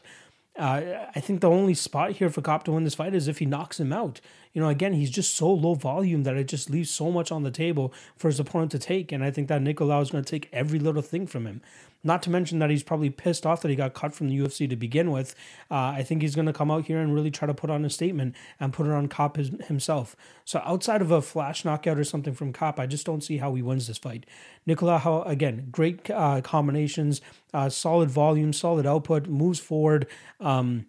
Uh, 0.59 1.07
I 1.15 1.19
think 1.21 1.39
the 1.39 1.49
only 1.49 1.73
spot 1.73 2.11
here 2.11 2.29
for 2.29 2.41
Kape 2.41 2.63
to 2.63 2.73
win 2.73 2.83
this 2.83 2.95
fight 2.95 3.15
is 3.15 3.29
if 3.29 3.39
he 3.39 3.45
knocks 3.45 3.79
him 3.79 3.93
out. 3.93 4.19
You 4.53 4.61
know, 4.61 4.69
again, 4.69 4.93
he's 4.93 5.11
just 5.11 5.35
so 5.35 5.51
low 5.51 5.75
volume 5.75 6.23
that 6.23 6.35
it 6.35 6.47
just 6.47 6.69
leaves 6.69 6.89
so 6.89 7.11
much 7.11 7.31
on 7.31 7.43
the 7.43 7.51
table 7.51 7.93
for 8.15 8.27
his 8.27 8.39
opponent 8.39 8.71
to 8.71 8.79
take. 8.79 9.11
And 9.11 9.23
I 9.23 9.31
think 9.31 9.47
that 9.47 9.61
Nicolau 9.61 10.01
is 10.01 10.11
going 10.11 10.23
to 10.23 10.29
take 10.29 10.49
every 10.51 10.79
little 10.79 11.01
thing 11.01 11.27
from 11.27 11.45
him. 11.45 11.61
Not 12.03 12.23
to 12.23 12.29
mention 12.29 12.59
that 12.59 12.69
he's 12.69 12.83
probably 12.83 13.09
pissed 13.09 13.45
off 13.45 13.61
that 13.61 13.69
he 13.69 13.75
got 13.75 13.93
cut 13.93 14.13
from 14.13 14.29
the 14.29 14.37
UFC 14.37 14.69
to 14.69 14.75
begin 14.75 15.11
with. 15.11 15.35
Uh, 15.69 15.93
I 15.97 16.03
think 16.03 16.21
he's 16.21 16.33
going 16.33 16.45
to 16.45 16.53
come 16.53 16.71
out 16.71 16.85
here 16.85 16.99
and 16.99 17.13
really 17.13 17.29
try 17.29 17.45
to 17.45 17.53
put 17.53 17.69
on 17.69 17.83
a 17.83 17.89
statement 17.89 18.35
and 18.59 18.71
put 18.71 18.85
it 18.85 18.93
on 18.93 19.07
Kape 19.07 19.35
his, 19.35 19.49
himself. 19.67 20.15
So 20.45 20.61
outside 20.63 21.01
of 21.01 21.11
a 21.11 21.21
flash 21.21 21.65
knockout 21.65 21.99
or 21.99 22.05
something 22.05 22.33
from 22.33 22.53
Kape, 22.53 22.79
I 22.79 22.85
just 22.85 23.05
don't 23.05 23.23
see 23.23 23.37
how 23.37 23.53
he 23.53 23.61
wins 23.61 23.87
this 23.87 23.97
fight. 23.97 24.25
Nicolau, 24.65 25.27
again, 25.27 25.67
great 25.71 26.09
uh, 26.09 26.39
combinations, 26.41 27.19
uh, 27.53 27.67
solid 27.69 28.09
volume, 28.09 28.53
solid 28.53 28.85
output, 28.85 29.27
moves 29.27 29.59
forward. 29.59 30.07
Um, 30.39 30.85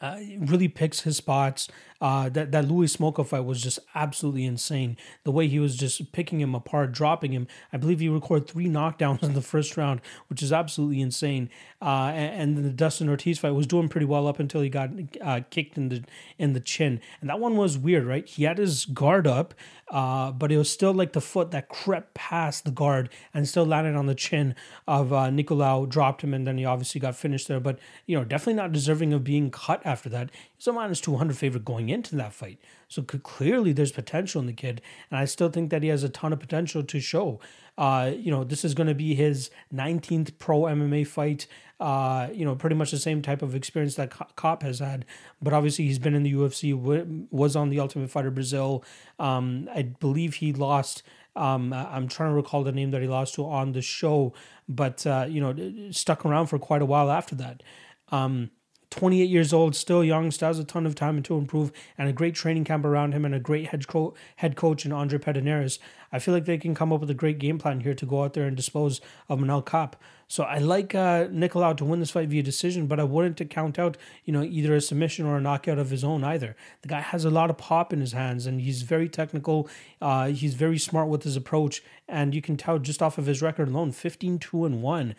uh, 0.00 0.18
really 0.40 0.66
picks 0.66 1.02
his 1.02 1.16
spots. 1.16 1.68
Uh, 2.02 2.28
that 2.28 2.50
that 2.50 2.66
Louis 2.66 2.94
Smolka 2.94 3.24
fight 3.24 3.44
was 3.44 3.62
just 3.62 3.78
absolutely 3.94 4.44
insane. 4.44 4.96
The 5.22 5.30
way 5.30 5.46
he 5.46 5.60
was 5.60 5.76
just 5.76 6.10
picking 6.10 6.40
him 6.40 6.52
apart, 6.52 6.90
dropping 6.90 7.30
him. 7.30 7.46
I 7.72 7.76
believe 7.76 8.00
he 8.00 8.08
recorded 8.08 8.48
three 8.48 8.66
knockdowns 8.66 9.22
in 9.22 9.34
the 9.34 9.40
first 9.40 9.76
round, 9.76 10.00
which 10.26 10.42
is 10.42 10.52
absolutely 10.52 11.00
insane. 11.00 11.48
Uh, 11.80 12.10
and, 12.12 12.56
and 12.56 12.64
the 12.64 12.70
Dustin 12.70 13.08
Ortiz 13.08 13.38
fight 13.38 13.52
was 13.52 13.68
doing 13.68 13.88
pretty 13.88 14.06
well 14.06 14.26
up 14.26 14.40
until 14.40 14.62
he 14.62 14.68
got 14.68 14.90
uh, 15.20 15.42
kicked 15.50 15.78
in 15.78 15.90
the 15.90 16.02
in 16.38 16.54
the 16.54 16.60
chin. 16.60 17.00
And 17.20 17.30
that 17.30 17.38
one 17.38 17.56
was 17.56 17.78
weird, 17.78 18.04
right? 18.04 18.26
He 18.26 18.42
had 18.42 18.58
his 18.58 18.84
guard 18.84 19.28
up, 19.28 19.54
uh, 19.88 20.32
but 20.32 20.50
it 20.50 20.58
was 20.58 20.70
still 20.70 20.92
like 20.92 21.12
the 21.12 21.20
foot 21.20 21.52
that 21.52 21.68
crept 21.68 22.14
past 22.14 22.64
the 22.64 22.72
guard 22.72 23.10
and 23.32 23.46
still 23.46 23.64
landed 23.64 23.94
on 23.94 24.06
the 24.06 24.16
chin 24.16 24.56
of 24.88 25.12
uh, 25.12 25.30
Nicolau, 25.30 25.88
dropped 25.88 26.22
him, 26.22 26.34
and 26.34 26.48
then 26.48 26.58
he 26.58 26.64
obviously 26.64 27.00
got 27.00 27.14
finished 27.14 27.46
there. 27.46 27.60
But 27.60 27.78
you 28.06 28.18
know, 28.18 28.24
definitely 28.24 28.54
not 28.54 28.72
deserving 28.72 29.12
of 29.12 29.22
being 29.22 29.52
cut 29.52 29.80
after 29.84 30.08
that. 30.08 30.30
A 30.66 30.72
minus 30.72 31.00
two 31.00 31.16
hundred 31.16 31.36
favorite 31.36 31.64
going 31.64 31.88
into 31.88 32.14
that 32.16 32.32
fight. 32.32 32.58
So 32.88 33.02
clearly 33.02 33.72
there's 33.72 33.92
potential 33.92 34.40
in 34.40 34.46
the 34.46 34.52
kid. 34.52 34.80
And 35.10 35.18
I 35.18 35.24
still 35.24 35.48
think 35.48 35.70
that 35.70 35.82
he 35.82 35.88
has 35.88 36.04
a 36.04 36.08
ton 36.08 36.32
of 36.32 36.40
potential 36.40 36.82
to 36.84 37.00
show. 37.00 37.40
Uh, 37.76 38.12
you 38.14 38.30
know, 38.30 38.44
this 38.44 38.64
is 38.64 38.74
going 38.74 38.86
to 38.86 38.94
be 38.94 39.14
his 39.14 39.50
19th 39.74 40.38
pro 40.38 40.62
MMA 40.62 41.06
fight. 41.06 41.46
Uh, 41.80 42.28
you 42.32 42.44
know, 42.44 42.54
pretty 42.54 42.76
much 42.76 42.92
the 42.92 42.98
same 42.98 43.22
type 43.22 43.42
of 43.42 43.54
experience 43.54 43.96
that 43.96 44.12
Kape 44.36 44.62
has 44.62 44.78
had. 44.78 45.04
But 45.40 45.52
obviously, 45.52 45.86
he's 45.86 45.98
been 45.98 46.14
in 46.14 46.22
the 46.22 46.32
UFC, 46.32 47.28
was 47.30 47.56
on 47.56 47.70
the 47.70 47.80
Ultimate 47.80 48.10
Fighter 48.10 48.30
Brazil. 48.30 48.84
Um, 49.18 49.68
I 49.74 49.82
believe 49.82 50.34
he 50.34 50.52
lost. 50.52 51.02
Um, 51.34 51.72
I'm 51.72 52.08
trying 52.08 52.30
to 52.30 52.34
recall 52.36 52.62
the 52.62 52.72
name 52.72 52.90
that 52.90 53.00
he 53.00 53.08
lost 53.08 53.34
to 53.34 53.46
on 53.46 53.72
the 53.72 53.82
show, 53.82 54.34
but 54.68 55.06
uh, 55.06 55.26
you 55.28 55.40
know, 55.40 55.90
stuck 55.90 56.24
around 56.26 56.46
for 56.46 56.58
quite 56.58 56.82
a 56.82 56.86
while 56.86 57.10
after 57.10 57.34
that. 57.36 57.62
Um, 58.10 58.50
28 58.92 59.30
years 59.30 59.54
old, 59.54 59.74
still 59.74 60.04
young, 60.04 60.30
still 60.30 60.48
has 60.48 60.58
a 60.58 60.64
ton 60.64 60.84
of 60.84 60.94
time 60.94 61.22
to 61.22 61.38
improve, 61.38 61.72
and 61.96 62.10
a 62.10 62.12
great 62.12 62.34
training 62.34 62.64
camp 62.64 62.84
around 62.84 63.14
him, 63.14 63.24
and 63.24 63.34
a 63.34 63.40
great 63.40 63.68
head, 63.68 63.88
co- 63.88 64.12
head 64.36 64.54
coach 64.54 64.84
in 64.84 64.92
Andre 64.92 65.18
Pederneiras. 65.18 65.78
I 66.12 66.18
feel 66.18 66.34
like 66.34 66.44
they 66.44 66.58
can 66.58 66.74
come 66.74 66.92
up 66.92 67.00
with 67.00 67.08
a 67.08 67.14
great 67.14 67.38
game 67.38 67.58
plan 67.58 67.80
here 67.80 67.94
to 67.94 68.04
go 68.04 68.22
out 68.22 68.34
there 68.34 68.44
and 68.44 68.54
dispose 68.54 69.00
of 69.30 69.38
Manel 69.38 69.64
Kape. 69.64 69.96
So 70.28 70.44
I 70.44 70.58
like 70.58 70.94
uh, 70.94 71.24
Nicolau 71.28 71.74
to 71.78 71.86
win 71.86 72.00
this 72.00 72.10
fight 72.10 72.28
via 72.28 72.42
decision, 72.42 72.86
but 72.86 73.00
I 73.00 73.04
wouldn't 73.04 73.38
to 73.38 73.46
count 73.46 73.78
out, 73.78 73.96
you 74.26 74.32
know, 74.32 74.42
either 74.42 74.74
a 74.74 74.80
submission 74.82 75.24
or 75.24 75.38
a 75.38 75.40
knockout 75.40 75.78
of 75.78 75.88
his 75.88 76.04
own 76.04 76.22
either. 76.22 76.54
The 76.82 76.88
guy 76.88 77.00
has 77.00 77.24
a 77.24 77.30
lot 77.30 77.48
of 77.48 77.56
pop 77.56 77.94
in 77.94 78.00
his 78.00 78.12
hands, 78.12 78.44
and 78.44 78.60
he's 78.60 78.82
very 78.82 79.08
technical. 79.08 79.70
Uh, 80.02 80.28
he's 80.28 80.52
very 80.52 80.78
smart 80.78 81.08
with 81.08 81.22
his 81.22 81.36
approach, 81.36 81.82
and 82.08 82.34
you 82.34 82.42
can 82.42 82.58
tell 82.58 82.78
just 82.78 83.00
off 83.00 83.16
of 83.16 83.24
his 83.24 83.40
record 83.40 83.68
alone, 83.68 83.90
15 83.90 84.38
2 84.38 84.66
and 84.66 84.82
1 84.82 85.14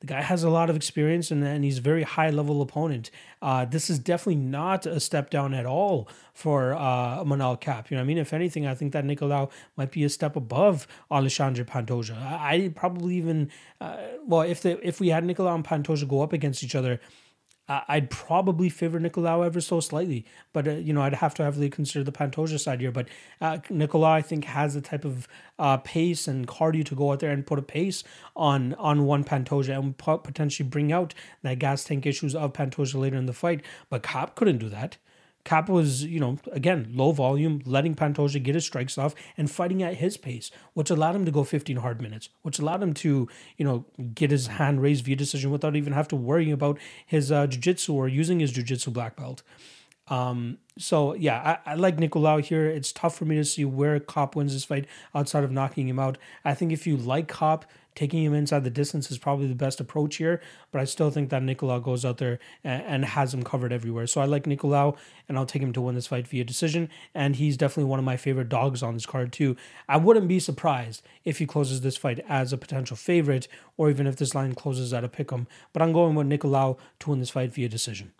the 0.00 0.06
guy 0.06 0.20
has 0.20 0.42
a 0.44 0.50
lot 0.50 0.68
of 0.68 0.76
experience 0.76 1.30
and, 1.30 1.42
and 1.42 1.64
he's 1.64 1.78
a 1.78 1.80
very 1.80 2.02
high 2.02 2.30
level 2.30 2.60
opponent. 2.60 3.10
Uh, 3.40 3.64
this 3.64 3.88
is 3.88 3.98
definitely 3.98 4.36
not 4.36 4.84
a 4.84 5.00
step 5.00 5.30
down 5.30 5.54
at 5.54 5.64
all 5.64 6.08
for 6.34 6.74
uh, 6.74 7.24
Manel 7.24 7.58
Kape. 7.58 7.90
You 7.90 7.96
know 7.96 8.02
I 8.02 8.06
mean? 8.06 8.18
If 8.18 8.34
anything, 8.34 8.66
I 8.66 8.74
think 8.74 8.92
that 8.92 9.04
Nicolau 9.04 9.50
might 9.76 9.90
be 9.90 10.04
a 10.04 10.10
step 10.10 10.36
above 10.36 10.86
Alexandre 11.10 11.64
Pantoja. 11.64 12.16
I, 12.20 12.54
I 12.54 12.72
probably 12.74 13.16
even, 13.16 13.50
uh, 13.80 13.96
well, 14.26 14.42
if 14.42 14.60
the 14.62 14.86
if 14.86 15.00
we 15.00 15.08
had 15.08 15.24
Nicolau 15.24 15.54
and 15.54 15.64
Pantoja 15.64 16.06
go 16.06 16.20
up 16.20 16.32
against 16.34 16.62
each 16.62 16.74
other, 16.74 17.00
I'd 17.68 18.10
probably 18.10 18.68
favor 18.68 19.00
Nicolau 19.00 19.44
ever 19.44 19.60
so 19.60 19.80
slightly, 19.80 20.24
but 20.52 20.68
uh, 20.68 20.72
you 20.72 20.92
know 20.92 21.02
I'd 21.02 21.14
have 21.14 21.34
to 21.34 21.44
heavily 21.44 21.68
consider 21.68 22.04
the 22.04 22.12
Pantoja 22.12 22.60
side 22.60 22.80
here. 22.80 22.92
But 22.92 23.08
uh, 23.40 23.58
Nicolau, 23.70 24.04
I 24.04 24.22
think, 24.22 24.44
has 24.44 24.74
the 24.74 24.80
type 24.80 25.04
of 25.04 25.26
uh, 25.58 25.78
pace 25.78 26.28
and 26.28 26.46
cardio 26.46 26.84
to 26.84 26.94
go 26.94 27.10
out 27.10 27.20
there 27.20 27.32
and 27.32 27.44
put 27.44 27.58
a 27.58 27.62
pace 27.62 28.04
on 28.36 28.74
on 28.74 29.04
one 29.04 29.24
Pantoja 29.24 29.76
and 29.76 29.98
potentially 29.98 30.68
bring 30.68 30.92
out 30.92 31.12
that 31.42 31.58
gas 31.58 31.82
tank 31.82 32.06
issues 32.06 32.36
of 32.36 32.52
Pantoja 32.52 32.94
later 32.94 33.16
in 33.16 33.26
the 33.26 33.32
fight. 33.32 33.64
But 33.90 34.04
Kape 34.04 34.36
couldn't 34.36 34.58
do 34.58 34.68
that. 34.68 34.96
Kape 35.46 35.68
was, 35.68 36.04
you 36.04 36.18
know, 36.18 36.38
again, 36.50 36.88
low 36.92 37.12
volume, 37.12 37.62
letting 37.64 37.94
Pantoja 37.94 38.42
get 38.42 38.56
his 38.56 38.64
strikes 38.64 38.98
off 38.98 39.14
and 39.38 39.48
fighting 39.48 39.80
at 39.80 39.94
his 39.94 40.16
pace, 40.16 40.50
which 40.74 40.90
allowed 40.90 41.14
him 41.14 41.24
to 41.24 41.30
go 41.30 41.44
15 41.44 41.76
hard 41.76 42.02
minutes, 42.02 42.28
which 42.42 42.58
allowed 42.58 42.82
him 42.82 42.92
to, 42.94 43.28
you 43.56 43.64
know, 43.64 43.84
get 44.12 44.32
his 44.32 44.48
hand 44.48 44.82
raised 44.82 45.04
via 45.04 45.14
decision 45.14 45.52
without 45.52 45.76
even 45.76 45.92
have 45.92 46.08
to 46.08 46.16
worry 46.16 46.50
about 46.50 46.78
his 47.06 47.30
uh, 47.30 47.46
jiu-jitsu 47.46 47.94
or 47.94 48.08
using 48.08 48.40
his 48.40 48.50
jiu-jitsu 48.50 48.90
black 48.90 49.16
belt. 49.16 49.44
Um, 50.08 50.58
so 50.78 51.14
yeah, 51.14 51.58
I, 51.66 51.72
I 51.72 51.74
like 51.74 51.96
Nicolau 51.96 52.40
here. 52.44 52.66
It's 52.66 52.92
tough 52.92 53.16
for 53.16 53.24
me 53.24 53.36
to 53.36 53.44
see 53.44 53.64
where 53.64 53.98
Kape 54.00 54.34
wins 54.34 54.52
this 54.52 54.64
fight 54.64 54.86
outside 55.14 55.44
of 55.44 55.52
knocking 55.52 55.88
him 55.88 55.98
out. 55.98 56.18
I 56.44 56.54
think 56.54 56.72
if 56.72 56.86
you 56.86 56.96
like 56.96 57.28
Kape, 57.28 57.64
taking 57.96 58.22
him 58.22 58.34
inside 58.34 58.62
the 58.62 58.70
distance 58.70 59.10
is 59.10 59.18
probably 59.18 59.48
the 59.48 59.54
best 59.54 59.80
approach 59.80 60.16
here. 60.16 60.40
But 60.70 60.80
I 60.80 60.84
still 60.84 61.10
think 61.10 61.30
that 61.30 61.42
Nicolau 61.42 61.82
goes 61.82 62.04
out 62.04 62.18
there 62.18 62.38
and, 62.62 62.82
and, 62.82 63.04
has 63.04 63.34
him 63.34 63.42
covered 63.42 63.72
everywhere. 63.72 64.06
So 64.06 64.20
I 64.20 64.26
like 64.26 64.44
Nicolau, 64.44 64.96
and 65.28 65.36
I'll 65.36 65.46
take 65.46 65.62
him 65.62 65.72
to 65.72 65.80
win 65.80 65.94
this 65.96 66.06
fight 66.06 66.28
via 66.28 66.44
decision. 66.44 66.88
And 67.14 67.36
he's 67.36 67.56
definitely 67.56 67.90
one 67.90 67.98
of 67.98 68.04
my 68.04 68.16
favorite 68.16 68.48
dogs 68.48 68.82
on 68.82 68.94
this 68.94 69.06
card 69.06 69.32
too. 69.32 69.56
I 69.88 69.96
wouldn't 69.96 70.28
be 70.28 70.38
surprised 70.38 71.02
if 71.24 71.38
he 71.38 71.46
closes 71.46 71.80
this 71.80 71.96
fight 71.96 72.24
as 72.28 72.52
a 72.52 72.58
potential 72.58 72.96
favorite, 72.96 73.48
or 73.76 73.90
even 73.90 74.06
if 74.06 74.16
this 74.16 74.34
line 74.34 74.54
closes 74.54 74.92
at 74.92 75.02
a 75.02 75.08
pick'em. 75.08 75.46
But 75.72 75.82
I'm 75.82 75.92
going 75.92 76.14
with 76.14 76.28
Nicolau 76.28 76.78
to 77.00 77.10
win 77.10 77.18
this 77.18 77.30
fight 77.30 77.52
via 77.52 77.68
decision. 77.68 78.12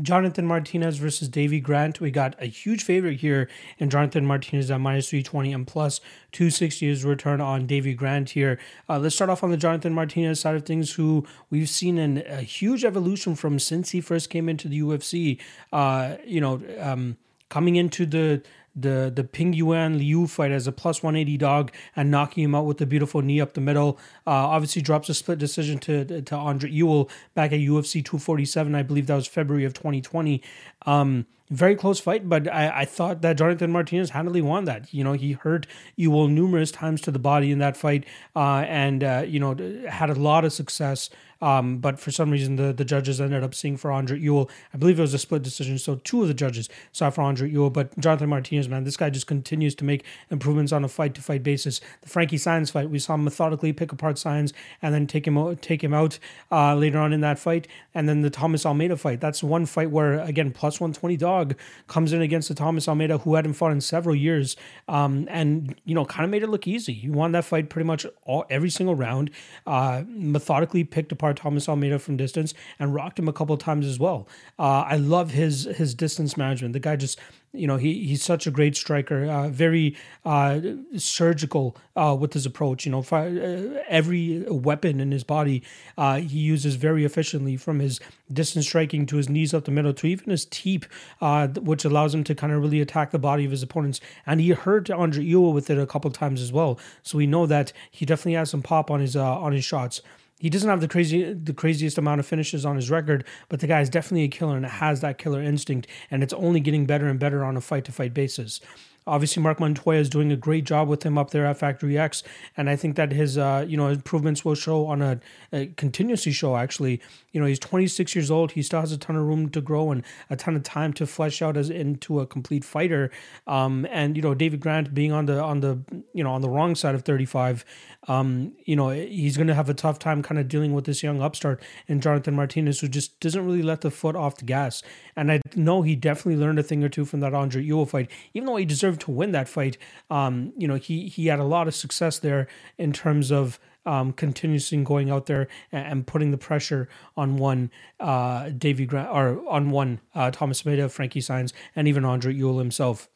Jonathan 0.00 0.46
Martinez 0.46 0.96
versus 0.96 1.28
Davy 1.28 1.60
Grant. 1.60 2.00
We 2.00 2.10
got 2.10 2.34
a 2.40 2.46
huge 2.46 2.82
favorite 2.82 3.20
here 3.20 3.48
in 3.78 3.90
Jonathan 3.90 4.24
Martinez 4.24 4.70
at 4.70 4.80
minus 4.80 5.10
320 5.10 5.52
and 5.52 5.66
plus 5.66 6.00
260 6.32 6.88
is 6.88 7.04
return 7.04 7.40
on 7.40 7.66
Davy 7.66 7.92
Grant 7.92 8.30
here. 8.30 8.58
Uh, 8.88 8.98
let's 8.98 9.14
start 9.14 9.28
off 9.28 9.44
on 9.44 9.50
the 9.50 9.56
Jonathan 9.56 9.92
Martinez 9.92 10.40
side 10.40 10.54
of 10.54 10.64
things, 10.64 10.94
who 10.94 11.26
we've 11.50 11.68
seen 11.68 11.98
an, 11.98 12.22
a 12.26 12.40
huge 12.40 12.84
evolution 12.84 13.34
from 13.34 13.58
since 13.58 13.90
he 13.90 14.00
first 14.00 14.30
came 14.30 14.48
into 14.48 14.66
the 14.66 14.80
UFC. 14.80 15.38
Uh, 15.72 16.16
you 16.24 16.40
know, 16.40 16.62
um, 16.80 17.18
coming 17.50 17.76
into 17.76 18.06
the 18.06 18.42
the 18.74 19.12
the 19.14 19.24
Ping 19.24 19.52
Yuan 19.52 19.98
Liu 19.98 20.26
fight 20.26 20.50
as 20.50 20.66
a 20.66 20.72
plus 20.72 21.02
180 21.02 21.36
dog 21.36 21.72
and 21.94 22.10
knocking 22.10 22.44
him 22.44 22.54
out 22.54 22.66
with 22.66 22.80
a 22.80 22.86
beautiful 22.86 23.22
knee 23.22 23.40
up 23.40 23.54
the 23.54 23.60
middle. 23.60 23.98
Uh, 24.26 24.30
obviously 24.30 24.82
drops 24.82 25.08
a 25.08 25.14
split 25.14 25.38
decision 25.38 25.78
to 25.80 26.22
to 26.22 26.36
Andre 26.36 26.70
Ewell 26.70 27.10
back 27.34 27.52
at 27.52 27.60
UFC 27.60 28.04
247. 28.04 28.74
I 28.74 28.82
believe 28.82 29.06
that 29.06 29.16
was 29.16 29.26
February 29.26 29.64
of 29.64 29.74
2020. 29.74 30.42
Um, 30.86 31.26
very 31.52 31.76
close 31.76 32.00
fight, 32.00 32.28
but 32.30 32.50
I, 32.50 32.80
I 32.80 32.84
thought 32.86 33.20
that 33.20 33.36
Jonathan 33.36 33.70
Martinez 33.70 34.10
handily 34.10 34.40
won 34.40 34.64
that. 34.64 34.92
You 34.92 35.04
know, 35.04 35.12
he 35.12 35.32
hurt 35.32 35.66
Ewell 35.96 36.28
numerous 36.28 36.70
times 36.70 37.02
to 37.02 37.10
the 37.10 37.18
body 37.18 37.50
in 37.52 37.58
that 37.58 37.76
fight, 37.76 38.06
uh, 38.34 38.64
and 38.66 39.04
uh, 39.04 39.24
you 39.26 39.38
know 39.38 39.54
had 39.86 40.08
a 40.08 40.14
lot 40.14 40.46
of 40.46 40.52
success 40.52 41.10
um, 41.42 41.78
but 41.78 41.98
for 41.98 42.12
some 42.12 42.30
reason, 42.30 42.54
the, 42.54 42.72
the 42.72 42.84
judges 42.84 43.20
ended 43.20 43.42
up 43.42 43.52
seeing 43.52 43.76
for 43.76 43.90
Andre 43.90 44.18
Ewell. 44.18 44.48
I 44.72 44.76
believe 44.76 44.98
it 45.00 45.02
was 45.02 45.12
a 45.12 45.18
split 45.18 45.42
decision. 45.42 45.76
So 45.76 45.96
two 45.96 46.22
of 46.22 46.28
the 46.28 46.34
judges 46.34 46.68
saw 46.92 47.10
for 47.10 47.22
Andre 47.22 47.50
Ewell. 47.50 47.68
But 47.68 47.98
Jonathan 47.98 48.28
Martinez, 48.28 48.68
man, 48.68 48.84
this 48.84 48.96
guy 48.96 49.10
just 49.10 49.26
continues 49.26 49.74
to 49.74 49.84
make 49.84 50.04
improvements 50.30 50.70
on 50.70 50.84
a 50.84 50.88
fight 50.88 51.14
to 51.14 51.20
fight 51.20 51.42
basis. 51.42 51.80
The 52.02 52.08
Frankie 52.08 52.36
Saenz 52.36 52.70
fight, 52.70 52.90
we 52.90 53.00
saw 53.00 53.14
him 53.14 53.24
methodically 53.24 53.72
pick 53.72 53.90
apart 53.90 54.16
Saenz 54.16 54.52
and 54.80 54.94
then 54.94 55.08
take 55.08 55.26
him 55.26 55.36
out, 55.36 55.60
take 55.60 55.82
him 55.82 55.92
out 55.92 56.20
uh, 56.52 56.76
later 56.76 56.98
on 56.98 57.12
in 57.12 57.20
that 57.22 57.40
fight. 57.40 57.66
And 57.92 58.08
then 58.08 58.22
the 58.22 58.30
Thomas 58.30 58.64
Almeida 58.64 58.96
fight. 58.96 59.20
That's 59.20 59.42
one 59.42 59.66
fight 59.66 59.90
where, 59.90 60.20
again, 60.20 60.52
plus 60.52 60.80
120 60.80 61.16
dog 61.16 61.56
comes 61.88 62.12
in 62.12 62.22
against 62.22 62.50
the 62.50 62.54
Thomas 62.54 62.86
Almeida 62.86 63.18
who 63.18 63.34
hadn't 63.34 63.54
fought 63.54 63.72
in 63.72 63.80
several 63.80 64.14
years 64.14 64.56
um, 64.86 65.26
and, 65.28 65.74
you 65.84 65.94
know, 65.96 66.04
kind 66.04 66.24
of 66.24 66.30
made 66.30 66.44
it 66.44 66.48
look 66.48 66.68
easy. 66.68 66.92
He 66.92 67.10
won 67.10 67.32
that 67.32 67.44
fight 67.44 67.68
pretty 67.68 67.86
much 67.86 68.06
all 68.22 68.44
every 68.48 68.70
single 68.70 68.94
round, 68.94 69.32
uh, 69.66 70.04
methodically 70.06 70.84
picked 70.84 71.10
apart 71.10 71.31
Thomas 71.32 71.68
Almeida 71.68 71.98
from 71.98 72.16
distance 72.16 72.54
and 72.78 72.94
rocked 72.94 73.18
him 73.18 73.28
a 73.28 73.32
couple 73.32 73.56
times 73.56 73.86
as 73.86 73.98
well. 73.98 74.28
Uh, 74.58 74.84
I 74.86 74.96
love 74.96 75.30
his 75.30 75.64
his 75.64 75.94
distance 75.94 76.36
management. 76.36 76.72
The 76.72 76.80
guy 76.80 76.96
just 76.96 77.18
you 77.54 77.66
know, 77.66 77.76
he 77.76 78.06
he's 78.06 78.22
such 78.22 78.46
a 78.46 78.50
great 78.50 78.76
striker, 78.76 79.26
uh, 79.26 79.48
very 79.48 79.96
uh, 80.24 80.60
surgical 80.96 81.76
uh, 81.96 82.16
with 82.18 82.32
his 82.32 82.46
approach. 82.46 82.86
You 82.86 82.92
know, 82.92 83.04
uh, 83.12 83.82
every 83.88 84.44
weapon 84.48 85.00
in 85.00 85.10
his 85.10 85.22
body 85.22 85.62
uh, 85.98 86.16
he 86.16 86.38
uses 86.38 86.76
very 86.76 87.04
efficiently, 87.04 87.56
from 87.56 87.80
his 87.80 88.00
distance 88.32 88.66
striking 88.66 89.04
to 89.06 89.16
his 89.16 89.28
knees 89.28 89.52
up 89.52 89.66
the 89.66 89.70
middle 89.70 89.92
to 89.92 90.06
even 90.06 90.30
his 90.30 90.46
teep, 90.46 90.86
uh, 91.20 91.48
which 91.48 91.84
allows 91.84 92.14
him 92.14 92.24
to 92.24 92.34
kind 92.34 92.52
of 92.52 92.62
really 92.62 92.80
attack 92.80 93.10
the 93.10 93.18
body 93.18 93.44
of 93.44 93.50
his 93.50 93.62
opponents. 93.62 94.00
And 94.26 94.40
he 94.40 94.50
hurt 94.50 94.90
Andre 94.90 95.22
Ewell 95.22 95.52
with 95.52 95.68
it 95.68 95.78
a 95.78 95.86
couple 95.86 96.10
times 96.10 96.40
as 96.40 96.52
well, 96.52 96.78
so 97.02 97.18
we 97.18 97.26
know 97.26 97.44
that 97.46 97.72
he 97.90 98.06
definitely 98.06 98.34
has 98.34 98.50
some 98.50 98.62
pop 98.62 98.90
on 98.90 99.00
his 99.00 99.14
on 99.14 99.52
his 99.52 99.64
shots 99.64 100.00
he 100.42 100.50
doesn't 100.50 100.68
have 100.68 100.80
the 100.80 100.88
crazy 100.88 101.32
the 101.32 101.54
craziest 101.54 101.98
amount 101.98 102.18
of 102.18 102.26
finishes 102.26 102.66
on 102.66 102.74
his 102.74 102.90
record, 102.90 103.24
but 103.48 103.60
the 103.60 103.68
guy 103.68 103.80
is 103.80 103.88
definitely 103.88 104.24
a 104.24 104.28
killer 104.28 104.56
and 104.56 104.66
has 104.66 105.00
that 105.00 105.16
killer 105.16 105.40
instinct, 105.40 105.86
and 106.10 106.20
it's 106.20 106.32
only 106.32 106.58
getting 106.58 106.84
better 106.84 107.06
and 107.06 107.20
better 107.20 107.44
on 107.44 107.56
a 107.56 107.60
fight 107.60 107.84
to 107.84 107.92
fight 107.92 108.12
basis. 108.12 108.60
Obviously, 109.06 109.42
Marc 109.42 109.58
Montoya 109.58 109.98
is 109.98 110.08
doing 110.08 110.30
a 110.30 110.36
great 110.36 110.64
job 110.64 110.86
with 110.86 111.04
him 111.04 111.18
up 111.18 111.30
there 111.30 111.44
at 111.44 111.58
Factory 111.58 111.98
X, 111.98 112.22
and 112.56 112.70
I 112.70 112.76
think 112.76 112.94
that 112.94 113.10
his 113.10 113.36
uh, 113.38 113.64
you 113.68 113.76
know 113.76 113.88
improvements 113.88 114.44
will 114.44 114.54
show 114.54 114.86
on 114.86 115.00
a, 115.00 115.20
a, 115.52 115.66
continuously 115.76 116.30
show. 116.30 116.56
Actually, 116.56 117.00
you 117.32 117.40
know 117.40 117.46
he's 117.46 117.58
26 117.58 118.14
years 118.14 118.30
old. 118.30 118.52
He 118.52 118.62
still 118.62 118.80
has 118.80 118.92
a 118.92 118.98
ton 118.98 119.16
of 119.16 119.24
room 119.24 119.48
to 119.50 119.60
grow 119.60 119.90
and 119.90 120.04
a 120.30 120.36
ton 120.36 120.54
of 120.54 120.62
time 120.62 120.92
to 120.94 121.06
flesh 121.06 121.42
out 121.42 121.56
as 121.56 121.68
into 121.68 122.20
a 122.20 122.26
complete 122.26 122.64
fighter. 122.64 123.10
Um, 123.46 123.88
and 123.90 124.16
you 124.16 124.22
know 124.22 124.34
David 124.34 124.60
Grant 124.60 124.94
being 124.94 125.10
on 125.10 125.26
the 125.26 125.40
on 125.40 125.60
the 125.60 125.80
you 126.12 126.22
know 126.22 126.32
on 126.32 126.40
the 126.40 126.50
wrong 126.50 126.76
side 126.76 126.94
of 126.94 127.02
35, 127.02 127.64
um, 128.08 128.52
you 128.64 128.74
know 128.74 128.90
he's 128.90 129.36
going 129.36 129.46
to 129.46 129.54
have 129.54 129.68
a 129.68 129.74
tough 129.74 129.98
time 129.98 130.22
kind 130.22 130.38
of 130.38 130.48
dealing 130.48 130.72
with 130.72 130.84
this 130.84 131.02
young 131.02 131.22
upstart 131.22 131.62
and 131.88 132.02
Jonathan 132.02 132.34
Martinez 132.34 132.80
who 132.80 132.88
just 132.88 133.18
doesn't 133.20 133.44
really 133.44 133.62
let 133.62 133.82
the 133.82 133.90
foot 133.90 134.16
off 134.16 134.36
the 134.36 134.44
gas. 134.44 134.82
And 135.16 135.30
I 135.30 135.40
know 135.54 135.82
he 135.82 135.94
definitely 135.94 136.40
learned 136.40 136.58
a 136.58 136.62
thing 136.62 136.82
or 136.82 136.88
two 136.88 137.04
from 137.04 137.20
that 137.20 137.34
Andre 137.34 137.62
Ewell 137.62 137.86
fight, 137.86 138.10
even 138.34 138.46
though 138.46 138.56
he 138.56 138.64
deserved 138.64 139.02
to 139.02 139.10
win 139.10 139.32
that 139.32 139.48
fight. 139.48 139.78
Um, 140.10 140.52
you 140.56 140.66
know, 140.66 140.76
he 140.76 141.08
he 141.08 141.26
had 141.26 141.38
a 141.38 141.44
lot 141.44 141.68
of 141.68 141.74
success 141.74 142.18
there 142.18 142.48
in 142.78 142.92
terms 142.92 143.30
of 143.30 143.58
um, 143.84 144.12
continuously 144.12 144.82
going 144.84 145.10
out 145.10 145.26
there 145.26 145.48
and, 145.70 145.86
and, 145.86 146.06
putting 146.06 146.30
the 146.30 146.38
pressure 146.38 146.88
on 147.16 147.36
one 147.36 147.70
uh, 147.98 148.50
Davy 148.50 148.86
Grant 148.86 149.10
or 149.10 149.42
on 149.48 149.70
one 149.70 150.00
uh, 150.14 150.30
Thomas 150.30 150.64
Almeida, 150.64 150.88
Frankie 150.88 151.20
Saenz, 151.20 151.52
and 151.74 151.88
even 151.88 152.04
Andre 152.04 152.32
Ewell 152.32 152.58
himself. 152.58 153.08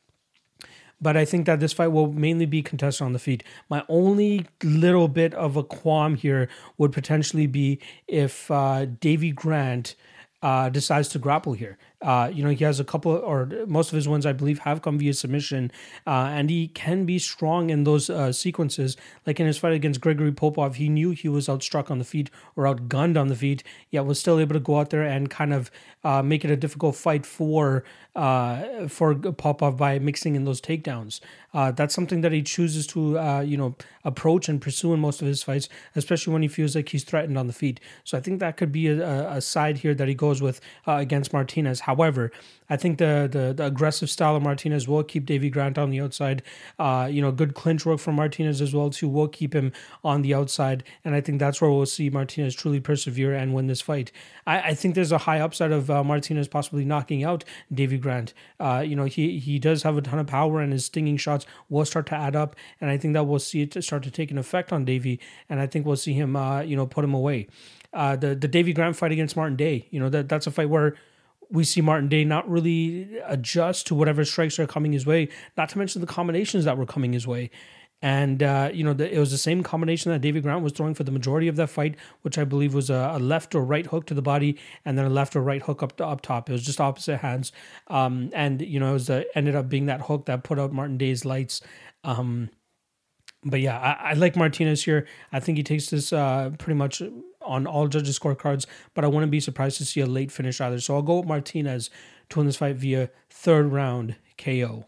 But 1.00 1.16
I 1.16 1.24
think 1.24 1.46
that 1.46 1.60
this 1.60 1.72
fight 1.72 1.88
will 1.88 2.12
mainly 2.12 2.46
be 2.46 2.62
contested 2.62 3.04
on 3.04 3.12
the 3.12 3.18
feet. 3.18 3.42
My 3.68 3.84
only 3.88 4.46
little 4.62 5.08
bit 5.08 5.34
of 5.34 5.56
a 5.56 5.62
qualm 5.62 6.16
here 6.16 6.48
would 6.78 6.92
potentially 6.92 7.46
be 7.46 7.80
if 8.08 8.50
uh, 8.50 8.86
Davy 8.86 9.30
Grant 9.30 9.94
uh, 10.42 10.68
decides 10.68 11.08
to 11.08 11.18
grapple 11.18 11.54
here. 11.54 11.78
Uh, 12.02 12.30
you 12.32 12.44
know, 12.44 12.50
he 12.50 12.62
has 12.62 12.78
a 12.78 12.84
couple, 12.84 13.10
or 13.12 13.48
most 13.66 13.88
of 13.90 13.96
his 13.96 14.06
wins, 14.06 14.26
I 14.26 14.32
believe, 14.32 14.60
have 14.60 14.82
come 14.82 14.98
via 14.98 15.14
submission, 15.14 15.72
uh, 16.06 16.28
and 16.30 16.50
he 16.50 16.68
can 16.68 17.06
be 17.06 17.18
strong 17.18 17.70
in 17.70 17.84
those 17.84 18.10
uh, 18.10 18.32
sequences. 18.32 18.96
Like 19.26 19.40
in 19.40 19.46
his 19.46 19.58
fight 19.58 19.72
against 19.72 20.00
Gregory 20.00 20.32
Popov, 20.32 20.76
he 20.76 20.88
knew 20.88 21.10
he 21.10 21.28
was 21.28 21.48
outstruck 21.48 21.90
on 21.90 21.98
the 21.98 22.04
feet 22.04 22.30
or 22.54 22.64
outgunned 22.64 23.18
on 23.18 23.28
the 23.28 23.34
feet, 23.34 23.64
yet 23.90 24.04
was 24.04 24.20
still 24.20 24.38
able 24.38 24.52
to 24.52 24.60
go 24.60 24.78
out 24.78 24.90
there 24.90 25.02
and 25.02 25.30
kind 25.30 25.54
of 25.54 25.70
uh, 26.04 26.22
make 26.22 26.44
it 26.44 26.50
a 26.50 26.56
difficult 26.56 26.96
fight 26.96 27.24
for 27.24 27.82
uh, 28.16 28.88
for 28.88 29.14
Popov 29.14 29.76
by 29.76 29.98
mixing 29.98 30.34
in 30.36 30.44
those 30.44 30.60
takedowns. 30.60 31.20
Uh, 31.52 31.70
that's 31.70 31.94
something 31.94 32.22
that 32.22 32.32
he 32.32 32.42
chooses 32.42 32.86
to, 32.88 33.18
uh, 33.18 33.40
you 33.40 33.56
know, 33.56 33.76
approach 34.04 34.48
and 34.48 34.60
pursue 34.60 34.94
in 34.94 35.00
most 35.00 35.20
of 35.20 35.28
his 35.28 35.42
fights, 35.42 35.68
especially 35.94 36.32
when 36.32 36.42
he 36.42 36.48
feels 36.48 36.74
like 36.74 36.88
he's 36.88 37.04
threatened 37.04 37.38
on 37.38 37.46
the 37.46 37.52
feet. 37.52 37.78
So 38.04 38.16
I 38.16 38.20
think 38.20 38.40
that 38.40 38.56
could 38.56 38.72
be 38.72 38.88
a, 38.88 39.30
a 39.30 39.40
side 39.40 39.78
here 39.78 39.94
that 39.94 40.08
he 40.08 40.14
goes 40.14 40.40
with 40.40 40.60
uh, 40.86 40.92
against 40.92 41.32
Martinez. 41.32 41.80
However, 41.80 42.32
I 42.68 42.76
think 42.76 42.98
the, 42.98 43.28
the, 43.30 43.52
the 43.52 43.66
aggressive 43.66 44.10
style 44.10 44.36
of 44.36 44.42
Martinez 44.42 44.88
will 44.88 45.04
keep 45.04 45.26
Davy 45.26 45.50
Grant 45.50 45.78
on 45.78 45.90
the 45.90 46.00
outside. 46.00 46.42
Uh, 46.78 47.08
you 47.10 47.22
know, 47.22 47.32
good 47.32 47.54
clinch 47.54 47.86
work 47.86 48.00
from 48.00 48.16
Martinez 48.16 48.60
as 48.60 48.74
well 48.74 48.90
too 48.90 49.08
will 49.08 49.28
keep 49.28 49.54
him 49.54 49.72
on 50.04 50.22
the 50.22 50.34
outside, 50.34 50.84
and 51.04 51.14
I 51.14 51.20
think 51.20 51.38
that's 51.38 51.60
where 51.60 51.70
we'll 51.70 51.86
see 51.86 52.10
Martinez 52.10 52.54
truly 52.54 52.80
persevere 52.80 53.34
and 53.34 53.54
win 53.54 53.66
this 53.66 53.80
fight. 53.80 54.12
I, 54.46 54.60
I 54.60 54.74
think 54.74 54.94
there's 54.94 55.12
a 55.12 55.18
high 55.18 55.40
upside 55.40 55.72
of 55.72 55.90
uh, 55.90 56.02
Martinez 56.04 56.48
possibly 56.48 56.84
knocking 56.84 57.24
out 57.24 57.44
Davy 57.72 57.98
Grant. 57.98 58.34
Uh, 58.58 58.82
you 58.86 58.96
know, 58.96 59.04
he 59.04 59.38
he 59.38 59.58
does 59.58 59.82
have 59.82 59.96
a 59.96 60.02
ton 60.02 60.18
of 60.18 60.26
power, 60.26 60.60
and 60.60 60.72
his 60.72 60.84
stinging 60.84 61.16
shots 61.16 61.46
will 61.68 61.84
start 61.84 62.06
to 62.06 62.14
add 62.14 62.36
up, 62.36 62.56
and 62.80 62.90
I 62.90 62.98
think 62.98 63.14
that 63.14 63.24
we'll 63.24 63.38
see 63.38 63.62
it 63.62 63.82
start 63.82 64.02
to 64.04 64.10
take 64.10 64.30
an 64.30 64.38
effect 64.38 64.72
on 64.72 64.84
Davy, 64.84 65.20
and 65.48 65.60
I 65.60 65.66
think 65.66 65.86
we'll 65.86 65.96
see 65.96 66.12
him, 66.12 66.36
uh, 66.36 66.60
you 66.60 66.76
know, 66.76 66.86
put 66.86 67.04
him 67.04 67.14
away. 67.14 67.48
Uh, 67.92 68.16
the 68.16 68.34
the 68.34 68.48
Davy 68.48 68.72
Grant 68.72 68.96
fight 68.96 69.12
against 69.12 69.36
Martin 69.36 69.56
Day, 69.56 69.86
you 69.90 70.00
know, 70.00 70.08
that 70.08 70.28
that's 70.28 70.46
a 70.46 70.50
fight 70.50 70.68
where 70.68 70.96
we 71.50 71.64
see 71.64 71.80
Martin 71.80 72.08
Day 72.08 72.24
not 72.24 72.48
really 72.48 73.18
adjust 73.26 73.86
to 73.88 73.94
whatever 73.94 74.24
strikes 74.24 74.58
are 74.58 74.66
coming 74.66 74.92
his 74.92 75.06
way, 75.06 75.28
not 75.56 75.68
to 75.70 75.78
mention 75.78 76.00
the 76.00 76.06
combinations 76.06 76.64
that 76.64 76.76
were 76.76 76.86
coming 76.86 77.12
his 77.12 77.26
way. 77.26 77.50
And, 78.02 78.42
uh, 78.42 78.70
you 78.72 78.84
know, 78.84 78.92
the, 78.92 79.12
it 79.12 79.18
was 79.18 79.30
the 79.30 79.38
same 79.38 79.62
combination 79.62 80.12
that 80.12 80.20
David 80.20 80.42
Grant 80.42 80.62
was 80.62 80.72
throwing 80.72 80.94
for 80.94 81.04
the 81.04 81.10
majority 81.10 81.48
of 81.48 81.56
that 81.56 81.70
fight, 81.70 81.96
which 82.22 82.36
I 82.36 82.44
believe 82.44 82.74
was 82.74 82.90
a, 82.90 83.12
a, 83.14 83.18
left 83.18 83.54
or 83.54 83.64
right 83.64 83.86
hook 83.86 84.06
to 84.06 84.14
the 84.14 84.22
body 84.22 84.58
and 84.84 84.98
then 84.98 85.06
a 85.06 85.10
left 85.10 85.34
or 85.34 85.40
right 85.40 85.62
hook 85.62 85.82
up 85.82 85.98
up 86.00 86.20
top. 86.20 86.50
It 86.50 86.52
was 86.52 86.64
just 86.64 86.80
opposite 86.80 87.18
hands. 87.18 87.52
Um, 87.88 88.30
and, 88.34 88.60
you 88.60 88.78
know, 88.78 88.90
it 88.90 88.92
was 88.92 89.06
the, 89.06 89.26
ended 89.34 89.56
up 89.56 89.70
being 89.70 89.86
that 89.86 90.02
hook 90.02 90.26
that 90.26 90.44
put 90.44 90.58
out 90.58 90.72
Martin 90.72 90.98
Day's 90.98 91.24
lights. 91.24 91.62
Um, 92.04 92.50
but 93.44 93.60
yeah, 93.60 93.78
I, 93.78 94.10
I, 94.10 94.12
like 94.14 94.36
Martinez 94.36 94.84
here. 94.84 95.06
I 95.32 95.40
think 95.40 95.56
he 95.56 95.64
takes 95.64 95.88
this 95.88 96.12
uh, 96.12 96.50
pretty 96.58 96.76
much 96.76 97.00
on 97.46 97.66
all 97.66 97.88
judges' 97.88 98.18
scorecards, 98.18 98.66
but 98.94 99.04
I 99.04 99.08
wouldn't 99.08 99.32
be 99.32 99.40
surprised 99.40 99.78
to 99.78 99.84
see 99.84 100.00
a 100.00 100.06
late 100.06 100.30
finish 100.30 100.60
either. 100.60 100.80
So 100.80 100.94
I'll 100.94 101.02
go 101.02 101.20
with 101.20 101.28
Martinez 101.28 101.90
to 102.30 102.38
win 102.38 102.46
this 102.46 102.56
fight 102.56 102.76
via 102.76 103.10
third 103.30 103.72
round 103.72 104.16
KO. 104.38 104.86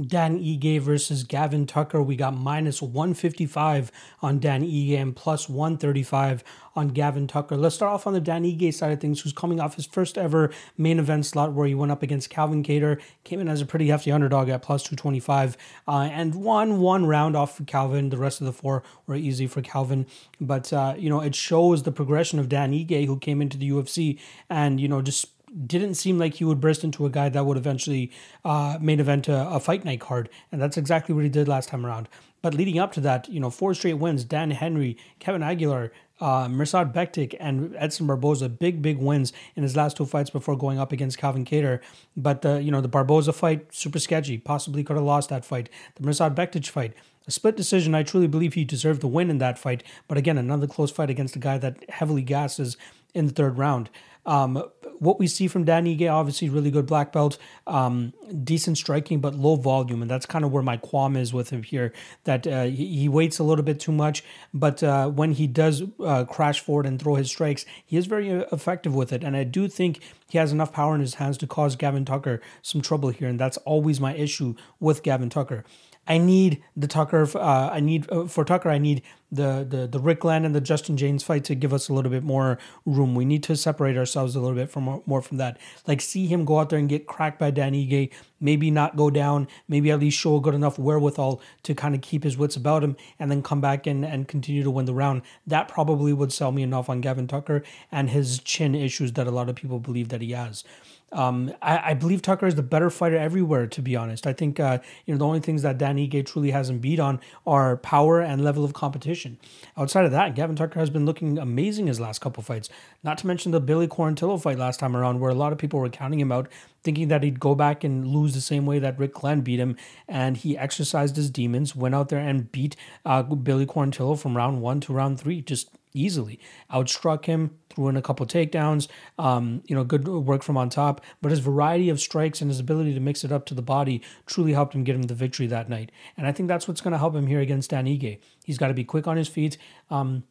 Dan 0.00 0.38
Ige 0.38 0.80
versus 0.80 1.24
Gavin 1.24 1.66
Tucker. 1.66 2.02
We 2.02 2.16
got 2.16 2.34
minus 2.34 2.80
155 2.80 3.90
on 4.22 4.38
Dan 4.38 4.62
Ige 4.62 4.98
and 4.98 5.14
plus 5.14 5.48
135 5.48 6.42
on 6.76 6.88
Gavin 6.88 7.26
Tucker. 7.26 7.56
Let's 7.56 7.74
start 7.74 7.92
off 7.92 8.06
on 8.06 8.12
the 8.12 8.20
Dan 8.20 8.44
Ige 8.44 8.72
side 8.72 8.92
of 8.92 9.00
things, 9.00 9.20
who's 9.20 9.32
coming 9.32 9.60
off 9.60 9.74
his 9.74 9.86
first 9.86 10.16
ever 10.16 10.50
main 10.78 10.98
event 10.98 11.26
slot 11.26 11.52
where 11.52 11.66
he 11.66 11.74
went 11.74 11.92
up 11.92 12.02
against 12.02 12.30
Calvin 12.30 12.62
Kattar, 12.62 13.00
came 13.24 13.40
in 13.40 13.48
as 13.48 13.60
a 13.60 13.66
pretty 13.66 13.88
hefty 13.88 14.12
underdog 14.12 14.48
at 14.48 14.62
plus 14.62 14.82
225, 14.82 15.56
uh, 15.88 16.08
and 16.12 16.34
won 16.34 16.80
one 16.80 17.06
round 17.06 17.36
off 17.36 17.56
for 17.56 17.64
Calvin. 17.64 18.10
The 18.10 18.18
rest 18.18 18.40
of 18.40 18.46
the 18.46 18.52
four 18.52 18.82
were 19.06 19.16
easy 19.16 19.46
for 19.46 19.62
Calvin. 19.62 20.06
But, 20.40 20.72
uh, 20.72 20.94
you 20.96 21.10
know, 21.10 21.20
it 21.20 21.34
shows 21.34 21.82
the 21.82 21.92
progression 21.92 22.38
of 22.38 22.48
Dan 22.48 22.72
Ige, 22.72 23.06
who 23.06 23.18
came 23.18 23.42
into 23.42 23.58
the 23.58 23.70
UFC 23.70 24.18
and, 24.48 24.80
you 24.80 24.88
know, 24.88 25.02
just 25.02 25.26
didn't 25.66 25.94
seem 25.94 26.18
like 26.18 26.34
he 26.34 26.44
would 26.44 26.60
burst 26.60 26.84
into 26.84 27.06
a 27.06 27.10
guy 27.10 27.28
that 27.28 27.44
would 27.44 27.56
eventually 27.56 28.12
uh, 28.44 28.78
main 28.80 29.00
event 29.00 29.28
a, 29.28 29.48
a, 29.48 29.60
fight 29.60 29.84
night 29.84 30.00
card, 30.00 30.28
and 30.52 30.60
that's 30.60 30.76
exactly 30.76 31.14
what 31.14 31.24
he 31.24 31.30
did 31.30 31.48
last 31.48 31.68
time 31.68 31.84
around. 31.84 32.08
But 32.42 32.54
leading 32.54 32.78
up 32.78 32.92
to 32.92 33.00
that, 33.00 33.28
you 33.28 33.40
know, 33.40 33.50
four 33.50 33.74
straight 33.74 33.94
wins: 33.94 34.24
Dan 34.24 34.52
Henry, 34.52 34.96
Kevin 35.18 35.42
Aguilar, 35.42 35.92
uh, 36.20 36.46
Mirsad 36.46 36.94
Bektic, 36.94 37.34
and 37.40 37.74
Edson 37.76 38.06
Barboza. 38.06 38.48
Big, 38.48 38.80
big 38.80 38.98
wins 38.98 39.32
in 39.56 39.62
his 39.62 39.76
last 39.76 39.96
two 39.96 40.06
fights 40.06 40.30
before 40.30 40.56
going 40.56 40.78
up 40.78 40.92
against 40.92 41.18
Calvin 41.18 41.44
Kattar. 41.44 41.80
But 42.16 42.42
the 42.42 42.62
you 42.62 42.70
know 42.70 42.80
the 42.80 42.88
Barboza 42.88 43.32
fight 43.32 43.74
super 43.74 43.98
sketchy. 43.98 44.38
Possibly 44.38 44.84
could 44.84 44.96
have 44.96 45.04
lost 45.04 45.30
that 45.30 45.44
fight. 45.44 45.68
The 45.96 46.02
Mirsad 46.02 46.34
Bektic 46.34 46.68
fight. 46.68 46.94
A 47.26 47.30
split 47.30 47.56
decision. 47.56 47.94
I 47.94 48.02
truly 48.02 48.26
believe 48.26 48.54
he 48.54 48.64
deserved 48.64 49.02
the 49.02 49.06
win 49.06 49.30
in 49.30 49.38
that 49.38 49.58
fight. 49.58 49.82
But 50.08 50.16
again, 50.16 50.38
another 50.38 50.66
close 50.66 50.90
fight 50.90 51.10
against 51.10 51.36
a 51.36 51.38
guy 51.38 51.58
that 51.58 51.88
heavily 51.90 52.22
gasses 52.22 52.76
in 53.14 53.26
the 53.26 53.32
third 53.32 53.58
round. 53.58 53.90
Um, 54.26 54.62
what 55.00 55.18
we 55.18 55.26
see 55.26 55.48
from 55.48 55.64
Dan 55.64 55.86
Ige, 55.86 56.12
obviously 56.12 56.50
really 56.50 56.70
good 56.70 56.86
black 56.86 57.10
belt, 57.10 57.38
um, 57.66 58.12
decent 58.44 58.76
striking, 58.76 59.18
but 59.18 59.34
low 59.34 59.56
volume, 59.56 60.02
and 60.02 60.10
that's 60.10 60.26
kind 60.26 60.44
of 60.44 60.52
where 60.52 60.62
my 60.62 60.76
qualm 60.76 61.16
is 61.16 61.32
with 61.32 61.48
him 61.50 61.62
here. 61.62 61.92
That 62.24 62.46
uh, 62.46 62.64
he, 62.64 62.86
he, 62.86 63.08
waits 63.08 63.38
a 63.38 63.44
little 63.44 63.64
bit 63.64 63.80
too 63.80 63.92
much, 63.92 64.22
but 64.52 64.82
uh, 64.82 65.08
when 65.08 65.32
he 65.32 65.46
does 65.46 65.82
uh, 66.04 66.24
crash 66.24 66.60
forward 66.60 66.84
and 66.84 67.00
throw 67.00 67.14
his 67.14 67.28
strikes, 67.28 67.64
he 67.84 67.96
is 67.96 68.06
very 68.06 68.30
uh, 68.30 68.44
effective 68.52 68.94
with 68.94 69.10
it, 69.12 69.24
and 69.24 69.36
I 69.36 69.44
do 69.44 69.68
think 69.68 70.00
he 70.28 70.36
has 70.36 70.52
enough 70.52 70.72
power 70.72 70.94
in 70.94 71.00
his 71.00 71.14
hands 71.14 71.38
to 71.38 71.46
cause 71.46 71.74
Gavin 71.74 72.04
Tucker 72.04 72.42
some 72.60 72.82
trouble 72.82 73.08
here, 73.08 73.28
and 73.28 73.40
that's 73.40 73.56
always 73.58 74.00
my 74.00 74.14
issue 74.14 74.54
with 74.78 75.02
Gavin 75.02 75.30
Tucker. 75.30 75.64
I 76.10 76.18
need 76.18 76.60
the 76.76 76.88
Tucker. 76.88 77.28
Uh, 77.36 77.70
I 77.70 77.78
need 77.78 78.10
uh, 78.10 78.26
for 78.26 78.44
Tucker. 78.44 78.68
I 78.68 78.78
need 78.78 79.02
the 79.30 79.64
the 79.68 79.86
the 79.86 80.00
Rick 80.00 80.20
Glenn 80.20 80.44
and 80.44 80.52
the 80.52 80.60
Justin 80.60 80.96
Jaynes 80.96 81.22
fight 81.22 81.44
to 81.44 81.54
give 81.54 81.72
us 81.72 81.88
a 81.88 81.92
little 81.94 82.10
bit 82.10 82.24
more 82.24 82.58
room. 82.84 83.14
We 83.14 83.24
need 83.24 83.44
to 83.44 83.56
separate 83.56 83.96
ourselves 83.96 84.34
a 84.34 84.40
little 84.40 84.56
bit 84.56 84.70
from 84.70 85.02
more 85.06 85.22
from 85.22 85.36
that. 85.36 85.56
Like 85.86 86.00
see 86.00 86.26
him 86.26 86.44
go 86.44 86.58
out 86.58 86.70
there 86.70 86.80
and 86.80 86.88
get 86.88 87.06
cracked 87.06 87.38
by 87.38 87.52
Dan 87.52 87.74
Ige. 87.74 88.10
Maybe 88.40 88.72
not 88.72 88.96
go 88.96 89.08
down. 89.08 89.46
Maybe 89.68 89.92
at 89.92 90.00
least 90.00 90.18
show 90.18 90.34
a 90.34 90.40
good 90.40 90.54
enough 90.54 90.80
wherewithal 90.80 91.40
to 91.62 91.74
kind 91.76 91.94
of 91.94 92.00
keep 92.00 92.24
his 92.24 92.36
wits 92.36 92.56
about 92.56 92.82
him, 92.82 92.96
and 93.20 93.30
then 93.30 93.40
come 93.40 93.60
back 93.60 93.86
and 93.86 94.04
and 94.04 94.26
continue 94.26 94.64
to 94.64 94.70
win 94.70 94.86
the 94.86 94.94
round. 94.94 95.22
That 95.46 95.68
probably 95.68 96.12
would 96.12 96.32
sell 96.32 96.50
me 96.50 96.64
enough 96.64 96.90
on 96.90 97.00
Gavin 97.00 97.28
Tucker 97.28 97.62
and 97.92 98.10
his 98.10 98.40
chin 98.40 98.74
issues 98.74 99.12
that 99.12 99.28
a 99.28 99.30
lot 99.30 99.48
of 99.48 99.54
people 99.54 99.78
believe 99.78 100.08
that 100.08 100.22
he 100.22 100.32
has. 100.32 100.64
Um, 101.12 101.52
I, 101.60 101.90
I, 101.90 101.94
believe 101.94 102.22
Tucker 102.22 102.46
is 102.46 102.54
the 102.54 102.62
better 102.62 102.88
fighter 102.88 103.16
everywhere. 103.16 103.66
To 103.66 103.82
be 103.82 103.96
honest, 103.96 104.28
I 104.28 104.32
think 104.32 104.60
uh, 104.60 104.78
you 105.04 105.12
know 105.12 105.18
the 105.18 105.26
only 105.26 105.40
things 105.40 105.62
that 105.62 105.76
Dan 105.76 105.96
Ige 105.96 106.24
truly 106.24 106.52
hasn't 106.52 106.80
beat 106.80 107.00
on 107.00 107.20
are 107.44 107.76
power 107.78 108.20
and 108.20 108.44
level 108.44 108.64
of 108.64 108.74
competition. 108.74 109.36
Outside 109.76 110.04
of 110.04 110.12
that, 110.12 110.36
Gavin 110.36 110.54
Tucker 110.54 110.78
has 110.78 110.88
been 110.88 111.04
looking 111.04 111.36
amazing 111.36 111.88
his 111.88 111.98
last 111.98 112.20
couple 112.20 112.44
fights. 112.44 112.68
Not 113.02 113.18
to 113.18 113.26
mention 113.26 113.50
the 113.50 113.60
Billy 113.60 113.88
Quarantillo 113.88 114.40
fight 114.40 114.58
last 114.58 114.78
time 114.78 114.96
around, 114.96 115.18
where 115.18 115.30
a 115.30 115.34
lot 115.34 115.52
of 115.52 115.58
people 115.58 115.80
were 115.80 115.88
counting 115.88 116.20
him 116.20 116.30
out, 116.30 116.48
thinking 116.84 117.08
that 117.08 117.24
he'd 117.24 117.40
go 117.40 117.56
back 117.56 117.82
and 117.82 118.06
lose 118.06 118.34
the 118.34 118.40
same 118.40 118.64
way 118.64 118.78
that 118.78 118.98
Rick 118.98 119.14
Glenn 119.14 119.40
beat 119.40 119.58
him, 119.58 119.76
and 120.06 120.36
he 120.36 120.56
exercised 120.56 121.16
his 121.16 121.28
demons, 121.28 121.74
went 121.74 121.94
out 121.94 122.08
there 122.08 122.20
and 122.20 122.52
beat 122.52 122.76
uh, 123.04 123.22
Billy 123.24 123.66
Quarantillo 123.66 124.16
from 124.16 124.36
round 124.36 124.62
one 124.62 124.78
to 124.80 124.92
round 124.92 125.18
three, 125.18 125.42
just 125.42 125.70
easily. 125.92 126.38
Outstruck 126.72 127.24
him, 127.24 127.56
threw 127.68 127.88
in 127.88 127.96
a 127.96 128.02
couple 128.02 128.26
takedowns, 128.26 128.88
um, 129.18 129.62
you 129.66 129.74
know, 129.74 129.84
good 129.84 130.06
work 130.06 130.42
from 130.42 130.56
on 130.56 130.68
top. 130.68 131.00
But 131.22 131.30
his 131.30 131.40
variety 131.40 131.88
of 131.88 132.00
strikes 132.00 132.40
and 132.40 132.50
his 132.50 132.60
ability 132.60 132.94
to 132.94 133.00
mix 133.00 133.24
it 133.24 133.32
up 133.32 133.46
to 133.46 133.54
the 133.54 133.62
body 133.62 134.02
truly 134.26 134.52
helped 134.52 134.74
him 134.74 134.84
get 134.84 134.94
him 134.94 135.02
the 135.02 135.14
victory 135.14 135.46
that 135.48 135.68
night. 135.68 135.90
And 136.16 136.26
I 136.26 136.32
think 136.32 136.48
that's 136.48 136.68
what's 136.68 136.80
going 136.80 136.92
to 136.92 136.98
help 136.98 137.14
him 137.14 137.26
here 137.26 137.40
against 137.40 137.70
Dan 137.70 137.86
Ige. 137.86 138.18
He's 138.44 138.58
got 138.58 138.68
to 138.68 138.74
be 138.74 138.84
quick 138.84 139.06
on 139.06 139.16
his 139.16 139.28
feet. 139.28 139.58
Um, 139.90 140.24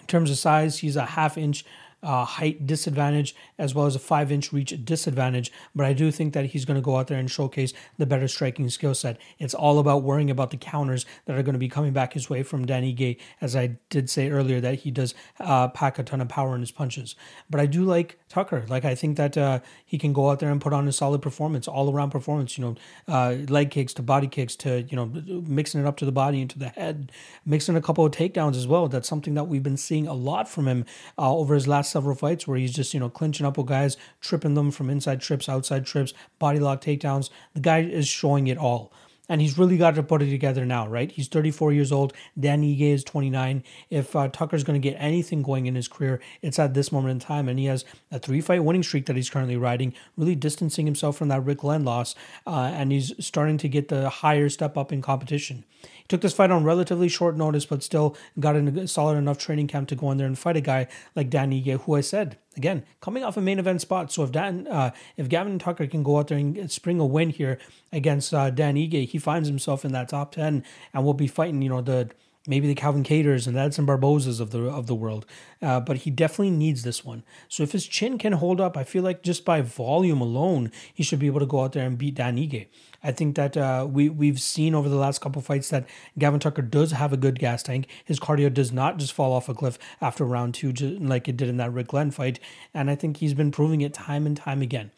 in 0.00 0.06
terms 0.06 0.30
of 0.30 0.38
size, 0.38 0.78
he's 0.78 0.96
a 0.96 1.06
half 1.06 1.38
inch 1.38 1.64
uh, 2.02 2.24
height 2.24 2.66
disadvantage 2.66 3.34
as 3.58 3.74
well 3.74 3.86
as 3.86 3.94
a 3.94 3.98
five 3.98 4.32
inch 4.32 4.52
reach 4.52 4.74
disadvantage. 4.84 5.52
But 5.74 5.86
I 5.86 5.92
do 5.92 6.10
think 6.10 6.34
that 6.34 6.46
he's 6.46 6.64
going 6.64 6.76
to 6.76 6.82
go 6.82 6.96
out 6.96 7.06
there 7.06 7.18
and 7.18 7.30
showcase 7.30 7.72
the 7.98 8.06
better 8.06 8.28
striking 8.28 8.68
skill 8.70 8.94
set. 8.94 9.18
It's 9.38 9.54
all 9.54 9.78
about 9.78 10.02
worrying 10.02 10.30
about 10.30 10.50
the 10.50 10.56
counters 10.56 11.06
that 11.26 11.38
are 11.38 11.42
going 11.42 11.54
to 11.54 11.58
be 11.58 11.68
coming 11.68 11.92
back 11.92 12.14
his 12.14 12.28
way 12.28 12.42
from 12.42 12.66
Dan 12.66 12.82
Ige, 12.82 13.18
as 13.40 13.54
I 13.54 13.78
did 13.90 14.10
say 14.10 14.30
earlier 14.30 14.60
that 14.60 14.80
he 14.80 14.90
does 14.90 15.14
uh, 15.40 15.68
pack 15.68 15.98
a 15.98 16.02
ton 16.02 16.20
of 16.20 16.28
power 16.28 16.54
in 16.54 16.60
his 16.60 16.70
punches. 16.70 17.14
But 17.48 17.60
I 17.60 17.66
do 17.66 17.84
like 17.84 18.18
Tucker. 18.28 18.64
Like 18.68 18.84
I 18.84 18.94
think 18.94 19.16
that 19.16 19.36
uh, 19.38 19.60
he 19.84 19.98
can 19.98 20.12
go 20.12 20.30
out 20.30 20.40
there 20.40 20.50
and 20.50 20.60
put 20.60 20.72
on 20.72 20.88
a 20.88 20.92
solid 20.92 21.22
performance, 21.22 21.68
all 21.68 21.92
around 21.92 22.10
performance. 22.10 22.58
You 22.58 22.64
know, 22.64 22.76
uh, 23.08 23.36
leg 23.48 23.70
kicks 23.70 23.94
to 23.94 24.02
body 24.02 24.26
kicks 24.26 24.56
to 24.56 24.82
you 24.82 24.96
know 24.96 25.06
mixing 25.06 25.80
it 25.80 25.86
up 25.86 25.96
to 25.98 26.04
the 26.04 26.12
body 26.12 26.40
and 26.40 26.50
to 26.50 26.58
the 26.58 26.68
head, 26.68 27.12
mixing 27.44 27.76
a 27.76 27.82
couple 27.82 28.04
of 28.04 28.12
takedowns 28.12 28.56
as 28.56 28.66
well. 28.66 28.88
That's 28.88 29.08
something 29.08 29.34
that 29.34 29.44
we've 29.44 29.62
been 29.62 29.76
seeing 29.76 30.06
a 30.06 30.14
lot 30.14 30.48
from 30.48 30.66
him 30.66 30.84
uh, 31.18 31.32
over 31.32 31.54
his 31.54 31.68
last 31.68 31.91
several 31.92 32.16
fights 32.16 32.48
where 32.48 32.58
he's 32.58 32.74
just, 32.74 32.92
you 32.94 33.00
know, 33.00 33.08
clinching 33.08 33.46
up 33.46 33.56
with 33.56 33.66
guys, 33.66 33.96
tripping 34.20 34.54
them 34.54 34.70
from 34.70 34.90
inside 34.90 35.20
trips, 35.20 35.48
outside 35.48 35.86
trips, 35.86 36.12
body 36.38 36.58
lock 36.58 36.80
takedowns. 36.80 37.30
The 37.54 37.60
guy 37.60 37.82
is 37.82 38.08
showing 38.08 38.48
it 38.48 38.58
all. 38.58 38.92
And 39.28 39.40
he's 39.40 39.56
really 39.56 39.78
got 39.78 39.94
to 39.94 40.02
put 40.02 40.20
it 40.20 40.30
together 40.30 40.66
now, 40.66 40.88
right? 40.88 41.10
He's 41.10 41.28
34 41.28 41.72
years 41.72 41.92
old. 41.92 42.12
Dan 42.38 42.62
Ige 42.62 42.92
is 42.92 43.04
29. 43.04 43.62
If 43.88 44.16
uh, 44.16 44.28
Tucker's 44.28 44.64
going 44.64 44.78
to 44.80 44.90
get 44.90 44.98
anything 44.98 45.42
going 45.42 45.66
in 45.66 45.74
his 45.76 45.86
career, 45.86 46.20
it's 46.42 46.58
at 46.58 46.74
this 46.74 46.90
moment 46.90 47.12
in 47.12 47.18
time. 47.20 47.48
And 47.48 47.58
he 47.58 47.66
has 47.66 47.84
a 48.10 48.18
three 48.18 48.40
fight 48.40 48.64
winning 48.64 48.82
streak 48.82 49.06
that 49.06 49.16
he's 49.16 49.30
currently 49.30 49.56
riding, 49.56 49.94
really 50.16 50.34
distancing 50.34 50.86
himself 50.86 51.16
from 51.16 51.28
that 51.28 51.44
Rick 51.44 51.58
Glenn 51.58 51.84
loss. 51.84 52.14
Uh, 52.46 52.72
and 52.74 52.90
he's 52.90 53.12
starting 53.24 53.58
to 53.58 53.68
get 53.68 53.88
the 53.88 54.10
higher 54.10 54.48
step 54.48 54.76
up 54.76 54.92
in 54.92 55.00
competition. 55.00 55.64
Took 56.12 56.20
this 56.20 56.34
fight 56.34 56.50
on 56.50 56.62
relatively 56.62 57.08
short 57.08 57.38
notice, 57.38 57.64
but 57.64 57.82
still 57.82 58.14
got 58.38 58.54
in 58.54 58.68
a 58.76 58.86
solid 58.86 59.16
enough 59.16 59.38
training 59.38 59.66
camp 59.66 59.88
to 59.88 59.94
go 59.94 60.10
in 60.10 60.18
there 60.18 60.26
and 60.26 60.38
fight 60.38 60.58
a 60.58 60.60
guy 60.60 60.86
like 61.16 61.30
Dan 61.30 61.52
Ige, 61.52 61.80
who 61.80 61.94
I 61.94 62.02
said 62.02 62.36
again 62.54 62.84
coming 63.00 63.24
off 63.24 63.38
a 63.38 63.40
main 63.40 63.58
event 63.58 63.80
spot. 63.80 64.12
So 64.12 64.22
if 64.22 64.30
Dan, 64.30 64.66
uh, 64.66 64.90
if 65.16 65.30
Gavin 65.30 65.58
Tucker 65.58 65.86
can 65.86 66.02
go 66.02 66.18
out 66.18 66.28
there 66.28 66.36
and 66.36 66.70
spring 66.70 67.00
a 67.00 67.06
win 67.06 67.30
here 67.30 67.58
against 67.94 68.34
uh, 68.34 68.50
Dan 68.50 68.74
Ige, 68.74 69.08
he 69.08 69.16
finds 69.16 69.48
himself 69.48 69.86
in 69.86 69.92
that 69.92 70.10
top 70.10 70.32
ten, 70.32 70.64
and 70.92 71.02
will 71.02 71.14
be 71.14 71.26
fighting, 71.26 71.62
you 71.62 71.70
know, 71.70 71.80
the 71.80 72.10
maybe 72.46 72.68
the 72.68 72.74
Calvin 72.74 73.04
Kattar's 73.04 73.46
and 73.46 73.56
the 73.56 73.60
Edson 73.60 73.86
Barbozas 73.86 74.38
of 74.38 74.50
the 74.50 74.64
of 74.64 74.88
the 74.88 74.94
world. 74.94 75.24
Uh, 75.62 75.80
but 75.80 75.96
he 75.98 76.10
definitely 76.10 76.50
needs 76.50 76.82
this 76.82 77.02
one. 77.02 77.22
So 77.48 77.62
if 77.62 77.72
his 77.72 77.86
chin 77.86 78.18
can 78.18 78.34
hold 78.34 78.60
up, 78.60 78.76
I 78.76 78.84
feel 78.84 79.02
like 79.02 79.22
just 79.22 79.46
by 79.46 79.62
volume 79.62 80.20
alone, 80.20 80.72
he 80.92 81.02
should 81.02 81.20
be 81.20 81.26
able 81.26 81.40
to 81.40 81.46
go 81.46 81.62
out 81.62 81.72
there 81.72 81.86
and 81.86 81.96
beat 81.96 82.16
Dan 82.16 82.36
Ige. 82.36 82.66
I 83.02 83.12
think 83.12 83.36
that 83.36 83.56
uh, 83.56 83.86
we 83.90 84.08
we've 84.08 84.40
seen 84.40 84.74
over 84.74 84.88
the 84.88 84.96
last 84.96 85.20
couple 85.20 85.42
fights 85.42 85.68
that 85.70 85.88
Gavin 86.18 86.40
Tucker 86.40 86.62
does 86.62 86.92
have 86.92 87.12
a 87.12 87.16
good 87.16 87.38
gas 87.38 87.62
tank. 87.62 87.88
His 88.04 88.20
cardio 88.20 88.52
does 88.52 88.72
not 88.72 88.98
just 88.98 89.12
fall 89.12 89.32
off 89.32 89.48
a 89.48 89.54
cliff 89.54 89.78
after 90.00 90.24
round 90.24 90.54
two, 90.54 90.72
like 90.72 91.28
it 91.28 91.36
did 91.36 91.48
in 91.48 91.56
that 91.56 91.72
Rick 91.72 91.88
Glenn 91.88 92.10
fight, 92.10 92.38
and 92.72 92.90
I 92.90 92.94
think 92.94 93.18
he's 93.18 93.34
been 93.34 93.50
proving 93.50 93.80
it 93.80 93.94
time 93.94 94.26
and 94.26 94.36
time 94.36 94.62
again. 94.62 94.90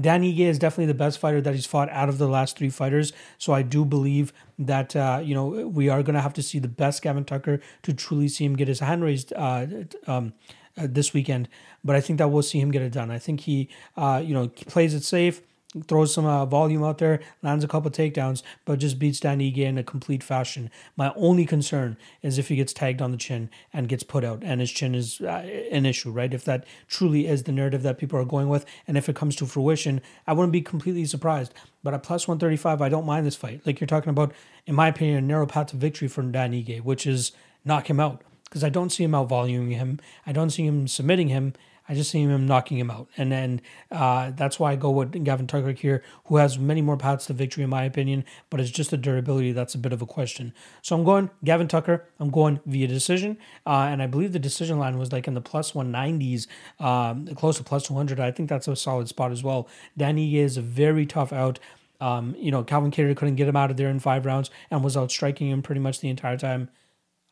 Dan 0.00 0.22
Ige 0.22 0.40
is 0.40 0.58
definitely 0.58 0.86
the 0.86 0.94
best 0.94 1.20
fighter 1.20 1.40
that 1.40 1.54
he's 1.54 1.66
fought 1.66 1.88
out 1.90 2.08
of 2.08 2.18
the 2.18 2.26
last 2.26 2.58
three 2.58 2.68
fighters. 2.68 3.12
So 3.38 3.52
I 3.52 3.62
do 3.62 3.84
believe 3.84 4.32
that 4.58 4.96
uh, 4.96 5.20
you 5.22 5.34
know 5.34 5.46
we 5.46 5.88
are 5.88 6.02
going 6.02 6.16
to 6.16 6.20
have 6.20 6.34
to 6.34 6.42
see 6.42 6.58
the 6.58 6.68
best 6.68 7.02
Gavin 7.02 7.24
Tucker 7.24 7.60
to 7.82 7.92
truly 7.92 8.28
see 8.28 8.44
him 8.44 8.56
get 8.56 8.68
his 8.68 8.80
hand 8.80 9.04
raised 9.04 9.32
uh, 9.34 9.66
um, 10.06 10.32
uh, 10.76 10.88
this 10.90 11.14
weekend. 11.14 11.48
But 11.84 11.94
I 11.94 12.00
think 12.00 12.18
that 12.18 12.28
we'll 12.28 12.42
see 12.42 12.60
him 12.60 12.72
get 12.72 12.82
it 12.82 12.92
done. 12.92 13.10
I 13.10 13.18
think 13.18 13.40
he 13.40 13.68
uh, 13.96 14.20
you 14.24 14.34
know 14.34 14.48
plays 14.48 14.94
it 14.94 15.04
safe 15.04 15.40
throws 15.86 16.14
some 16.14 16.24
uh, 16.24 16.46
volume 16.46 16.84
out 16.84 16.98
there, 16.98 17.20
lands 17.42 17.64
a 17.64 17.68
couple 17.68 17.90
takedowns, 17.90 18.42
but 18.64 18.78
just 18.78 18.98
beats 18.98 19.20
Dan 19.20 19.40
Ige 19.40 19.58
in 19.58 19.78
a 19.78 19.82
complete 19.82 20.22
fashion. 20.22 20.70
My 20.96 21.12
only 21.16 21.44
concern 21.44 21.96
is 22.22 22.38
if 22.38 22.48
he 22.48 22.56
gets 22.56 22.72
tagged 22.72 23.02
on 23.02 23.10
the 23.10 23.16
chin 23.16 23.50
and 23.72 23.88
gets 23.88 24.02
put 24.02 24.24
out, 24.24 24.42
and 24.44 24.60
his 24.60 24.70
chin 24.70 24.94
is 24.94 25.20
uh, 25.20 25.46
an 25.70 25.86
issue, 25.86 26.10
right? 26.10 26.32
If 26.32 26.44
that 26.44 26.64
truly 26.88 27.26
is 27.26 27.42
the 27.42 27.52
narrative 27.52 27.82
that 27.82 27.98
people 27.98 28.18
are 28.18 28.24
going 28.24 28.48
with, 28.48 28.64
and 28.86 28.96
if 28.96 29.08
it 29.08 29.16
comes 29.16 29.36
to 29.36 29.46
fruition, 29.46 30.00
I 30.26 30.32
wouldn't 30.32 30.52
be 30.52 30.62
completely 30.62 31.06
surprised. 31.06 31.52
But 31.82 31.94
at 31.94 32.02
plus 32.02 32.28
135, 32.28 32.80
I 32.80 32.88
don't 32.88 33.06
mind 33.06 33.26
this 33.26 33.36
fight. 33.36 33.62
Like 33.66 33.80
you're 33.80 33.86
talking 33.86 34.10
about, 34.10 34.32
in 34.66 34.74
my 34.74 34.88
opinion, 34.88 35.18
a 35.18 35.22
narrow 35.22 35.46
path 35.46 35.68
to 35.68 35.76
victory 35.76 36.08
for 36.08 36.22
Dan 36.22 36.52
Ige, 36.52 36.82
which 36.82 37.06
is 37.06 37.32
knock 37.64 37.90
him 37.90 38.00
out. 38.00 38.22
Because 38.44 38.62
I 38.62 38.68
don't 38.68 38.90
see 38.90 39.02
him 39.02 39.16
out 39.16 39.28
voluming 39.28 39.74
him. 39.74 39.98
I 40.24 40.32
don't 40.32 40.50
see 40.50 40.64
him 40.64 40.86
submitting 40.86 41.28
him. 41.28 41.54
I 41.88 41.94
just 41.94 42.10
see 42.10 42.22
him 42.22 42.46
knocking 42.46 42.78
him 42.78 42.90
out. 42.90 43.08
And 43.16 43.30
then 43.30 43.60
uh, 43.90 44.32
that's 44.34 44.58
why 44.58 44.72
I 44.72 44.76
go 44.76 44.90
with 44.90 45.12
Gavin 45.24 45.46
Tucker 45.46 45.72
here, 45.72 46.02
who 46.26 46.36
has 46.36 46.58
many 46.58 46.80
more 46.80 46.96
paths 46.96 47.26
to 47.26 47.34
victory, 47.34 47.62
in 47.64 47.70
my 47.70 47.84
opinion, 47.84 48.24
but 48.48 48.58
it's 48.60 48.70
just 48.70 48.90
the 48.90 48.96
durability 48.96 49.52
that's 49.52 49.74
a 49.74 49.78
bit 49.78 49.92
of 49.92 50.00
a 50.00 50.06
question. 50.06 50.54
So 50.80 50.96
I'm 50.96 51.04
going 51.04 51.30
Gavin 51.44 51.68
Tucker. 51.68 52.06
I'm 52.18 52.30
going 52.30 52.60
via 52.64 52.88
decision. 52.88 53.36
Uh, 53.66 53.88
and 53.90 54.02
I 54.02 54.06
believe 54.06 54.32
the 54.32 54.38
decision 54.38 54.78
line 54.78 54.98
was 54.98 55.12
like 55.12 55.28
in 55.28 55.34
the 55.34 55.42
plus 55.42 55.72
190s, 55.72 56.46
um, 56.80 57.26
close 57.34 57.58
to 57.58 57.64
plus 57.64 57.86
200. 57.86 58.18
I 58.18 58.30
think 58.30 58.48
that's 58.48 58.66
a 58.66 58.76
solid 58.76 59.08
spot 59.08 59.30
as 59.30 59.42
well. 59.42 59.68
Danny 59.96 60.38
is 60.38 60.56
a 60.56 60.62
very 60.62 61.04
tough 61.04 61.32
out. 61.32 61.58
Um, 62.00 62.34
you 62.38 62.50
know, 62.50 62.64
Calvin 62.64 62.90
Kattar 62.90 63.16
couldn't 63.16 63.36
get 63.36 63.48
him 63.48 63.56
out 63.56 63.70
of 63.70 63.76
there 63.76 63.88
in 63.88 64.00
five 64.00 64.26
rounds 64.26 64.50
and 64.70 64.82
was 64.82 64.96
out 64.96 65.10
striking 65.10 65.50
him 65.50 65.62
pretty 65.62 65.80
much 65.80 66.00
the 66.00 66.08
entire 66.08 66.36
time. 66.36 66.70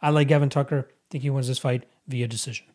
I 0.01 0.11
like 0.11 0.29
Gavin 0.29 0.51
Tucker. 0.51 0.89
I 0.89 0.95
think 1.11 1.23
he 1.23 1.31
wins 1.31 1.49
this 1.49 1.59
fight 1.59 1.85
via 2.07 2.29
decision. 2.29 2.67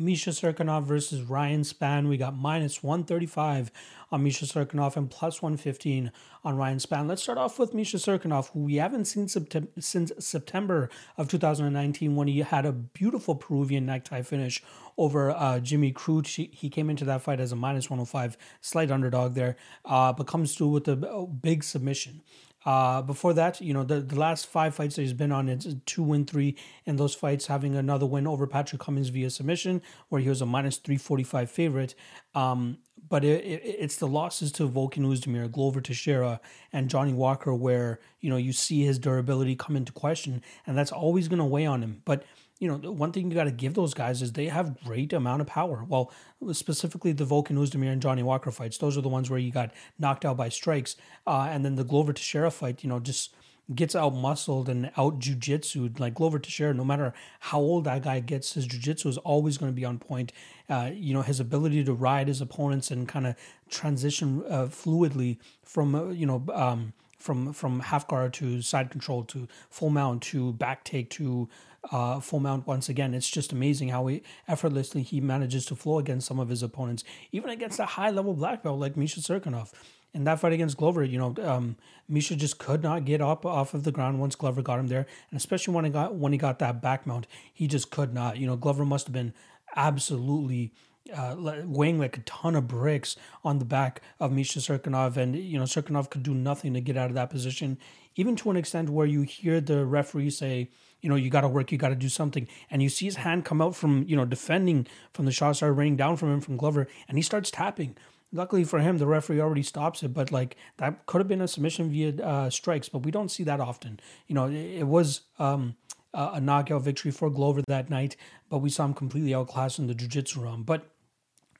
Misha 0.00 0.30
Cirkunov 0.30 0.84
versus 0.84 1.22
Ryan 1.22 1.60
Spann. 1.60 2.08
We 2.08 2.16
got 2.16 2.34
minus 2.34 2.82
135 2.82 3.70
on 4.10 4.22
Misha 4.22 4.44
Cirkunov 4.44 4.96
and 4.96 5.10
plus 5.10 5.40
115 5.42 6.10
on 6.44 6.56
Ryan 6.56 6.78
Spann. 6.78 7.08
Let's 7.08 7.22
start 7.22 7.38
off 7.38 7.58
with 7.58 7.74
Misha 7.74 7.98
Cirkunov, 7.98 8.50
who 8.50 8.60
we 8.60 8.76
haven't 8.76 9.04
seen 9.06 9.28
since 9.28 10.12
September 10.18 10.90
of 11.16 11.28
2019 11.28 12.16
when 12.16 12.28
he 12.28 12.40
had 12.40 12.66
a 12.66 12.72
beautiful 12.72 13.34
Peruvian 13.34 13.86
necktie 13.86 14.22
finish 14.22 14.62
over 14.98 15.30
uh, 15.30 15.60
Jimmy 15.60 15.92
Crute. 15.92 16.52
He 16.52 16.68
came 16.68 16.90
into 16.90 17.04
that 17.04 17.22
fight 17.22 17.40
as 17.40 17.52
a 17.52 17.56
minus 17.56 17.88
105, 17.88 18.36
slight 18.60 18.90
underdog 18.90 19.34
there, 19.34 19.56
uh, 19.84 20.12
but 20.12 20.26
comes 20.26 20.54
through 20.54 20.68
with 20.68 20.88
a 20.88 21.26
big 21.26 21.64
submission. 21.64 22.22
Uh, 22.66 23.00
before 23.00 23.32
that, 23.32 23.60
you 23.60 23.72
know, 23.72 23.84
the, 23.84 24.00
the 24.00 24.18
last 24.18 24.46
five 24.46 24.74
fights 24.74 24.96
that 24.96 25.02
he's 25.02 25.14
been 25.14 25.32
on, 25.32 25.48
it's 25.48 25.66
two 25.86 26.02
win 26.02 26.26
three, 26.26 26.56
and 26.86 26.98
those 26.98 27.14
fights 27.14 27.46
having 27.46 27.74
another 27.74 28.04
win 28.04 28.26
over 28.26 28.46
Patrick 28.46 28.82
Cummins 28.82 29.08
via 29.08 29.30
submission, 29.30 29.80
where 30.08 30.20
he 30.20 30.28
was 30.28 30.42
a 30.42 30.46
minus 30.46 30.76
345 30.76 31.50
favorite. 31.50 31.94
Um, 32.34 32.78
but 33.08 33.24
it, 33.24 33.44
it, 33.44 33.62
it's 33.64 33.96
the 33.96 34.06
losses 34.06 34.52
to 34.52 34.68
Volkan 34.68 35.06
Oezdemir, 35.06 35.50
Glover 35.50 35.80
Teixeira, 35.80 36.40
and 36.72 36.88
Johnny 36.88 37.12
Walker 37.12 37.54
where, 37.54 38.00
you 38.20 38.30
know, 38.30 38.36
you 38.36 38.52
see 38.52 38.84
his 38.84 38.98
durability 38.98 39.56
come 39.56 39.76
into 39.76 39.92
question, 39.92 40.42
and 40.66 40.76
that's 40.76 40.92
always 40.92 41.28
going 41.28 41.38
to 41.38 41.44
weigh 41.44 41.66
on 41.66 41.82
him. 41.82 42.02
But 42.04 42.24
you 42.60 42.68
know, 42.68 42.92
one 42.92 43.10
thing 43.10 43.30
you 43.30 43.34
got 43.34 43.44
to 43.44 43.50
give 43.50 43.72
those 43.72 43.94
guys 43.94 44.20
is 44.20 44.32
they 44.32 44.48
have 44.48 44.78
great 44.84 45.14
amount 45.14 45.40
of 45.40 45.46
power. 45.46 45.82
Well, 45.88 46.12
specifically 46.52 47.12
the 47.12 47.24
Volkan 47.24 47.56
Oezdemir 47.56 47.90
and 47.90 48.02
Johnny 48.02 48.22
Walker 48.22 48.50
fights, 48.50 48.76
those 48.76 48.98
are 48.98 49.00
the 49.00 49.08
ones 49.08 49.30
where 49.30 49.38
you 49.38 49.50
got 49.50 49.72
knocked 49.98 50.26
out 50.26 50.36
by 50.36 50.50
strikes. 50.50 50.94
Uh, 51.26 51.48
and 51.50 51.64
then 51.64 51.76
the 51.76 51.84
Glover 51.84 52.12
Teixeira 52.12 52.50
fight, 52.50 52.84
you 52.84 52.90
know, 52.90 53.00
just 53.00 53.34
gets 53.74 53.94
out 53.94 54.14
muscled 54.14 54.68
and 54.68 54.90
out 54.96 55.18
jujitsu. 55.18 55.98
Like 55.98 56.14
Glover 56.14 56.38
Teixeira, 56.38 56.74
no 56.74 56.84
matter 56.84 57.12
how 57.40 57.58
old 57.58 57.84
that 57.84 58.02
guy 58.02 58.20
gets, 58.20 58.54
his 58.54 58.66
jujitsu 58.66 59.06
is 59.06 59.18
always 59.18 59.58
going 59.58 59.70
to 59.70 59.76
be 59.76 59.84
on 59.84 59.98
point. 59.98 60.32
Uh, 60.68 60.90
you 60.92 61.14
know, 61.14 61.22
his 61.22 61.40
ability 61.40 61.84
to 61.84 61.92
ride 61.92 62.28
his 62.28 62.40
opponents 62.40 62.90
and 62.90 63.08
kind 63.08 63.26
of 63.26 63.36
transition 63.68 64.42
uh, 64.48 64.66
fluidly 64.66 65.38
from, 65.62 65.94
uh, 65.94 66.08
you 66.08 66.26
know, 66.26 66.44
um, 66.52 66.92
from 67.18 67.52
from 67.52 67.80
half 67.80 68.08
guard 68.08 68.32
to 68.32 68.62
side 68.62 68.90
control 68.90 69.22
to 69.24 69.46
full 69.68 69.90
mount 69.90 70.22
to 70.22 70.54
back 70.54 70.84
take 70.84 71.10
to 71.10 71.48
uh, 71.92 72.18
full 72.20 72.40
mount 72.40 72.66
once 72.66 72.88
again. 72.88 73.14
It's 73.14 73.30
just 73.30 73.52
amazing 73.52 73.90
how 73.90 74.06
he 74.06 74.22
effortlessly 74.48 75.02
he 75.02 75.20
manages 75.20 75.66
to 75.66 75.76
flow 75.76 75.98
against 75.98 76.26
some 76.26 76.40
of 76.40 76.48
his 76.48 76.62
opponents, 76.62 77.04
even 77.30 77.50
against 77.50 77.78
a 77.78 77.86
high 77.86 78.10
level 78.10 78.34
black 78.34 78.62
belt 78.62 78.80
like 78.80 78.96
Misha 78.96 79.20
Cirkunov. 79.20 79.72
In 80.12 80.24
that 80.24 80.40
fight 80.40 80.52
against 80.52 80.76
Glover, 80.76 81.04
you 81.04 81.18
know, 81.18 81.34
um, 81.42 81.76
Misha 82.08 82.34
just 82.34 82.58
could 82.58 82.82
not 82.82 83.04
get 83.04 83.20
up 83.20 83.46
off 83.46 83.74
of 83.74 83.84
the 83.84 83.92
ground 83.92 84.18
once 84.18 84.34
Glover 84.34 84.60
got 84.60 84.80
him 84.80 84.88
there, 84.88 85.06
and 85.30 85.36
especially 85.36 85.74
when 85.74 85.84
he 85.84 85.90
got 85.90 86.16
when 86.16 86.32
he 86.32 86.38
got 86.38 86.58
that 86.58 86.82
back 86.82 87.06
mount, 87.06 87.26
he 87.52 87.68
just 87.68 87.90
could 87.90 88.12
not. 88.12 88.36
You 88.36 88.46
know, 88.46 88.56
Glover 88.56 88.84
must 88.84 89.06
have 89.06 89.12
been 89.12 89.32
absolutely 89.76 90.72
uh, 91.14 91.36
weighing 91.64 91.98
like 91.98 92.16
a 92.16 92.20
ton 92.20 92.54
of 92.54 92.68
bricks 92.68 93.16
on 93.44 93.58
the 93.58 93.64
back 93.64 94.02
of 94.18 94.32
Misha 94.32 94.58
Cirkunov, 94.58 95.16
and 95.16 95.36
you 95.36 95.58
know 95.58 95.64
Cirkunov 95.64 96.10
could 96.10 96.22
do 96.22 96.34
nothing 96.34 96.74
to 96.74 96.80
get 96.80 96.96
out 96.96 97.08
of 97.08 97.14
that 97.14 97.30
position, 97.30 97.78
even 98.16 98.36
to 98.36 98.50
an 98.50 98.56
extent 98.56 98.90
where 98.90 99.06
you 99.06 99.22
hear 99.22 99.60
the 99.60 99.84
referee 99.84 100.30
say, 100.30 100.68
you 101.00 101.08
know, 101.08 101.16
you 101.16 101.30
got 101.30 101.40
to 101.42 101.48
work, 101.48 101.72
you 101.72 101.78
got 101.78 101.88
to 101.88 101.94
do 101.94 102.08
something, 102.08 102.46
and 102.70 102.82
you 102.82 102.88
see 102.88 103.06
his 103.06 103.16
hand 103.16 103.44
come 103.44 103.62
out 103.62 103.74
from 103.74 104.04
you 104.06 104.16
know 104.16 104.24
defending 104.24 104.86
from 105.12 105.24
the 105.24 105.32
shot 105.32 105.56
started 105.56 105.74
raining 105.74 105.96
down 105.96 106.16
from 106.16 106.32
him 106.32 106.40
from 106.40 106.56
Glover, 106.56 106.88
and 107.08 107.18
he 107.18 107.22
starts 107.22 107.50
tapping. 107.50 107.96
Luckily 108.32 108.64
for 108.64 108.78
him, 108.78 108.98
the 108.98 109.06
referee 109.06 109.40
already 109.40 109.62
stops 109.62 110.02
it, 110.02 110.14
but 110.14 110.30
like 110.30 110.56
that 110.76 111.06
could 111.06 111.18
have 111.18 111.28
been 111.28 111.40
a 111.40 111.48
submission 111.48 111.90
via 111.90 112.14
uh, 112.22 112.50
strikes, 112.50 112.88
but 112.88 113.04
we 113.04 113.10
don't 113.10 113.30
see 113.30 113.42
that 113.44 113.60
often. 113.60 113.98
You 114.26 114.34
know, 114.34 114.46
it, 114.46 114.80
it 114.80 114.86
was. 114.86 115.22
Um, 115.38 115.76
uh, 116.12 116.32
a 116.34 116.40
knockout 116.40 116.82
victory 116.82 117.12
for 117.12 117.30
Glover 117.30 117.62
that 117.68 117.88
night, 117.88 118.16
but 118.48 118.58
we 118.58 118.68
saw 118.68 118.84
him 118.84 118.94
completely 118.94 119.32
outclassed 119.32 119.78
in 119.78 119.86
the 119.86 119.94
jiu-jitsu 119.94 120.40
realm. 120.40 120.64
But 120.64 120.90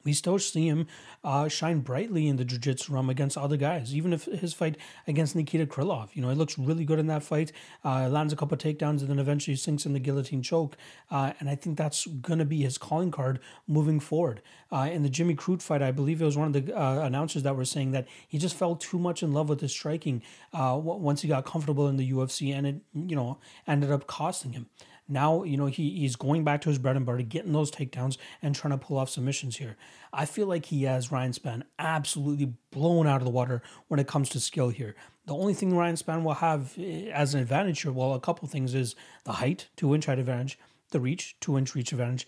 we 0.05 0.13
still 0.13 0.39
see 0.39 0.67
him 0.67 0.87
uh, 1.23 1.49
shine 1.49 1.81
brightly 1.81 2.29
in 2.29 2.37
the 2.37 2.45
jiu-jitsu 2.45 2.93
realm 2.93 3.11
against 3.11 3.37
other 3.37 3.57
guys. 3.57 3.95
Even 3.95 4.13
if 4.13 4.25
his 4.25 4.55
fight 4.55 4.77
against 5.07 5.37
Nikita 5.37 5.67
Krylov, 5.67 6.09
you 6.15 6.23
know, 6.23 6.29
he 6.29 6.35
looks 6.35 6.59
really 6.59 6.85
good 6.85 6.99
in 6.99 7.07
that 7.09 7.23
fight. 7.23 7.53
Uh, 7.85 8.09
lands 8.09 8.33
a 8.33 8.37
couple 8.37 8.57
takedowns 8.57 9.01
and 9.01 9.09
then 9.09 9.19
eventually 9.19 9.57
sinks 9.57 9.87
in 9.87 9.93
the 9.93 10.01
guillotine 10.01 10.43
choke. 10.43 10.77
Uh, 11.11 11.33
and 11.41 11.49
I 11.49 11.55
think 11.55 11.77
that's 11.77 12.07
going 12.07 12.39
to 12.39 12.45
be 12.45 12.63
his 12.63 12.79
calling 12.79 13.11
card 13.11 13.41
moving 13.67 14.01
forward. 14.01 14.41
Uh, 14.73 14.89
in 14.93 15.03
the 15.03 15.09
Jimmy 15.09 15.35
Crute 15.35 15.63
fight, 15.63 15.83
I 15.83 15.91
believe 15.91 16.23
it 16.23 16.25
was 16.25 16.37
one 16.37 16.55
of 16.55 16.67
the 16.67 16.77
uh, 16.77 17.01
announcers 17.01 17.43
that 17.43 17.57
were 17.57 17.65
saying 17.65 17.91
that 17.91 18.07
he 18.29 18.39
just 18.39 18.57
fell 18.57 18.77
too 18.77 18.99
much 18.99 19.23
in 19.23 19.33
love 19.33 19.49
with 19.49 19.61
his 19.61 19.73
striking 19.73 20.23
uh, 20.53 20.79
once 20.81 21.23
he 21.23 21.29
got 21.29 21.45
comfortable 21.45 21.89
in 21.89 21.97
the 21.97 22.13
UFC, 22.13 22.55
and 22.55 22.67
it, 22.67 22.77
you 22.95 23.17
know, 23.17 23.39
ended 23.67 23.91
up 23.91 24.07
costing 24.07 24.53
him. 24.53 24.67
Now, 25.11 25.43
you 25.43 25.57
know, 25.57 25.67
he, 25.67 25.91
he's 25.99 26.17
going 26.17 26.45
back 26.45 26.61
to 26.63 26.69
his 26.69 26.79
bread 26.79 26.97
and 26.97 27.05
butter, 27.05 27.23
getting 27.23 27.53
those 27.53 27.71
takedowns 27.71 28.17
and 28.41 28.55
trying 28.55 28.71
to 28.71 28.79
pull 28.79 28.97
off 28.97 29.11
submissions 29.11 29.57
here. 29.57 29.77
I 30.13 30.25
feel 30.25 30.47
like 30.47 30.67
he 30.67 30.85
has 30.85 31.11
Ryan 31.11 31.33
Spann 31.33 31.63
absolutely 31.79 32.55
blown 32.71 33.07
out 33.07 33.21
of 33.21 33.25
the 33.25 33.31
water 33.31 33.63
when 33.89 34.01
it 34.01 34.07
comes 34.07 34.29
to 34.31 34.41
skill 34.41 34.69
here. 34.69 34.95
The 35.27 35.35
only 35.35 35.55
thing 35.55 35.77
Ryan 35.77 35.97
Spann 35.97 36.23
will 36.23 36.35
have 36.35 36.75
eh, 36.79 37.11
as 37.13 37.35
an 37.35 37.41
advantage 37.41 37.83
here, 37.83 37.93
well, 37.93 38.15
a 38.15 38.21
couple 38.21 38.49
things 38.49 38.75
is 38.75 38.95
the 39.25 39.33
height, 39.33 39.69
two 39.77 39.95
inch 39.95 40.07
height 40.07 40.19
advantage, 40.19 40.59
the 40.91 41.01
reach, 41.01 41.37
two 41.41 41.59
inch 41.59 41.75
reach 41.75 41.93
advantage, 41.93 42.27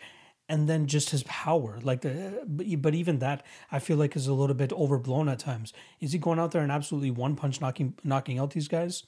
and 0.49 0.69
then 0.69 0.87
just 0.87 1.11
his 1.11 1.23
power. 1.25 1.79
Like 1.83 2.03
the, 2.03 2.43
but 2.47 2.95
even 2.95 3.21
that, 3.21 3.45
I 3.71 3.79
feel 3.79 3.97
like 3.97 4.17
is 4.17 4.27
a 4.27 4.35
little 4.35 4.55
bit 4.55 4.73
overblown 4.73 5.29
at 5.29 5.39
times. 5.39 5.73
Is 6.01 6.13
he 6.13 6.19
going 6.19 6.39
out 6.39 6.51
there 6.51 6.63
and 6.63 6.73
absolutely 6.73 7.11
one 7.11 7.37
punch 7.37 7.61
knocking 7.61 7.95
knocking 8.05 8.39
out 8.39 8.51
these 8.51 8.69
guys? 8.69 9.05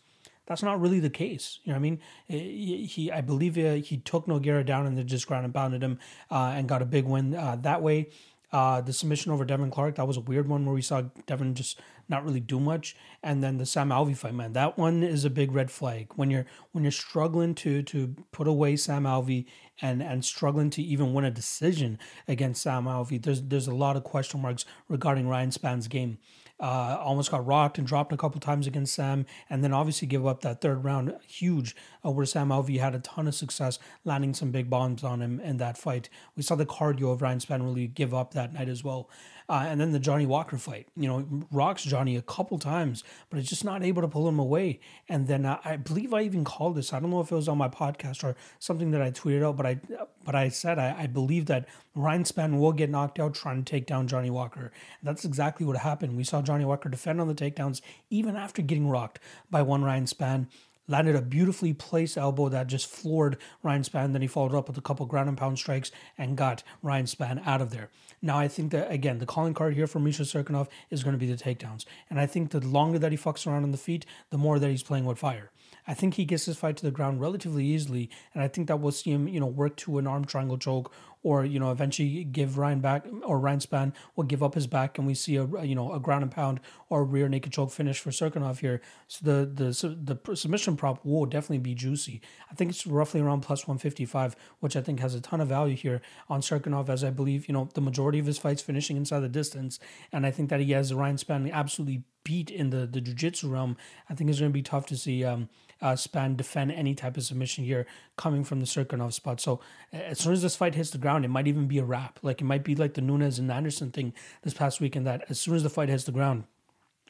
That's 0.46 0.62
not 0.62 0.80
really 0.80 1.00
the 1.00 1.10
case. 1.10 1.60
You 1.64 1.72
know 1.72 1.76
I 1.76 1.80
mean? 1.80 2.00
Eh, 2.28 2.38
he, 2.86 3.10
I 3.12 3.20
believe 3.20 3.56
uh, 3.56 3.74
he 3.74 3.98
took 3.98 4.26
Nogueira 4.26 4.64
down 4.64 4.86
in 4.86 4.94
the 4.94 5.24
ground 5.26 5.44
and 5.44 5.54
pounded 5.54 5.82
him 5.82 5.98
uh, 6.30 6.52
and 6.54 6.68
got 6.68 6.82
a 6.82 6.86
big 6.86 7.04
win 7.04 7.34
uh, 7.34 7.56
that 7.62 7.82
way. 7.82 8.10
Uh, 8.52 8.80
the 8.80 8.92
submission 8.92 9.32
over 9.32 9.44
Devin 9.44 9.68
Clark, 9.68 9.96
that 9.96 10.06
was 10.06 10.16
a 10.16 10.20
weird 10.20 10.46
one 10.46 10.64
where 10.64 10.74
we 10.76 10.80
saw 10.80 11.02
Devin 11.26 11.56
just 11.56 11.80
not 12.08 12.24
really 12.24 12.38
do 12.38 12.60
much. 12.60 12.94
And 13.20 13.42
then 13.42 13.56
the 13.56 13.66
Sam 13.66 13.88
Alvey 13.88 14.16
fight, 14.16 14.34
man, 14.34 14.52
that 14.52 14.78
one 14.78 15.02
is 15.02 15.24
a 15.24 15.30
big 15.30 15.50
red 15.50 15.72
flag. 15.72 16.12
When 16.14 16.30
you're 16.30 16.46
when 16.70 16.84
you're 16.84 16.92
struggling 16.92 17.56
to 17.56 17.82
to 17.82 18.14
put 18.30 18.46
away 18.46 18.76
Sam 18.76 19.04
Alvey 19.04 19.46
and 19.82 20.00
and 20.00 20.24
struggling 20.24 20.70
to 20.70 20.82
even 20.82 21.14
win 21.14 21.24
a 21.24 21.32
decision 21.32 21.98
against 22.28 22.62
Sam 22.62 22.84
Alvey, 22.84 23.20
there's 23.20 23.42
there's 23.42 23.66
a 23.66 23.74
lot 23.74 23.96
of 23.96 24.04
question 24.04 24.40
marks 24.40 24.64
regarding 24.88 25.26
Ryan 25.26 25.50
Spann's 25.50 25.88
game 25.88 26.18
uh, 26.60 26.98
almost 27.00 27.30
got 27.30 27.44
rocked 27.46 27.78
and 27.78 27.86
dropped 27.86 28.12
a 28.12 28.16
couple 28.16 28.40
times 28.40 28.66
against 28.66 28.94
Sam, 28.94 29.26
and 29.50 29.64
then 29.64 29.72
obviously 29.72 30.06
give 30.06 30.26
up 30.26 30.42
that 30.42 30.60
third 30.60 30.84
round 30.84 31.14
huge, 31.26 31.74
uh, 32.04 32.10
where 32.10 32.26
Sam 32.26 32.48
Alvey 32.48 32.78
had 32.78 32.94
a 32.94 33.00
ton 33.00 33.26
of 33.26 33.34
success 33.34 33.78
landing 34.04 34.34
some 34.34 34.50
big 34.50 34.70
bombs 34.70 35.02
on 35.02 35.20
him 35.20 35.40
in 35.40 35.56
that 35.58 35.76
fight. 35.76 36.08
We 36.36 36.42
saw 36.42 36.54
the 36.54 36.66
cardio 36.66 37.12
of 37.12 37.22
Ryan 37.22 37.38
Spann 37.38 37.62
really 37.62 37.86
give 37.86 38.14
up 38.14 38.34
that 38.34 38.52
night 38.52 38.68
as 38.68 38.84
well. 38.84 39.08
Uh, 39.48 39.66
and 39.68 39.78
then 39.80 39.92
the 39.92 39.98
Johnny 39.98 40.24
Walker 40.24 40.56
fight, 40.56 40.88
you 40.96 41.06
know, 41.06 41.26
rocks 41.52 41.84
Johnny 41.84 42.16
a 42.16 42.22
couple 42.22 42.58
times, 42.58 43.04
but 43.28 43.38
it's 43.38 43.48
just 43.48 43.64
not 43.64 43.82
able 43.82 44.00
to 44.00 44.08
pull 44.08 44.26
him 44.26 44.38
away. 44.38 44.80
And 45.08 45.26
then 45.26 45.44
uh, 45.44 45.58
I 45.64 45.76
believe 45.76 46.14
I 46.14 46.22
even 46.22 46.44
called 46.44 46.76
this. 46.76 46.92
I 46.92 47.00
don't 47.00 47.10
know 47.10 47.20
if 47.20 47.30
it 47.30 47.34
was 47.34 47.48
on 47.48 47.58
my 47.58 47.68
podcast 47.68 48.24
or 48.24 48.36
something 48.58 48.90
that 48.92 49.02
I 49.02 49.10
tweeted 49.10 49.44
out, 49.44 49.56
but 49.56 49.66
I 49.66 49.80
but 50.24 50.34
I 50.34 50.48
said 50.48 50.78
I, 50.78 50.94
I 51.00 51.06
believe 51.06 51.46
that 51.46 51.68
Ryan 51.94 52.24
Spann 52.24 52.58
will 52.58 52.72
get 52.72 52.88
knocked 52.88 53.20
out 53.20 53.34
trying 53.34 53.62
to 53.62 53.70
take 53.70 53.86
down 53.86 54.08
Johnny 54.08 54.30
Walker. 54.30 54.72
And 55.00 55.08
that's 55.08 55.26
exactly 55.26 55.66
what 55.66 55.76
happened. 55.76 56.16
We 56.16 56.24
saw 56.24 56.40
Johnny 56.40 56.64
Walker 56.64 56.88
defend 56.88 57.20
on 57.20 57.28
the 57.28 57.34
takedowns 57.34 57.82
even 58.08 58.36
after 58.36 58.62
getting 58.62 58.88
rocked 58.88 59.18
by 59.50 59.60
one 59.60 59.84
Ryan 59.84 60.06
Spann 60.06 60.46
landed 60.88 61.16
a 61.16 61.22
beautifully 61.22 61.72
placed 61.72 62.16
elbow 62.16 62.48
that 62.48 62.66
just 62.66 62.86
floored 62.86 63.38
Ryan 63.62 63.82
Spann. 63.82 64.12
Then 64.12 64.22
he 64.22 64.28
followed 64.28 64.54
up 64.54 64.68
with 64.68 64.78
a 64.78 64.82
couple 64.82 65.06
ground 65.06 65.28
and 65.28 65.38
pound 65.38 65.58
strikes 65.58 65.90
and 66.18 66.36
got 66.36 66.62
Ryan 66.82 67.06
Spann 67.06 67.46
out 67.46 67.60
of 67.60 67.70
there. 67.70 67.90
Now, 68.24 68.38
I 68.38 68.48
think 68.48 68.72
that, 68.72 68.90
again, 68.90 69.18
the 69.18 69.26
calling 69.26 69.52
card 69.52 69.74
here 69.74 69.86
for 69.86 69.98
Misha 69.98 70.22
Cirkunov 70.22 70.68
is 70.88 71.04
going 71.04 71.12
to 71.12 71.18
be 71.18 71.30
the 71.30 71.36
takedowns. 71.36 71.84
And 72.08 72.18
I 72.18 72.24
think 72.24 72.52
the 72.52 72.66
longer 72.66 72.98
that 72.98 73.12
he 73.12 73.18
fucks 73.18 73.46
around 73.46 73.64
on 73.64 73.70
the 73.70 73.76
feet, 73.76 74.06
the 74.30 74.38
more 74.38 74.58
that 74.58 74.70
he's 74.70 74.82
playing 74.82 75.04
with 75.04 75.18
fire. 75.18 75.50
I 75.86 75.92
think 75.92 76.14
he 76.14 76.24
gets 76.24 76.46
his 76.46 76.56
fight 76.56 76.78
to 76.78 76.86
the 76.86 76.90
ground 76.90 77.20
relatively 77.20 77.66
easily. 77.66 78.08
And 78.32 78.42
I 78.42 78.48
think 78.48 78.68
that 78.68 78.80
we'll 78.80 78.92
see 78.92 79.10
him, 79.10 79.28
you 79.28 79.40
know, 79.40 79.46
work 79.46 79.76
to 79.76 79.98
an 79.98 80.06
arm 80.06 80.24
triangle 80.24 80.56
choke 80.56 80.90
or 81.24 81.44
you 81.44 81.58
know 81.58 81.72
eventually 81.72 82.22
give 82.22 82.56
Ryan 82.58 82.78
back 82.78 83.04
or 83.24 83.40
Ryan 83.40 83.58
Spann 83.58 83.92
will 84.14 84.24
give 84.24 84.42
up 84.42 84.54
his 84.54 84.68
back 84.68 84.98
and 84.98 85.06
we 85.06 85.14
see 85.14 85.34
a 85.36 85.64
you 85.64 85.74
know 85.74 85.92
a 85.92 85.98
ground 85.98 86.22
and 86.22 86.30
pound 86.30 86.60
or 86.88 87.02
rear 87.02 87.28
naked 87.28 87.52
choke 87.52 87.72
finish 87.72 87.98
for 87.98 88.10
Cirkunov 88.10 88.60
here. 88.60 88.80
So 89.08 89.24
the 89.24 89.46
the 89.46 90.14
the 90.14 90.36
submission 90.36 90.76
prop 90.76 91.04
will 91.04 91.26
definitely 91.26 91.58
be 91.58 91.74
juicy. 91.74 92.20
I 92.50 92.54
think 92.54 92.70
it's 92.70 92.86
roughly 92.86 93.20
around 93.20 93.40
plus 93.40 93.66
155, 93.66 94.36
which 94.60 94.76
I 94.76 94.82
think 94.82 95.00
has 95.00 95.14
a 95.14 95.20
ton 95.20 95.40
of 95.40 95.48
value 95.48 95.74
here 95.74 96.02
on 96.28 96.40
Cirkunov 96.40 96.88
as 96.88 97.02
I 97.02 97.10
believe 97.10 97.48
you 97.48 97.54
know 97.54 97.68
the 97.74 97.80
majority 97.80 98.20
of 98.20 98.26
his 98.26 98.38
fights 98.38 98.62
finishing 98.62 98.96
inside 98.96 99.20
the 99.20 99.28
distance, 99.28 99.80
and 100.12 100.24
I 100.24 100.30
think 100.30 100.50
that 100.50 100.60
he 100.60 100.72
has 100.72 100.94
Ryan 100.94 101.16
Spann 101.16 101.50
absolutely 101.50 102.04
beat 102.24 102.50
in 102.50 102.70
the 102.70 102.86
the 102.86 103.00
jiu-jitsu 103.00 103.48
realm. 103.48 103.76
I 104.10 104.14
think 104.14 104.30
it's 104.30 104.40
going 104.40 104.50
to 104.50 104.54
be 104.54 104.62
tough 104.62 104.86
to 104.86 104.96
see 104.96 105.24
um, 105.24 105.48
uh, 105.80 105.92
Spann 105.92 106.36
defend 106.36 106.72
any 106.72 106.94
type 106.94 107.16
of 107.16 107.24
submission 107.24 107.64
here 107.64 107.86
coming 108.16 108.42
from 108.42 108.60
the 108.60 108.66
Cirkunov 108.66 109.12
spot. 109.12 109.40
So 109.40 109.60
as 109.92 110.18
soon 110.18 110.32
as 110.32 110.42
this 110.42 110.56
fight 110.56 110.74
hits 110.74 110.90
the 110.90 110.98
ground, 110.98 111.13
it 111.22 111.28
might 111.28 111.46
even 111.46 111.66
be 111.66 111.78
a 111.78 111.84
wrap. 111.84 112.18
Like 112.22 112.40
it 112.40 112.44
might 112.44 112.64
be 112.64 112.74
like 112.74 112.94
the 112.94 113.02
Nunes 113.02 113.38
and 113.38 113.52
Anderson 113.52 113.90
thing 113.90 114.14
this 114.40 114.54
past 114.54 114.80
weekend 114.80 115.06
that 115.06 115.26
as 115.28 115.38
soon 115.38 115.54
as 115.54 115.62
the 115.62 115.68
fight 115.68 115.90
hits 115.90 116.04
the 116.04 116.12
ground, 116.12 116.44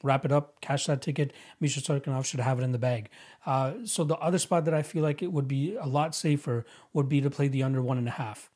wrap 0.03 0.25
it 0.25 0.33
up, 0.33 0.61
cash 0.61 0.87
that 0.87 1.01
ticket. 1.01 1.33
Misha 1.61 1.81
Cirkunov 1.81 2.25
should 2.25 2.41
have 2.41 2.59
it 2.59 2.65
in 2.65 2.73
the 2.73 2.79
bag. 2.79 3.09
Uh, 3.47 3.75
so 3.85 4.03
the 4.03 4.17
other 4.17 4.39
spot 4.39 4.65
that 4.65 4.75
I 4.75 4.83
feel 4.83 5.05
like 5.05 5.23
it 5.23 5.33
would 5.33 5.47
be 5.47 5.77
a 5.77 5.87
lot 5.87 6.15
safer 6.15 6.67
would 6.93 7.09
be 7.09 7.21
to 7.21 7.31
play 7.31 7.49
the 7.49 7.63
under 7.63 7.81
one 7.81 7.99
and 7.99 8.09
a 8.09 8.13
half. 8.13 8.51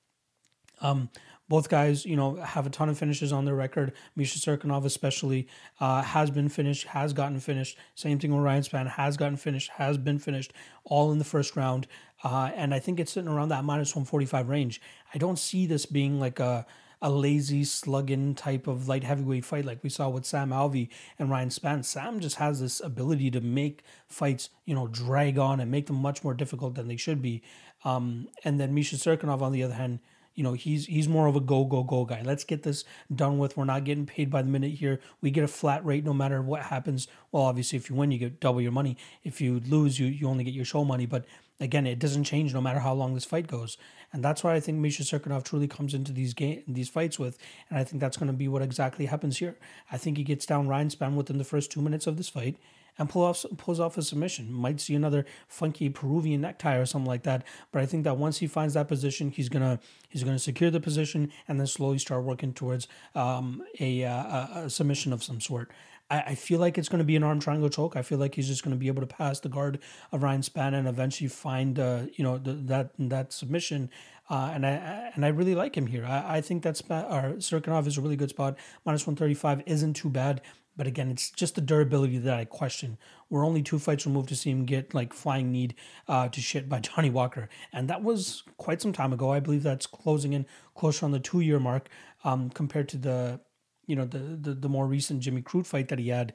Um, 0.80 1.10
both 1.48 1.68
guys, 1.68 2.04
you 2.04 2.16
know, 2.16 2.36
have 2.36 2.66
a 2.66 2.70
ton 2.70 2.88
of 2.88 2.98
finishes 2.98 3.32
on 3.32 3.44
their 3.44 3.54
record. 3.54 3.92
Misha 4.16 4.38
Cirkunov, 4.38 4.84
especially, 4.84 5.48
uh, 5.80 6.02
has 6.02 6.30
been 6.30 6.48
finished, 6.48 6.86
has 6.88 7.12
gotten 7.12 7.40
finished. 7.40 7.78
Same 7.94 8.18
thing 8.18 8.34
with 8.34 8.44
Ryan 8.44 8.62
Spann, 8.62 8.90
has 8.90 9.16
gotten 9.16 9.36
finished, 9.36 9.70
has 9.70 9.96
been 9.98 10.18
finished, 10.18 10.52
all 10.84 11.10
in 11.12 11.18
the 11.18 11.24
first 11.24 11.56
round. 11.56 11.86
Uh, 12.22 12.50
and 12.54 12.74
I 12.74 12.78
think 12.78 13.00
it's 13.00 13.12
sitting 13.12 13.30
around 13.30 13.48
that 13.50 13.64
minus 13.64 13.94
145 13.94 14.48
range. 14.48 14.80
I 15.14 15.18
don't 15.18 15.38
see 15.38 15.66
this 15.66 15.86
being 15.86 16.20
like 16.20 16.40
a 16.40 16.66
a 17.00 17.10
lazy 17.10 17.64
slugging 17.64 18.34
type 18.34 18.66
of 18.66 18.88
light 18.88 19.04
heavyweight 19.04 19.44
fight 19.44 19.64
like 19.64 19.82
we 19.82 19.88
saw 19.90 20.08
with 20.08 20.24
Sam 20.24 20.50
Alvey 20.50 20.88
and 21.18 21.30
Ryan 21.30 21.48
Spann. 21.48 21.84
Sam 21.84 22.18
just 22.20 22.36
has 22.36 22.60
this 22.60 22.80
ability 22.80 23.30
to 23.30 23.40
make 23.40 23.82
fights, 24.08 24.50
you 24.64 24.74
know, 24.74 24.88
drag 24.88 25.38
on 25.38 25.60
and 25.60 25.70
make 25.70 25.86
them 25.86 25.96
much 25.96 26.24
more 26.24 26.34
difficult 26.34 26.74
than 26.74 26.88
they 26.88 26.96
should 26.96 27.22
be. 27.22 27.42
Um, 27.84 28.28
and 28.44 28.58
then 28.58 28.74
Misha 28.74 28.96
Cirkunov, 28.96 29.42
on 29.42 29.52
the 29.52 29.62
other 29.62 29.74
hand, 29.74 30.00
you 30.38 30.44
know, 30.44 30.52
he's 30.52 30.86
he's 30.86 31.08
more 31.08 31.26
of 31.26 31.34
a 31.34 31.40
go 31.40 31.64
go 31.64 31.82
go 31.82 32.04
guy. 32.04 32.22
Let's 32.24 32.44
get 32.44 32.62
this 32.62 32.84
done 33.12 33.38
with. 33.38 33.56
We're 33.56 33.64
not 33.64 33.82
getting 33.82 34.06
paid 34.06 34.30
by 34.30 34.42
the 34.42 34.48
minute 34.48 34.70
here. 34.70 35.00
We 35.20 35.32
get 35.32 35.42
a 35.42 35.48
flat 35.48 35.84
rate 35.84 36.04
no 36.04 36.14
matter 36.14 36.40
what 36.40 36.62
happens. 36.62 37.08
Well, 37.32 37.42
obviously, 37.42 37.76
if 37.76 37.90
you 37.90 37.96
win, 37.96 38.12
you 38.12 38.18
get 38.18 38.38
double 38.38 38.60
your 38.60 38.70
money. 38.70 38.96
If 39.24 39.40
you 39.40 39.60
lose, 39.66 39.98
you 39.98 40.06
you 40.06 40.28
only 40.28 40.44
get 40.44 40.54
your 40.54 40.64
show 40.64 40.84
money. 40.84 41.06
But 41.06 41.24
again, 41.58 41.88
it 41.88 41.98
doesn't 41.98 42.22
change 42.22 42.54
no 42.54 42.60
matter 42.60 42.78
how 42.78 42.94
long 42.94 43.14
this 43.14 43.24
fight 43.24 43.48
goes. 43.48 43.78
And 44.12 44.24
that's 44.24 44.44
why 44.44 44.54
I 44.54 44.60
think 44.60 44.78
Misha 44.78 45.02
Cirkunov 45.02 45.42
truly 45.42 45.66
comes 45.66 45.92
into 45.92 46.12
these 46.12 46.34
game 46.34 46.62
these 46.68 46.88
fights 46.88 47.18
with. 47.18 47.36
And 47.68 47.76
I 47.76 47.82
think 47.82 48.00
that's 48.00 48.16
going 48.16 48.30
to 48.30 48.32
be 48.32 48.46
what 48.46 48.62
exactly 48.62 49.06
happens 49.06 49.38
here. 49.38 49.56
I 49.90 49.98
think 49.98 50.18
he 50.18 50.22
gets 50.22 50.46
down 50.46 50.68
Ryan 50.68 50.88
Spann 50.88 51.14
within 51.16 51.38
the 51.38 51.44
first 51.44 51.72
two 51.72 51.82
minutes 51.82 52.06
of 52.06 52.16
this 52.16 52.28
fight 52.28 52.56
and 52.98 53.08
pull 53.08 53.22
off 53.22 53.44
pulls 53.56 53.80
off 53.80 53.96
a 53.96 54.02
submission. 54.02 54.52
Might 54.52 54.80
see 54.80 54.94
another 54.94 55.24
funky 55.46 55.88
Peruvian 55.88 56.40
necktie 56.40 56.76
or 56.76 56.86
something 56.86 57.08
like 57.08 57.22
that. 57.22 57.44
But 57.72 57.82
I 57.82 57.86
think 57.86 58.04
that 58.04 58.16
once 58.16 58.38
he 58.38 58.46
finds 58.46 58.74
that 58.74 58.88
position, 58.88 59.30
he's 59.30 59.48
gonna 59.48 59.78
he's 60.08 60.24
gonna 60.24 60.38
secure 60.38 60.70
the 60.70 60.80
position 60.80 61.32
and 61.46 61.58
then 61.58 61.66
slowly 61.66 61.98
start 61.98 62.24
working 62.24 62.52
towards 62.52 62.88
um, 63.14 63.62
a, 63.80 64.04
uh, 64.04 64.64
a 64.64 64.70
submission 64.70 65.12
of 65.12 65.22
some 65.22 65.40
sort. 65.40 65.70
I, 66.10 66.34
feel 66.36 66.58
like 66.58 66.78
it's 66.78 66.88
going 66.88 67.00
to 67.00 67.04
be 67.04 67.16
an 67.16 67.22
arm 67.22 67.38
triangle 67.38 67.68
choke. 67.68 67.94
I 67.94 68.02
feel 68.02 68.16
like 68.16 68.34
he's 68.34 68.48
just 68.48 68.64
going 68.64 68.74
to 68.74 68.78
be 68.78 68.86
able 68.86 69.02
to 69.02 69.06
pass 69.06 69.40
the 69.40 69.50
guard 69.50 69.78
of 70.10 70.22
Ryan 70.22 70.40
Spann 70.40 70.72
and 70.72 70.88
eventually 70.88 71.28
find 71.28 71.78
uh, 71.78 72.02
you 72.14 72.24
know 72.24 72.38
that 72.38 72.90
that 72.98 73.32
submission. 73.32 73.90
Uh, 74.30 74.50
and 74.54 74.66
I 74.66 75.10
and 75.14 75.24
I 75.24 75.28
really 75.28 75.54
like 75.54 75.76
him 75.76 75.86
here. 75.86 76.06
I, 76.06 76.36
I 76.36 76.40
think 76.40 76.62
that 76.62 76.78
Sp- 76.80 76.92
our 76.92 77.32
Cirkunov 77.34 77.86
is 77.86 77.98
a 77.98 78.00
really 78.00 78.16
good 78.16 78.30
spot. 78.30 78.56
Minus 78.86 79.06
one 79.06 79.16
thirty 79.16 79.34
five 79.34 79.62
isn't 79.66 79.94
too 79.94 80.08
bad 80.08 80.40
But 80.78 80.86
again, 80.86 81.10
it's 81.10 81.30
just 81.30 81.56
the 81.56 81.60
durability 81.60 82.18
that 82.18 82.38
I 82.38 82.44
question. 82.44 82.98
We're 83.28 83.44
only 83.44 83.62
two 83.62 83.80
fights 83.80 84.06
removed 84.06 84.28
to 84.28 84.36
see 84.36 84.50
him 84.50 84.64
get 84.64 84.94
like 84.94 85.12
flying 85.12 85.50
kneed 85.50 85.74
uh, 86.06 86.28
to 86.28 86.40
shit 86.40 86.68
by 86.68 86.78
Johnny 86.88 87.10
Walker, 87.10 87.48
and 87.72 87.90
that 87.90 88.02
was 88.02 88.44
quite 88.56 88.80
some 88.80 88.92
time 88.92 89.12
ago. 89.12 89.32
I 89.32 89.40
believe 89.40 89.64
that's 89.64 89.86
closing 89.86 90.32
in 90.32 90.46
closer 90.76 91.04
on 91.04 91.10
the 91.10 91.18
two 91.18 91.40
year 91.40 91.58
mark 91.58 91.88
um, 92.22 92.48
compared 92.48 92.88
to 92.90 92.96
the 92.96 93.40
you 93.86 93.96
know 93.96 94.04
the, 94.04 94.18
the 94.18 94.54
the 94.54 94.68
more 94.68 94.86
recent 94.86 95.20
Jimmy 95.20 95.42
Crute 95.42 95.66
fight 95.66 95.88
that 95.88 95.98
he 95.98 96.10
had. 96.10 96.32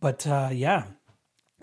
But 0.00 0.26
uh, 0.26 0.48
yeah, 0.50 0.84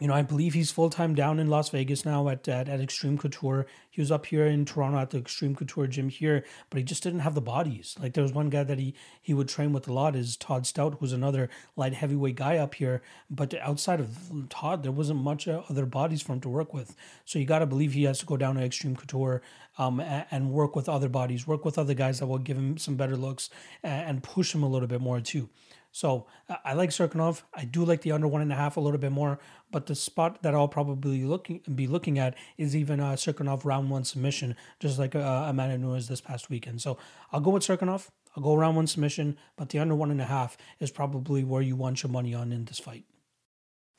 you 0.02 0.07
know, 0.07 0.15
I 0.15 0.23
believe 0.23 0.56
he's 0.56 0.72
full 0.72 0.90
time 0.90 1.14
down 1.14 1.38
in 1.38 1.48
Las 1.48 1.69
Vegas 1.69 2.06
now 2.06 2.28
at, 2.28 2.48
at, 2.48 2.68
at 2.68 2.82
Extreme 2.82 3.19
Couture. 3.19 3.68
He 3.88 4.02
was 4.02 4.11
up 4.11 4.26
here 4.26 4.48
in 4.48 4.65
Toronto 4.65 4.98
at 4.98 5.11
the 5.11 5.19
Extreme 5.19 5.56
Couture 5.56 5.86
gym 5.86 6.10
here, 6.10 6.44
but 6.72 6.80
he 6.80 6.84
just 6.84 7.03
didn't 7.03 7.19
have 7.19 7.36
the 7.36 7.41
bodies. 7.41 7.95
Like 8.02 8.14
there 8.14 8.23
was 8.23 8.34
one 8.34 8.49
guy 8.49 8.64
that 8.64 8.80
he 8.80 8.95
he 9.22 9.36
would 9.36 9.48
train 9.48 9.73
with 9.73 9.88
a 9.88 9.94
lot 9.94 10.15
is 10.15 10.36
Todd 10.36 10.65
Stout, 10.65 10.98
who's 10.99 11.14
another 11.14 11.52
light 11.76 11.94
heavyweight 11.94 12.36
guy 12.36 12.57
up 12.57 12.73
here. 12.73 13.03
But 13.30 13.53
outside 13.61 13.99
of 13.99 14.48
Todd, 14.49 14.82
there 14.82 14.91
wasn't 14.91 15.22
much 15.22 15.48
uh, 15.48 15.61
other 15.69 15.86
bodies 15.86 16.23
for 16.23 16.34
him 16.34 16.41
to 16.41 16.49
work 16.49 16.73
with. 16.73 16.95
So 17.23 17.38
you 17.38 17.45
got 17.45 17.60
to 17.60 17.68
believe 17.68 17.94
he 17.94 18.06
has 18.06 18.18
to 18.19 18.26
go 18.26 18.38
down 18.38 18.56
to 18.56 18.64
Extreme 18.64 18.95
Couture 18.95 19.44
um, 19.78 19.99
and, 19.99 20.52
work 20.52 20.76
with 20.76 20.90
other 20.90 21.10
bodies, 21.10 21.45
work 21.45 21.64
with 21.64 21.78
other 21.78 21.94
guys 21.94 22.19
that 22.19 22.26
will 22.26 22.40
give 22.40 22.57
him 22.57 22.80
some 22.80 22.95
better 22.95 23.15
looks 23.15 23.52
and 23.84 24.23
push 24.23 24.56
him 24.56 24.64
a 24.64 24.68
little 24.68 24.88
bit 24.88 24.99
more 24.99 25.22
too. 25.22 25.48
So 25.92 26.26
I 26.64 26.74
like 26.74 26.90
Cirkunov. 26.90 27.44
I 27.54 27.66
do 27.66 27.84
like 27.84 28.02
the 28.02 28.14
under 28.14 28.28
one 28.28 28.42
and 28.42 28.52
a 28.52 28.56
half 28.56 28.78
a 28.78 28.80
little 28.80 28.98
bit 28.98 29.12
more, 29.12 29.40
but 29.72 29.88
the 29.88 29.96
spot 29.96 30.42
that 30.42 30.56
I'll 30.56 30.70
probably 30.70 31.24
looking 31.24 31.62
be 31.76 31.86
looking 31.86 32.18
at 32.18 32.36
is 32.58 32.76
even 32.76 33.00
uh, 33.02 33.14
Cirkunov 33.14 33.66
round 33.66 33.90
one 33.90 34.06
submission, 34.06 34.56
just 34.80 34.98
like 34.98 35.16
uh, 35.16 35.46
Amanda 35.48 35.78
Nunes 35.78 36.08
this 36.08 36.22
past 36.22 36.50
weekend. 36.50 36.82
So 36.82 36.98
I'll 37.32 37.42
go 37.42 37.52
with 37.52 37.64
Cirkunov. 37.64 38.10
I'll 38.36 38.44
go 38.44 38.56
round 38.56 38.78
one 38.78 38.88
submission, 38.88 39.38
but 39.58 39.70
the 39.70 39.80
under 39.80 39.94
one 39.96 40.12
and 40.12 40.22
a 40.22 40.26
half 40.26 40.56
is 40.80 40.92
probably 40.92 41.44
where 41.44 41.62
you 41.62 41.76
want 41.76 42.02
your 42.02 42.12
money 42.12 42.34
on 42.34 42.54
in 42.54 42.64
this 42.64 42.80
fight. 42.80 43.04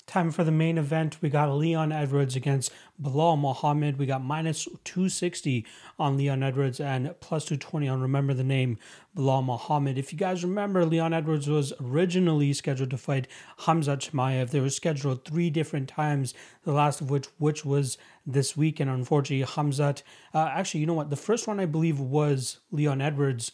Time 0.06 0.32
for 0.32 0.42
the 0.42 0.50
main 0.50 0.78
event. 0.78 1.18
We 1.22 1.28
got 1.28 1.50
Leon 1.52 1.92
Edwards 1.92 2.34
against 2.34 2.72
Belal 3.00 3.38
Muhammad. 3.38 3.98
We 3.98 4.04
got 4.04 4.22
minus 4.22 4.64
260 4.84 5.64
on 5.98 6.16
Leon 6.16 6.42
Edwards 6.42 6.80
and 6.80 7.14
plus 7.20 7.44
220 7.44 7.88
on 7.88 8.02
Remember 8.02 8.34
the 8.34 8.42
Name 8.42 8.78
Belal 9.16 9.44
Muhammad. 9.44 9.96
If 9.96 10.12
you 10.12 10.18
guys 10.18 10.42
remember, 10.42 10.84
Leon 10.84 11.14
Edwards 11.14 11.48
was 11.48 11.72
originally 11.80 12.52
scheduled 12.52 12.90
to 12.90 12.98
fight 12.98 13.28
Khamzat 13.60 14.10
Chimaev. 14.10 14.50
They 14.50 14.60
were 14.60 14.70
scheduled 14.70 15.24
three 15.24 15.50
different 15.50 15.88
times, 15.88 16.34
the 16.64 16.72
last 16.72 17.00
of 17.00 17.08
which 17.08 17.28
which 17.38 17.64
was 17.64 17.96
this 18.26 18.56
week. 18.56 18.80
And 18.80 18.90
unfortunately, 18.90 19.46
Khamzat, 19.46 20.02
uh, 20.34 20.50
actually, 20.52 20.80
you 20.80 20.86
know 20.86 20.94
what? 20.94 21.10
The 21.10 21.16
first 21.16 21.46
one 21.46 21.60
I 21.60 21.66
believe 21.66 22.00
was 22.00 22.58
Leon 22.72 23.00
Edwards. 23.00 23.52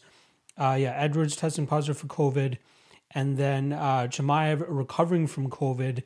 Uh, 0.57 0.75
yeah, 0.79 0.93
Edwards 0.97 1.35
testing 1.35 1.67
positive 1.67 1.99
for 1.99 2.07
COVID. 2.07 2.57
And 3.11 3.37
then 3.37 3.71
uh, 3.71 4.07
Chimaev 4.07 4.65
recovering 4.67 5.27
from 5.27 5.49
COVID 5.49 6.03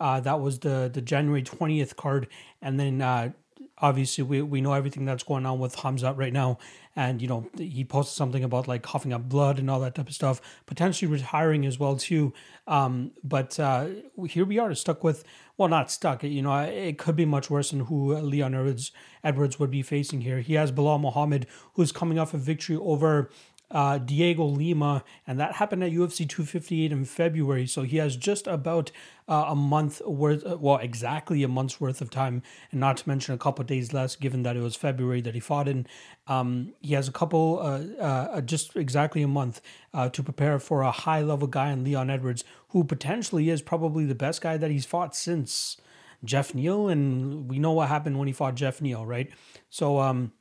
uh, 0.00 0.20
that 0.20 0.40
was 0.40 0.58
the 0.60 0.90
the 0.92 1.00
January 1.00 1.42
twentieth 1.42 1.96
card, 1.96 2.28
and 2.60 2.78
then 2.78 3.00
uh, 3.00 3.32
obviously 3.78 4.24
we, 4.24 4.42
we 4.42 4.60
know 4.60 4.72
everything 4.72 5.04
that's 5.04 5.22
going 5.22 5.46
on 5.46 5.58
with 5.58 5.76
Khamzat 5.76 6.16
right 6.16 6.32
now, 6.32 6.58
and 6.96 7.20
you 7.20 7.28
know 7.28 7.48
he 7.56 7.84
posted 7.84 8.16
something 8.16 8.44
about 8.44 8.68
like 8.68 8.82
coughing 8.82 9.12
up 9.12 9.28
blood 9.28 9.58
and 9.58 9.70
all 9.70 9.80
that 9.80 9.94
type 9.94 10.08
of 10.08 10.14
stuff, 10.14 10.40
potentially 10.66 11.10
retiring 11.10 11.66
as 11.66 11.78
well 11.78 11.96
too. 11.96 12.32
Um, 12.66 13.12
but 13.22 13.58
uh, 13.60 13.88
here 14.28 14.44
we 14.44 14.58
are 14.58 14.74
stuck 14.74 15.04
with 15.04 15.24
well, 15.56 15.68
not 15.68 15.90
stuck. 15.90 16.22
You 16.24 16.42
know, 16.42 16.58
it 16.58 16.98
could 16.98 17.14
be 17.14 17.24
much 17.24 17.48
worse 17.48 17.70
than 17.70 17.80
who 17.80 18.16
Leon 18.16 18.54
Edwards, 18.54 18.90
Edwards 19.22 19.58
would 19.60 19.70
be 19.70 19.82
facing 19.82 20.22
here. 20.22 20.40
He 20.40 20.54
has 20.54 20.72
Belal 20.72 21.00
Muhammad, 21.00 21.46
who's 21.74 21.92
coming 21.92 22.18
off 22.18 22.34
a 22.34 22.38
victory 22.38 22.76
over 22.76 23.30
uh, 23.74 23.98
Dhiego 23.98 24.56
Lima, 24.56 25.02
and 25.26 25.38
that 25.40 25.54
happened 25.54 25.82
at 25.82 25.90
UFC 25.90 26.28
258 26.28 26.92
in 26.92 27.04
February. 27.04 27.66
So 27.66 27.82
he 27.82 27.96
has 27.96 28.16
just 28.16 28.46
about 28.46 28.92
uh, 29.28 29.46
a 29.48 29.56
month 29.56 30.00
worth, 30.06 30.46
uh, 30.46 30.56
well, 30.58 30.76
exactly 30.76 31.42
a 31.42 31.48
month's 31.48 31.80
worth 31.80 32.00
of 32.00 32.08
time, 32.08 32.42
and 32.70 32.78
not 32.78 32.98
to 32.98 33.08
mention 33.08 33.34
a 33.34 33.38
couple 33.38 33.64
days 33.64 33.92
less, 33.92 34.14
given 34.14 34.44
that 34.44 34.56
it 34.56 34.60
was 34.60 34.76
February 34.76 35.20
that 35.22 35.34
he 35.34 35.40
fought 35.40 35.66
in. 35.66 35.86
Um, 36.28 36.72
he 36.80 36.94
has 36.94 37.08
a 37.08 37.12
couple, 37.12 37.58
uh, 37.60 38.00
uh, 38.00 38.40
just 38.42 38.76
exactly 38.76 39.22
a 39.22 39.28
month 39.28 39.60
uh, 39.92 40.08
to 40.10 40.22
prepare 40.22 40.60
for 40.60 40.82
a 40.82 40.92
high 40.92 41.22
level 41.22 41.48
guy 41.48 41.70
in 41.70 41.82
Leon 41.82 42.10
Edwards, 42.10 42.44
who 42.68 42.84
potentially 42.84 43.50
is 43.50 43.60
probably 43.60 44.04
the 44.04 44.14
best 44.14 44.40
guy 44.40 44.56
that 44.56 44.70
he's 44.70 44.86
fought 44.86 45.16
since 45.16 45.78
Jeff 46.22 46.54
Neal, 46.54 46.88
and 46.88 47.50
we 47.50 47.58
know 47.58 47.72
what 47.72 47.88
happened 47.88 48.20
when 48.20 48.28
he 48.28 48.32
fought 48.32 48.54
Jeff 48.54 48.80
Neal, 48.80 49.04
right? 49.04 49.30
So, 49.68 49.98
um, 49.98 50.32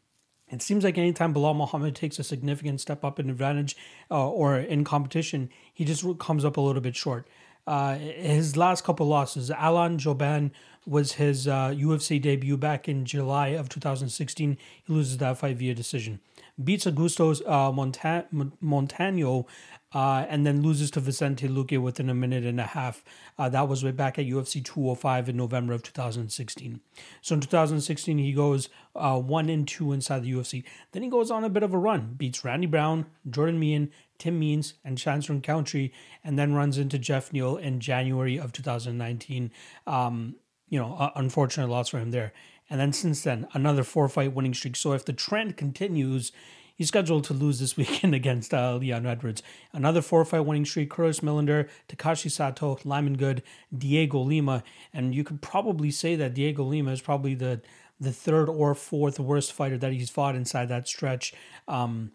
it 0.54 0.62
seems 0.62 0.84
like 0.84 0.98
anytime 0.98 1.34
Belal 1.34 1.56
Muhammad 1.56 1.96
takes 1.96 2.20
a 2.20 2.24
significant 2.24 2.80
step 2.80 3.04
up 3.04 3.20
in 3.20 3.30
advantage 3.30 3.76
uh, 4.12 4.30
or 4.30 4.58
in 4.58 4.84
competition, 4.84 5.50
he 5.74 5.84
just 5.84 6.06
comes 6.20 6.46
up 6.46 6.58
a 6.58 6.62
little 6.62 6.82
bit 6.82 6.96
short. 6.96 7.28
Uh, 7.66 7.96
his 7.96 8.58
last 8.58 8.84
couple 8.84 9.08
losses, 9.08 9.50
Alan 9.50 9.98
Jouban 9.98 10.52
was 10.86 11.14
his 11.14 11.48
uh, 11.48 11.70
UFC 11.70 12.22
debut 12.22 12.58
back 12.58 12.90
in 12.90 13.06
July 13.06 13.50
of 13.50 13.70
2016. 13.70 14.58
He 14.86 14.94
loses 14.94 15.18
that 15.20 15.38
fight 15.38 15.58
via 15.58 15.74
decision. 15.74 16.20
Beats 16.62 16.86
Augustos 16.86 17.42
uh, 17.46 17.72
Monta- 17.72 18.26
Montano 18.62 19.48
uh, 19.94 20.26
and 20.28 20.46
then 20.46 20.62
loses 20.62 20.92
to 20.92 21.00
Vicente 21.00 21.48
Luque 21.48 21.82
within 21.82 22.10
a 22.10 22.14
minute 22.14 22.46
and 22.46 22.60
a 22.60 22.66
half. 22.66 23.04
Uh, 23.38 23.50
that 23.50 23.68
was 23.68 23.84
way 23.84 23.92
back 23.92 24.18
at 24.18 24.26
UFC 24.26 24.64
205 24.64 25.30
in 25.30 25.38
November 25.38 25.74
of 25.74 25.84
2016. 25.84 26.80
So 27.22 27.36
in 27.36 27.42
2016, 27.42 28.18
he 28.18 28.34
goes 28.34 28.70
uh, 28.96 29.20
one 29.20 29.50
and 29.50 29.68
two 29.68 29.92
inside 29.92 30.24
the 30.24 30.32
UFC. 30.32 30.64
Then 30.92 31.04
he 31.04 31.10
goes 31.10 31.32
on 31.32 31.44
a 31.44 31.50
bit 31.50 31.64
of 31.64 31.74
a 31.74 31.78
run, 31.78 32.16
beats 32.18 32.44
Randy 32.44 32.68
Brown, 32.68 33.06
Jordan 33.30 33.60
Mein, 33.60 33.92
Tim 34.18 34.40
Means, 34.40 34.76
and 34.84 34.98
Chance 34.98 35.28
Rencountre, 35.28 35.92
and 36.24 36.38
then 36.38 36.54
runs 36.54 36.78
into 36.78 37.00
Jeff 37.00 37.34
Neal 37.34 37.58
in 37.58 37.80
January 37.80 38.38
of 38.38 38.52
2019. 38.52 39.52
Um, 39.86 40.36
you 40.70 40.80
know, 40.80 41.12
unfortunate 41.16 41.70
loss 41.70 41.90
for 41.90 42.00
him 42.00 42.10
there. 42.10 42.34
And 42.74 42.82
then 42.82 42.92
since 42.92 43.22
then, 43.22 43.48
another 43.54 43.84
four 43.84 44.10
fight 44.10 44.34
winning 44.34 44.56
streak. 44.56 44.76
So 44.76 44.94
if 44.94 45.06
the 45.06 45.14
trend 45.14 45.58
continues, 45.58 46.32
He's 46.76 46.88
scheduled 46.88 47.24
to 47.26 47.36
lose 47.36 47.60
this 47.60 47.78
weekend 47.78 48.16
against 48.16 48.52
uh, 48.52 48.78
Leon 48.78 49.06
Edwards. 49.06 49.44
Another 49.74 50.02
four 50.02 50.26
fight 50.26 50.40
winning 50.40 50.66
streak 50.66 50.90
Curtis 50.90 51.20
Millender, 51.20 51.70
Takashi 51.88 52.32
Sato, 52.32 52.80
Lyman 52.84 53.16
Good, 53.16 53.44
Dhiego 53.72 54.26
Lima. 54.26 54.64
And 54.92 55.14
you 55.14 55.24
could 55.24 55.40
probably 55.40 55.92
say 55.92 56.16
that 56.16 56.34
Dhiego 56.34 56.68
Lima 56.68 56.90
is 56.90 57.00
probably 57.00 57.36
the 57.36 57.62
the 58.00 58.12
third 58.12 58.50
or 58.50 58.74
fourth 58.74 59.20
worst 59.20 59.54
fighter 59.54 59.78
that 59.78 59.94
he's 59.94 60.10
fought 60.10 60.36
inside 60.36 60.68
that 60.70 60.88
stretch. 60.88 61.32
Um, 61.68 62.14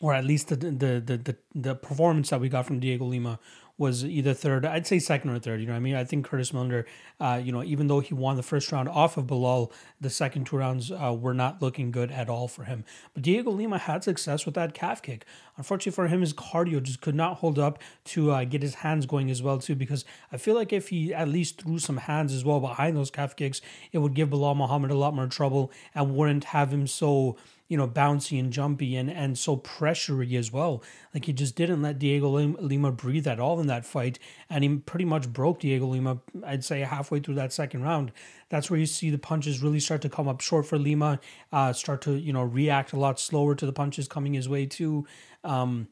or 0.00 0.14
at 0.14 0.24
least 0.24 0.48
the, 0.48 0.56
the 0.56 1.00
the 1.00 1.16
the 1.16 1.36
the 1.54 1.74
performance 1.76 2.30
that 2.30 2.40
we 2.40 2.48
got 2.48 2.66
from 2.66 2.80
Dhiego 2.80 3.08
Lima 3.08 3.38
was 3.78 4.04
either 4.04 4.32
third, 4.32 4.64
I'd 4.64 4.86
say 4.86 4.98
second 4.98 5.30
or 5.30 5.38
third. 5.38 5.60
You 5.60 5.66
know, 5.66 5.74
I 5.74 5.78
mean, 5.78 5.94
I 5.94 6.04
think 6.04 6.24
Curtis 6.24 6.50
Millender, 6.50 6.84
uh, 7.20 7.40
you 7.42 7.52
know, 7.52 7.62
even 7.62 7.88
though 7.88 8.00
he 8.00 8.14
won 8.14 8.36
the 8.36 8.42
first 8.42 8.72
round 8.72 8.88
off 8.88 9.16
of 9.18 9.26
Belal, 9.26 9.70
the 10.00 10.08
second 10.08 10.46
two 10.46 10.56
rounds 10.56 10.90
uh, 10.90 11.14
were 11.18 11.34
not 11.34 11.60
looking 11.60 11.90
good 11.90 12.10
at 12.10 12.30
all 12.30 12.48
for 12.48 12.64
him. 12.64 12.84
But 13.12 13.24
Dhiego 13.24 13.54
Lima 13.54 13.76
had 13.76 14.02
success 14.02 14.46
with 14.46 14.54
that 14.54 14.72
calf 14.72 15.02
kick. 15.02 15.26
Unfortunately 15.58 15.92
for 15.92 16.08
him, 16.08 16.22
his 16.22 16.32
cardio 16.32 16.82
just 16.82 17.02
could 17.02 17.14
not 17.14 17.38
hold 17.38 17.58
up 17.58 17.78
to 18.06 18.30
uh, 18.30 18.44
get 18.44 18.62
his 18.62 18.76
hands 18.76 19.04
going 19.04 19.30
as 19.30 19.42
well 19.42 19.58
too. 19.58 19.74
Because 19.74 20.06
I 20.32 20.38
feel 20.38 20.54
like 20.54 20.72
if 20.72 20.88
he 20.88 21.12
at 21.12 21.28
least 21.28 21.60
threw 21.60 21.78
some 21.78 21.98
hands 21.98 22.32
as 22.32 22.44
well 22.44 22.60
behind 22.60 22.96
those 22.96 23.10
calf 23.10 23.36
kicks, 23.36 23.60
it 23.92 23.98
would 23.98 24.14
give 24.14 24.30
Belal 24.30 24.56
Muhammad 24.56 24.90
a 24.90 24.94
lot 24.96 25.14
more 25.14 25.26
trouble 25.26 25.70
and 25.94 26.16
wouldn't 26.16 26.44
have 26.44 26.72
him 26.72 26.86
so 26.86 27.36
you 27.68 27.76
know, 27.76 27.88
bouncy 27.88 28.38
and 28.38 28.52
jumpy 28.52 28.96
and, 28.96 29.10
and 29.10 29.36
so 29.36 29.56
pressury 29.56 30.36
as 30.38 30.52
well. 30.52 30.82
Like 31.12 31.24
he 31.24 31.32
just 31.32 31.56
didn't 31.56 31.82
let 31.82 31.98
Dhiego 31.98 32.56
Lima 32.60 32.92
breathe 32.92 33.26
at 33.26 33.40
all 33.40 33.60
in 33.60 33.66
that 33.66 33.84
fight. 33.84 34.18
And 34.48 34.62
he 34.62 34.76
pretty 34.76 35.04
much 35.04 35.32
broke 35.32 35.60
Dhiego 35.60 35.88
Lima, 35.90 36.18
I'd 36.44 36.64
say, 36.64 36.80
halfway 36.80 37.20
through 37.20 37.34
that 37.34 37.52
second 37.52 37.82
round. 37.82 38.12
That's 38.48 38.70
where 38.70 38.78
you 38.78 38.86
see 38.86 39.10
the 39.10 39.18
punches 39.18 39.62
really 39.62 39.80
start 39.80 40.02
to 40.02 40.08
come 40.08 40.28
up 40.28 40.40
short 40.40 40.66
for 40.66 40.78
Lima, 40.78 41.18
uh, 41.52 41.72
start 41.72 42.02
to, 42.02 42.14
you 42.14 42.32
know, 42.32 42.42
react 42.42 42.92
a 42.92 42.98
lot 42.98 43.18
slower 43.18 43.54
to 43.54 43.66
the 43.66 43.72
punches 43.72 44.06
coming 44.06 44.34
his 44.34 44.48
way 44.48 44.66
too. 44.66 45.06
Um, 45.42 45.88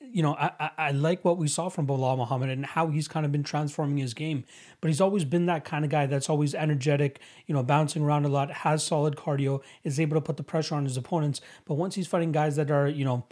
you 0.00 0.22
know, 0.22 0.34
I, 0.34 0.70
I 0.78 0.90
like 0.92 1.24
what 1.24 1.38
we 1.38 1.48
saw 1.48 1.68
from 1.68 1.86
Belal 1.86 2.16
Muhammad 2.16 2.50
and 2.50 2.64
how 2.64 2.88
he's 2.88 3.08
kind 3.08 3.26
of 3.26 3.32
been 3.32 3.42
transforming 3.42 3.96
his 3.96 4.14
game. 4.14 4.44
But 4.80 4.88
he's 4.88 5.00
always 5.00 5.24
been 5.24 5.46
that 5.46 5.64
kind 5.64 5.84
of 5.84 5.90
guy 5.90 6.06
that's 6.06 6.30
always 6.30 6.54
energetic, 6.54 7.20
you 7.46 7.54
know, 7.54 7.62
bouncing 7.62 8.02
around 8.02 8.24
a 8.24 8.28
lot, 8.28 8.50
has 8.50 8.84
solid 8.84 9.16
cardio, 9.16 9.60
is 9.82 9.98
able 9.98 10.16
to 10.16 10.20
put 10.20 10.36
the 10.36 10.42
pressure 10.42 10.74
on 10.74 10.84
his 10.84 10.96
opponents. 10.96 11.40
But 11.64 11.74
once 11.74 11.94
he's 11.94 12.06
fighting 12.06 12.32
guys 12.32 12.56
that 12.56 12.70
are, 12.70 12.88
you 12.88 13.04
know, 13.04 13.24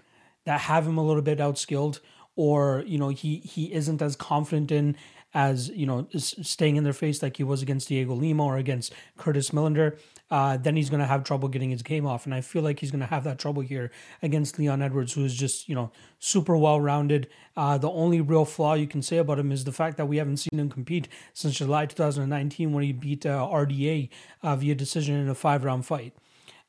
that 0.45 0.63
have 0.63 0.87
him 0.87 0.99
a 0.99 1.05
little 1.05 1.23
bit 1.23 1.39
outskilled, 1.39 2.01
or 2.35 2.83
you 2.87 2.99
know, 2.99 3.11
he 3.11 3.39
he 3.39 3.73
isn't 3.73 4.03
as 4.03 4.17
confident 4.17 4.73
in 4.73 4.97
as 5.35 5.69
you 5.71 5.87
know 5.87 6.07
staying 6.17 6.77
in 6.77 6.85
their 6.85 6.93
face 6.93 7.23
like 7.23 7.37
he 7.37 7.45
was 7.45 7.63
against 7.63 7.89
Dhiego 7.89 8.19
Lima 8.19 8.45
or 8.45 8.57
against 8.57 8.93
Curtis 9.17 9.51
Millender, 9.51 9.99
uh, 10.33 10.57
then 10.57 10.75
he's 10.77 10.89
going 10.89 10.99
to 10.99 11.07
have 11.07 11.25
trouble 11.25 11.47
getting 11.47 11.69
his 11.69 11.83
game 11.83 12.07
off. 12.07 12.25
And 12.25 12.35
I 12.35 12.41
feel 12.41 12.63
like 12.63 12.81
he's 12.81 12.91
going 12.91 13.03
to 13.03 13.07
have 13.07 13.23
that 13.25 13.39
trouble 13.39 13.61
here 13.61 13.91
against 14.23 14.59
Leon 14.59 14.81
Edwards, 14.81 15.13
who 15.13 15.27
is 15.27 15.35
just 15.35 15.69
you 15.69 15.75
know 15.75 15.93
super 16.19 16.57
well 16.57 16.81
rounded. 16.81 17.29
Uh, 17.55 17.77
the 17.77 17.91
only 17.91 18.19
real 18.23 18.47
flaw 18.47 18.73
you 18.73 18.87
can 18.87 19.03
say 19.03 19.19
about 19.19 19.39
him 19.39 19.53
is 19.53 19.65
the 19.65 19.73
fact 19.73 19.99
that 19.99 20.07
we 20.07 20.17
haven't 20.17 20.39
seen 20.39 20.59
him 20.59 20.71
compete 20.71 21.07
since 21.35 21.59
July 21.59 21.85
2019 21.85 22.73
when 22.73 22.83
he 22.83 22.93
beat 22.93 23.27
uh, 23.27 23.47
RDA 23.47 24.09
uh, 24.43 24.57
via 24.57 24.75
decision 24.75 25.17
in 25.17 25.29
a 25.29 25.35
five 25.35 25.65
round 25.65 25.85
fight. 25.85 26.15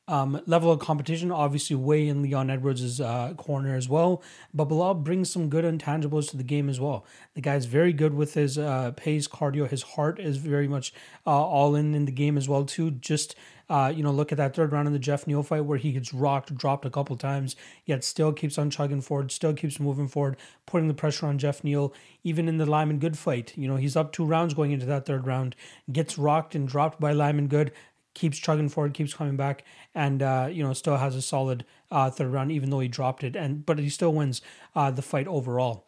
Um, 0.06 0.42
level 0.48 0.70
of 0.70 0.80
competition, 0.80 1.32
obviously, 1.32 1.78
way 1.78 2.10
in 2.10 2.22
Leon 2.22 2.50
Edwards' 2.50 3.00
uh, 3.00 3.34
corner 3.38 3.74
as 3.74 3.88
well. 3.88 4.22
But 4.54 4.68
Belal 4.68 5.02
brings 5.02 5.32
some 5.32 5.48
good 5.48 5.64
intangibles 5.64 6.30
to 6.32 6.38
the 6.38 6.44
game 6.44 6.68
as 6.68 6.78
well. 6.78 7.06
The 7.36 7.42
guy's 7.42 7.66
very 7.66 7.94
good 7.94 8.14
with 8.14 8.34
his 8.34 8.58
uh, 8.58 8.92
pace, 8.98 9.30
cardio. 9.30 9.66
His 9.70 9.84
heart 9.84 10.20
is 10.20 10.36
very 10.36 10.68
much 10.68 10.94
uh, 11.26 11.30
all 11.30 11.74
in 11.76 11.96
in 11.96 12.04
the 12.04 12.12
game 12.12 12.38
as 12.38 12.50
well 12.50 12.66
too. 12.66 12.92
Just 12.92 13.36
uh, 13.70 13.92
you 13.96 14.04
know, 14.04 14.12
look 14.12 14.32
at 14.32 14.38
that 14.38 14.56
third 14.56 14.72
round 14.72 14.88
in 14.88 14.94
the 14.94 15.00
Jeff 15.00 15.26
Neal 15.26 15.44
fight 15.44 15.66
where 15.66 15.78
he 15.78 15.94
gets 15.94 16.14
rocked, 16.14 16.56
dropped 16.56 16.86
a 16.86 16.90
couple 16.90 17.16
times, 17.16 17.56
yet 17.86 18.04
still 18.04 18.34
keeps 18.34 18.58
on 18.58 18.70
chugging 18.70 19.02
forward, 19.02 19.32
still 19.32 19.54
keeps 19.54 19.80
moving 19.80 20.08
forward, 20.08 20.38
putting 20.66 20.88
the 20.88 20.94
pressure 20.94 21.26
on 21.26 21.38
Jeff 21.38 21.64
Neal. 21.64 21.94
Even 22.24 22.48
in 22.48 22.58
the 22.58 22.66
Lyman 22.66 23.00
Good 23.00 23.18
fight, 23.18 23.54
you 23.58 23.68
know, 23.68 23.78
he's 23.78 23.96
up 23.96 24.12
two 24.12 24.26
rounds 24.26 24.54
going 24.54 24.72
into 24.72 24.86
that 24.86 25.06
third 25.06 25.26
round, 25.26 25.56
gets 25.92 26.18
rocked 26.18 26.56
and 26.56 26.68
dropped 26.68 27.00
by 27.00 27.14
Lyman 27.14 27.48
Good, 27.48 27.72
keeps 28.14 28.38
chugging 28.38 28.70
forward, 28.70 28.94
keeps 28.94 29.14
coming 29.14 29.36
back, 29.36 29.64
and 29.96 30.22
uh, 30.22 30.48
you 30.52 30.64
know 30.64 30.74
still 30.74 30.98
has 30.98 31.16
a 31.16 31.22
solid 31.22 31.66
uh, 31.92 32.10
third 32.10 32.32
round, 32.32 32.52
even 32.52 32.70
though 32.70 32.80
he 32.80 32.88
dropped 32.88 33.24
it, 33.24 33.36
and 33.36 33.66
but 33.66 33.80
he 33.80 33.90
still 33.90 34.14
wins 34.14 34.42
uh, 34.76 34.92
the 34.92 35.02
fight 35.02 35.28
overall. 35.28 35.86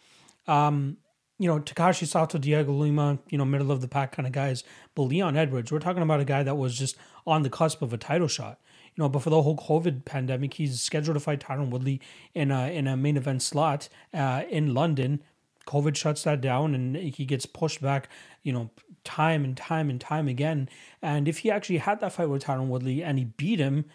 Um, 0.47 0.97
you 1.37 1.49
know, 1.49 1.59
Takashi 1.59 2.07
Sato, 2.07 2.37
Dhiego 2.37 2.77
Lima, 2.77 3.19
you 3.29 3.37
know, 3.37 3.43
middle 3.43 3.71
of 3.71 3.81
the 3.81 3.87
pack 3.87 4.13
kind 4.13 4.25
of 4.25 4.31
guys. 4.31 4.63
But 4.95 5.03
Leon 5.03 5.35
Edwards, 5.35 5.71
we're 5.71 5.79
talking 5.79 6.03
about 6.03 6.21
a 6.21 6.25
guy 6.25 6.43
that 6.43 6.55
was 6.55 6.77
just 6.77 6.95
on 7.25 7.43
the 7.43 7.49
cusp 7.49 7.81
of 7.81 7.93
a 7.93 7.97
title 7.97 8.27
shot. 8.27 8.59
You 8.95 9.03
know, 9.03 9.09
before 9.09 9.31
the 9.31 9.41
whole 9.41 9.57
COVID 9.57 10.05
pandemic, 10.05 10.53
he's 10.53 10.81
scheduled 10.81 11.15
to 11.15 11.19
fight 11.19 11.41
Tyron 11.41 11.69
Woodley 11.69 12.01
in 12.33 12.51
a 12.51 12.71
in 12.71 12.87
a 12.87 12.95
main 12.95 13.17
event 13.17 13.41
slot 13.41 13.89
uh, 14.13 14.43
in 14.49 14.73
London. 14.73 15.21
COVID 15.67 15.95
shuts 15.95 16.23
that 16.23 16.41
down, 16.41 16.75
and 16.75 16.95
he 16.95 17.25
gets 17.25 17.45
pushed 17.45 17.81
back. 17.81 18.07
You 18.43 18.53
know, 18.53 18.69
time 19.03 19.43
and 19.43 19.57
time 19.57 19.89
and 19.89 19.99
time 19.99 20.27
again. 20.27 20.69
And 21.01 21.27
if 21.27 21.39
he 21.39 21.51
actually 21.51 21.77
had 21.77 21.99
that 22.01 22.13
fight 22.13 22.29
with 22.29 22.43
Tyron 22.43 22.67
Woodley 22.67 23.03
and 23.03 23.17
he 23.17 23.25
beat 23.25 23.59
him, 23.59 23.85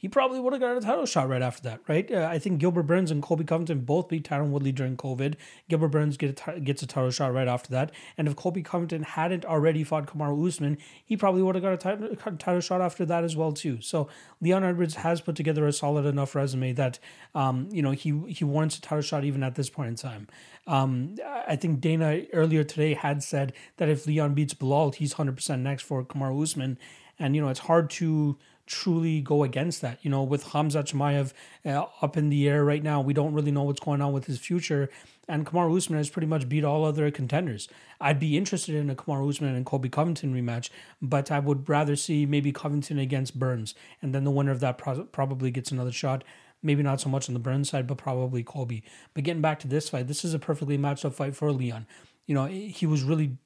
he 0.00 0.06
probably 0.08 0.38
would 0.38 0.52
have 0.52 0.62
got 0.62 0.76
a 0.76 0.80
title 0.80 1.06
shot 1.06 1.28
right 1.28 1.42
after 1.42 1.60
that, 1.64 1.80
right? 1.88 2.08
Uh, 2.10 2.28
I 2.30 2.38
think 2.38 2.60
Gilbert 2.60 2.84
Burns 2.84 3.10
and 3.10 3.20
Colby 3.20 3.42
Covington 3.42 3.80
both 3.80 4.08
beat 4.08 4.28
Tyron 4.28 4.50
Woodley 4.50 4.70
during 4.70 4.96
COVID. 4.96 5.34
Gilbert 5.68 5.88
Burns 5.88 6.16
get 6.16 6.30
a 6.30 6.52
t- 6.52 6.60
gets 6.60 6.84
a 6.84 6.86
title 6.86 7.10
shot 7.10 7.34
right 7.34 7.48
after 7.48 7.70
that. 7.72 7.90
And 8.16 8.28
if 8.28 8.36
Colby 8.36 8.62
Covington 8.62 9.02
hadn't 9.02 9.44
already 9.44 9.82
fought 9.82 10.06
Kamaru 10.06 10.46
Usman, 10.46 10.78
he 11.04 11.16
probably 11.16 11.42
would 11.42 11.56
have 11.56 11.64
got 11.64 11.84
a 11.84 11.96
t- 12.06 12.36
title 12.38 12.60
shot 12.60 12.80
after 12.80 13.04
that 13.06 13.24
as 13.24 13.34
well 13.34 13.50
too. 13.50 13.80
So 13.80 14.08
Leon 14.40 14.62
Edwards 14.62 14.94
has 14.94 15.20
put 15.20 15.34
together 15.34 15.66
a 15.66 15.72
solid 15.72 16.06
enough 16.06 16.36
resume 16.36 16.72
that 16.74 17.00
um, 17.34 17.68
you 17.72 17.82
know 17.82 17.90
he 17.90 18.16
he 18.28 18.44
warrants 18.44 18.78
a 18.78 18.80
title 18.80 19.02
shot 19.02 19.24
even 19.24 19.42
at 19.42 19.56
this 19.56 19.68
point 19.68 19.88
in 19.88 19.96
time. 19.96 20.28
Um, 20.68 21.16
I 21.26 21.56
think 21.56 21.80
Dana 21.80 22.22
earlier 22.32 22.62
today 22.62 22.94
had 22.94 23.24
said 23.24 23.52
that 23.78 23.88
if 23.88 24.06
Leon 24.06 24.34
beats 24.34 24.54
Belal, 24.54 24.94
he's 24.94 25.14
hundred 25.14 25.34
percent 25.34 25.62
next 25.62 25.82
for 25.82 26.04
Kamaru 26.04 26.40
Usman, 26.40 26.78
and 27.18 27.34
you 27.34 27.42
know 27.42 27.48
it's 27.48 27.60
hard 27.60 27.90
to 27.90 28.38
truly 28.68 29.20
go 29.20 29.42
against 29.42 29.80
that. 29.82 29.98
You 30.02 30.10
know, 30.10 30.22
with 30.22 30.44
Khamzat 30.44 30.92
Chimaev 30.92 31.32
uh, 31.64 31.86
up 32.00 32.16
in 32.16 32.28
the 32.28 32.48
air 32.48 32.64
right 32.64 32.82
now, 32.82 33.00
we 33.00 33.12
don't 33.12 33.34
really 33.34 33.50
know 33.50 33.64
what's 33.64 33.80
going 33.80 34.00
on 34.00 34.12
with 34.12 34.26
his 34.26 34.38
future. 34.38 34.88
And 35.26 35.44
Kamaru 35.44 35.76
Usman 35.76 35.98
has 35.98 36.08
pretty 36.08 36.26
much 36.26 36.48
beat 36.48 36.64
all 36.64 36.84
other 36.84 37.10
contenders. 37.10 37.68
I'd 38.00 38.20
be 38.20 38.36
interested 38.36 38.74
in 38.74 38.88
a 38.88 38.94
Kamaru 38.94 39.28
Usman 39.28 39.54
and 39.54 39.66
Colby 39.66 39.88
Covington 39.88 40.34
rematch, 40.34 40.70
but 41.02 41.30
I 41.30 41.38
would 41.38 41.68
rather 41.68 41.96
see 41.96 42.24
maybe 42.24 42.52
Covington 42.52 42.98
against 42.98 43.38
Burns, 43.38 43.74
and 44.00 44.14
then 44.14 44.24
the 44.24 44.30
winner 44.30 44.52
of 44.52 44.60
that 44.60 44.78
pro- 44.78 45.04
probably 45.04 45.50
gets 45.50 45.72
another 45.72 45.92
shot. 45.92 46.24
Maybe 46.62 46.82
not 46.82 47.00
so 47.00 47.08
much 47.08 47.28
on 47.28 47.34
the 47.34 47.40
Burns 47.40 47.70
side, 47.70 47.86
but 47.86 47.98
probably 47.98 48.42
Colby. 48.42 48.82
But 49.14 49.24
getting 49.24 49.42
back 49.42 49.60
to 49.60 49.68
this 49.68 49.88
fight, 49.88 50.08
this 50.08 50.24
is 50.24 50.34
a 50.34 50.38
perfectly 50.38 50.76
matched 50.76 51.04
up 51.04 51.14
fight 51.14 51.36
for 51.36 51.52
Leon. 51.52 51.86
You 52.26 52.34
know, 52.34 52.46
he 52.46 52.86
was 52.86 53.02
really 53.02 53.36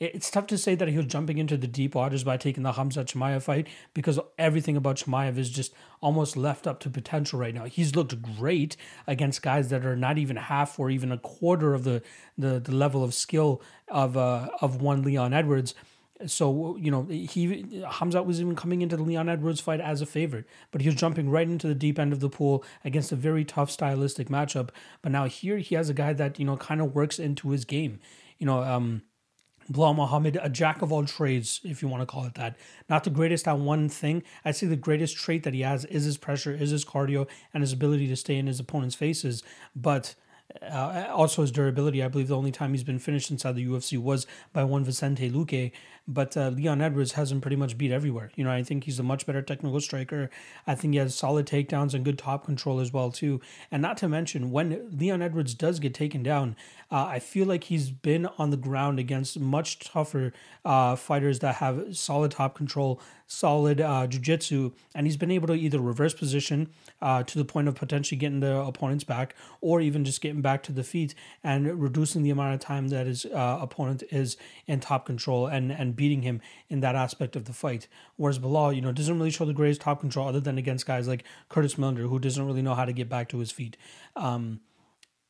it's 0.00 0.30
tough 0.30 0.46
to 0.48 0.58
say 0.58 0.74
that 0.74 0.88
he 0.88 0.96
was 0.96 1.06
jumping 1.06 1.38
into 1.38 1.56
the 1.56 1.66
deep 1.66 1.94
waters 1.94 2.24
by 2.24 2.36
taking 2.36 2.62
the 2.62 2.72
Khamzat 2.72 3.06
Chimaev 3.06 3.42
fight 3.42 3.68
because 3.92 4.18
everything 4.38 4.76
about 4.76 4.96
Chimaev 4.96 5.38
is 5.38 5.50
just 5.50 5.72
almost 6.00 6.36
left 6.36 6.66
up 6.66 6.80
to 6.80 6.90
potential 6.90 7.38
right 7.38 7.54
now. 7.54 7.64
He's 7.64 7.94
looked 7.94 8.20
great 8.20 8.76
against 9.06 9.42
guys 9.42 9.68
that 9.70 9.86
are 9.86 9.96
not 9.96 10.18
even 10.18 10.36
half 10.36 10.78
or 10.78 10.90
even 10.90 11.12
a 11.12 11.18
quarter 11.18 11.74
of 11.74 11.84
the 11.84 12.02
the, 12.36 12.58
the 12.58 12.72
level 12.72 13.04
of 13.04 13.14
skill 13.14 13.62
of 13.88 14.16
uh, 14.16 14.48
of 14.60 14.80
one 14.82 15.02
Leon 15.02 15.32
Edwards. 15.32 15.74
So 16.26 16.76
you 16.76 16.90
know 16.90 17.04
he 17.04 17.84
Hamza 17.88 18.22
was 18.22 18.40
even 18.40 18.54
coming 18.54 18.82
into 18.82 18.96
the 18.96 19.02
Leon 19.02 19.28
Edwards 19.28 19.60
fight 19.60 19.80
as 19.80 20.00
a 20.00 20.06
favorite, 20.06 20.46
but 20.70 20.80
he 20.80 20.88
was 20.88 20.94
jumping 20.94 21.28
right 21.28 21.46
into 21.46 21.66
the 21.66 21.74
deep 21.74 21.98
end 21.98 22.12
of 22.12 22.20
the 22.20 22.28
pool 22.28 22.64
against 22.84 23.12
a 23.12 23.16
very 23.16 23.44
tough 23.44 23.70
stylistic 23.70 24.28
matchup. 24.28 24.70
But 25.02 25.12
now 25.12 25.26
here 25.26 25.58
he 25.58 25.74
has 25.74 25.88
a 25.88 25.94
guy 25.94 26.12
that 26.12 26.38
you 26.38 26.44
know 26.44 26.56
kind 26.56 26.80
of 26.80 26.94
works 26.94 27.18
into 27.18 27.50
his 27.50 27.64
game. 27.64 28.00
You 28.38 28.46
know, 28.46 28.62
um, 28.62 29.02
Belal 29.70 29.96
Muhammad, 29.96 30.38
a 30.42 30.48
jack 30.48 30.82
of 30.82 30.92
all 30.92 31.04
trades, 31.04 31.60
if 31.64 31.82
you 31.82 31.88
want 31.88 32.02
to 32.02 32.06
call 32.06 32.24
it 32.24 32.34
that. 32.34 32.56
Not 32.88 33.04
the 33.04 33.10
greatest 33.10 33.48
at 33.48 33.58
one 33.58 33.88
thing. 33.88 34.22
I'd 34.44 34.56
say 34.56 34.66
the 34.66 34.76
greatest 34.76 35.16
trait 35.16 35.42
that 35.44 35.54
he 35.54 35.62
has 35.62 35.84
is 35.86 36.04
his 36.04 36.18
pressure, 36.18 36.52
is 36.52 36.70
his 36.70 36.84
cardio, 36.84 37.26
and 37.52 37.62
his 37.62 37.72
ability 37.72 38.06
to 38.08 38.16
stay 38.16 38.36
in 38.36 38.46
his 38.46 38.60
opponent's 38.60 38.94
faces. 38.94 39.42
But 39.74 40.14
uh, 40.62 41.06
also 41.10 41.42
his 41.42 41.50
durability. 41.50 42.02
I 42.02 42.08
believe 42.08 42.28
the 42.28 42.36
only 42.36 42.52
time 42.52 42.72
he's 42.72 42.84
been 42.84 42.98
finished 42.98 43.30
inside 43.30 43.56
the 43.56 43.66
UFC 43.66 43.98
was 43.98 44.26
by 44.52 44.64
one 44.64 44.84
Vicente 44.84 45.30
Luque. 45.30 45.72
But 46.06 46.36
uh, 46.36 46.48
Leon 46.48 46.82
Edwards 46.82 47.12
has 47.12 47.32
him 47.32 47.40
pretty 47.40 47.56
much 47.56 47.78
beat 47.78 47.90
everywhere. 47.90 48.30
You 48.36 48.44
know, 48.44 48.50
I 48.50 48.62
think 48.62 48.84
he's 48.84 48.98
a 48.98 49.02
much 49.02 49.24
better 49.24 49.40
technical 49.40 49.80
striker. 49.80 50.28
I 50.66 50.74
think 50.74 50.92
he 50.92 50.98
has 50.98 51.14
solid 51.14 51.46
takedowns 51.46 51.94
and 51.94 52.04
good 52.04 52.18
top 52.18 52.44
control 52.44 52.78
as 52.78 52.92
well 52.92 53.10
too. 53.10 53.40
And 53.70 53.80
not 53.80 53.96
to 53.98 54.08
mention, 54.08 54.50
when 54.50 54.90
Leon 54.98 55.22
Edwards 55.22 55.54
does 55.54 55.78
get 55.78 55.94
taken 55.94 56.22
down, 56.22 56.56
uh, 56.90 57.06
I 57.06 57.18
feel 57.20 57.46
like 57.46 57.64
he's 57.64 57.90
been 57.90 58.26
on 58.38 58.50
the 58.50 58.56
ground 58.58 58.98
against 58.98 59.40
much 59.40 59.78
tougher 59.78 60.32
uh, 60.64 60.94
fighters 60.96 61.38
that 61.38 61.56
have 61.56 61.96
solid 61.96 62.32
top 62.32 62.54
control, 62.54 63.00
solid 63.26 63.80
uh, 63.80 64.06
jiu-jitsu, 64.06 64.72
and 64.94 65.06
he's 65.06 65.16
been 65.16 65.30
able 65.30 65.46
to 65.48 65.54
either 65.54 65.78
reverse 65.80 66.12
position 66.14 66.68
uh, 67.00 67.22
to 67.22 67.38
the 67.38 67.44
point 67.44 67.66
of 67.66 67.74
potentially 67.74 68.18
getting 68.18 68.40
the 68.40 68.56
opponent's 68.56 69.04
back, 69.04 69.34
or 69.60 69.80
even 69.80 70.04
just 70.04 70.20
getting 70.20 70.42
back 70.42 70.62
to 70.62 70.72
the 70.72 70.84
feet 70.84 71.14
and 71.42 71.80
reducing 71.80 72.22
the 72.22 72.30
amount 72.30 72.54
of 72.54 72.60
time 72.60 72.88
that 72.88 73.06
his 73.06 73.24
uh, 73.26 73.58
opponent 73.60 74.02
is 74.10 74.36
in 74.66 74.80
top 74.80 75.06
control 75.06 75.46
and 75.46 75.72
and 75.72 75.93
beating 75.94 76.22
him 76.22 76.40
in 76.68 76.80
that 76.80 76.94
aspect 76.94 77.36
of 77.36 77.44
the 77.44 77.52
fight. 77.52 77.88
Whereas 78.16 78.38
Belal, 78.38 78.74
you 78.74 78.80
know, 78.80 78.92
doesn't 78.92 79.16
really 79.16 79.30
show 79.30 79.44
the 79.44 79.52
greatest 79.52 79.80
top 79.80 80.00
control 80.00 80.28
other 80.28 80.40
than 80.40 80.58
against 80.58 80.86
guys 80.86 81.08
like 81.08 81.24
Curtis 81.48 81.74
Millender, 81.74 82.08
who 82.08 82.18
doesn't 82.18 82.44
really 82.44 82.62
know 82.62 82.74
how 82.74 82.84
to 82.84 82.92
get 82.92 83.08
back 83.08 83.28
to 83.30 83.38
his 83.38 83.50
feet. 83.50 83.76
Um, 84.16 84.60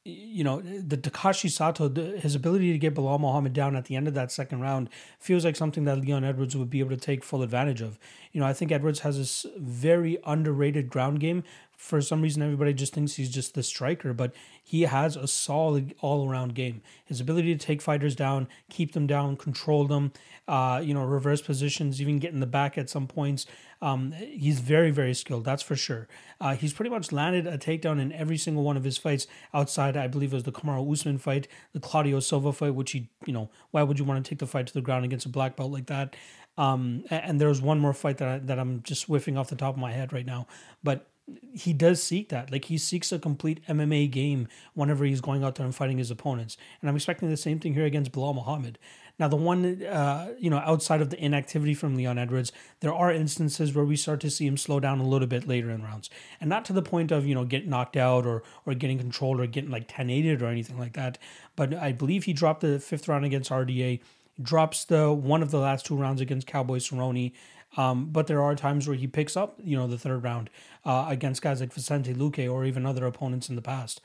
you 0.06 0.44
know, 0.44 0.60
the 0.60 0.98
Takashi 0.98 1.50
Sato, 1.50 1.88
the, 1.88 2.18
his 2.18 2.34
ability 2.34 2.72
to 2.72 2.78
get 2.78 2.94
Belal 2.94 3.18
Muhammad 3.18 3.54
down 3.54 3.74
at 3.74 3.86
the 3.86 3.96
end 3.96 4.06
of 4.06 4.12
that 4.14 4.30
second 4.30 4.60
round 4.60 4.90
feels 5.18 5.46
like 5.46 5.56
something 5.56 5.84
that 5.84 6.00
Leon 6.00 6.24
Edwards 6.24 6.54
would 6.54 6.68
be 6.68 6.80
able 6.80 6.90
to 6.90 6.98
take 6.98 7.24
full 7.24 7.42
advantage 7.42 7.80
of. 7.80 7.98
You 8.32 8.40
know, 8.40 8.46
I 8.46 8.52
think 8.52 8.70
Edwards 8.70 9.00
has 9.00 9.16
this 9.16 9.46
very 9.56 10.18
underrated 10.26 10.90
ground 10.90 11.20
game. 11.20 11.42
For 11.84 12.00
some 12.00 12.22
reason, 12.22 12.42
everybody 12.42 12.72
just 12.72 12.94
thinks 12.94 13.16
he's 13.16 13.28
just 13.28 13.52
the 13.52 13.62
striker, 13.62 14.14
but 14.14 14.32
he 14.62 14.82
has 14.82 15.16
a 15.16 15.28
solid 15.28 15.94
all 16.00 16.26
around 16.26 16.54
game. 16.54 16.80
His 17.04 17.20
ability 17.20 17.54
to 17.54 17.62
take 17.62 17.82
fighters 17.82 18.16
down, 18.16 18.48
keep 18.70 18.92
them 18.92 19.06
down, 19.06 19.36
control 19.36 19.86
them, 19.86 20.14
uh, 20.48 20.80
you 20.82 20.94
know, 20.94 21.04
reverse 21.04 21.42
positions, 21.42 22.00
even 22.00 22.18
get 22.18 22.32
in 22.32 22.40
the 22.40 22.46
back 22.46 22.78
at 22.78 22.88
some 22.88 23.06
points. 23.06 23.44
Um, 23.82 24.12
he's 24.12 24.60
very, 24.60 24.92
very 24.92 25.12
skilled, 25.12 25.44
that's 25.44 25.62
for 25.62 25.76
sure. 25.76 26.08
Uh, 26.40 26.54
he's 26.54 26.72
pretty 26.72 26.88
much 26.88 27.12
landed 27.12 27.46
a 27.46 27.58
takedown 27.58 28.00
in 28.00 28.12
every 28.12 28.38
single 28.38 28.62
one 28.62 28.78
of 28.78 28.84
his 28.84 28.96
fights 28.96 29.26
outside, 29.52 29.94
I 29.94 30.06
believe, 30.06 30.32
it 30.32 30.36
was 30.36 30.44
the 30.44 30.52
Kamaru 30.52 30.90
Usman 30.90 31.18
fight, 31.18 31.48
the 31.74 31.80
Claudio 31.80 32.18
Silva 32.20 32.54
fight, 32.54 32.74
which 32.74 32.92
he, 32.92 33.10
you 33.26 33.34
know, 33.34 33.50
why 33.72 33.82
would 33.82 33.98
you 33.98 34.06
want 34.06 34.24
to 34.24 34.26
take 34.26 34.38
the 34.38 34.46
fight 34.46 34.66
to 34.68 34.72
the 34.72 34.80
ground 34.80 35.04
against 35.04 35.26
a 35.26 35.28
black 35.28 35.54
belt 35.54 35.70
like 35.70 35.86
that? 35.88 36.16
Um, 36.56 37.04
and 37.10 37.38
there 37.38 37.48
was 37.48 37.60
one 37.60 37.78
more 37.78 37.92
fight 37.92 38.16
that 38.18 38.28
I, 38.28 38.38
that 38.38 38.58
I'm 38.58 38.82
just 38.84 39.04
whiffing 39.04 39.36
off 39.36 39.50
the 39.50 39.56
top 39.56 39.74
of 39.74 39.80
my 39.80 39.92
head 39.92 40.14
right 40.14 40.24
now, 40.24 40.46
but 40.82 41.10
he 41.52 41.72
does 41.72 42.02
seek 42.02 42.28
that. 42.28 42.52
Like 42.52 42.66
he 42.66 42.78
seeks 42.78 43.12
a 43.12 43.18
complete 43.18 43.64
MMA 43.66 44.10
game 44.10 44.48
whenever 44.74 45.04
he's 45.04 45.20
going 45.20 45.42
out 45.42 45.54
there 45.54 45.64
and 45.64 45.74
fighting 45.74 45.98
his 45.98 46.10
opponents. 46.10 46.56
And 46.80 46.90
I'm 46.90 46.96
expecting 46.96 47.30
the 47.30 47.36
same 47.36 47.60
thing 47.60 47.74
here 47.74 47.86
against 47.86 48.12
Belal 48.12 48.34
Muhammad. 48.34 48.78
Now, 49.16 49.28
the 49.28 49.36
one, 49.36 49.84
uh, 49.84 50.34
you 50.38 50.50
know, 50.50 50.58
outside 50.58 51.00
of 51.00 51.10
the 51.10 51.24
inactivity 51.24 51.72
from 51.72 51.94
Leon 51.94 52.18
Edwards, 52.18 52.50
there 52.80 52.92
are 52.92 53.12
instances 53.12 53.72
where 53.72 53.84
we 53.84 53.94
start 53.94 54.20
to 54.20 54.30
see 54.30 54.44
him 54.44 54.56
slow 54.56 54.80
down 54.80 54.98
a 54.98 55.06
little 55.06 55.28
bit 55.28 55.46
later 55.46 55.70
in 55.70 55.84
rounds, 55.84 56.10
and 56.40 56.50
not 56.50 56.64
to 56.64 56.72
the 56.72 56.82
point 56.82 57.12
of 57.12 57.24
you 57.24 57.34
know 57.34 57.44
getting 57.44 57.70
knocked 57.70 57.96
out 57.96 58.26
or 58.26 58.42
or 58.66 58.74
getting 58.74 58.98
controlled 58.98 59.38
or 59.40 59.46
getting 59.46 59.70
like 59.70 59.86
10-8 59.86 60.42
or 60.42 60.46
anything 60.46 60.78
like 60.78 60.94
that. 60.94 61.18
But 61.54 61.74
I 61.74 61.92
believe 61.92 62.24
he 62.24 62.32
dropped 62.32 62.62
the 62.62 62.80
fifth 62.80 63.06
round 63.06 63.24
against 63.24 63.50
RDA, 63.50 64.00
drops 64.42 64.84
the 64.84 65.12
one 65.12 65.42
of 65.42 65.52
the 65.52 65.60
last 65.60 65.86
two 65.86 65.96
rounds 65.96 66.20
against 66.20 66.48
Cowboy 66.48 66.78
Cerrone. 66.78 67.32
Um, 67.76 68.06
but 68.06 68.26
there 68.26 68.42
are 68.42 68.54
times 68.54 68.86
where 68.86 68.96
he 68.96 69.06
picks 69.06 69.36
up, 69.36 69.58
you 69.62 69.76
know, 69.76 69.86
the 69.86 69.98
third 69.98 70.22
round 70.22 70.50
uh, 70.84 71.06
against 71.08 71.42
guys 71.42 71.60
like 71.60 71.72
Vicente 71.72 72.14
Luque 72.14 72.50
or 72.50 72.64
even 72.64 72.86
other 72.86 73.06
opponents 73.06 73.48
in 73.48 73.56
the 73.56 73.62
past. 73.62 74.00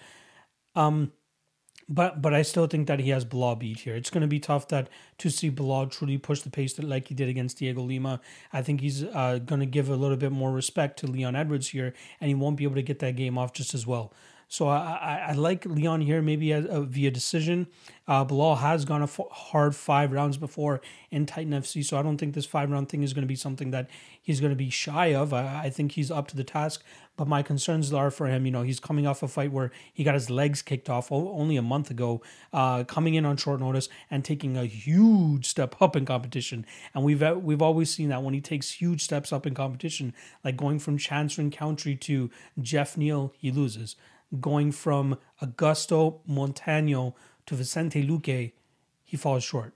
Um, 0.75 1.11
but 1.89 2.21
but 2.21 2.33
I 2.33 2.43
still 2.43 2.67
think 2.67 2.87
that 2.87 2.99
he 2.99 3.09
has 3.09 3.25
Belal 3.25 3.57
beat 3.57 3.79
here. 3.79 3.95
It's 3.95 4.11
going 4.11 4.21
to 4.21 4.27
be 4.27 4.39
tough 4.39 4.67
that 4.67 4.89
to 5.17 5.29
see 5.29 5.49
Belal 5.49 5.89
truly 5.89 6.19
push 6.19 6.41
the 6.41 6.51
pace 6.51 6.73
that 6.73 6.85
like 6.85 7.07
he 7.07 7.15
did 7.15 7.27
against 7.29 7.57
Dhiego 7.57 7.85
Lima. 7.85 8.21
I 8.53 8.61
think 8.61 8.81
he's 8.81 9.03
uh, 9.03 9.39
going 9.43 9.59
to 9.59 9.65
give 9.65 9.89
a 9.89 9.95
little 9.95 10.17
bit 10.17 10.31
more 10.31 10.51
respect 10.51 10.99
to 10.99 11.07
Leon 11.07 11.35
Edwards 11.35 11.69
here, 11.69 11.93
and 12.21 12.27
he 12.27 12.35
won't 12.35 12.57
be 12.57 12.63
able 12.63 12.75
to 12.75 12.83
get 12.83 12.99
that 12.99 13.15
game 13.15 13.37
off 13.37 13.53
just 13.53 13.73
as 13.73 13.87
well. 13.87 14.13
So 14.51 14.67
I, 14.67 14.77
I, 14.77 15.26
I 15.30 15.34
like 15.34 15.63
Leon 15.65 16.01
here, 16.01 16.23
maybe 16.23 16.51
as, 16.51 16.65
uh, 16.65 16.81
via 16.81 17.11
decision. 17.11 17.67
Uh, 18.07 18.26
Belal 18.26 18.57
has 18.57 18.84
gone 18.84 19.01
a 19.01 19.03
f- 19.03 19.19
hard 19.31 19.76
five 19.76 20.11
rounds 20.11 20.38
before 20.38 20.81
in 21.11 21.27
Titan 21.27 21.53
FC, 21.53 21.85
so 21.85 21.99
I 21.99 22.01
don't 22.01 22.17
think 22.17 22.34
this 22.34 22.47
five 22.47 22.71
round 22.71 22.89
thing 22.89 23.03
is 23.03 23.13
going 23.13 23.21
to 23.21 23.27
be 23.27 23.35
something 23.35 23.69
that 23.69 23.91
he's 24.19 24.41
going 24.41 24.49
to 24.49 24.55
be 24.55 24.71
shy 24.71 25.13
of. 25.13 25.35
I, 25.35 25.65
I 25.65 25.69
think 25.69 25.91
he's 25.91 26.09
up 26.09 26.27
to 26.30 26.35
the 26.35 26.43
task, 26.43 26.84
but 27.15 27.27
my 27.27 27.43
concerns 27.43 27.93
are 27.93 28.09
for 28.09 28.26
him. 28.26 28.47
You 28.47 28.51
know, 28.51 28.63
he's 28.63 28.80
coming 28.80 29.05
off 29.05 29.21
a 29.21 29.27
fight 29.27 29.51
where 29.51 29.71
he 29.93 30.03
got 30.03 30.15
his 30.15 30.31
legs 30.31 30.63
kicked 30.63 30.89
off 30.89 31.11
only 31.11 31.55
a 31.55 31.61
month 31.61 31.91
ago, 31.91 32.23
uh, 32.51 32.85
coming 32.85 33.13
in 33.13 33.26
on 33.26 33.38
short 33.38 33.59
notice 33.59 33.88
and 34.09 34.26
taking 34.26 34.57
a 34.57 34.65
huge 34.65 35.45
step 35.45 35.80
up 35.80 35.95
in 35.95 36.05
competition. 36.05 36.65
And 36.95 37.03
we've 37.03 37.21
uh, 37.21 37.35
we've 37.39 37.61
always 37.61 37.91
seen 37.93 38.09
that 38.09 38.23
when 38.23 38.34
he 38.34 38.41
takes 38.41 38.71
huge 38.71 39.03
steps 39.03 39.31
up 39.31 39.45
in 39.45 39.53
competition, 39.53 40.15
like 40.43 40.57
going 40.57 40.80
from 40.80 40.97
Chance 40.97 41.38
Rencountre 41.38 41.99
to 41.99 42.31
Jeff 42.59 42.97
Neal, 42.97 43.31
he 43.38 43.51
loses. 43.51 43.95
Going 44.39 44.72
from 44.72 45.18
Augusto 45.41 46.19
Montano 46.27 47.15
to 47.45 47.56
Vicente 47.56 48.06
Luque, 48.06 48.51
he 49.03 49.18
falls 49.18 49.43
short. 49.43 49.73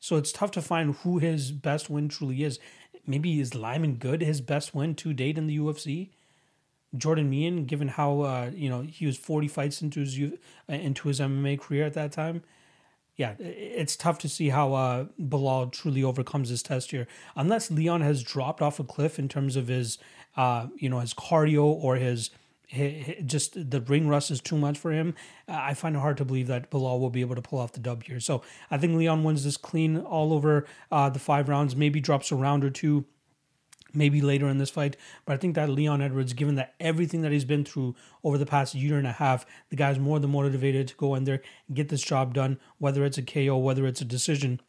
So 0.00 0.16
it's 0.16 0.32
tough 0.32 0.50
to 0.52 0.62
find 0.62 0.94
who 0.96 1.18
his 1.18 1.52
best 1.52 1.90
win 1.90 2.08
truly 2.08 2.42
is. 2.42 2.58
Maybe 3.06 3.38
is 3.38 3.54
Lyman 3.54 3.96
Good 3.96 4.22
his 4.22 4.40
best 4.40 4.74
win 4.74 4.94
to 4.96 5.12
date 5.12 5.36
in 5.36 5.46
the 5.46 5.58
UFC? 5.58 6.10
Jordan 6.96 7.30
Mein, 7.30 7.64
given 7.64 7.88
how 7.88 8.20
uh, 8.20 8.50
you 8.54 8.68
know 8.68 8.82
he 8.82 9.06
was 9.06 9.16
forty 9.16 9.48
fights 9.48 9.80
into 9.82 10.00
his 10.00 10.18
uh, 10.18 10.72
into 10.72 11.08
his 11.08 11.20
MMA 11.20 11.58
career 11.58 11.86
at 11.86 11.94
that 11.94 12.12
time, 12.12 12.42
yeah, 13.16 13.34
it's 13.38 13.96
tough 13.96 14.18
to 14.18 14.28
see 14.28 14.48
how 14.48 14.74
uh, 14.74 15.04
Belal 15.20 15.70
truly 15.70 16.02
overcomes 16.02 16.50
this 16.50 16.62
test 16.62 16.90
here, 16.90 17.06
unless 17.36 17.70
Leon 17.70 18.00
has 18.00 18.22
dropped 18.22 18.62
off 18.62 18.80
a 18.80 18.84
cliff 18.84 19.18
in 19.18 19.28
terms 19.28 19.56
of 19.56 19.68
his 19.68 19.98
uh, 20.36 20.66
you 20.76 20.88
know 20.88 21.00
his 21.00 21.14
cardio 21.14 21.64
or 21.64 21.96
his 21.96 22.30
just 22.72 23.70
the 23.70 23.80
ring 23.80 24.08
rust 24.08 24.30
is 24.30 24.40
too 24.40 24.56
much 24.56 24.78
for 24.78 24.92
him. 24.92 25.14
I 25.46 25.74
find 25.74 25.94
it 25.94 25.98
hard 25.98 26.16
to 26.18 26.24
believe 26.24 26.46
that 26.46 26.70
Belal 26.70 27.00
will 27.00 27.10
be 27.10 27.20
able 27.20 27.34
to 27.34 27.42
pull 27.42 27.58
off 27.58 27.72
the 27.72 27.80
dub 27.80 28.04
here. 28.04 28.20
So 28.20 28.42
I 28.70 28.78
think 28.78 28.96
Leon 28.96 29.24
wins 29.24 29.44
this 29.44 29.56
clean 29.56 29.98
all 29.98 30.32
over 30.32 30.66
uh, 30.90 31.10
the 31.10 31.18
five 31.18 31.48
rounds. 31.48 31.76
Maybe 31.76 32.00
drops 32.00 32.32
a 32.32 32.36
round 32.36 32.64
or 32.64 32.70
two, 32.70 33.04
maybe 33.92 34.22
later 34.22 34.48
in 34.48 34.56
this 34.56 34.70
fight. 34.70 34.96
But 35.26 35.34
I 35.34 35.36
think 35.36 35.54
that 35.54 35.68
Leon 35.68 36.00
Edwards, 36.00 36.32
given 36.32 36.54
that 36.54 36.74
everything 36.80 37.20
that 37.22 37.32
he's 37.32 37.44
been 37.44 37.64
through 37.64 37.94
over 38.24 38.38
the 38.38 38.46
past 38.46 38.74
year 38.74 38.96
and 38.96 39.06
a 39.06 39.12
half, 39.12 39.44
the 39.68 39.76
guy's 39.76 39.98
more 39.98 40.18
than 40.18 40.30
motivated 40.30 40.88
to 40.88 40.96
go 40.96 41.14
in 41.14 41.24
there, 41.24 41.42
and 41.68 41.76
get 41.76 41.90
this 41.90 42.02
job 42.02 42.32
done, 42.32 42.58
whether 42.78 43.04
it's 43.04 43.18
a 43.18 43.22
KO, 43.22 43.58
whether 43.58 43.86
it's 43.86 44.00
a 44.00 44.06
decision 44.06 44.60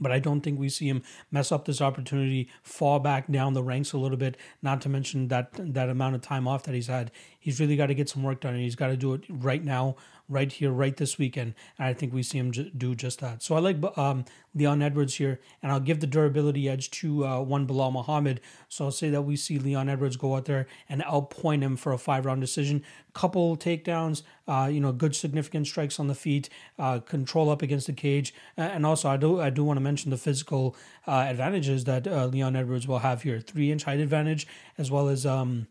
but 0.00 0.12
I 0.12 0.18
don't 0.18 0.40
think 0.40 0.58
we 0.58 0.68
see 0.68 0.88
him 0.88 1.02
mess 1.30 1.52
up 1.52 1.64
this 1.64 1.80
opportunity, 1.80 2.48
fall 2.62 2.98
back 2.98 3.30
down 3.30 3.54
the 3.54 3.62
ranks 3.62 3.92
a 3.92 3.98
little 3.98 4.16
bit. 4.16 4.36
Not 4.62 4.80
to 4.82 4.88
mention 4.88 5.28
that 5.28 5.52
that 5.58 5.88
amount 5.88 6.14
of 6.14 6.22
time 6.22 6.46
off 6.48 6.62
that 6.64 6.74
he's 6.74 6.86
had. 6.86 7.10
He's 7.38 7.60
really 7.60 7.76
got 7.76 7.86
to 7.86 7.94
get 7.94 8.08
some 8.08 8.22
work 8.22 8.40
done, 8.40 8.54
and 8.54 8.62
he's 8.62 8.76
got 8.76 8.88
to 8.88 8.96
do 8.96 9.14
it 9.14 9.22
right 9.28 9.64
now, 9.64 9.96
right 10.28 10.52
here, 10.52 10.70
right 10.70 10.96
this 10.96 11.18
weekend. 11.18 11.54
And 11.78 11.88
I 11.88 11.94
think 11.94 12.12
we 12.12 12.22
see 12.22 12.38
him 12.38 12.50
do 12.50 12.94
just 12.94 13.20
that. 13.20 13.42
So 13.42 13.54
I 13.54 13.60
like 13.60 13.76
um, 13.96 14.24
Leon 14.54 14.82
Edwards 14.82 15.14
here, 15.14 15.40
and 15.62 15.72
I'll 15.72 15.80
give 15.80 16.00
the 16.00 16.06
durability 16.06 16.68
edge 16.68 16.90
to 16.92 17.26
uh, 17.26 17.40
one 17.40 17.66
Belal 17.66 17.92
Muhammad. 17.92 18.40
So 18.68 18.86
I'll 18.86 18.90
say 18.90 19.10
that 19.10 19.22
we 19.22 19.36
see 19.36 19.58
Leon 19.58 19.88
Edwards 19.88 20.16
go 20.16 20.36
out 20.36 20.44
there 20.44 20.66
and 20.88 21.02
outpoint 21.02 21.62
him 21.62 21.76
for 21.76 21.92
a 21.92 21.98
five 21.98 22.26
round 22.26 22.40
decision. 22.40 22.84
Couple 23.14 23.56
takedowns, 23.56 24.22
uh, 24.46 24.68
you 24.70 24.80
know, 24.80 24.92
good 24.92 25.16
significant 25.16 25.66
strikes 25.66 25.98
on 25.98 26.06
the 26.06 26.14
feet, 26.14 26.48
uh, 26.78 27.00
control 27.00 27.50
up 27.50 27.62
against 27.62 27.86
the 27.86 27.92
cage, 27.92 28.32
and 28.56 28.86
also 28.86 29.08
I 29.08 29.16
do 29.16 29.40
I 29.40 29.50
do 29.50 29.64
want 29.64 29.76
to 29.78 29.80
mention 29.80 30.10
the 30.10 30.16
physical 30.16 30.76
uh, 31.06 31.24
advantages 31.28 31.84
that 31.84 32.06
uh, 32.06 32.26
Leon 32.26 32.54
Edwards 32.54 32.86
will 32.86 33.00
have 33.00 33.22
here: 33.22 33.40
three 33.40 33.72
inch 33.72 33.84
height 33.84 33.98
advantage, 33.98 34.46
as 34.76 34.90
well 34.90 35.08
as 35.08 35.26
um, 35.26 35.66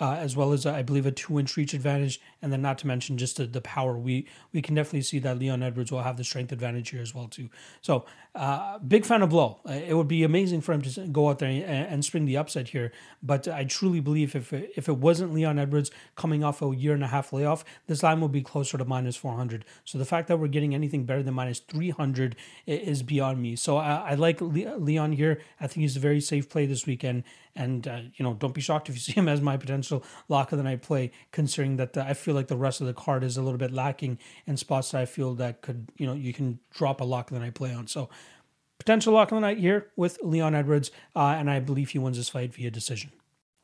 uh, 0.00 0.14
as 0.14 0.34
well 0.34 0.52
as 0.52 0.64
uh, 0.64 0.72
I 0.72 0.82
believe 0.82 1.06
a 1.06 1.12
two 1.12 1.38
inch 1.38 1.56
reach 1.56 1.74
advantage, 1.74 2.20
and 2.40 2.52
then 2.52 2.62
not 2.62 2.78
to 2.78 2.86
mention 2.86 3.18
just 3.18 3.36
the, 3.36 3.46
the 3.46 3.60
power. 3.60 3.96
We 3.96 4.26
we 4.52 4.62
can 4.62 4.74
definitely 4.74 5.02
see 5.02 5.18
that 5.20 5.38
Leon 5.38 5.62
Edwards 5.62 5.92
will 5.92 6.02
have 6.02 6.16
the 6.16 6.24
strength 6.24 6.52
advantage 6.52 6.90
here 6.90 7.02
as 7.02 7.14
well 7.14 7.28
too. 7.28 7.50
So 7.82 8.06
uh, 8.34 8.78
big 8.78 9.04
fan 9.04 9.22
of 9.22 9.32
Low. 9.32 9.60
Uh, 9.68 9.72
it 9.72 9.94
would 9.94 10.06
be 10.06 10.22
amazing 10.22 10.60
for 10.60 10.72
him 10.72 10.82
to 10.82 11.06
go 11.08 11.28
out 11.28 11.40
there 11.40 11.48
and, 11.48 11.64
and 11.64 12.04
spring 12.04 12.26
the 12.26 12.36
upset 12.36 12.68
here. 12.68 12.92
But 13.22 13.48
I 13.48 13.64
truly 13.64 14.00
believe 14.00 14.36
if 14.36 14.52
it, 14.52 14.70
if 14.76 14.88
it 14.88 14.98
wasn't 14.98 15.34
Leon 15.34 15.58
Edwards 15.58 15.90
coming 16.14 16.44
off 16.44 16.62
a 16.62 16.74
year 16.74 16.94
and 16.94 17.02
a 17.02 17.08
half 17.08 17.32
layoff, 17.32 17.64
this 17.88 18.02
line 18.02 18.20
would 18.20 18.30
be 18.30 18.42
closer 18.42 18.78
to 18.78 18.84
minus 18.84 19.16
four 19.16 19.34
hundred. 19.34 19.64
So 19.84 19.98
the 19.98 20.04
fact 20.04 20.28
that 20.28 20.38
we're 20.38 20.48
getting 20.48 20.74
anything 20.74 21.04
better 21.04 21.22
than 21.22 21.34
minus 21.34 21.58
three 21.58 21.90
hundred 21.90 22.36
is 22.66 23.02
beyond 23.02 23.42
me. 23.42 23.56
So 23.56 23.78
I, 23.78 24.10
I 24.10 24.14
like 24.14 24.40
Leon 24.40 25.12
here. 25.12 25.40
I 25.60 25.66
think 25.66 25.82
he's 25.82 25.96
a 25.96 26.00
very 26.00 26.20
safe 26.20 26.48
play 26.48 26.66
this 26.66 26.86
weekend. 26.86 27.24
And 27.56 27.88
uh, 27.88 28.02
you 28.14 28.24
know, 28.24 28.34
don't 28.34 28.54
be 28.54 28.60
shocked 28.60 28.88
if 28.88 28.94
you 28.94 29.00
see 29.00 29.12
him 29.12 29.28
as 29.28 29.40
my 29.40 29.56
potential 29.56 30.04
lock 30.28 30.52
of 30.52 30.58
the 30.58 30.64
night 30.64 30.82
play, 30.82 31.10
considering 31.32 31.76
that 31.76 31.96
uh, 31.96 32.04
I 32.06 32.14
feel 32.14 32.36
like 32.36 32.46
the 32.46 32.56
rest 32.56 32.80
of 32.80 32.86
the 32.86 32.94
card 32.94 33.24
is 33.24 33.36
a 33.36 33.42
little 33.42 33.58
bit 33.58 33.72
lacking 33.72 34.18
in 34.46 34.56
spots 34.56 34.92
that 34.92 35.00
I 35.00 35.04
feel 35.04 35.34
that 35.34 35.62
could, 35.62 35.90
you 35.96 36.06
know, 36.06 36.14
you 36.14 36.32
can 36.32 36.60
drop 36.70 37.00
a 37.00 37.04
lock 37.04 37.30
of 37.30 37.34
the 37.34 37.40
night 37.40 37.54
play 37.54 37.74
on. 37.74 37.88
So 37.88 38.08
potential 38.80 39.12
lock 39.12 39.30
of 39.30 39.36
the 39.36 39.40
night 39.40 39.58
here 39.58 39.86
with 39.94 40.18
Leon 40.22 40.54
Edwards, 40.54 40.90
uh, 41.14 41.36
and 41.38 41.48
I 41.48 41.60
believe 41.60 41.90
he 41.90 41.98
wins 41.98 42.16
this 42.16 42.30
fight 42.30 42.52
via 42.54 42.70
decision. 42.70 43.12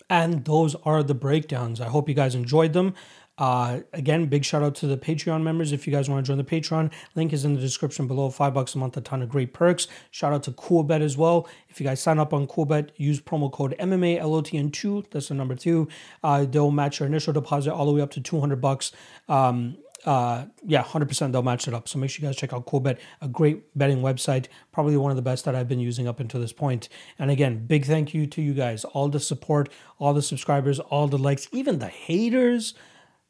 And 0.08 0.44
those 0.44 0.76
are 0.84 1.02
the 1.02 1.14
breakdowns. 1.14 1.80
I 1.80 1.88
hope 1.88 2.08
you 2.08 2.14
guys 2.14 2.36
enjoyed 2.36 2.74
them. 2.74 2.94
Uh, 3.38 3.80
again, 3.92 4.26
big 4.26 4.44
shout 4.44 4.62
out 4.62 4.74
to 4.74 4.86
the 4.86 4.96
Patreon 4.96 5.42
members. 5.42 5.72
If 5.72 5.86
you 5.86 5.92
guys 5.92 6.08
want 6.08 6.24
to 6.24 6.30
join 6.30 6.38
the 6.38 6.44
Patreon, 6.44 6.90
link 7.14 7.32
is 7.32 7.44
in 7.44 7.54
the 7.54 7.60
description 7.60 8.06
below. 8.06 8.30
Five 8.30 8.54
bucks 8.54 8.74
a 8.74 8.78
month, 8.78 8.96
a 8.96 9.02
ton 9.02 9.20
of 9.20 9.28
great 9.28 9.52
perks. 9.52 9.88
Shout 10.10 10.32
out 10.32 10.42
to 10.44 10.52
Coolbet 10.52 11.02
as 11.02 11.18
well. 11.18 11.48
If 11.68 11.80
you 11.80 11.84
guys 11.84 12.00
sign 12.00 12.18
up 12.18 12.32
on 12.32 12.46
Coolbet, 12.46 12.90
use 12.96 13.20
promo 13.20 13.52
code 13.52 13.74
MMA 13.78 14.20
LOTN2. 14.20 15.10
That's 15.10 15.28
the 15.28 15.34
number 15.34 15.54
two. 15.54 15.88
Uh, 16.22 16.46
they'll 16.46 16.70
match 16.70 17.00
your 17.00 17.08
initial 17.08 17.34
deposit 17.34 17.74
all 17.74 17.84
the 17.84 17.92
way 17.92 18.00
up 18.00 18.10
to 18.12 18.20
200 18.20 18.56
bucks. 18.60 18.92
Um, 19.28 19.76
uh, 20.04 20.46
yeah, 20.64 20.82
100% 20.82 21.32
they'll 21.32 21.42
match 21.42 21.66
it 21.66 21.74
up. 21.74 21.88
So 21.88 21.98
make 21.98 22.10
sure 22.10 22.22
you 22.22 22.28
guys 22.28 22.36
check 22.36 22.52
out 22.52 22.66
Coolbet, 22.66 22.98
a 23.20 23.28
great 23.28 23.76
betting 23.76 23.98
website, 23.98 24.46
probably 24.72 24.96
one 24.96 25.10
of 25.10 25.16
the 25.16 25.22
best 25.22 25.44
that 25.44 25.54
I've 25.54 25.68
been 25.68 25.80
using 25.80 26.06
up 26.06 26.20
until 26.20 26.40
this 26.40 26.52
point. 26.52 26.88
And 27.18 27.30
again, 27.30 27.66
big 27.66 27.86
thank 27.86 28.14
you 28.14 28.26
to 28.26 28.42
you 28.42 28.54
guys, 28.54 28.84
all 28.84 29.08
the 29.08 29.20
support, 29.20 29.68
all 29.98 30.14
the 30.14 30.22
subscribers, 30.22 30.78
all 30.78 31.08
the 31.08 31.18
likes, 31.18 31.48
even 31.52 31.78
the 31.78 31.88
haters 31.88 32.74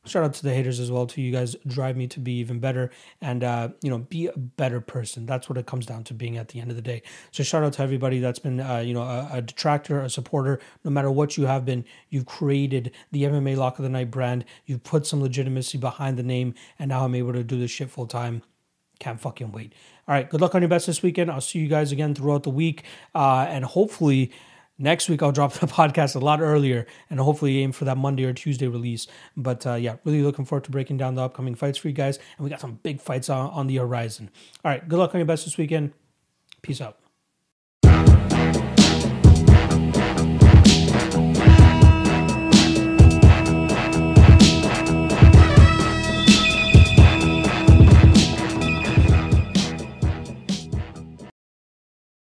shout 0.06 0.24
out 0.24 0.34
to 0.34 0.42
the 0.42 0.54
haters 0.54 0.80
as 0.80 0.90
well 0.90 1.06
To 1.06 1.20
You 1.20 1.32
guys 1.32 1.56
drive 1.66 1.96
me 1.96 2.06
to 2.08 2.20
be 2.20 2.32
even 2.38 2.58
better 2.58 2.90
and 3.20 3.44
uh, 3.44 3.68
you 3.82 3.90
know 3.90 3.98
be 3.98 4.26
a 4.26 4.38
better 4.38 4.80
person. 4.80 5.26
That's 5.26 5.48
what 5.48 5.58
it 5.58 5.66
comes 5.66 5.86
down 5.86 6.04
to 6.04 6.14
being 6.14 6.36
at 6.36 6.48
the 6.48 6.60
end 6.60 6.70
of 6.70 6.76
the 6.76 6.82
day. 6.82 7.02
So 7.30 7.42
shout 7.42 7.62
out 7.62 7.74
to 7.74 7.82
everybody 7.82 8.18
that's 8.18 8.38
been 8.38 8.60
uh, 8.60 8.78
you 8.78 8.94
know 8.94 9.02
a, 9.02 9.28
a, 9.32 9.42
detractor, 9.42 10.00
a 10.00 10.10
supporter. 10.10 10.60
No 10.84 10.90
matter 10.90 11.10
what 11.10 11.36
you 11.36 11.46
have 11.46 11.64
been, 11.64 11.84
you've 12.10 12.26
created 12.26 12.92
the 13.12 13.24
MMA 13.24 13.56
Lock 13.56 13.78
of 13.78 13.82
the 13.82 13.88
Night 13.88 14.10
brand. 14.10 14.44
You've 14.64 14.84
put 14.84 15.06
some 15.06 15.20
legitimacy 15.20 15.78
behind 15.78 16.16
the 16.16 16.22
name, 16.22 16.54
and 16.78 16.88
now 16.88 17.04
I'm 17.04 17.14
able 17.14 17.32
to 17.32 17.44
do 17.44 17.58
this 17.58 17.70
shit 17.70 17.90
full 17.90 18.06
time. 18.06 18.42
Can't 18.98 19.20
fucking 19.20 19.52
wait. 19.52 19.74
All 20.08 20.14
right, 20.14 20.28
good 20.28 20.40
luck 20.40 20.54
on 20.54 20.62
your 20.62 20.68
best 20.68 20.86
this 20.86 21.02
weekend. 21.02 21.30
I'll 21.30 21.40
see 21.40 21.58
you 21.58 21.68
guys 21.68 21.92
again 21.92 22.14
throughout 22.14 22.44
the 22.44 22.50
week, 22.50 22.84
uh, 23.14 23.46
and 23.48 23.64
hopefully 23.64 24.32
Next 24.78 25.08
week, 25.08 25.22
I'll 25.22 25.32
drop 25.32 25.52
the 25.54 25.66
podcast 25.66 26.16
a 26.16 26.18
lot 26.18 26.40
earlier 26.40 26.86
and 27.10 27.18
hopefully 27.20 27.58
aim 27.58 27.72
for 27.72 27.84
that 27.86 27.96
Monday 27.96 28.24
or 28.24 28.32
Tuesday 28.32 28.66
release. 28.66 29.06
But 29.36 29.66
uh, 29.66 29.74
yeah, 29.74 29.96
really 30.04 30.22
looking 30.22 30.44
forward 30.44 30.64
to 30.64 30.70
breaking 30.70 30.98
down 30.98 31.14
the 31.14 31.22
upcoming 31.22 31.54
fights 31.54 31.78
for 31.78 31.88
you 31.88 31.94
guys. 31.94 32.18
And 32.36 32.44
we 32.44 32.50
got 32.50 32.60
some 32.60 32.78
big 32.82 33.00
fights 33.00 33.30
on, 33.30 33.50
on 33.50 33.66
the 33.66 33.76
horizon. 33.76 34.30
All 34.64 34.70
right, 34.70 34.86
good 34.86 34.98
luck 34.98 35.14
on 35.14 35.20
your 35.20 35.26
best 35.26 35.44
this 35.44 35.56
weekend. 35.56 35.92
Peace 36.62 36.80
out. 36.80 36.98